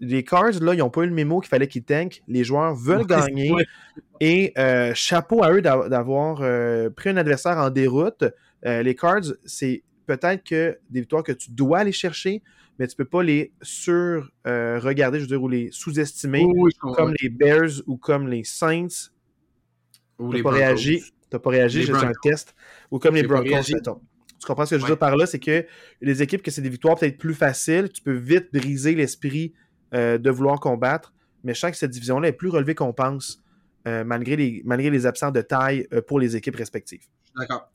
Les 0.00 0.24
Cards, 0.24 0.60
là, 0.60 0.74
ils 0.74 0.78
n'ont 0.78 0.90
pas 0.90 1.02
eu 1.02 1.06
le 1.06 1.14
mémo 1.14 1.40
qu'il 1.40 1.48
fallait 1.48 1.68
qu'ils 1.68 1.84
tankent. 1.84 2.22
Les 2.26 2.44
joueurs 2.44 2.74
veulent 2.74 3.06
gagner. 3.06 3.52
Et 4.20 4.52
euh, 4.58 4.92
chapeau 4.94 5.42
à 5.44 5.52
eux 5.52 5.62
d'avoir 5.62 6.38
euh, 6.40 6.90
pris 6.90 7.10
un 7.10 7.16
adversaire 7.16 7.58
en 7.58 7.70
déroute. 7.70 8.24
Euh, 8.66 8.82
les 8.82 8.94
Cards, 8.94 9.34
c'est 9.44 9.82
peut-être 10.06 10.44
que 10.44 10.78
des 10.90 11.00
victoires 11.00 11.22
que 11.22 11.32
tu 11.32 11.50
dois 11.50 11.80
aller 11.80 11.92
chercher, 11.92 12.42
mais 12.78 12.86
tu 12.86 12.96
peux 12.96 13.04
pas 13.04 13.22
les 13.22 13.52
sur-regarder, 13.62 15.18
je 15.18 15.24
veux 15.24 15.28
dire, 15.28 15.42
ou 15.42 15.48
les 15.48 15.70
sous-estimer, 15.70 16.44
comme 16.80 17.14
les 17.20 17.28
Bears 17.28 17.82
ou 17.86 17.96
comme 17.96 18.28
les 18.28 18.44
Saints. 18.44 19.10
Ou 20.18 20.32
les 20.32 20.42
pas 20.42 20.50
réagi. 20.50 21.02
Tu 21.30 21.38
pas 21.38 21.50
réagi, 21.50 21.82
j'ai 21.82 21.92
fait 21.92 22.06
un 22.06 22.12
test. 22.22 22.54
Ou 22.90 22.98
comme 22.98 23.14
les 23.14 23.24
Broncos, 23.24 23.62
tu 24.44 24.46
comprends 24.46 24.66
ce 24.66 24.74
que 24.74 24.78
je 24.78 24.82
veux 24.82 24.90
dire 24.90 24.98
par 24.98 25.16
là? 25.16 25.26
C'est 25.26 25.38
que 25.38 25.64
les 26.02 26.22
équipes 26.22 26.42
que 26.42 26.50
c'est 26.50 26.60
des 26.60 26.68
victoires 26.68 26.96
peut-être 26.96 27.16
plus 27.16 27.32
faciles, 27.32 27.88
tu 27.90 28.02
peux 28.02 28.12
vite 28.12 28.48
briser 28.52 28.94
l'esprit 28.94 29.54
euh, 29.94 30.18
de 30.18 30.30
vouloir 30.30 30.60
combattre. 30.60 31.14
Mais 31.44 31.54
je 31.54 31.60
sens 31.60 31.70
que 31.70 31.76
cette 31.78 31.90
division-là 31.90 32.28
est 32.28 32.32
plus 32.32 32.50
relevée 32.50 32.74
qu'on 32.74 32.92
pense, 32.92 33.42
euh, 33.88 34.04
malgré, 34.04 34.36
les, 34.36 34.62
malgré 34.64 34.90
les 34.90 35.06
absences 35.06 35.32
de 35.32 35.40
taille 35.40 35.86
euh, 35.94 36.02
pour 36.02 36.20
les 36.20 36.36
équipes 36.36 36.56
respectives. 36.56 37.06
D'accord. 37.38 37.70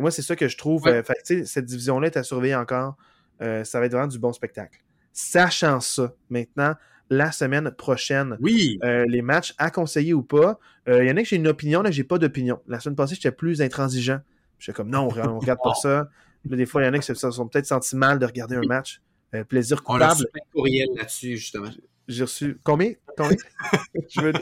moi, 0.00 0.10
c'est 0.10 0.22
ça 0.22 0.34
que 0.34 0.48
je 0.48 0.56
trouve. 0.56 0.82
cette 1.14 1.64
division-là 1.64 2.08
est 2.08 2.16
à 2.16 2.24
surveiller 2.24 2.56
encore. 2.56 2.96
Ça 3.40 3.80
va 3.80 3.86
être 3.86 3.92
vraiment 3.92 4.08
du 4.08 4.18
bon 4.18 4.32
spectacle. 4.32 4.80
Sachant 5.12 5.80
ça, 5.80 6.14
maintenant, 6.30 6.74
la 7.10 7.32
semaine 7.32 7.70
prochaine. 7.70 8.36
Oui. 8.40 8.78
les 8.82 9.22
matchs 9.22 9.54
à 9.58 9.70
conseiller 9.70 10.14
ou 10.14 10.22
pas. 10.22 10.58
Il 10.86 11.04
y 11.04 11.10
en 11.10 11.16
a 11.16 11.22
que 11.22 11.28
j'ai 11.28 11.36
une 11.36 11.48
opinion, 11.48 11.82
là, 11.82 11.90
j'ai 11.90 12.04
pas 12.04 12.18
d'opinion. 12.18 12.60
La 12.68 12.80
semaine 12.80 12.96
passée, 12.96 13.14
j'étais 13.14 13.32
plus 13.32 13.62
intransigeant. 13.62 14.20
J'étais 14.58 14.76
comme 14.76 14.90
non, 14.90 15.08
on, 15.08 15.38
regarde 15.38 15.60
pas 15.62 15.74
ça. 15.82 16.08
des 16.44 16.66
fois, 16.66 16.82
il 16.82 16.86
y 16.86 16.88
en 16.88 16.94
a 16.94 16.98
qui 16.98 17.06
se 17.06 17.14
sont 17.14 17.48
peut-être 17.48 17.66
senti 17.66 17.96
mal 17.96 18.18
de 18.18 18.26
regarder 18.26 18.56
un 18.56 18.66
match. 18.66 19.00
Euh, 19.34 19.44
plaisir 19.44 19.82
coupable. 19.82 20.04
On 20.04 20.06
a 20.06 20.10
reçu 20.10 20.24
un 20.34 20.52
courriel 20.52 20.88
là-dessus, 20.96 21.36
justement. 21.36 21.68
J'ai 22.06 22.22
reçu. 22.22 22.58
Combien? 22.64 22.92
Combien? 23.16 23.36
je, 24.08 24.20
veux, 24.20 24.32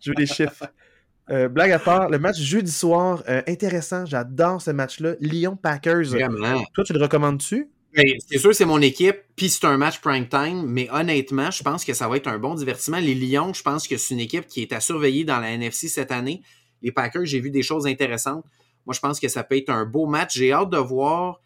je, 0.00 0.10
veux, 0.10 0.14
des 0.14 0.26
chiffres. 0.26 0.66
Euh, 1.30 1.48
blague 1.48 1.72
à 1.72 1.78
part, 1.78 2.08
le 2.10 2.18
match 2.18 2.38
jeudi 2.38 2.70
soir, 2.70 3.22
euh, 3.28 3.42
intéressant, 3.46 4.04
j'adore 4.06 4.60
ce 4.60 4.70
match-là. 4.70 5.14
Lyon-Packers. 5.20 6.10
Toi, 6.74 6.84
tu 6.84 6.92
le 6.92 7.00
recommandes-tu? 7.00 7.70
Ben, 7.98 8.14
c'est 8.30 8.38
sûr, 8.38 8.54
c'est 8.54 8.64
mon 8.64 8.80
équipe, 8.80 9.16
puis 9.34 9.48
c'est 9.48 9.64
un 9.64 9.76
match 9.76 9.98
prime 9.98 10.28
time, 10.28 10.62
mais 10.68 10.88
honnêtement, 10.92 11.50
je 11.50 11.64
pense 11.64 11.84
que 11.84 11.94
ça 11.94 12.06
va 12.06 12.16
être 12.16 12.28
un 12.28 12.38
bon 12.38 12.54
divertissement. 12.54 12.98
Les 13.00 13.16
Lions, 13.16 13.52
je 13.52 13.62
pense 13.62 13.88
que 13.88 13.96
c'est 13.96 14.14
une 14.14 14.20
équipe 14.20 14.46
qui 14.46 14.62
est 14.62 14.72
à 14.72 14.78
surveiller 14.78 15.24
dans 15.24 15.40
la 15.40 15.50
NFC 15.50 15.88
cette 15.88 16.12
année. 16.12 16.40
Les 16.80 16.92
Packers, 16.92 17.24
j'ai 17.24 17.40
vu 17.40 17.50
des 17.50 17.64
choses 17.64 17.88
intéressantes. 17.88 18.44
Moi, 18.86 18.94
je 18.94 19.00
pense 19.00 19.18
que 19.18 19.26
ça 19.26 19.42
peut 19.42 19.56
être 19.56 19.70
un 19.70 19.84
beau 19.84 20.06
match. 20.06 20.36
J'ai 20.36 20.52
hâte 20.52 20.70
de 20.70 20.76
voir 20.76 21.40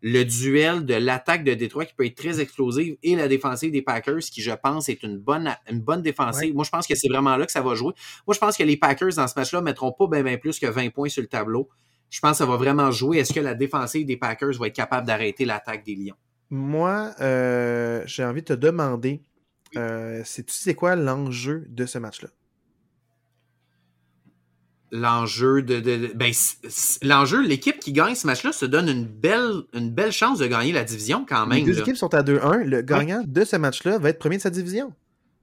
le 0.00 0.22
duel 0.22 0.86
de 0.86 0.94
l'attaque 0.94 1.42
de 1.42 1.54
Détroit 1.54 1.86
qui 1.86 1.94
peut 1.94 2.06
être 2.06 2.14
très 2.14 2.38
explosive 2.40 2.96
et 3.02 3.16
la 3.16 3.26
défensive 3.26 3.72
des 3.72 3.82
Packers 3.82 4.20
qui, 4.20 4.42
je 4.42 4.52
pense, 4.52 4.88
est 4.88 5.02
une 5.02 5.18
bonne, 5.18 5.56
une 5.68 5.80
bonne 5.80 6.02
défensive. 6.02 6.54
Moi, 6.54 6.62
je 6.62 6.70
pense 6.70 6.86
que 6.86 6.94
c'est 6.94 7.08
vraiment 7.08 7.36
là 7.36 7.46
que 7.46 7.52
ça 7.52 7.62
va 7.62 7.74
jouer. 7.74 7.94
Moi, 8.28 8.34
je 8.34 8.38
pense 8.38 8.56
que 8.56 8.62
les 8.62 8.76
Packers, 8.76 9.14
dans 9.16 9.26
ce 9.26 9.34
match-là, 9.36 9.60
mettront 9.60 9.90
pas 9.90 10.06
bien 10.22 10.36
plus 10.36 10.60
que 10.60 10.66
20 10.66 10.90
points 10.90 11.08
sur 11.08 11.22
le 11.22 11.26
tableau. 11.26 11.68
Je 12.10 12.20
pense 12.20 12.32
que 12.32 12.36
ça 12.38 12.46
va 12.46 12.56
vraiment 12.56 12.90
jouer. 12.90 13.18
Est-ce 13.18 13.32
que 13.32 13.40
la 13.40 13.54
défensive 13.54 14.06
des 14.06 14.16
Packers 14.16 14.58
va 14.58 14.68
être 14.68 14.76
capable 14.76 15.06
d'arrêter 15.06 15.44
l'attaque 15.44 15.84
des 15.84 15.94
Lions? 15.94 16.16
Moi, 16.50 17.12
euh, 17.20 18.02
j'ai 18.06 18.24
envie 18.24 18.42
de 18.42 18.46
te 18.46 18.52
demander, 18.52 19.22
euh, 19.76 20.22
tu 20.22 20.44
sais 20.48 20.74
quoi 20.74 20.94
l'enjeu 20.94 21.66
de 21.68 21.86
ce 21.86 21.98
match-là? 21.98 22.28
l'enjeu 24.92 25.62
de, 25.62 26.12
ben, 26.14 26.32
l'enjeu, 27.02 27.42
l'équipe 27.42 27.78
qui 27.78 27.92
gagne 27.92 28.14
ce 28.14 28.26
match-là 28.26 28.52
se 28.52 28.64
donne 28.64 28.88
une 28.88 29.04
belle, 29.04 29.62
une 29.74 29.90
belle 29.90 30.12
chance 30.12 30.38
de 30.38 30.46
gagner 30.46 30.72
la 30.72 30.84
division 30.84 31.26
quand 31.28 31.46
même. 31.46 31.58
Les 31.58 31.64
deux 31.64 31.80
équipes 31.80 31.96
sont 31.96 32.14
à 32.14 32.22
2-1. 32.22 32.64
Le 32.64 32.82
gagnant 32.82 33.22
de 33.26 33.44
ce 33.44 33.56
match-là 33.56 33.98
va 33.98 34.10
être 34.10 34.18
premier 34.18 34.36
de 34.36 34.42
sa 34.42 34.50
division. 34.50 34.92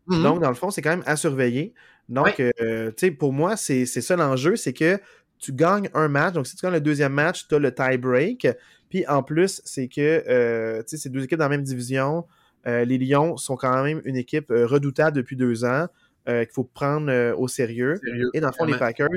Mm-hmm. 0.08 0.24
Donc, 0.24 0.42
dans 0.42 0.50
le 0.50 0.56
fond, 0.56 0.72
c'est 0.72 0.82
quand 0.82 0.92
même 0.92 1.04
à 1.06 1.16
surveiller. 1.16 1.74
Donc, 2.10 2.40
euh, 2.40 2.90
tu 2.92 2.94
sais, 2.98 3.12
pour 3.12 3.34
moi, 3.34 3.56
c'est 3.56 3.86
ça 3.86 4.16
l'enjeu, 4.16 4.56
c'est 4.56 4.74
que 4.74 5.00
tu 5.44 5.54
gagnes 5.54 5.90
un 5.94 6.08
match. 6.08 6.34
Donc, 6.34 6.48
si 6.48 6.56
tu 6.56 6.66
gagnes 6.66 6.74
le 6.74 6.82
deuxième 6.82 7.14
match, 7.14 7.48
tu 7.48 7.56
as 7.56 7.60
le 7.60 7.74
tie-break. 7.74 8.48
Puis, 8.90 9.06
en 9.08 9.24
plus, 9.24 9.62
c'est 9.66 9.88
que, 9.88 10.24
euh, 10.28 10.82
tu 10.84 10.90
sais, 10.90 10.98
c'est 10.98 11.10
deux 11.10 11.24
équipes 11.24 11.40
dans 11.40 11.46
la 11.46 11.50
même 11.50 11.64
division. 11.64 12.26
Euh, 12.66 12.86
les 12.86 12.98
Lions 12.98 13.38
sont 13.38 13.58
quand 13.58 13.84
même 13.84 14.02
une 14.06 14.16
équipe 14.16 14.48
redoutable 14.50 15.18
depuis 15.18 15.36
deux 15.36 15.66
ans. 15.66 15.88
Euh, 16.30 16.46
qu'il 16.46 16.54
faut 16.54 16.64
prendre 16.64 17.12
euh, 17.12 17.36
au 17.36 17.50
sérieux. 17.50 18.00
Et 18.34 18.40
dans 18.40 18.48
le 18.48 18.54
fond, 18.54 18.64
les 18.64 18.78
Packers, 18.78 19.10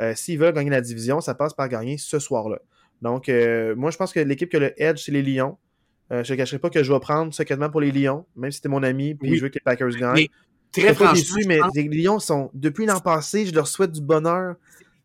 euh, 0.00 0.14
s'ils 0.14 0.38
veulent 0.38 0.54
gagner 0.54 0.70
la 0.70 0.80
division, 0.80 1.20
ça 1.20 1.34
passe 1.34 1.52
par 1.52 1.68
gagner 1.68 1.98
ce 1.98 2.20
soir-là. 2.20 2.60
Donc, 3.02 3.28
moi, 3.76 3.90
je 3.90 3.96
pense 3.96 4.12
que 4.12 4.20
l'équipe 4.20 4.48
qui 4.48 4.56
a 4.56 4.60
le 4.60 4.80
edge, 4.80 5.02
c'est 5.04 5.10
les 5.10 5.22
Lions. 5.22 5.58
je 6.12 6.32
ne 6.32 6.36
cacherai 6.36 6.60
pas 6.60 6.70
que 6.70 6.84
je 6.84 6.92
vais 6.92 7.00
prendre 7.00 7.34
secrètement 7.34 7.70
pour 7.70 7.80
les 7.80 7.90
Lions, 7.90 8.24
même 8.36 8.52
si 8.52 8.58
c'était 8.58 8.68
mon 8.68 8.84
ami, 8.84 9.16
puis 9.16 9.36
je 9.36 9.42
veux 9.42 9.48
que 9.48 9.54
les 9.54 9.62
Packers 9.62 9.90
gagnent. 9.96 10.28
très 10.72 10.94
franchement, 10.94 11.38
mais 11.48 11.58
les 11.74 11.88
Lions 11.88 12.20
sont, 12.20 12.50
depuis 12.54 12.86
l'an 12.86 13.00
passé, 13.00 13.46
je 13.46 13.54
leur 13.54 13.66
souhaite 13.66 13.90
du 13.90 14.00
bonheur. 14.00 14.54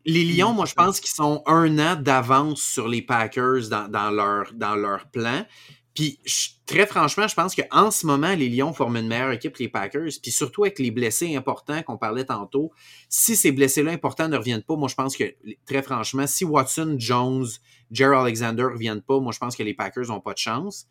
Les 0.06 0.24
Lions, 0.24 0.52
moi, 0.52 0.66
je 0.66 0.74
pense 0.74 0.98
qu'ils 1.00 1.10
sont 1.10 1.42
un 1.46 1.78
an 1.78 1.96
d'avance 1.96 2.62
sur 2.62 2.88
les 2.88 3.02
Packers 3.02 3.68
dans, 3.68 4.10
leur, 4.10 4.52
dans 4.54 4.74
leur 4.74 5.10
plan. 5.10 5.44
Puis 5.94 6.18
très 6.66 6.86
franchement, 6.86 7.26
je 7.26 7.34
pense 7.34 7.54
qu'en 7.54 7.90
ce 7.90 8.06
moment, 8.06 8.34
les 8.34 8.48
Lions 8.48 8.72
forment 8.72 8.98
une 8.98 9.08
meilleure 9.08 9.32
équipe 9.32 9.54
que 9.54 9.62
les 9.62 9.68
Packers. 9.68 10.10
Puis 10.22 10.30
surtout 10.30 10.64
avec 10.64 10.78
les 10.78 10.90
blessés 10.90 11.36
importants 11.36 11.82
qu'on 11.82 11.98
parlait 11.98 12.24
tantôt, 12.24 12.70
si 13.08 13.36
ces 13.36 13.52
blessés-là 13.52 13.90
importants 13.90 14.28
ne 14.28 14.36
reviennent 14.36 14.62
pas, 14.62 14.76
moi 14.76 14.88
je 14.88 14.94
pense 14.94 15.16
que 15.16 15.24
très 15.66 15.82
franchement, 15.82 16.26
si 16.26 16.44
Watson, 16.44 16.94
Jones, 16.96 17.46
Jerry 17.90 18.16
Alexander 18.16 18.62
ne 18.62 18.68
reviennent 18.68 19.02
pas, 19.02 19.18
moi 19.18 19.32
je 19.32 19.38
pense 19.38 19.56
que 19.56 19.62
les 19.62 19.74
Packers 19.74 20.06
n'ont 20.06 20.20
pas 20.20 20.32
de 20.32 20.38
chance. 20.38 20.86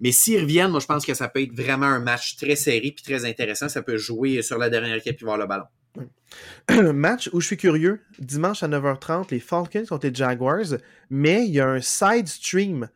Mais 0.00 0.12
s'ils 0.12 0.40
reviennent, 0.40 0.70
moi 0.70 0.80
je 0.80 0.86
pense 0.86 1.04
que 1.04 1.14
ça 1.14 1.28
peut 1.28 1.42
être 1.42 1.52
vraiment 1.52 1.86
un 1.86 2.00
match 2.00 2.36
très 2.36 2.54
serré 2.54 2.92
puis 2.94 3.02
très 3.02 3.24
intéressant. 3.24 3.68
Ça 3.68 3.82
peut 3.82 3.96
jouer 3.96 4.40
sur 4.42 4.56
la 4.56 4.70
dernière 4.70 4.94
équipe 4.94 5.20
et 5.20 5.24
voir 5.24 5.36
le 5.36 5.46
ballon. 5.46 5.66
Match 6.92 7.30
où 7.32 7.40
je 7.40 7.46
suis 7.46 7.56
curieux, 7.56 8.00
dimanche 8.18 8.62
à 8.62 8.68
9h30, 8.68 9.30
les 9.30 9.40
Falcons 9.40 9.84
contre 9.88 10.06
les 10.06 10.14
Jaguars, 10.14 10.76
mais 11.10 11.46
il 11.46 11.52
y 11.52 11.60
a 11.60 11.68
un 11.68 11.80
side 11.80 12.28
stream 12.28 12.88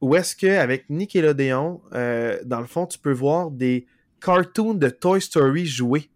où 0.00 0.14
est-ce 0.14 0.36
qu'avec 0.36 0.88
Nickelodeon, 0.88 1.80
euh, 1.92 2.38
dans 2.44 2.60
le 2.60 2.66
fond, 2.66 2.86
tu 2.86 2.98
peux 2.98 3.12
voir 3.12 3.50
des 3.50 3.86
cartoons 4.20 4.74
de 4.74 4.88
Toy 4.88 5.20
Story 5.20 5.66
jouer. 5.66 6.08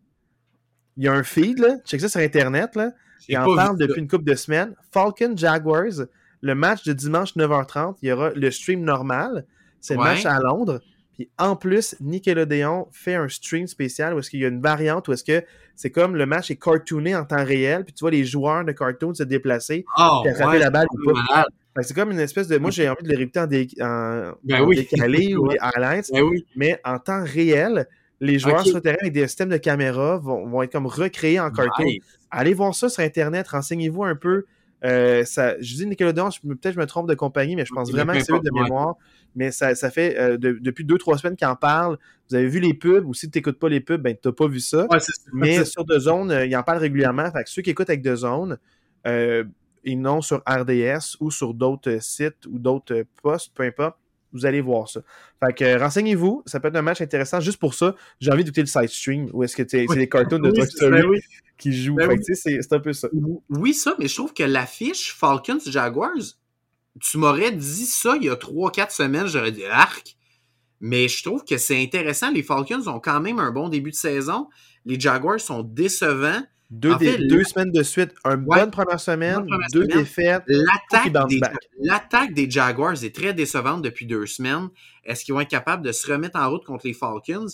Il 0.96 1.04
y 1.04 1.08
a 1.08 1.12
un 1.12 1.22
feed, 1.22 1.58
là, 1.58 1.78
check 1.84 2.00
ça 2.00 2.08
sur 2.08 2.20
Internet, 2.20 2.76
là, 2.76 2.92
il 3.28 3.38
en 3.38 3.54
parle 3.54 3.78
depuis 3.78 4.00
une 4.00 4.08
couple 4.08 4.24
de 4.24 4.34
semaines. 4.34 4.74
Falcon 4.92 5.36
Jaguars, 5.36 6.06
le 6.40 6.54
match 6.54 6.84
de 6.84 6.92
dimanche 6.92 7.34
9h30, 7.36 7.96
il 8.02 8.08
y 8.08 8.12
aura 8.12 8.30
le 8.30 8.50
stream 8.50 8.82
normal, 8.82 9.46
c'est 9.80 9.94
le 9.94 10.00
match 10.00 10.26
à 10.26 10.38
Londres. 10.38 10.80
Puis 11.14 11.28
en 11.38 11.56
plus, 11.56 11.96
Nickelodeon 12.00 12.88
fait 12.90 13.14
un 13.14 13.28
stream 13.28 13.66
spécial 13.66 14.14
où 14.14 14.18
est-ce 14.18 14.30
qu'il 14.30 14.40
y 14.40 14.44
a 14.44 14.48
une 14.48 14.60
variante 14.60 15.08
où 15.08 15.12
est-ce 15.12 15.24
que 15.24 15.44
c'est 15.74 15.90
comme 15.90 16.16
le 16.16 16.26
match 16.26 16.50
est 16.50 16.56
cartooné 16.56 17.14
en 17.16 17.24
temps 17.24 17.44
réel, 17.44 17.84
puis 17.84 17.92
tu 17.92 18.00
vois 18.00 18.10
les 18.10 18.24
joueurs 18.24 18.64
de 18.64 18.72
cartoon 18.72 19.14
se 19.14 19.22
déplacer, 19.22 19.84
oh, 19.98 20.22
attraper 20.26 20.58
la 20.58 20.70
balle 20.70 20.86
ou 20.92 21.12
pas. 21.12 21.46
C'est 21.80 21.94
comme 21.94 22.10
une 22.10 22.20
espèce 22.20 22.48
de. 22.48 22.58
Moi, 22.58 22.70
j'ai 22.70 22.88
envie 22.88 23.02
de 23.02 23.08
les 23.08 23.16
réécouter 23.16 23.40
en, 23.40 23.44
en, 23.44 24.32
ben 24.44 24.68
décalé 24.68 25.34
ou 25.36 25.48
highlights, 25.58 26.10
ben 26.12 26.24
mais 26.54 26.78
en 26.84 26.98
temps 26.98 27.24
réel, 27.24 27.86
les 28.20 28.38
joueurs 28.38 28.64
sur 28.64 28.76
le 28.76 28.82
terrain 28.82 28.98
avec 29.00 29.12
des 29.12 29.26
systèmes 29.26 29.48
de 29.48 29.56
caméra 29.56 30.18
vont, 30.18 30.46
vont 30.46 30.62
être 30.62 30.72
comme 30.72 30.86
recréés 30.86 31.40
en 31.40 31.50
cartoon. 31.50 31.96
Allez 32.30 32.54
voir 32.54 32.74
ça 32.74 32.88
sur 32.88 33.02
Internet, 33.02 33.48
renseignez-vous 33.48 34.04
un 34.04 34.14
peu. 34.14 34.44
Euh, 34.84 35.24
ça, 35.24 35.54
je 35.60 35.76
dis 35.76 35.86
Nickelodeon, 35.86 36.28
peut-être 36.42 36.74
je 36.74 36.78
me 36.78 36.86
trompe 36.86 37.08
de 37.08 37.14
compagnie, 37.14 37.56
mais 37.56 37.64
je 37.64 37.72
pense 37.72 37.90
vraiment 37.90 38.12
que 38.12 38.20
c'est 38.20 38.32
eux 38.32 38.40
de 38.40 38.50
mémoire. 38.52 38.96
Mais 39.34 39.50
ça, 39.50 39.74
ça 39.74 39.90
fait 39.90 40.18
euh, 40.18 40.36
depuis 40.38 40.84
deux, 40.84 40.98
trois 40.98 41.18
semaines 41.18 41.36
qu'ils 41.36 41.46
en 41.46 41.56
parlent. 41.56 41.98
Vous 42.28 42.36
avez 42.36 42.48
vu 42.48 42.60
les 42.60 42.74
pubs, 42.74 43.06
ou 43.06 43.14
si 43.14 43.30
tu 43.30 43.38
n'écoutes 43.38 43.58
pas 43.58 43.68
les 43.68 43.80
pubs, 43.80 44.00
ben 44.00 44.14
tu 44.14 44.28
n'as 44.28 44.32
pas 44.32 44.46
vu 44.46 44.60
ça. 44.60 44.86
mais 45.32 45.64
sur 45.64 45.84
deux 45.84 46.00
zones, 46.00 46.30
euh, 46.30 46.46
ils 46.46 46.56
en 46.56 46.62
parlent 46.62 46.78
régulièrement. 46.78 47.30
Fait 47.30 47.44
que 47.44 47.50
ceux 47.50 47.62
qui 47.62 47.70
écoutent 47.70 47.90
avec 47.90 48.02
deux 48.02 48.16
zones, 48.16 48.58
et 49.84 49.96
non 49.96 50.20
sur 50.20 50.42
RDS 50.46 51.16
ou 51.20 51.30
sur 51.30 51.54
d'autres 51.54 51.98
sites 52.00 52.46
ou 52.46 52.58
d'autres 52.58 53.04
postes, 53.22 53.52
peu 53.54 53.64
importe, 53.64 53.96
vous 54.32 54.46
allez 54.46 54.60
voir 54.60 54.88
ça. 54.88 55.00
Fait 55.44 55.52
que 55.52 55.78
renseignez-vous, 55.78 56.42
ça 56.46 56.60
peut 56.60 56.68
être 56.68 56.76
un 56.76 56.82
match 56.82 57.00
intéressant. 57.00 57.40
Juste 57.40 57.58
pour 57.58 57.74
ça, 57.74 57.94
j'ai 58.20 58.30
envie 58.30 58.44
d'écouter 58.44 58.62
le 58.62 58.66
side 58.66 58.88
stream 58.88 59.28
où 59.32 59.42
est-ce 59.42 59.56
que 59.56 59.62
c'est 59.68 59.86
les 59.94 60.08
cartoons 60.08 60.38
de 60.38 60.50
Toy 60.50 60.66
Story 60.66 61.20
qui 61.58 61.72
jouent. 61.72 61.96
Ben 61.96 62.18
c'est 62.22 62.72
un 62.72 62.80
peu 62.80 62.92
ça. 62.92 63.08
Oui, 63.50 63.74
ça, 63.74 63.94
mais 63.98 64.08
je 64.08 64.14
trouve 64.14 64.32
que 64.32 64.42
l'affiche 64.42 65.14
Falcons 65.14 65.58
Jaguars, 65.66 66.36
tu 67.00 67.18
m'aurais 67.18 67.52
dit 67.52 67.86
ça 67.86 68.16
il 68.16 68.24
y 68.24 68.28
a 68.28 68.34
3-4 68.34 68.90
semaines, 68.90 69.26
j'aurais 69.26 69.52
dit 69.52 69.64
arc. 69.64 70.16
Mais 70.80 71.06
je 71.06 71.22
trouve 71.22 71.44
que 71.44 71.58
c'est 71.58 71.80
intéressant. 71.80 72.32
Les 72.32 72.42
Falcons 72.42 72.88
ont 72.88 72.98
quand 72.98 73.20
même 73.20 73.38
un 73.38 73.52
bon 73.52 73.68
début 73.68 73.90
de 73.90 73.96
saison. 73.96 74.48
Les 74.84 74.98
Jaguars 74.98 75.40
sont 75.40 75.62
décevants. 75.62 76.42
Deux, 76.70 76.96
deux 77.28 77.44
semaines 77.44 77.70
de 77.70 77.82
suite, 77.82 78.12
une 78.24 78.46
bonne 78.46 78.70
première 78.70 78.98
semaine, 78.98 79.46
deux 79.72 79.86
défaites. 79.86 80.42
L'attaque 81.80 82.32
des, 82.32 82.50
Jaguars 82.50 83.04
est 83.04 83.14
très 83.14 83.34
décevante 83.34 83.82
depuis 83.82 84.06
deux 84.06 84.24
semaines. 84.24 84.70
Est-ce 85.04 85.22
qu'ils 85.24 85.34
vont 85.34 85.40
être 85.40 85.50
capables 85.50 85.84
de 85.84 85.92
se 85.92 86.10
remettre 86.10 86.38
en 86.38 86.48
route 86.48 86.64
contre 86.64 86.86
les 86.86 86.94
Falcons? 86.94 87.46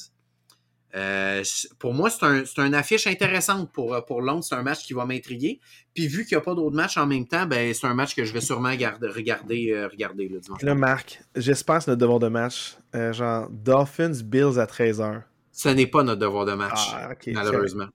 Euh, 0.95 1.43
pour 1.79 1.93
moi, 1.93 2.09
c'est 2.11 2.25
un, 2.25 2.67
une 2.67 2.75
affiche 2.75 3.07
intéressante 3.07 3.71
pour, 3.73 4.03
pour 4.07 4.23
Londres. 4.23 4.43
C'est 4.43 4.55
un 4.55 4.63
match 4.63 4.85
qui 4.85 4.95
va 4.95 5.05
m'intriguer. 5.05 5.61
Puis 5.95 6.07
vu 6.07 6.25
qu'il 6.25 6.37
n'y 6.37 6.41
a 6.41 6.45
pas 6.45 6.55
d'autres 6.55 6.75
matchs 6.75 6.97
en 6.97 7.07
même 7.07 7.27
temps, 7.27 7.47
ben, 7.47 7.75
c'est 7.75 7.87
un 7.87 7.95
match 7.95 8.15
que 8.15 8.25
je 8.25 8.33
vais 8.33 8.41
sûrement 8.41 8.71
regarder, 8.71 9.09
regarder, 9.09 9.73
euh, 9.73 9.89
regarder 9.89 10.29
le 10.29 10.41
dimanche. 10.41 10.63
Là, 10.63 10.75
Marc, 10.75 11.21
j'espère 11.37 11.79
que 11.79 11.85
c'est 11.85 11.91
notre 11.91 12.01
devoir 12.01 12.19
de 12.19 12.29
match. 12.29 12.79
Euh, 12.95 13.13
genre 13.13 13.49
Dolphins 13.51 14.23
Bills 14.25 14.59
à 14.59 14.65
13h. 14.65 15.23
Ce 15.53 15.69
n'est 15.69 15.87
pas 15.87 16.03
notre 16.03 16.21
devoir 16.21 16.47
de 16.47 16.55
match, 16.55 16.93
ah, 16.95 17.15
malheureusement 17.27 17.89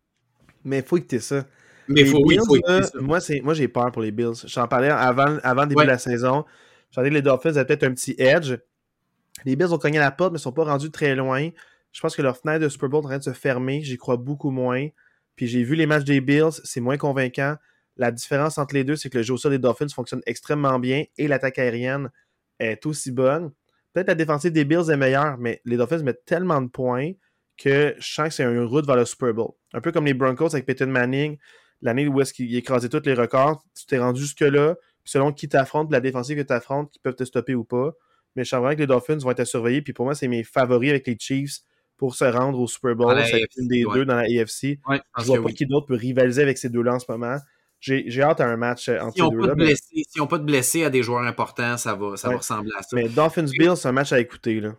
mais 0.63 0.79
il 0.79 0.83
faut 0.83 0.97
écouter 0.97 1.19
ça. 1.19 1.45
Mais 1.87 2.01
il 2.01 2.07
faut, 2.07 2.21
oui, 2.25 2.37
faut 2.45 2.55
écouter 2.55 2.83
ça. 2.83 2.99
Moi, 2.99 3.19
moi 3.43 3.53
j'ai 3.53 3.67
peur 3.67 3.91
pour 3.91 4.01
les 4.01 4.11
Bills. 4.11 4.45
J'en 4.45 4.67
parlais 4.67 4.89
avant, 4.89 5.37
avant 5.43 5.63
le 5.63 5.67
début 5.67 5.83
de 5.83 5.87
la 5.87 5.97
saison. 5.97 6.45
Je 6.91 7.01
que 7.01 7.07
les 7.07 7.21
Dolphins 7.21 7.49
avaient 7.49 7.65
peut-être 7.65 7.83
un 7.83 7.93
petit 7.93 8.15
edge. 8.17 8.53
Les 9.45 9.55
Bills 9.55 9.73
ont 9.73 9.77
cogné 9.77 9.99
la 9.99 10.11
porte, 10.11 10.31
mais 10.31 10.37
ne 10.37 10.41
sont 10.41 10.51
pas 10.51 10.63
rendus 10.63 10.91
très 10.91 11.15
loin. 11.15 11.49
Je 11.93 12.01
pense 12.01 12.15
que 12.15 12.21
leur 12.21 12.35
fenêtre 12.35 12.63
de 12.63 12.69
Super 12.69 12.89
Bowl 12.89 13.01
est 13.01 13.05
en 13.05 13.09
train 13.09 13.17
de 13.19 13.23
se 13.23 13.33
fermer. 13.33 13.81
J'y 13.81 13.97
crois 13.97 14.17
beaucoup 14.17 14.49
moins. 14.49 14.87
Puis 15.35 15.47
j'ai 15.47 15.63
vu 15.63 15.75
les 15.75 15.85
matchs 15.85 16.03
des 16.03 16.21
Bills, 16.21 16.51
c'est 16.63 16.81
moins 16.81 16.97
convaincant. 16.97 17.55
La 17.95 18.11
différence 18.11 18.57
entre 18.57 18.73
les 18.73 18.83
deux, 18.83 18.95
c'est 18.95 19.09
que 19.09 19.19
le 19.19 19.23
jeu 19.23 19.33
au 19.33 19.37
sol 19.37 19.51
des 19.51 19.59
Dolphins 19.59 19.87
fonctionne 19.89 20.21
extrêmement 20.25 20.79
bien 20.79 21.05
et 21.17 21.27
l'attaque 21.27 21.59
aérienne 21.59 22.09
est 22.59 22.85
aussi 22.85 23.11
bonne. 23.11 23.51
Peut-être 23.93 24.07
la 24.07 24.15
défensive 24.15 24.51
des 24.51 24.65
Bills 24.65 24.89
est 24.89 24.97
meilleure, 24.97 25.37
mais 25.37 25.61
les 25.65 25.77
Dolphins 25.77 26.01
mettent 26.01 26.25
tellement 26.25 26.61
de 26.61 26.67
points 26.67 27.11
que 27.57 27.95
je 27.99 28.13
sens 28.13 28.29
que 28.29 28.33
c'est 28.33 28.43
une 28.43 28.63
route 28.63 28.87
vers 28.87 28.95
le 28.95 29.05
Super 29.05 29.33
Bowl. 29.33 29.51
Un 29.73 29.81
peu 29.81 29.91
comme 29.91 30.05
les 30.05 30.15
Broncos 30.15 30.53
avec 30.53 30.65
Peyton 30.65 30.87
Manning, 30.87 31.37
l'année 31.81 32.07
où 32.07 32.19
est-ce 32.19 32.33
qu'il 32.33 32.55
écrasait 32.55 32.89
tous 32.89 33.05
les 33.05 33.13
records, 33.13 33.63
tu 33.77 33.85
t'es 33.85 33.99
rendu 33.99 34.21
jusque-là, 34.21 34.75
selon 35.03 35.31
qui 35.31 35.47
t'affronte, 35.47 35.91
la 35.91 35.99
défensive 35.99 36.37
que 36.37 36.43
t'affrontes, 36.43 36.91
qui 36.91 36.99
peuvent 36.99 37.15
te 37.15 37.23
stopper 37.23 37.53
ou 37.53 37.63
pas. 37.63 37.91
Mais 38.35 38.43
je 38.43 38.49
sens 38.49 38.61
vraiment 38.61 38.73
que 38.73 38.79
les 38.79 38.87
Dolphins 38.87 39.17
vont 39.17 39.29
être 39.29 39.43
surveillés, 39.43 39.83
puis 39.83 39.93
pour 39.93 40.05
moi, 40.05 40.15
c'est 40.15 40.27
mes 40.27 40.43
favoris 40.43 40.89
avec 40.89 41.05
les 41.05 41.17
Chiefs 41.19 41.59
pour 42.03 42.15
se 42.15 42.25
rendre 42.25 42.59
au 42.59 42.67
Super 42.67 42.97
Bowl. 42.97 43.17
C'est 43.25 43.47
une 43.55 43.69
des 43.69 43.85
deux 43.93 44.03
dans 44.03 44.15
la 44.17 44.23
AFC. 44.23 44.77
je 45.19 45.23
vois 45.23 45.41
pas 45.41 45.51
qui 45.53 45.65
d'autre 45.65 45.85
peut 45.85 45.95
rivaliser 45.95 46.41
avec 46.41 46.57
ces 46.57 46.67
deux-là 46.67 46.95
en 46.95 46.99
ce 46.99 47.05
moment. 47.07 47.37
J'ai 47.79 48.21
hâte 48.21 48.41
à 48.41 48.45
un 48.45 48.57
match 48.57 48.89
euh, 48.89 48.99
entre 48.99 49.15
ces 49.15 49.29
deux-là. 49.29 49.53
Mais... 49.55 49.73
S'ils 49.75 50.03
n'ont 50.17 50.27
pas 50.27 50.37
de 50.37 50.43
blessés 50.43 50.83
à 50.83 50.89
des 50.89 51.01
joueurs 51.01 51.21
importants, 51.21 51.77
ça 51.77 51.95
va, 51.95 52.17
ça 52.17 52.27
va 52.27 52.35
ressembler 52.35 52.71
à 52.77 52.81
ça. 52.81 52.89
Mais 52.97 53.07
Dolphins-Bills, 53.07 53.77
c'est 53.77 53.87
un 53.87 53.93
match 53.93 54.11
à 54.11 54.19
écouter. 54.19 54.59
Là 54.59 54.75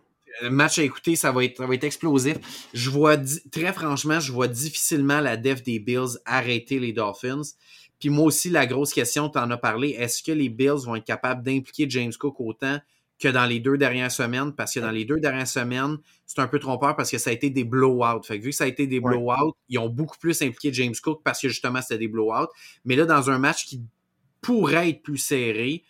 match 0.49 0.79
à 0.79 0.83
écouter, 0.83 1.15
ça 1.15 1.31
va 1.31 1.45
être, 1.45 1.57
ça 1.57 1.65
va 1.65 1.73
être 1.73 1.85
explosif. 1.85 2.37
Je 2.73 2.89
vois, 2.89 3.15
très 3.51 3.71
franchement, 3.71 4.19
je 4.19 4.33
vois 4.33 4.49
difficilement 4.49 5.21
la 5.21 5.37
def 5.37 5.63
des 5.63 5.79
Bills 5.79 6.19
arrêter 6.25 6.77
les 6.77 6.91
Dolphins. 6.91 7.41
Puis 7.99 8.09
moi 8.09 8.25
aussi, 8.25 8.49
la 8.49 8.65
grosse 8.65 8.91
question, 8.93 9.29
tu 9.29 9.39
en 9.39 9.49
as 9.49 9.57
parlé, 9.57 9.91
est-ce 9.91 10.21
que 10.21 10.33
les 10.33 10.49
Bills 10.49 10.85
vont 10.85 10.97
être 10.97 11.05
capables 11.05 11.41
d'impliquer 11.41 11.85
James 11.89 12.11
Cook 12.19 12.35
autant 12.39 12.79
que 13.19 13.27
dans 13.27 13.45
les 13.45 13.59
deux 13.59 13.77
dernières 13.77 14.11
semaines? 14.11 14.53
Parce 14.53 14.73
que 14.73 14.79
dans 14.79 14.91
les 14.91 15.05
deux 15.05 15.19
dernières 15.19 15.47
semaines, 15.47 15.97
c'est 16.25 16.39
un 16.39 16.47
peu 16.47 16.59
trompeur 16.59 16.95
parce 16.95 17.11
que 17.11 17.17
ça 17.17 17.29
a 17.29 17.33
été 17.33 17.49
des 17.49 17.63
blowouts. 17.63 18.23
Fait 18.23 18.39
que 18.39 18.43
vu 18.43 18.49
que 18.49 18.55
ça 18.55 18.65
a 18.65 18.67
été 18.67 18.87
des 18.87 18.99
blowouts, 18.99 19.53
ils 19.69 19.79
ont 19.79 19.89
beaucoup 19.89 20.17
plus 20.17 20.41
impliqué 20.41 20.73
James 20.73 20.95
Cook 21.01 21.21
parce 21.23 21.41
que 21.41 21.47
justement, 21.47 21.81
c'était 21.81 21.99
des 21.99 22.07
blowouts. 22.07 22.49
Mais 22.83 22.95
là, 22.95 23.05
dans 23.05 23.29
un 23.29 23.37
match 23.37 23.65
qui 23.65 23.81
pourrait 24.41 24.89
être 24.89 25.01
plus 25.01 25.17
serré, 25.17 25.83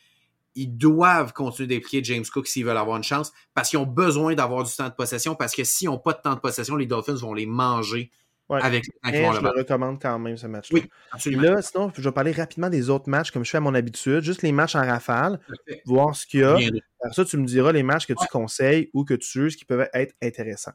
ils 0.56 0.78
doivent 0.78 1.34
continuer 1.34 1.68
d'impliquer 1.68 2.04
James 2.04 2.24
Cook 2.32 2.48
s'ils 2.48 2.66
veulent 2.66 2.78
avoir 2.78 2.98
une 2.98 3.04
chance 3.04 3.34
parce 3.54 3.70
qu'ils 3.70 3.80
ont 3.80 3.86
besoin 3.86 4.36
d'avoir 4.36 4.64
du 4.64 4.72
temps 4.74 4.88
de 4.88 4.94
possession 4.94 5.36
parce 5.36 5.54
que 5.54 5.64
s'ils 5.64 5.90
n'ont 5.90 6.00
pas 6.00 6.14
de 6.14 6.22
temps 6.22 6.36
de 6.36 6.40
possession, 6.40 6.78
les 6.78 6.86
Dolphins 6.86 7.16
vont 7.16 7.34
les 7.34 7.46
manger 7.46 8.10
avec 8.50 8.86
le 8.88 9.12
Je 9.12 9.42
le 9.42 9.58
recommande 9.58 10.02
quand 10.02 10.20
même 10.20 10.38
ce 10.38 10.48
match-là. 10.48 10.80
Oui, 10.80 10.90
absolument. 11.12 11.44
Là, 11.44 11.62
sinon, 11.62 11.92
je 11.96 12.02
vais 12.02 12.12
parler 12.12 12.32
rapidement 12.32 12.70
des 12.70 12.90
autres 12.90 13.10
matchs 13.10 13.32
comme 13.32 13.44
je 13.44 13.50
fais 13.50 13.58
à 13.58 13.62
mon 13.62 13.74
habitude, 13.74 14.22
juste 14.22 14.42
les 14.44 14.52
matchs 14.52 14.76
en 14.76 14.86
rafale, 14.86 15.40
voir 15.86 16.16
ce 16.16 16.28
qu'il 16.28 16.42
y 16.42 16.44
a. 16.44 16.54
Après 16.54 17.14
ça, 17.14 17.26
tu 17.26 17.38
me 17.38 17.46
diras 17.46 17.72
les 17.72 17.84
matchs 17.84 18.06
que 18.08 18.14
tu 18.14 18.28
conseilles 18.32 18.90
ou 18.94 19.04
que 19.04 19.14
tu 19.14 19.28
juges 19.28 19.56
qui 19.56 19.66
peuvent 19.66 19.88
être 19.94 20.16
intéressants. 20.22 20.74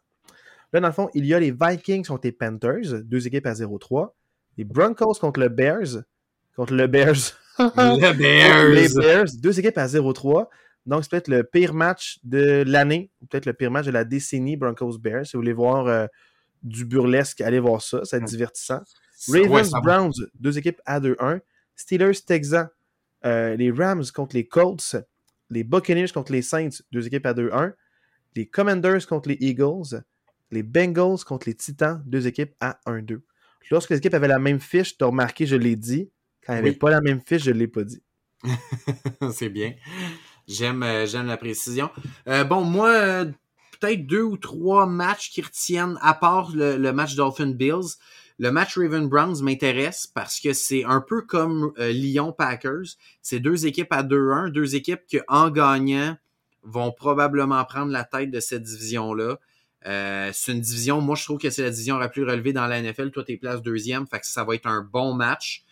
Là, 0.72 0.80
dans 0.80 0.88
le 0.88 0.92
fond, 0.92 1.08
il 1.14 1.26
y 1.26 1.34
a 1.34 1.40
les 1.40 1.50
Vikings 1.50 2.06
contre 2.06 2.22
les 2.24 2.32
Panthers, 2.32 3.02
deux 3.02 3.26
équipes 3.26 3.46
à 3.46 3.54
0-3. 3.54 4.10
Les 4.56 4.64
Broncos 4.64 5.14
contre 5.20 5.40
le 5.40 5.48
Bears, 5.48 6.02
contre 6.54 6.74
le 6.74 6.86
Bears. 6.86 7.14
les 7.58 7.66
Bears. 8.14 8.68
Les 8.68 8.88
Bears, 8.94 9.26
deux 9.38 9.58
équipes 9.58 9.78
à 9.78 9.86
0-3. 9.86 10.46
Donc, 10.86 11.02
c'est 11.02 11.10
peut-être 11.10 11.28
le 11.28 11.44
pire 11.44 11.74
match 11.74 12.18
de 12.22 12.64
l'année, 12.66 13.10
ou 13.20 13.26
peut-être 13.26 13.46
le 13.46 13.52
pire 13.52 13.70
match 13.70 13.86
de 13.86 13.90
la 13.90 14.04
décennie 14.04 14.56
Broncos-Bears. 14.56 15.26
Si 15.26 15.32
vous 15.36 15.40
voulez 15.40 15.52
voir 15.52 15.86
euh, 15.86 16.06
du 16.62 16.84
burlesque, 16.84 17.40
allez 17.40 17.60
voir 17.60 17.82
ça, 17.82 18.00
c'est 18.04 18.22
divertissant. 18.22 18.82
Ravens-Browns, 19.28 20.12
deux 20.38 20.58
équipes 20.58 20.80
à 20.86 21.00
2-1. 21.00 21.40
Steelers-Texans, 21.76 22.68
euh, 23.24 23.56
les 23.56 23.70
Rams 23.70 24.04
contre 24.14 24.36
les 24.36 24.46
Colts. 24.46 24.96
Les 25.50 25.64
Buccaneers 25.64 26.08
contre 26.08 26.32
les 26.32 26.42
Saints, 26.42 26.82
deux 26.92 27.06
équipes 27.06 27.26
à 27.26 27.34
2-1. 27.34 27.72
Les 28.36 28.46
Commanders 28.46 29.06
contre 29.06 29.28
les 29.28 29.38
Eagles. 29.40 30.02
Les 30.50 30.62
Bengals 30.62 31.24
contre 31.24 31.48
les 31.48 31.54
Titans, 31.54 32.02
deux 32.06 32.26
équipes 32.26 32.54
à 32.60 32.80
1-2. 32.86 33.20
Lorsque 33.70 33.90
les 33.90 33.98
équipes 33.98 34.14
avaient 34.14 34.28
la 34.28 34.38
même 34.38 34.58
fiche, 34.58 34.96
tu 34.96 35.04
as 35.04 35.06
remarqué, 35.06 35.46
je 35.46 35.56
l'ai 35.56 35.76
dit, 35.76 36.10
quand 36.44 36.54
n'y 36.54 36.58
avait 36.58 36.72
pas 36.72 36.90
la 36.90 37.00
même 37.00 37.20
fiche, 37.20 37.44
je 37.44 37.50
ne 37.50 37.58
l'ai 37.58 37.68
pas 37.68 37.84
dit. 37.84 38.02
c'est 39.32 39.48
bien. 39.48 39.74
J'aime, 40.48 40.82
euh, 40.82 41.06
j'aime 41.06 41.26
la 41.26 41.36
précision. 41.36 41.90
Euh, 42.26 42.42
bon, 42.42 42.62
moi, 42.62 43.26
peut-être 43.80 44.06
deux 44.06 44.22
ou 44.22 44.36
trois 44.36 44.86
matchs 44.86 45.30
qui 45.30 45.42
retiennent, 45.42 45.98
à 46.02 46.14
part 46.14 46.50
le, 46.54 46.92
match 46.92 47.16
Dolphin 47.16 47.50
Bills. 47.50 47.96
Le 48.38 48.50
match 48.50 48.78
Raven 48.78 49.08
Browns 49.08 49.42
m'intéresse 49.42 50.06
parce 50.06 50.40
que 50.40 50.52
c'est 50.54 50.84
un 50.84 51.02
peu 51.02 51.22
comme 51.22 51.72
Lyon 51.76 52.32
Packers. 52.32 52.96
C'est 53.20 53.40
deux 53.40 53.66
équipes 53.66 53.92
à 53.92 54.02
2-1, 54.02 54.50
deux 54.50 54.74
équipes 54.76 55.02
qui, 55.06 55.20
en 55.28 55.50
gagnant, 55.50 56.16
vont 56.62 56.92
probablement 56.92 57.64
prendre 57.64 57.92
la 57.92 58.04
tête 58.04 58.30
de 58.30 58.40
cette 58.40 58.62
division-là. 58.62 59.38
Euh, 59.86 60.30
c'est 60.34 60.52
une 60.52 60.60
division, 60.60 61.00
moi 61.00 61.16
je 61.16 61.24
trouve 61.24 61.38
que 61.38 61.48
c'est 61.48 61.62
la 61.62 61.70
division 61.70 61.96
la 61.96 62.08
plus 62.08 62.24
relevée 62.24 62.52
dans 62.52 62.66
la 62.66 62.82
NFL. 62.82 63.10
Toi, 63.10 63.24
t'es 63.24 63.36
place 63.36 63.62
deuxième, 63.62 64.06
fait 64.06 64.20
que 64.20 64.26
ça 64.26 64.44
va 64.44 64.54
être 64.54 64.66
un 64.66 64.82
bon 64.82 65.14
match. 65.14 65.64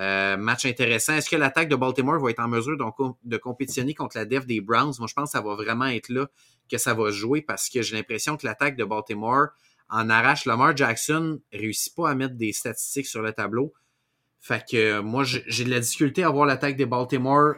Euh, 0.00 0.38
match 0.38 0.64
intéressant. 0.64 1.12
Est-ce 1.14 1.28
que 1.28 1.36
l'attaque 1.36 1.68
de 1.68 1.76
Baltimore 1.76 2.18
va 2.18 2.30
être 2.30 2.40
en 2.40 2.48
mesure 2.48 2.76
de, 3.22 3.36
compétitionner 3.36 3.94
contre 3.94 4.16
la 4.16 4.24
def 4.24 4.46
des 4.46 4.62
Browns? 4.62 4.94
Moi, 4.98 5.06
je 5.06 5.14
pense 5.14 5.30
que 5.30 5.38
ça 5.38 5.42
va 5.42 5.54
vraiment 5.54 5.86
être 5.86 6.08
là 6.08 6.26
que 6.70 6.78
ça 6.78 6.94
va 6.94 7.10
jouer 7.10 7.42
parce 7.42 7.68
que 7.68 7.82
j'ai 7.82 7.96
l'impression 7.96 8.36
que 8.36 8.46
l'attaque 8.46 8.76
de 8.76 8.84
Baltimore 8.84 9.48
en 9.90 10.08
arrache. 10.08 10.46
Lamar 10.46 10.74
Jackson 10.74 11.40
réussit 11.52 11.94
pas 11.94 12.10
à 12.10 12.14
mettre 12.14 12.34
des 12.36 12.52
statistiques 12.52 13.06
sur 13.06 13.20
le 13.20 13.32
tableau. 13.32 13.74
Fait 14.40 14.64
que 14.66 14.76
euh, 14.76 15.02
moi, 15.02 15.24
j'ai 15.24 15.64
de 15.64 15.70
la 15.70 15.80
difficulté 15.80 16.24
à 16.24 16.30
voir 16.30 16.46
l'attaque 16.46 16.76
de 16.76 16.86
Baltimore 16.86 17.56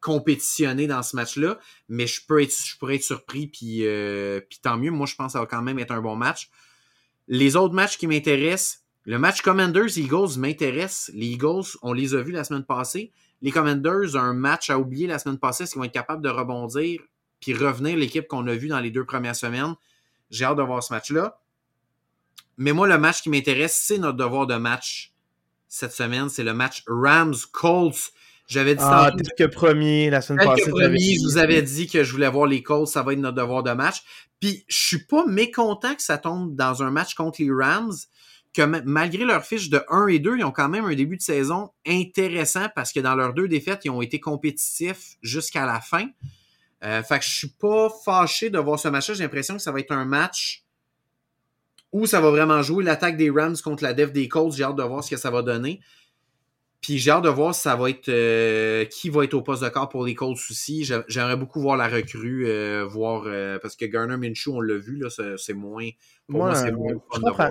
compétitionner 0.00 0.86
dans 0.86 1.02
ce 1.02 1.14
match-là, 1.14 1.58
mais 1.88 2.06
je 2.06 2.26
peux 2.26 2.42
être, 2.42 2.52
je 2.52 2.76
pourrais 2.78 2.96
être 2.96 3.04
surpris, 3.04 3.46
puis, 3.46 3.86
euh, 3.86 4.40
puis 4.40 4.58
tant 4.60 4.76
mieux. 4.76 4.90
Moi, 4.90 5.06
je 5.06 5.14
pense 5.14 5.28
que 5.28 5.32
ça 5.34 5.40
va 5.40 5.46
quand 5.46 5.62
même 5.62 5.78
être 5.78 5.92
un 5.92 6.00
bon 6.00 6.16
match. 6.16 6.50
Les 7.28 7.56
autres 7.56 7.74
matchs 7.74 7.98
qui 7.98 8.06
m'intéressent, 8.06 8.81
le 9.04 9.18
match 9.18 9.42
Commanders-Eagles 9.42 10.38
m'intéresse. 10.38 11.10
Les 11.14 11.26
Eagles, 11.26 11.76
on 11.82 11.92
les 11.92 12.14
a 12.14 12.22
vus 12.22 12.32
la 12.32 12.44
semaine 12.44 12.64
passée. 12.64 13.12
Les 13.40 13.50
Commanders, 13.50 14.14
un 14.14 14.32
match 14.32 14.70
à 14.70 14.78
oublier 14.78 15.08
la 15.08 15.18
semaine 15.18 15.38
passée, 15.38 15.64
est-ce 15.64 15.72
qu'ils 15.72 15.80
vont 15.80 15.84
être 15.84 15.92
capables 15.92 16.22
de 16.22 16.28
rebondir 16.28 17.00
puis 17.40 17.54
revenir 17.54 17.96
l'équipe 17.96 18.28
qu'on 18.28 18.46
a 18.46 18.54
vue 18.54 18.68
dans 18.68 18.78
les 18.78 18.92
deux 18.92 19.04
premières 19.04 19.34
semaines? 19.34 19.74
J'ai 20.30 20.44
hâte 20.44 20.56
de 20.56 20.62
voir 20.62 20.82
ce 20.82 20.92
match-là. 20.92 21.40
Mais 22.56 22.72
moi, 22.72 22.86
le 22.86 22.98
match 22.98 23.22
qui 23.22 23.30
m'intéresse, 23.30 23.80
c'est 23.84 23.98
notre 23.98 24.18
devoir 24.18 24.46
de 24.46 24.54
match 24.54 25.12
cette 25.68 25.92
semaine. 25.92 26.28
C'est 26.28 26.44
le 26.44 26.54
match 26.54 26.84
Rams-Colts. 26.86 28.12
J'avais 28.46 28.74
dit 28.74 28.84
ah, 28.84 29.10
que 29.38 29.44
premier 29.44 30.10
la 30.10 30.20
semaine 30.20 30.46
passée. 30.46 30.70
Premier, 30.70 31.14
je 31.14 31.24
vous 31.24 31.38
avais 31.38 31.62
dit 31.62 31.88
que 31.88 32.04
je 32.04 32.12
voulais 32.12 32.28
voir 32.28 32.46
les 32.46 32.62
Colts, 32.62 32.88
ça 32.88 33.02
va 33.02 33.14
être 33.14 33.18
notre 33.18 33.36
devoir 33.36 33.62
de 33.62 33.72
match. 33.72 34.02
Puis 34.40 34.64
je 34.68 34.86
suis 34.86 35.04
pas 35.04 35.24
mécontent 35.26 35.94
que 35.94 36.02
ça 36.02 36.18
tombe 36.18 36.54
dans 36.54 36.82
un 36.82 36.90
match 36.90 37.14
contre 37.14 37.40
les 37.40 37.50
Rams, 37.50 37.92
que 38.52 38.62
malgré 38.62 39.24
leur 39.24 39.44
fiche 39.44 39.70
de 39.70 39.82
1 39.88 40.08
et 40.08 40.18
2, 40.18 40.38
ils 40.38 40.44
ont 40.44 40.52
quand 40.52 40.68
même 40.68 40.84
un 40.84 40.94
début 40.94 41.16
de 41.16 41.22
saison 41.22 41.70
intéressant 41.86 42.66
parce 42.74 42.92
que 42.92 43.00
dans 43.00 43.14
leurs 43.14 43.32
deux 43.32 43.48
défaites, 43.48 43.80
ils 43.84 43.90
ont 43.90 44.02
été 44.02 44.20
compétitifs 44.20 45.16
jusqu'à 45.22 45.64
la 45.64 45.80
fin. 45.80 46.08
Euh, 46.84 47.02
fait 47.02 47.20
que 47.20 47.24
je 47.24 47.30
suis 47.30 47.48
pas 47.48 47.88
fâché 48.04 48.50
de 48.50 48.58
voir 48.58 48.78
ce 48.78 48.88
match-là. 48.88 49.14
J'ai 49.14 49.22
l'impression 49.22 49.54
que 49.56 49.62
ça 49.62 49.72
va 49.72 49.80
être 49.80 49.92
un 49.92 50.04
match 50.04 50.64
où 51.92 52.06
ça 52.06 52.20
va 52.20 52.30
vraiment 52.30 52.62
jouer 52.62 52.84
l'attaque 52.84 53.16
des 53.16 53.30
Rams 53.30 53.56
contre 53.62 53.82
la 53.82 53.92
def 53.92 54.12
des 54.12 54.28
Colts. 54.28 54.54
J'ai 54.54 54.64
hâte 54.64 54.76
de 54.76 54.82
voir 54.82 55.04
ce 55.04 55.10
que 55.10 55.16
ça 55.16 55.30
va 55.30 55.42
donner. 55.42 55.80
Puis 56.82 56.98
j'ai 56.98 57.12
hâte 57.12 57.22
de 57.22 57.28
voir 57.28 57.54
ça 57.54 57.76
va 57.76 57.88
être 57.88 58.08
euh, 58.08 58.84
qui 58.86 59.08
va 59.08 59.22
être 59.22 59.34
au 59.34 59.42
poste 59.42 59.62
de 59.62 59.68
corps 59.68 59.88
pour 59.88 60.04
les 60.04 60.14
Colts 60.14 60.38
aussi. 60.50 60.84
J'aimerais 61.06 61.36
beaucoup 61.36 61.60
voir 61.60 61.76
la 61.76 61.88
recrue, 61.88 62.46
euh, 62.48 62.84
voir 62.84 63.22
parce 63.62 63.76
que 63.76 63.84
Garner 63.86 64.16
Minshew, 64.16 64.50
on 64.50 64.60
l'a 64.60 64.76
vu, 64.76 64.96
là, 64.96 65.08
c'est 65.38 65.54
moins. 65.54 65.88
moi, 66.28 66.54
c'est 66.54 66.72
moins 66.72 66.92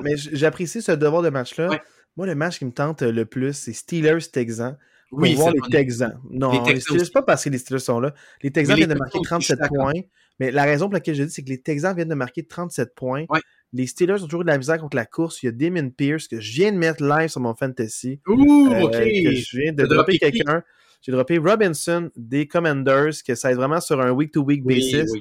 mais 0.04 0.18
j'apprécie 0.18 0.82
ce 0.82 0.92
devoir 0.92 1.22
de 1.22 1.30
match-là. 1.30 1.70
Moi, 2.18 2.28
le 2.28 2.36
match 2.36 2.60
qui 2.60 2.66
me 2.66 2.74
tente 2.74 3.04
le 3.04 3.26
plus, 3.26 3.54
c'est 3.54 3.72
Steelers-Texans. 3.72 4.78
Oui, 5.12 5.34
voir 5.36 5.54
les 5.54 5.62
Texans. 5.70 6.20
Non, 6.30 6.64
les 6.66 6.80
Steelers, 6.80 7.10
pas 7.14 7.22
parce 7.22 7.44
que 7.44 7.50
les 7.50 7.58
Steelers 7.58 7.80
sont 7.80 8.00
là. 8.00 8.14
Les 8.44 8.52
Texans 8.52 8.76
viennent 8.76 8.90
de 8.90 8.96
marquer 8.96 9.20
37 9.24 9.60
points. 9.70 9.94
Mais 10.40 10.52
la 10.52 10.64
raison 10.64 10.86
pour 10.86 10.94
laquelle 10.94 11.16
je 11.16 11.24
dis, 11.24 11.32
c'est 11.32 11.44
que 11.44 11.50
les 11.50 11.62
Texans 11.62 11.96
viennent 11.96 12.10
de 12.10 12.16
marquer 12.16 12.44
37 12.44 12.96
points. 12.96 13.26
Les 13.74 13.88
Steelers 13.88 14.22
ont 14.22 14.26
toujours 14.26 14.44
de 14.44 14.50
la 14.50 14.58
misère 14.58 14.80
contre 14.80 14.98
la 14.98 15.06
course. 15.06 15.42
Il 15.44 15.46
y 15.46 15.50
a 15.50 15.52
Damien 15.52 15.90
Pierce 15.90 16.28
que 16.28 16.42
je 16.42 16.52
viens 16.52 16.72
de 16.72 16.78
mettre 16.78 17.04
live 17.04 17.30
sur 17.30 17.40
mon 17.40 17.56
fantasy. 17.56 18.20
Ouh, 18.28 18.70
euh, 18.72 18.82
ok. 18.82 18.94
je 18.94 19.58
viens 19.58 19.72
de 19.72 19.86
dropper 19.86 20.18
quelqu'un. 20.18 20.64
J'ai 21.02 21.12
droppé 21.12 21.38
Robinson 21.38 22.12
des 22.16 22.48
Commanders, 22.48 23.24
que 23.26 23.34
ça 23.34 23.52
aide 23.52 23.58
vraiment 23.58 23.82
sur 23.82 24.00
un 24.02 24.12
week-to-week 24.12 24.64
basis. 24.64 25.12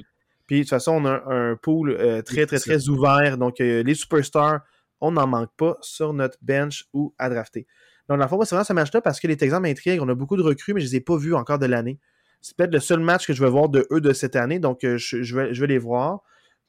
Puis 0.45 0.57
de 0.57 0.63
toute 0.63 0.69
façon, 0.69 0.91
on 0.91 1.05
a 1.05 1.23
un 1.33 1.55
pool 1.55 1.91
euh, 1.91 2.21
très, 2.21 2.45
très, 2.45 2.59
très 2.59 2.89
ouvert. 2.89 3.37
Donc, 3.37 3.61
euh, 3.61 3.83
les 3.83 3.95
superstars, 3.95 4.59
on 4.99 5.11
n'en 5.11 5.25
manque 5.25 5.51
pas 5.57 5.77
sur 5.81 6.13
notre 6.13 6.37
bench 6.41 6.85
ou 6.93 7.15
à 7.17 7.29
drafter. 7.29 7.65
Donc, 8.09 8.19
le 8.19 8.27
fond, 8.27 8.41
c'est 8.41 8.55
vraiment 8.55 8.65
ce 8.65 8.73
match-là 8.73 9.01
parce 9.01 9.19
que 9.19 9.27
les 9.27 9.37
Texans 9.37 9.61
m'intriguent. 9.61 10.01
On 10.01 10.09
a 10.09 10.13
beaucoup 10.13 10.35
de 10.35 10.43
recrues, 10.43 10.73
mais 10.73 10.81
je 10.81 10.87
ne 10.87 10.91
les 10.91 10.97
ai 10.97 11.01
pas 11.01 11.17
vus 11.17 11.33
encore 11.33 11.57
de 11.57 11.67
l'année. 11.67 11.99
C'est 12.41 12.55
peut-être 12.57 12.73
le 12.73 12.79
seul 12.79 12.99
match 12.99 13.25
que 13.25 13.33
je 13.33 13.41
vais 13.41 13.49
voir 13.49 13.69
de 13.69 13.87
eux 13.91 14.01
de 14.01 14.11
cette 14.13 14.35
année. 14.35 14.59
Donc, 14.59 14.79
je, 14.83 15.35
vais, 15.35 15.53
je 15.53 15.61
vais 15.61 15.67
les 15.67 15.77
voir. 15.77 16.21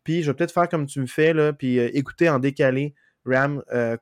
Puis 0.04 0.22
je 0.22 0.30
vais 0.30 0.34
peut-être 0.34 0.52
faire 0.52 0.68
comme 0.68 0.86
tu 0.86 1.00
me 1.00 1.06
fais, 1.06 1.32
là, 1.32 1.52
puis 1.52 1.78
euh, 1.78 1.90
écouter 1.94 2.28
en 2.28 2.38
décalé 2.38 2.94
Ram 3.24 3.62
euh, 3.72 3.96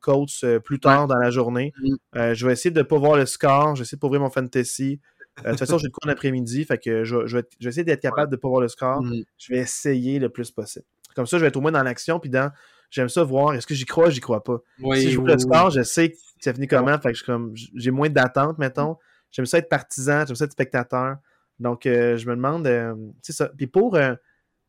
euh, 0.45 0.61
plus 0.61 0.81
tard 0.81 1.07
dans 1.07 1.19
la 1.19 1.31
journée. 1.31 1.73
Je 2.15 2.47
vais 2.47 2.53
essayer 2.53 2.71
de 2.71 2.79
ne 2.79 2.85
pas 2.85 2.99
voir 2.99 3.17
le 3.17 3.27
score. 3.27 3.77
Je 3.77 3.81
vais 3.81 3.85
essayer 3.85 3.97
de 3.97 4.01
pas 4.01 4.07
ouvrir 4.07 4.23
mon 4.23 4.31
fantasy. 4.31 4.99
de 5.45 5.51
toute 5.51 5.59
façon, 5.59 5.77
j'ai 5.77 5.89
le 5.89 5.93
cours 5.93 6.07
l'après-midi. 6.07 6.65
Fait 6.65 6.79
que 6.79 7.05
je, 7.05 7.37
vais, 7.37 7.45
essayer 7.61 7.85
d'être 7.85 8.01
capable 8.01 8.31
de 8.31 8.37
ne 8.37 8.41
pas 8.41 8.49
voir 8.49 8.63
le 8.63 8.69
score. 8.69 9.03
Mm. 9.03 9.25
Je 9.37 9.53
vais 9.53 9.59
essayer 9.59 10.19
le 10.19 10.31
plus 10.31 10.51
possible. 10.51 10.87
Comme 11.15 11.27
ça, 11.27 11.37
je 11.37 11.43
vais 11.43 11.49
être 11.49 11.57
au 11.57 11.61
moins 11.61 11.73
dans 11.73 11.83
l'action. 11.83 12.19
Puis 12.19 12.31
dans. 12.31 12.51
J'aime 12.91 13.09
ça 13.09 13.23
voir. 13.23 13.55
Est-ce 13.55 13.69
que 13.69 13.75
j'y 13.75 13.85
crois, 13.85 14.11
j'y 14.11 14.21
crois 14.21 14.43
pas. 14.43 14.59
si 14.95 15.03
je 15.03 15.11
joue 15.11 15.25
le 15.25 15.39
score, 15.39 15.71
je 15.71 15.83
sais 15.83 16.11
que 16.11 16.17
ça 16.41 16.53
finit 16.53 16.67
comment. 16.67 16.99
Fait 16.99 17.13
que 17.13 17.19
j'ai 17.77 17.91
moins 17.91 18.09
d'attente, 18.09 18.59
mettons. 18.59 18.97
J'aime 19.31 19.47
ça 19.47 19.59
être 19.59 19.69
partisan, 19.69 20.25
j'aime 20.27 20.35
ça 20.35 20.47
être 20.47 20.53
spectateur. 20.53 21.17
Donc, 21.61 21.83
je 21.85 22.27
me 22.27 22.35
demande. 22.35 22.67
c'est 23.23 23.33
ça. 23.33 23.51
Puis 23.57 23.67
pour 23.67 23.97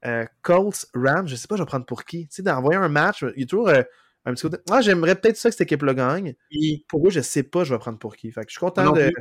euh, 0.06 0.26
Colts, 0.42 0.88
Rams, 0.94 1.28
je 1.28 1.36
sais 1.36 1.48
pas, 1.48 1.56
je 1.56 1.64
vais 1.64 1.68
prendre 1.68 1.86
pour 1.86 2.06
qui. 2.06 2.28
Tu 2.28 2.36
sais, 2.36 2.44
d'envoyer 2.44 2.80
un 2.80 2.90
match, 2.90 3.24
il 3.36 3.42
y 3.42 3.44
a 3.44 3.46
toujours 3.46 3.70
euh, 3.70 3.84
un 4.26 4.34
petit 4.34 4.44
côté. 4.44 4.58
Ah, 4.70 4.82
j'aimerais 4.82 5.16
peut-être 5.16 5.38
ça 5.38 5.50
que 5.50 5.56
cette 5.56 5.62
équipe-là 5.62 5.94
gagne. 5.94 6.36
pour 6.88 7.08
eux, 7.08 7.12
je 7.12 7.22
sais 7.22 7.44
pas, 7.44 7.64
je 7.64 7.74
vais 7.74 7.80
prendre 7.80 8.00
pour 8.00 8.16
qui. 8.16 8.32
Fait 8.32 8.42
que 8.42 8.50
je 8.50 8.54
suis 8.54 8.60
content 8.60 8.92
de, 8.92 9.12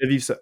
vivre 0.00 0.24
ça. 0.24 0.38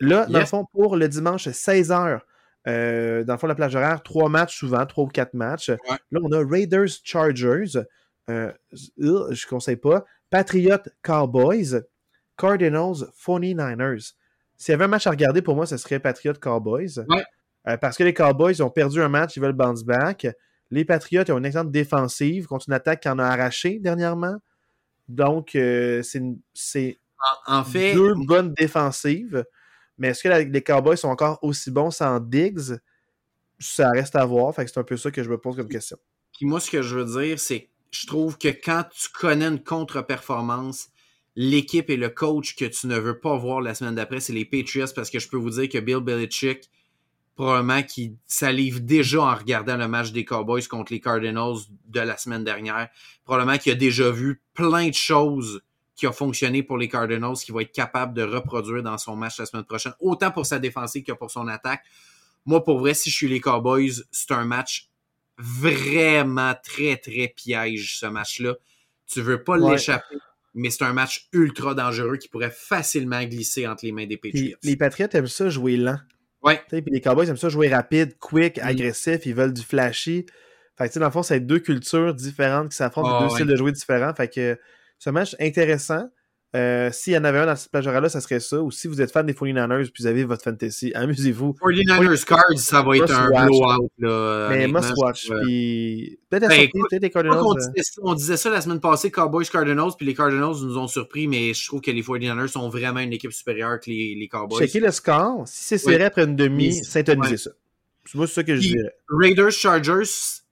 Là, 0.00 0.26
dans 0.26 0.40
le 0.40 0.46
fond, 0.46 0.66
pour 0.72 0.96
le 0.96 1.08
dimanche 1.08 1.48
16h, 1.48 2.20
euh, 2.68 3.24
dans 3.24 3.34
le 3.34 3.38
fond, 3.38 3.46
la 3.46 3.54
plage 3.54 3.74
horaire, 3.74 4.02
trois 4.02 4.28
matchs 4.28 4.58
souvent, 4.58 4.84
trois 4.86 5.04
ou 5.04 5.08
quatre 5.08 5.34
matchs. 5.34 5.70
Là, 5.70 6.20
on 6.22 6.30
a 6.32 6.44
Raiders 6.44 6.88
Chargers. 7.02 7.80
je 8.28 8.52
ne 8.98 9.48
conseille 9.48 9.76
pas. 9.76 10.04
Patriot 10.30 10.82
Cowboys. 11.02 11.82
Cardinals 12.36 13.06
49ers. 13.16 14.12
S'il 14.56 14.72
y 14.72 14.74
avait 14.74 14.84
un 14.84 14.88
match 14.88 15.06
à 15.06 15.10
regarder, 15.10 15.42
pour 15.42 15.56
moi, 15.56 15.66
ce 15.66 15.76
serait 15.76 15.98
Patriot 15.98 16.34
Cowboys. 16.34 16.98
Ouais. 17.08 17.24
Euh, 17.68 17.76
parce 17.76 17.96
que 17.96 18.04
les 18.04 18.14
Cowboys 18.14 18.60
ont 18.62 18.70
perdu 18.70 19.00
un 19.00 19.08
match, 19.08 19.36
ils 19.36 19.40
veulent 19.40 19.52
bounce 19.52 19.84
back. 19.84 20.26
Les 20.70 20.84
Patriots 20.84 21.24
ont 21.30 21.38
une 21.38 21.46
excellente 21.46 21.70
défensive 21.70 22.46
contre 22.46 22.66
une 22.68 22.74
attaque 22.74 23.02
qui 23.02 23.08
en 23.08 23.18
a 23.18 23.24
arraché 23.24 23.78
dernièrement. 23.78 24.36
Donc, 25.08 25.54
euh, 25.54 26.02
c'est 26.02 26.98
en, 27.46 27.64
fait, 27.64 27.94
deux 27.94 28.14
bonnes 28.14 28.52
défensives. 28.54 29.44
Mais 29.98 30.08
est-ce 30.08 30.22
que 30.22 30.28
les 30.28 30.62
Cowboys 30.62 30.96
sont 30.96 31.08
encore 31.08 31.38
aussi 31.42 31.70
bons 31.70 31.90
sans 31.90 32.20
Diggs? 32.20 32.78
Ça 33.58 33.90
reste 33.90 34.16
à 34.16 34.24
voir. 34.24 34.52
c'est 34.54 34.78
un 34.78 34.82
peu 34.82 34.96
ça 34.96 35.10
que 35.10 35.22
je 35.22 35.30
me 35.30 35.38
pose 35.38 35.56
comme 35.56 35.68
question. 35.68 35.96
Puis 36.36 36.46
moi, 36.46 36.60
ce 36.60 36.70
que 36.70 36.82
je 36.82 36.98
veux 36.98 37.22
dire, 37.22 37.38
c'est 37.38 37.60
que 37.60 37.68
je 37.92 38.06
trouve 38.06 38.36
que 38.36 38.48
quand 38.48 38.84
tu 38.90 39.08
connais 39.08 39.46
une 39.46 39.62
contre-performance, 39.62 40.88
l'équipe 41.36 41.88
et 41.88 41.96
le 41.96 42.10
coach 42.10 42.56
que 42.56 42.66
tu 42.66 42.86
ne 42.88 42.98
veux 42.98 43.18
pas 43.18 43.36
voir 43.36 43.60
la 43.60 43.74
semaine 43.74 43.94
d'après, 43.94 44.20
c'est 44.20 44.34
les 44.34 44.44
Patriots, 44.44 44.92
parce 44.94 45.08
que 45.08 45.18
je 45.18 45.28
peux 45.28 45.38
vous 45.38 45.50
dire 45.50 45.68
que 45.68 45.78
Bill 45.78 46.00
Belichick, 46.00 46.70
probablement 47.36 47.82
qu'il 47.82 48.14
salive 48.26 48.84
déjà 48.84 49.20
en 49.20 49.34
regardant 49.34 49.76
le 49.76 49.86
match 49.86 50.10
des 50.10 50.24
Cowboys 50.24 50.66
contre 50.66 50.92
les 50.92 51.00
Cardinals 51.00 51.56
de 51.86 52.00
la 52.00 52.16
semaine 52.16 52.44
dernière. 52.44 52.88
Probablement 53.24 53.58
qu'il 53.58 53.72
a 53.72 53.76
déjà 53.76 54.10
vu 54.10 54.40
plein 54.54 54.88
de 54.88 54.94
choses 54.94 55.62
qui 55.94 56.06
ont 56.06 56.12
fonctionné 56.12 56.62
pour 56.62 56.78
les 56.78 56.88
Cardinals, 56.88 57.36
qu'il 57.36 57.54
va 57.54 57.62
être 57.62 57.72
capable 57.72 58.14
de 58.14 58.22
reproduire 58.22 58.82
dans 58.82 58.98
son 58.98 59.16
match 59.16 59.38
la 59.38 59.46
semaine 59.46 59.64
prochaine, 59.64 59.92
autant 60.00 60.30
pour 60.30 60.46
sa 60.46 60.58
défensive 60.58 61.04
que 61.04 61.12
pour 61.12 61.30
son 61.30 61.46
attaque. 61.46 61.82
Moi, 62.46 62.64
pour 62.64 62.78
vrai, 62.78 62.94
si 62.94 63.10
je 63.10 63.14
suis 63.14 63.28
les 63.28 63.40
Cowboys, 63.40 64.02
c'est 64.10 64.32
un 64.32 64.44
match 64.44 64.88
vraiment 65.38 66.54
très, 66.62 66.96
très 66.96 67.28
piège, 67.28 67.98
ce 67.98 68.06
match-là. 68.06 68.54
Tu 69.06 69.20
veux 69.20 69.44
pas 69.44 69.58
l'échapper, 69.58 70.16
mais 70.54 70.70
c'est 70.70 70.84
un 70.84 70.92
match 70.92 71.28
ultra 71.32 71.74
dangereux 71.74 72.16
qui 72.16 72.28
pourrait 72.28 72.50
facilement 72.50 73.22
glisser 73.24 73.66
entre 73.66 73.84
les 73.84 73.92
mains 73.92 74.06
des 74.06 74.16
Patriots. 74.16 74.56
les 74.62 74.76
Patriots 74.76 75.08
aiment 75.12 75.26
ça 75.26 75.50
jouer 75.50 75.76
lent. 75.76 75.98
Ouais. 76.46 76.62
Puis 76.68 76.82
les 76.86 77.00
Cowboys 77.00 77.28
aiment 77.28 77.36
ça 77.36 77.48
jouer 77.48 77.68
rapide, 77.68 78.16
quick, 78.18 78.58
mm. 78.58 78.66
agressif, 78.66 79.26
ils 79.26 79.34
veulent 79.34 79.52
du 79.52 79.62
flashy. 79.62 80.26
Fait 80.78 80.88
que 80.88 80.98
dans 80.98 81.06
le 81.06 81.10
fond, 81.10 81.22
c'est 81.22 81.40
deux 81.40 81.58
cultures 81.58 82.14
différentes 82.14 82.70
qui 82.70 82.76
s'affrontent, 82.76 83.20
deux 83.20 83.26
ah, 83.30 83.34
styles 83.34 83.46
de 83.46 83.56
jouer 83.56 83.72
différents. 83.72 84.14
Fait 84.14 84.28
que 84.28 84.58
ce 84.98 85.10
match 85.10 85.34
intéressant. 85.40 86.08
Euh, 86.54 86.90
S'il 86.92 87.12
y 87.12 87.18
en 87.18 87.24
avait 87.24 87.40
un 87.40 87.46
dans 87.46 87.56
cette 87.56 87.70
plage 87.70 87.86
là 87.86 88.08
ça 88.08 88.20
serait 88.20 88.40
ça. 88.40 88.62
Ou 88.62 88.70
si 88.70 88.88
vous 88.88 89.00
êtes 89.02 89.10
fan 89.10 89.26
des 89.26 89.34
49ers 89.34 89.90
puis 89.90 90.02
vous 90.02 90.06
avez 90.06 90.24
votre 90.24 90.42
fantasy, 90.42 90.92
amusez-vous. 90.94 91.56
49ers 91.60 92.24
Cards, 92.24 92.58
ça 92.58 92.82
va 92.82 92.96
être 92.96 93.12
un 93.12 93.28
blowout. 93.28 93.90
Là, 93.98 94.48
mais 94.50 94.66
must 94.68 94.92
watch. 94.96 95.28
Puis 95.42 96.18
peut-être 96.30 96.48
ben, 96.48 96.68
peut 96.72 96.98
les 97.00 97.10
Cardinals. 97.10 97.42
On 97.44 97.54
disait, 97.54 97.70
on 98.02 98.14
disait, 98.14 98.36
ça 98.36 98.50
la 98.50 98.60
semaine 98.60 98.80
passée, 98.80 99.10
Cowboys 99.10 99.46
Cardinals, 99.46 99.90
puis 99.96 100.06
les 100.06 100.14
Cardinals 100.14 100.56
nous 100.62 100.78
ont 100.78 100.88
surpris, 100.88 101.26
mais 101.26 101.52
je 101.52 101.66
trouve 101.66 101.80
que 101.80 101.90
les 101.90 102.02
49ers 102.02 102.48
sont 102.48 102.68
vraiment 102.68 103.00
une 103.00 103.12
équipe 103.12 103.32
supérieure 103.32 103.80
que 103.80 103.90
les, 103.90 104.14
les 104.14 104.28
Cowboys. 104.28 104.60
Checker 104.60 104.80
le 104.80 104.92
score. 104.92 105.42
Si 105.46 105.64
c'est 105.64 105.78
serré 105.78 106.04
après 106.04 106.24
une 106.24 106.36
demi, 106.36 106.74
syntonisez 106.74 107.36
ça. 107.36 107.50
Moi, 108.14 108.26
c'est 108.26 108.34
ça 108.34 108.44
que 108.44 108.54
je 108.54 108.60
dirais. 108.60 108.94
Raiders 109.08 109.50
Chargers, 109.50 110.04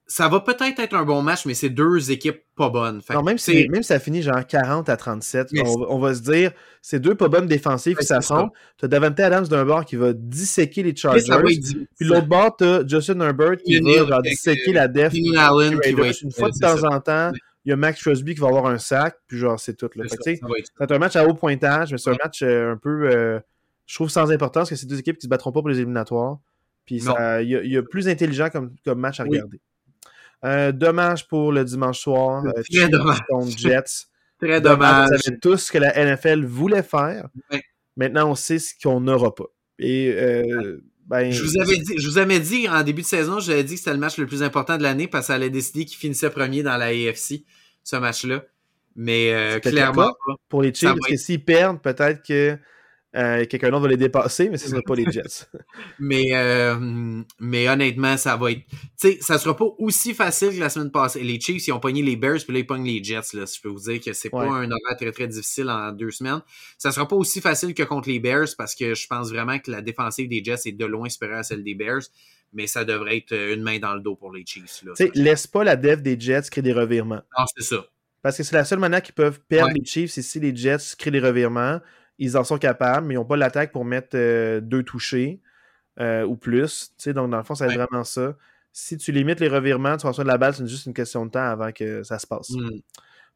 ça 0.07 0.29
va 0.29 0.41
peut-être 0.41 0.81
être 0.81 0.95
un 0.95 1.05
bon 1.05 1.23
match, 1.23 1.47
mais 1.47 1.55
c'est 1.55 1.71
deux 1.71 2.11
équipes 2.11 2.43
pas 2.57 2.69
bonnes. 2.69 3.01
non, 3.11 3.23
même, 3.23 3.39
si, 3.39 3.69
même 3.69 3.83
si 3.83 3.89
ça 3.89 3.99
finit 3.99 4.23
genre 4.23 4.47
40 4.47 4.89
à 4.89 4.97
37, 4.97 5.49
on, 5.65 5.99
va 5.99 6.15
se 6.15 6.21
dire, 6.21 6.53
c'est 6.83 7.01
deux 7.01 7.15
pas 7.15 7.29
bonnes 7.29 7.47
défensives 7.47 7.97
qui 7.97 8.05
s'affrontent. 8.05 8.53
Tu 8.79 8.85
as 8.85 8.89
Davante 8.89 9.19
Adams 9.19 9.47
d'un 9.47 9.65
bord 9.65 9.85
qui 9.85 9.97
va 9.97 10.13
disséquer 10.13 10.83
les 10.83 10.95
Chargers. 10.95 11.23
Puis 11.97 12.07
l'autre 12.07 12.27
bord, 12.27 12.57
tu 12.57 12.65
as 12.65 12.87
Justin 12.87 13.21
Herbert 13.21 13.57
qui 13.57 13.81
va 13.81 14.07
genre, 14.07 14.23
disséquer 14.23 14.73
la 14.73 14.89
def. 14.89 15.15
Allen 15.37 15.81
qui 15.81 15.93
va 15.93 16.07
Une 16.09 16.33
fois 16.33 16.51
de 16.51 16.59
temps 16.59 16.85
en 16.85 17.01
temps, 17.01 17.33
il 17.65 17.71
y 17.71 17.73
a 17.73 17.77
Max 17.77 18.03
Crosby 18.03 18.35
qui 18.35 18.41
va 18.41 18.49
avoir 18.49 18.67
un 18.67 18.79
sac, 18.79 19.17
puis 19.27 19.39
genre, 19.39 19.59
c'est 19.59 19.75
tout. 19.75 19.89
C'est 20.07 20.93
un 20.93 20.99
match 20.99 21.17
à 21.17 21.27
haut 21.27 21.35
pointage, 21.35 21.93
mais 21.93 21.99
c'est 21.99 22.11
un 22.11 22.17
match 22.23 22.43
euh, 22.43 22.73
un 22.73 22.77
peu, 22.77 23.09
euh, 23.11 23.41
je 23.87 23.95
trouve, 23.95 24.11
sans 24.11 24.31
importance, 24.31 24.69
que 24.69 24.77
c'est 24.77 24.87
deux 24.87 24.99
équipes 24.99 25.17
qui 25.17 25.25
se 25.25 25.29
battront 25.29 25.51
pas 25.51 25.61
pour 25.61 25.71
les 25.71 25.79
éliminatoires. 25.79 26.39
Puis 26.85 26.97
il 26.97 27.49
y, 27.49 27.77
a 27.79 27.83
plus 27.83 28.09
intelligent 28.09 28.51
comme 28.51 28.99
match 28.99 29.19
à 29.19 29.23
regarder. 29.23 29.59
Euh, 30.45 30.73
dommage 30.73 31.27
pour 31.27 31.53
le 31.53 31.65
dimanche 31.65 32.01
soir. 32.01 32.45
Très 32.71 32.89
dommage. 32.89 33.21
Contre 33.29 33.57
Jets. 33.57 34.07
Très 34.41 34.61
dommage. 34.61 35.09
On 35.13 35.19
savait 35.19 35.39
tous 35.39 35.57
ce 35.57 35.73
que 35.73 35.79
la 35.79 35.93
NFL 35.93 36.45
voulait 36.45 36.83
faire. 36.83 37.29
Maintenant, 37.97 38.31
on 38.31 38.35
sait 38.35 38.59
ce 38.59 38.75
qu'on 38.83 39.01
n'aura 39.01 39.35
pas. 39.35 39.47
Et 39.79 40.15
ben, 41.07 41.31
je 41.31 41.43
vous 41.43 41.61
avais 41.61 41.77
dit, 41.77 41.99
je 41.99 42.09
vous 42.09 42.19
avais 42.19 42.41
dit 42.41 42.69
en 42.69 42.83
début 42.83 43.03
de 43.03 43.07
saison, 43.07 43.39
j'avais 43.39 43.63
dit 43.63 43.75
que 43.75 43.79
c'était 43.79 43.93
le 43.93 43.99
match 43.99 44.17
le 44.17 44.27
plus 44.27 44.43
important 44.43 44.79
de 44.79 44.83
l'année 44.83 45.07
parce 45.07 45.25
que 45.25 45.27
ça 45.29 45.35
allait 45.35 45.51
décider 45.51 45.85
qui 45.85 45.97
finissait 45.97 46.31
premier 46.31 46.63
dans 46.63 46.77
la 46.79 46.87
AFC, 46.87 47.45
ce 47.83 47.97
match-là. 47.97 48.45
Mais 48.97 49.33
euh, 49.35 49.61
clairement 49.61 50.15
Pour 50.49 50.63
les 50.63 50.73
Chiefs, 50.73 50.95
parce 50.95 51.09
que 51.09 51.17
s'ils 51.17 51.45
perdent, 51.45 51.83
peut-être 51.83 52.23
que 52.27 52.57
euh, 53.17 53.45
quelqu'un 53.47 53.71
d'autre 53.71 53.83
va 53.83 53.89
les 53.89 53.97
dépasser, 53.97 54.49
mais 54.49 54.59
ce 54.59 54.65
ne 54.67 54.71
sera 54.71 54.83
pas 54.83 54.97
les 54.97 55.05
Jets. 55.13 55.47
mais, 56.01 56.25
euh, 56.33 57.23
mais 57.39 57.69
honnêtement, 57.69 58.17
ça 58.17 58.37
va 58.37 58.51
être. 58.51 58.63
Tu 58.69 58.77
sais, 58.97 59.19
ça 59.21 59.39
sera 59.39 59.57
pas 59.57 59.67
aussi 59.79 60.15
facile 60.15 60.51
que 60.51 60.61
la 60.61 60.69
semaine 60.69 60.91
passée. 60.91 61.23
Les 61.23 61.39
Chiefs, 61.39 61.67
ils 61.69 61.73
ont 61.73 61.79
pogné 61.79 62.03
les 62.03 62.17
Bears, 62.17 62.41
puis 62.45 62.53
là, 62.53 62.59
ils 62.59 62.67
pognent 62.67 62.87
les 62.87 63.03
Jets. 63.03 63.35
Là, 63.35 63.45
je 63.45 63.61
peux 63.61 63.69
vous 63.69 63.81
dire 63.81 64.01
que 64.01 64.13
c'est 64.13 64.31
pas 64.31 64.45
un 64.45 64.71
horaire 64.71 64.97
très, 64.99 65.13
très 65.13 65.29
difficile 65.29 65.71
en 65.71 65.93
deux 65.93 66.11
semaines. 66.11 66.41
Ça 66.77 66.91
sera 66.91 67.07
pas 67.07 67.17
aussi 67.17 67.41
facile 67.41 67.73
que 67.75 67.85
contre 67.85 68.09
les 68.09 68.19
Bears 68.19 68.49
parce 68.59 68.75
que 68.75 68.95
je 68.95 69.07
pense 69.07 69.31
vraiment 69.31 69.59
que 69.59 69.71
la 69.71 69.81
défensive 69.81 70.29
des 70.29 70.43
Jets 70.43 70.67
est 70.67 70.73
de 70.73 70.85
loin 70.85 71.09
supérieure 71.09 71.39
à 71.39 71.43
celle 71.45 71.63
des 71.63 71.75
Bears. 71.75 72.03
Mais 72.53 72.67
ça 72.67 72.85
devrait 72.85 73.17
être 73.17 73.33
une 73.33 73.63
main 73.63 73.79
dans 73.81 73.95
le 73.95 74.01
dos 74.01 74.15
pour 74.15 74.33
les 74.33 74.45
Chiefs. 74.47 74.81
Tu 74.81 74.89
sais, 74.95 75.11
laisse 75.15 75.47
pas 75.47 75.65
la 75.65 75.77
def 75.77 76.03
des 76.03 76.19
Jets 76.19 76.43
créer 76.51 76.63
des 76.63 76.73
revirements. 76.73 77.23
Non, 77.37 77.45
c'est 77.57 77.65
ça. 77.65 77.85
Parce 78.23 78.39
que 78.39 78.43
c'est 78.43 78.57
la 78.57 78.65
seule 78.65 78.79
manière 78.79 79.03
qu'ils 79.03 79.15
peuvent 79.15 79.41
perdre 79.49 79.73
les 79.75 79.85
Chiefs, 79.85 80.13
c'est 80.13 80.23
si 80.23 80.41
les 80.41 80.57
Jets 80.57 80.97
créent 80.97 81.11
des 81.11 81.21
revirements 81.21 81.81
ils 82.19 82.37
en 82.37 82.45
sont 82.45 82.59
capables, 82.59 83.07
mais 83.07 83.15
ils 83.15 83.17
n'ont 83.17 83.25
pas 83.25 83.37
l'attaque 83.37 83.73
pour 83.73 83.85
mettre 83.85 84.11
euh, 84.15 84.61
deux 84.61 84.83
touchés 84.83 85.41
euh, 86.01 86.25
ou 86.25 86.37
plus. 86.37 86.93
donc, 87.07 87.31
dans 87.31 87.39
le 87.39 87.43
fond, 87.45 87.55
ça 87.55 87.67
va 87.67 87.73
être 87.73 87.79
vraiment 87.79 88.05
ça. 88.05 88.37
Si 88.73 88.97
tu 88.97 89.13
limites 89.13 89.41
les 89.41 89.49
revirements, 89.49 89.97
tu 89.97 90.07
reçois 90.07 90.25
de 90.25 90.29
la 90.29 90.39
balle, 90.39 90.55
c'est 90.55 90.67
juste 90.67 90.87
une 90.87 90.95
question 90.95 91.27
de 91.27 91.31
temps 91.31 91.45
avant 91.45 91.71
que 91.71 92.03
ça 92.03 92.19
se 92.19 92.27
passe. 92.27 92.51
Hmm. 92.51 92.81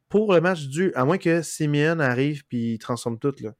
Pour 0.09 0.33
le 0.33 0.41
match 0.41 0.67
du, 0.67 0.91
à 0.95 1.05
moins 1.05 1.17
que 1.17 1.41
Simeon 1.41 1.99
arrive 1.99 2.43
puis 2.47 2.73
il 2.73 2.77
transforme 2.79 3.19
tout, 3.19 3.35
là. 3.41 3.51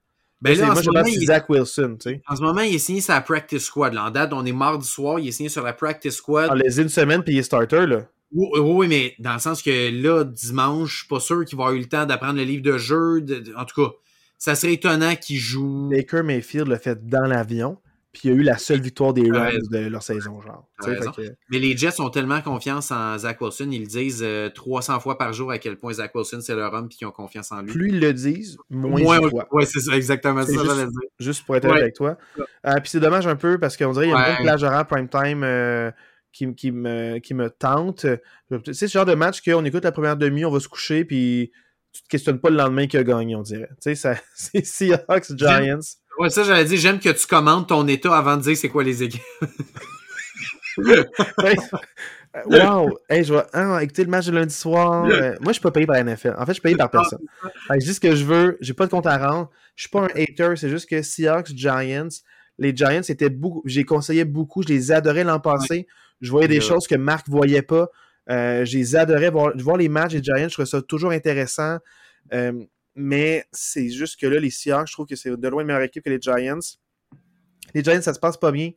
Ben 0.41 0.57
là, 0.57 0.67
moi, 0.67 0.82
je 0.82 0.89
pense 0.89 1.09
c'est 1.13 1.26
Zach 1.26 1.49
Wilson, 1.49 1.97
tu 1.99 2.11
sais. 2.11 2.22
En 2.26 2.36
ce 2.36 2.41
moment, 2.41 2.61
il 2.61 2.74
est 2.74 2.80
signé 2.80 3.01
sur 3.01 3.13
la 3.13 3.20
practice 3.20 3.65
squad. 3.65 3.93
Là. 3.93 4.05
En 4.05 4.09
date, 4.09 4.32
on 4.32 4.45
est 4.45 4.53
mardi 4.53 4.88
soir, 4.88 5.20
il 5.20 5.28
est 5.28 5.32
signé 5.32 5.49
sur 5.49 5.63
la 5.63 5.74
practice 5.74 6.15
squad. 6.15 6.49
En 6.49 6.53
les 6.53 6.80
une 6.80 6.88
semaine, 6.88 7.24
puis 7.24 7.34
il 7.34 7.39
est 7.39 7.43
starter, 7.43 7.86
là. 7.86 8.07
Oui, 8.32 8.59
oui, 8.59 8.88
mais 8.88 9.15
dans 9.20 9.34
le 9.34 9.39
sens 9.39 9.61
que 9.61 9.91
là, 9.91 10.24
dimanche, 10.24 10.91
je 10.91 10.97
suis 10.99 11.07
pas 11.07 11.20
sûr 11.20 11.43
qu'il 11.43 11.57
va 11.57 11.65
avoir 11.65 11.76
eu 11.76 11.80
le 11.80 11.89
temps 11.89 12.05
d'apprendre 12.05 12.38
le 12.38 12.43
livre 12.43 12.61
de 12.61 12.78
jeu. 12.78 13.26
En 13.57 13.65
tout 13.65 13.84
cas, 13.84 13.91
ça 14.39 14.55
serait 14.55 14.73
étonnant 14.73 15.15
qu'ils 15.15 15.37
jouent. 15.37 15.89
Baker 15.89 16.23
Mayfield 16.23 16.67
l'a 16.67 16.79
fait 16.79 17.07
dans 17.07 17.25
l'avion, 17.25 17.77
puis 18.13 18.21
il 18.23 18.31
y 18.31 18.33
a 18.33 18.37
eu 18.37 18.41
la 18.41 18.57
seule 18.57 18.79
victoire 18.79 19.13
des 19.13 19.29
Rams 19.29 19.67
de 19.69 19.87
leur 19.87 20.01
saison, 20.01 20.41
genre. 20.41 20.65
Mais 21.51 21.59
les 21.59 21.77
Jets 21.77 21.99
ont 21.99 22.09
tellement 22.09 22.41
confiance 22.41 22.89
en 22.89 23.17
Zach 23.17 23.41
Wilson, 23.41 23.69
ils 23.69 23.81
le 23.81 23.87
disent 23.87 24.25
300 24.55 24.95
euh, 24.95 24.99
fois 24.99 25.17
par 25.17 25.33
jour 25.33 25.51
à 25.51 25.59
quel 25.59 25.77
point 25.77 25.93
Zach 25.93 26.15
Wilson 26.15 26.39
c'est 26.41 26.55
leur 26.55 26.73
homme 26.73 26.87
puis 26.87 26.97
qu'ils 26.97 27.07
ont 27.07 27.11
confiance 27.11 27.51
en 27.51 27.61
lui. 27.61 27.71
Plus 27.71 27.89
ils 27.89 27.99
le 27.99 28.13
disent, 28.13 28.57
moins, 28.69 29.19
ils 29.19 29.29
Oui, 29.51 29.65
c'est 29.67 29.81
ça, 29.81 29.95
exactement 29.95 30.43
ça. 30.43 30.51
Juste, 30.51 30.89
juste, 31.19 31.45
pour 31.45 31.57
être 31.57 31.69
avec 31.69 31.93
toi. 31.93 32.17
Euh, 32.39 32.75
puis 32.75 32.89
c'est 32.89 33.01
dommage 33.01 33.27
un 33.27 33.35
peu 33.35 33.59
parce 33.59 33.75
qu'on 33.75 33.91
dirait 33.91 34.05
qu'il 34.05 34.15
y 34.15 34.17
a 34.17 34.29
une 34.29 34.35
bonne 34.37 34.45
plage 34.45 34.63
horaire 34.63 34.87
prime 34.87 35.09
time. 35.09 35.43
Euh, 35.43 35.91
qui, 36.31 36.53
qui, 36.53 36.71
me, 36.71 37.17
qui 37.17 37.33
me 37.33 37.49
tente. 37.49 38.05
C'est 38.71 38.87
ce 38.87 38.93
genre 38.93 39.05
de 39.05 39.15
match 39.15 39.41
qu'on 39.41 39.65
écoute 39.65 39.83
la 39.83 39.91
première 39.91 40.15
demi, 40.15 40.45
on 40.45 40.51
va 40.51 40.59
se 40.59 40.67
coucher, 40.67 41.03
puis 41.03 41.51
tu 41.99 42.03
te 42.03 42.09
questionnes 42.09 42.39
pas 42.39 42.49
le 42.49 42.55
lendemain 42.55 42.87
qui 42.87 42.97
a 42.97 43.03
gagné, 43.03 43.35
on 43.35 43.41
dirait. 43.41 43.69
Tu 43.81 43.93
sais, 43.95 44.15
c'est 44.33 44.65
Seahawks 44.65 45.35
Giants. 45.35 45.79
Ouais, 46.17 46.29
ça, 46.29 46.43
j'allais 46.43 46.65
dire, 46.65 46.79
j'aime 46.79 46.99
que 46.99 47.09
tu 47.09 47.27
commandes 47.27 47.67
ton 47.67 47.87
état 47.87 48.15
avant 48.17 48.37
de 48.37 48.41
dire 48.41 48.57
c'est 48.57 48.69
quoi 48.69 48.83
les 48.83 49.03
équipes. 49.03 49.21
wow! 52.45 52.89
Hey, 53.09 53.23
je 53.25 53.33
vais 53.33 53.43
ah, 53.53 53.83
écouter 53.83 54.05
le 54.05 54.09
match 54.09 54.27
de 54.27 54.31
lundi 54.31 54.53
soir. 54.53 55.05
Euh, 55.05 55.35
moi, 55.41 55.47
je 55.47 55.53
suis 55.53 55.61
pas 55.61 55.71
payé 55.71 55.85
par 55.85 55.97
la 55.97 56.03
NFL. 56.03 56.35
En 56.37 56.45
fait, 56.45 56.51
je 56.51 56.53
suis 56.53 56.61
payé 56.61 56.75
par 56.77 56.89
personne. 56.89 57.19
C'est 57.69 57.85
juste 57.85 58.01
que 58.01 58.15
je 58.15 58.23
veux. 58.23 58.57
J'ai 58.61 58.73
pas 58.73 58.85
de 58.85 58.91
compte 58.91 59.07
à 59.07 59.17
rendre. 59.17 59.49
Je 59.75 59.83
suis 59.83 59.89
pas 59.89 60.01
un 60.01 60.09
hater. 60.15 60.55
C'est 60.55 60.69
juste 60.69 60.89
que 60.89 61.01
Seahawks, 61.01 61.49
Giants, 61.53 62.07
les 62.57 62.73
Giants 62.73 63.01
étaient 63.07 63.29
beaucoup. 63.29 63.61
J'ai 63.65 63.83
conseillé 63.83 64.23
beaucoup. 64.23 64.63
Je 64.63 64.69
les 64.69 64.91
adorais 64.93 65.25
l'an 65.25 65.41
passé. 65.41 65.87
Je 66.21 66.31
voyais 66.31 66.47
des 66.47 66.61
choses 66.61 66.87
que 66.87 66.95
Marc 66.95 67.27
voyait 67.27 67.61
pas. 67.61 67.89
Euh, 68.30 68.63
j'ai 68.65 68.95
adoré 68.95 69.30
voir, 69.30 69.53
voir, 69.57 69.77
les 69.77 69.89
matchs 69.89 70.13
des 70.13 70.23
Giants. 70.23 70.47
Je 70.47 70.53
trouve 70.53 70.65
ça 70.65 70.82
toujours 70.82 71.11
intéressant. 71.11 71.77
Euh, 72.34 72.63
mais 72.95 73.45
c'est 73.51 73.89
juste 73.89 74.19
que 74.19 74.27
là, 74.27 74.39
les 74.39 74.49
Seahawks, 74.49 74.88
je 74.88 74.93
trouve 74.93 75.07
que 75.07 75.15
c'est 75.15 75.36
de 75.36 75.47
loin 75.47 75.61
une 75.61 75.67
meilleure 75.67 75.82
équipe 75.82 76.03
que 76.03 76.09
les 76.09 76.19
Giants. 76.21 76.59
Les 77.73 77.84
Giants, 77.84 78.01
ça 78.01 78.13
se 78.13 78.19
passe 78.19 78.38
pas 78.38 78.51
bien 78.51 78.71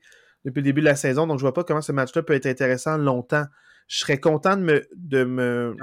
depuis 0.44 0.60
le 0.60 0.64
début 0.64 0.80
de 0.80 0.86
la 0.86 0.96
saison, 0.96 1.26
donc 1.26 1.38
je 1.38 1.42
vois 1.42 1.54
pas 1.54 1.64
comment 1.64 1.82
ce 1.82 1.92
match-là 1.92 2.22
peut 2.22 2.34
être 2.34 2.46
intéressant 2.46 2.96
longtemps. 2.96 3.44
Je 3.86 3.98
serais 3.98 4.18
content 4.18 4.56
de 4.56 4.62
me, 4.62 4.88
de 4.96 5.24
me, 5.24 5.76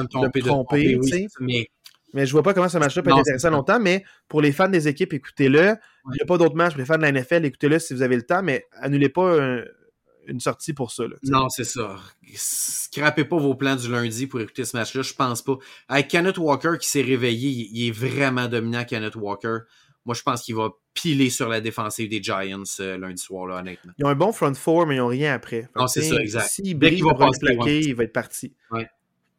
tromper, 0.44 1.00
mais... 1.40 1.68
mais 2.14 2.26
je 2.26 2.32
vois 2.32 2.44
pas 2.44 2.54
comment 2.54 2.70
ce 2.70 2.78
match-là 2.78 3.04
peut 3.04 3.10
être 3.10 3.20
intéressant 3.20 3.52
longtemps, 3.52 3.80
mais 3.80 4.04
pour 4.28 4.42
les 4.42 4.52
fans 4.52 4.68
des 4.68 4.88
équipes, 4.88 5.14
écoutez-le. 5.14 5.76
Il 6.06 6.16
n'y 6.16 6.22
a 6.22 6.26
pas 6.26 6.38
d'autres 6.38 6.56
matchs 6.56 6.74
pour 6.74 6.80
les 6.80 6.86
fans 6.86 6.98
de 6.98 7.04
la 7.04 7.12
NFL, 7.12 7.46
écoutez-le 7.46 7.80
si 7.80 7.94
vous 7.94 8.02
avez 8.02 8.16
le 8.16 8.24
temps, 8.24 8.42
mais 8.42 8.66
annulez 8.74 9.10
pas 9.10 9.42
un, 9.42 9.64
une 10.30 10.40
sortie 10.40 10.74
pour 10.74 10.92
ça. 10.92 11.04
non, 11.24 11.50
c'est 11.50 11.64
ça. 11.64 11.98
Scrapez 12.36 13.26
pas 13.26 13.38
vos 13.38 13.56
plans 13.56 13.76
du 13.76 13.90
lundi 13.90 14.28
pour 14.28 14.40
écouter 14.42 14.66
ce 14.66 14.78
match-là, 14.78 15.02
je 15.02 15.14
pense 15.14 15.42
pas. 15.42 15.58
Avec 15.88 16.08
Kenneth 16.08 16.38
Walker 16.38 16.74
qui 16.80 16.88
s'est 16.88 17.02
réveillé, 17.02 17.70
il 17.72 17.88
est 17.88 17.92
vraiment 17.92 18.48
dominant, 18.48 18.84
Kenneth 18.84 19.16
Walker. 19.16 19.60
Moi, 20.06 20.16
je 20.16 20.24
pense 20.24 20.44
qu'il 20.44 20.56
va 20.56 20.70
piler 20.94 21.30
sur 21.30 21.50
la 21.50 21.62
défensive 21.62 22.10
des 22.10 22.24
Giants 22.24 22.64
euh, 22.80 22.98
lundi 22.98 23.22
soir, 23.22 23.46
là, 23.48 23.60
honnêtement. 23.60 23.94
Ils 23.98 24.06
ont 24.06 24.10
un 24.10 24.16
bon 24.16 24.32
front 24.32 24.54
four, 24.54 24.88
mais 24.88 24.96
ils 24.96 25.00
n'ont 25.00 25.08
rien 25.08 25.34
après. 25.34 25.68
Non, 25.76 25.88
c'est 25.88 26.02
ça, 26.02 26.16
exact. 26.16 26.48
S'il 26.48 26.78
brille, 26.78 27.02
va, 27.02 27.14
va 27.14 27.30
plaquer, 27.40 27.82
il 27.82 27.96
va 27.96 28.06
être 28.06 28.14
parti. 28.14 28.54
Ouais. 28.72 28.88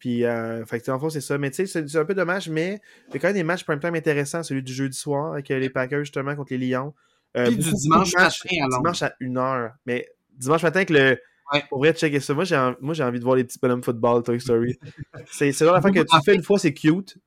Puis, 0.00 0.24
euh, 0.24 0.64
fait 0.64 0.88
en 0.88 0.98
fond, 0.98 1.10
c'est 1.10 1.20
ça. 1.20 1.36
Mais 1.36 1.50
tu 1.50 1.66
sais, 1.66 1.86
c'est 1.86 1.98
un 1.98 2.04
peu 2.06 2.14
dommage, 2.14 2.48
mais 2.48 2.80
il 3.08 3.14
y 3.14 3.16
a 3.16 3.20
quand 3.20 3.28
même 3.28 3.36
des 3.36 3.42
matchs 3.42 3.64
prime 3.64 3.78
time 3.78 3.94
intéressants, 3.94 4.42
celui 4.42 4.62
du 4.62 4.72
jeudi 4.72 4.96
soir 4.96 5.34
avec 5.34 5.50
euh, 5.50 5.58
les 5.58 5.68
Packers, 5.68 6.00
justement, 6.00 6.34
contre 6.34 6.54
les 6.54 6.58
Lions. 6.70 6.94
Euh, 7.36 7.46
Puis 7.46 7.56
du 7.56 7.70
dimanche 7.70 8.14
matin, 8.14 8.32
Dimanche 8.48 9.02
à 9.02 9.14
1h. 9.20 9.72
Mais 9.84 10.08
dimanche 10.40 10.62
matin 10.62 10.84
que 10.84 10.92
le. 10.92 11.18
Ouais. 11.52 11.64
Pour 11.68 11.78
vrai, 11.78 11.92
checker 11.92 12.20
ça. 12.20 12.32
Moi, 12.32 12.44
j'ai 12.44 13.02
envie 13.02 13.18
de 13.18 13.24
voir 13.24 13.36
les 13.36 13.44
petits 13.44 13.58
bonhommes 13.60 13.82
football, 13.82 14.22
Toy 14.22 14.40
Story. 14.40 14.78
c'est 15.30 15.52
genre 15.52 15.74
la 15.74 15.80
fois 15.80 15.90
que 15.90 16.00
tu 16.00 16.16
fais 16.24 16.34
une 16.34 16.44
fois, 16.44 16.58
c'est 16.58 16.72
cute, 16.72 17.18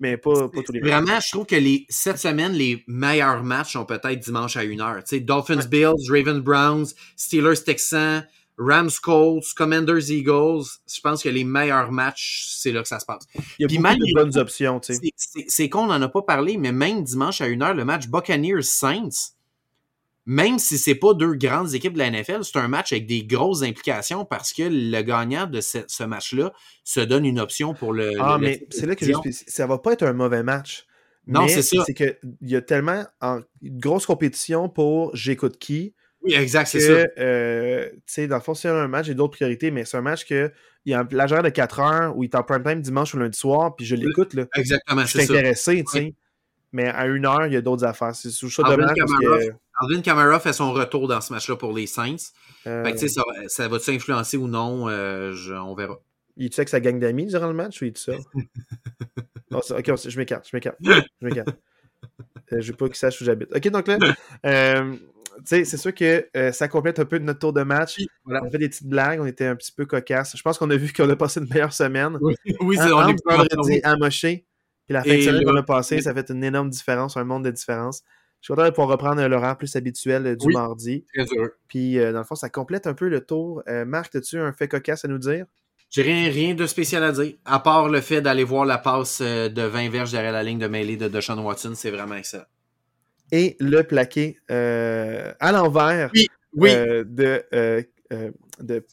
mais 0.00 0.16
pas, 0.16 0.48
pas 0.48 0.62
tous 0.62 0.72
les 0.72 0.80
Vraiment, 0.80 1.20
je 1.20 1.30
trouve 1.30 1.46
que 1.46 1.56
les, 1.56 1.84
cette 1.88 2.18
semaine, 2.18 2.52
les 2.52 2.84
meilleurs 2.86 3.42
matchs 3.42 3.72
sont 3.72 3.84
peut-être 3.84 4.20
dimanche 4.20 4.56
à 4.56 4.64
1h. 4.64 5.00
Tu 5.00 5.02
sais, 5.06 5.20
Dolphins, 5.20 5.66
Bills, 5.68 6.10
Ravens, 6.10 6.40
Browns, 6.40 6.86
Steelers, 7.16 7.62
Texans, 7.64 8.24
Rams, 8.58 8.90
Colts, 9.02 9.52
Commanders, 9.54 10.10
Eagles. 10.10 10.64
Je 10.92 11.00
pense 11.00 11.22
que 11.22 11.28
les 11.28 11.44
meilleurs 11.44 11.92
matchs, 11.92 12.46
c'est 12.56 12.72
là 12.72 12.82
que 12.82 12.88
ça 12.88 13.00
se 13.00 13.06
passe. 13.06 13.24
Il 13.58 13.62
y 13.62 13.64
a 13.64 13.68
Puis 13.68 13.78
beaucoup 13.78 13.94
de 13.94 14.14
bonnes 14.14 14.38
options, 14.38 14.80
tu 14.80 14.94
sais. 14.94 15.44
C'est 15.48 15.68
qu'on 15.68 15.86
n'en 15.86 16.00
a 16.00 16.08
pas 16.08 16.22
parlé, 16.22 16.56
mais 16.56 16.72
même 16.72 17.02
dimanche 17.02 17.40
à 17.40 17.48
1h, 17.48 17.74
le 17.74 17.84
match 17.84 18.08
Buccaneers-Saints, 18.08 19.34
même 20.28 20.58
si 20.58 20.76
c'est 20.76 20.94
pas 20.94 21.14
deux 21.14 21.32
grandes 21.32 21.74
équipes 21.74 21.94
de 21.94 22.00
la 22.00 22.10
NFL, 22.10 22.44
c'est 22.44 22.58
un 22.58 22.68
match 22.68 22.92
avec 22.92 23.06
des 23.06 23.24
grosses 23.24 23.62
implications 23.62 24.26
parce 24.26 24.52
que 24.52 24.62
le 24.62 25.00
gagnant 25.00 25.46
de 25.46 25.62
ce, 25.62 26.04
match-là 26.04 26.52
se 26.84 27.00
donne 27.00 27.24
une 27.24 27.40
option 27.40 27.72
pour 27.72 27.94
le. 27.94 28.12
Ah, 28.20 28.36
mais 28.38 28.66
c'est 28.68 28.84
là 28.84 28.94
que 28.94 29.06
je 29.06 29.12
ça 29.46 29.66
va 29.66 29.78
pas 29.78 29.94
être 29.94 30.02
un 30.02 30.12
mauvais 30.12 30.42
match. 30.42 30.84
Non, 31.26 31.48
c'est 31.48 31.62
ça. 31.62 31.82
C'est 31.86 31.94
qu'il 31.94 32.18
y 32.42 32.56
a 32.56 32.60
tellement 32.60 33.06
une 33.22 33.78
grosse 33.78 34.04
compétition 34.04 34.68
pour 34.68 35.16
j'écoute 35.16 35.58
qui. 35.58 35.94
Oui, 36.20 36.34
exact, 36.34 36.66
c'est 36.66 36.80
ça. 36.80 37.06
Euh, 37.16 37.88
tu 37.90 38.00
sais, 38.06 38.26
dans 38.26 38.36
le 38.36 38.42
fond, 38.42 38.52
c'est 38.52 38.68
un 38.68 38.88
match, 38.88 39.06
j'ai 39.06 39.14
d'autres 39.14 39.36
priorités, 39.36 39.70
mais 39.70 39.86
c'est 39.86 39.96
un 39.96 40.02
match 40.02 40.26
que 40.26 40.52
il 40.84 40.92
y 40.92 40.94
a 40.94 41.06
l'agent 41.10 41.40
de 41.40 41.48
4 41.48 41.80
heures 41.80 42.16
où 42.16 42.22
il 42.22 42.26
est 42.26 42.34
en 42.34 42.42
prime 42.42 42.62
time 42.62 42.82
dimanche 42.82 43.14
ou 43.14 43.18
lundi 43.18 43.38
soir, 43.38 43.74
puis 43.76 43.86
je 43.86 43.94
l'écoute. 43.94 44.36
Exactement, 44.54 45.06
c'est 45.06 45.12
ça. 45.12 45.20
Je 45.20 45.24
suis 45.24 45.36
intéressé, 45.38 45.84
tu 45.90 45.98
sais. 45.98 46.14
Mais 46.72 46.88
à 46.88 47.06
une 47.06 47.24
heure, 47.24 47.46
il 47.46 47.52
y 47.52 47.56
a 47.56 47.60
d'autres 47.60 47.84
affaires. 47.84 48.14
C'est 48.14 48.30
ça 48.30 48.46
parce 48.46 48.56
que 48.56 49.52
Alvin 49.80 50.02
Kamara 50.02 50.40
fait 50.40 50.52
son 50.52 50.72
retour 50.72 51.08
dans 51.08 51.20
ce 51.20 51.32
match-là 51.32 51.56
pour 51.56 51.72
les 51.72 51.86
Saints. 51.86 52.16
Euh... 52.66 52.84
Fait 52.84 52.92
que, 52.92 53.08
ça, 53.08 53.22
ça 53.46 53.68
va 53.68 53.78
s'influencer 53.78 54.36
ou 54.36 54.48
non? 54.48 54.88
Euh, 54.88 55.34
on 55.60 55.74
verra. 55.74 56.00
Il 56.36 56.50
tu 56.50 56.64
que 56.64 56.70
ça 56.70 56.80
gagne 56.80 57.00
d'amis 57.00 57.26
durant 57.26 57.48
le 57.48 57.54
match 57.54 57.80
ou 57.82 57.86
il 57.86 57.92
dit 57.92 58.00
ça? 58.02 58.12
ok, 59.50 60.08
je 60.08 60.18
m'écarte, 60.18 60.48
je 60.48 60.56
m'écarte. 60.56 60.76
Je 60.80 61.26
m'écarte. 61.26 61.48
euh, 62.52 62.60
je 62.60 62.70
veux 62.70 62.76
pas 62.76 62.86
qu'il 62.86 62.96
sache 62.96 63.20
où 63.20 63.24
j'habite. 63.24 63.54
Ok, 63.54 63.68
donc 63.70 63.88
là, 63.88 63.98
euh, 64.46 64.96
c'est 65.44 65.64
sûr 65.64 65.94
que 65.94 66.28
ça 66.52 66.68
complète 66.68 66.98
un 66.98 67.04
peu 67.04 67.18
notre 67.18 67.38
tour 67.38 67.52
de 67.52 67.62
match. 67.62 67.98
Voilà. 68.24 68.42
On 68.42 68.46
a 68.46 68.50
fait 68.50 68.58
des 68.58 68.68
petites 68.68 68.88
blagues, 68.88 69.20
on 69.20 69.26
était 69.26 69.46
un 69.46 69.56
petit 69.56 69.72
peu 69.72 69.86
cocasse. 69.86 70.36
Je 70.36 70.42
pense 70.42 70.58
qu'on 70.58 70.70
a 70.70 70.76
vu 70.76 70.92
qu'on 70.92 71.08
a 71.08 71.16
passé 71.16 71.40
une 71.40 71.48
meilleure 71.48 71.72
semaine. 71.72 72.18
Oui, 72.20 72.34
oui 72.60 72.76
c'est 72.76 72.82
Un- 72.82 72.92
on 72.92 73.08
est 73.08 73.16
vendredi 73.24 73.80
à 73.82 73.96
puis 74.88 74.94
la 74.94 75.02
fin 75.04 75.14
de 75.16 75.20
semaine 75.20 75.44
qu'on 75.44 75.54
a 75.56 75.62
passé, 75.62 76.00
ça 76.00 76.14
fait 76.14 76.30
une 76.30 76.42
énorme 76.42 76.70
différence, 76.70 77.18
un 77.18 77.24
monde 77.24 77.44
de 77.44 77.50
différence. 77.50 78.02
Je 78.40 78.46
suis 78.46 78.54
content 78.54 78.64
de 78.64 78.70
pouvoir 78.70 78.88
reprendre 78.88 79.22
l'horaire 79.26 79.58
plus 79.58 79.76
habituel 79.76 80.26
euh, 80.26 80.34
du 80.36 80.46
Oui. 80.46 80.54
mardi. 80.54 81.04
très 81.12 81.26
heureux. 81.36 81.54
Puis, 81.68 81.98
euh, 81.98 82.12
dans 82.12 82.20
le 82.20 82.24
fond, 82.24 82.36
ça 82.36 82.48
complète 82.48 82.86
un 82.86 82.94
peu 82.94 83.08
le 83.08 83.20
tour. 83.20 83.62
Euh, 83.68 83.84
Marc, 83.84 84.14
as-tu 84.14 84.38
un 84.38 84.52
fait 84.52 84.68
cocasse 84.68 85.04
à 85.04 85.08
nous 85.08 85.18
dire? 85.18 85.44
J'ai 85.90 86.02
rien, 86.02 86.30
rien 86.30 86.54
de 86.54 86.66
spécial 86.66 87.02
à 87.02 87.12
dire, 87.12 87.34
à 87.44 87.58
part 87.60 87.88
le 87.88 88.00
fait 88.00 88.20
d'aller 88.22 88.44
voir 88.44 88.64
la 88.64 88.78
passe 88.78 89.20
euh, 89.22 89.48
de 89.48 89.62
20 89.62 89.90
verges 89.90 90.12
derrière 90.12 90.32
la 90.32 90.42
ligne 90.42 90.58
de 90.58 90.68
mêlée 90.68 90.96
de 90.96 91.08
Deshaun 91.08 91.38
Watson, 91.38 91.72
c'est 91.74 91.90
vraiment 91.90 92.14
excellent. 92.14 92.44
Et 93.32 93.56
le 93.60 93.82
plaqué 93.82 94.38
euh, 94.50 95.32
à 95.40 95.52
l'envers 95.52 96.10
Oui, 96.14 96.28
Oui, 96.54 96.70
euh, 96.70 97.04
de, 97.06 97.42
euh, 97.52 97.82
euh, 98.12 98.30
de 98.60 98.84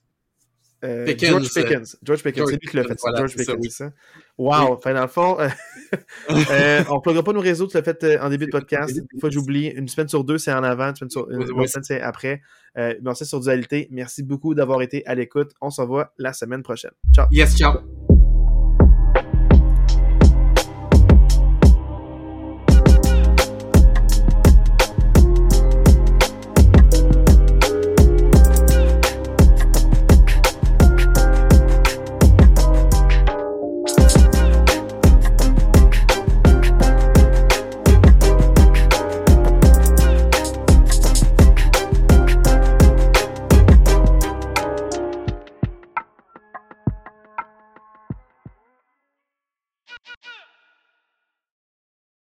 euh, 0.85 1.05
Pickens, 1.05 1.29
George 1.29 1.53
Pickens. 1.53 1.97
George 2.03 2.23
Pickens, 2.23 2.49
c'est 2.49 2.61
lui 2.61 2.67
qui 2.67 2.77
l'a 2.77 2.83
fait. 2.83 2.99
Voilà, 3.01 3.17
George 3.19 3.35
Pickens, 3.35 3.57
c'est 3.63 3.69
ça? 3.69 3.91
Wow! 4.37 4.77
Fait, 4.77 4.93
dans 4.93 5.01
le 5.01 5.07
fond, 5.07 5.39
euh, 5.39 5.47
euh, 6.29 6.83
on 6.89 6.95
ne 6.95 7.01
pluguera 7.01 7.23
pas 7.23 7.33
nos 7.33 7.39
réseaux, 7.39 7.67
tu 7.67 7.77
l'as 7.77 7.83
fait 7.83 8.03
euh, 8.03 8.19
en 8.21 8.29
début 8.29 8.45
de 8.45 8.51
podcast. 8.51 8.93
Des 8.93 9.19
fois, 9.19 9.29
j'oublie. 9.29 9.67
Une 9.67 9.87
semaine 9.87 10.07
sur 10.07 10.23
deux, 10.23 10.37
c'est 10.37 10.53
en 10.53 10.63
avant. 10.63 10.89
Une 10.89 10.95
semaine 10.95 11.09
sur 11.09 11.29
une, 11.31 11.37
Oui, 11.43 11.45
oui. 11.55 11.67
semaine, 11.67 11.83
c'est 11.83 12.01
après. 12.01 12.41
Euh, 12.77 12.93
sait 13.13 13.25
sur 13.25 13.39
Dualité. 13.39 13.87
Merci 13.91 14.23
beaucoup 14.23 14.53
d'avoir 14.53 14.81
été 14.81 15.05
à 15.05 15.15
l'écoute. 15.15 15.51
On 15.61 15.69
se 15.69 15.81
revoit 15.81 16.13
la 16.17 16.33
semaine 16.33 16.63
prochaine. 16.63 16.91
Ciao! 17.13 17.27
yes, 17.31 17.55
ciao. 17.55 18.04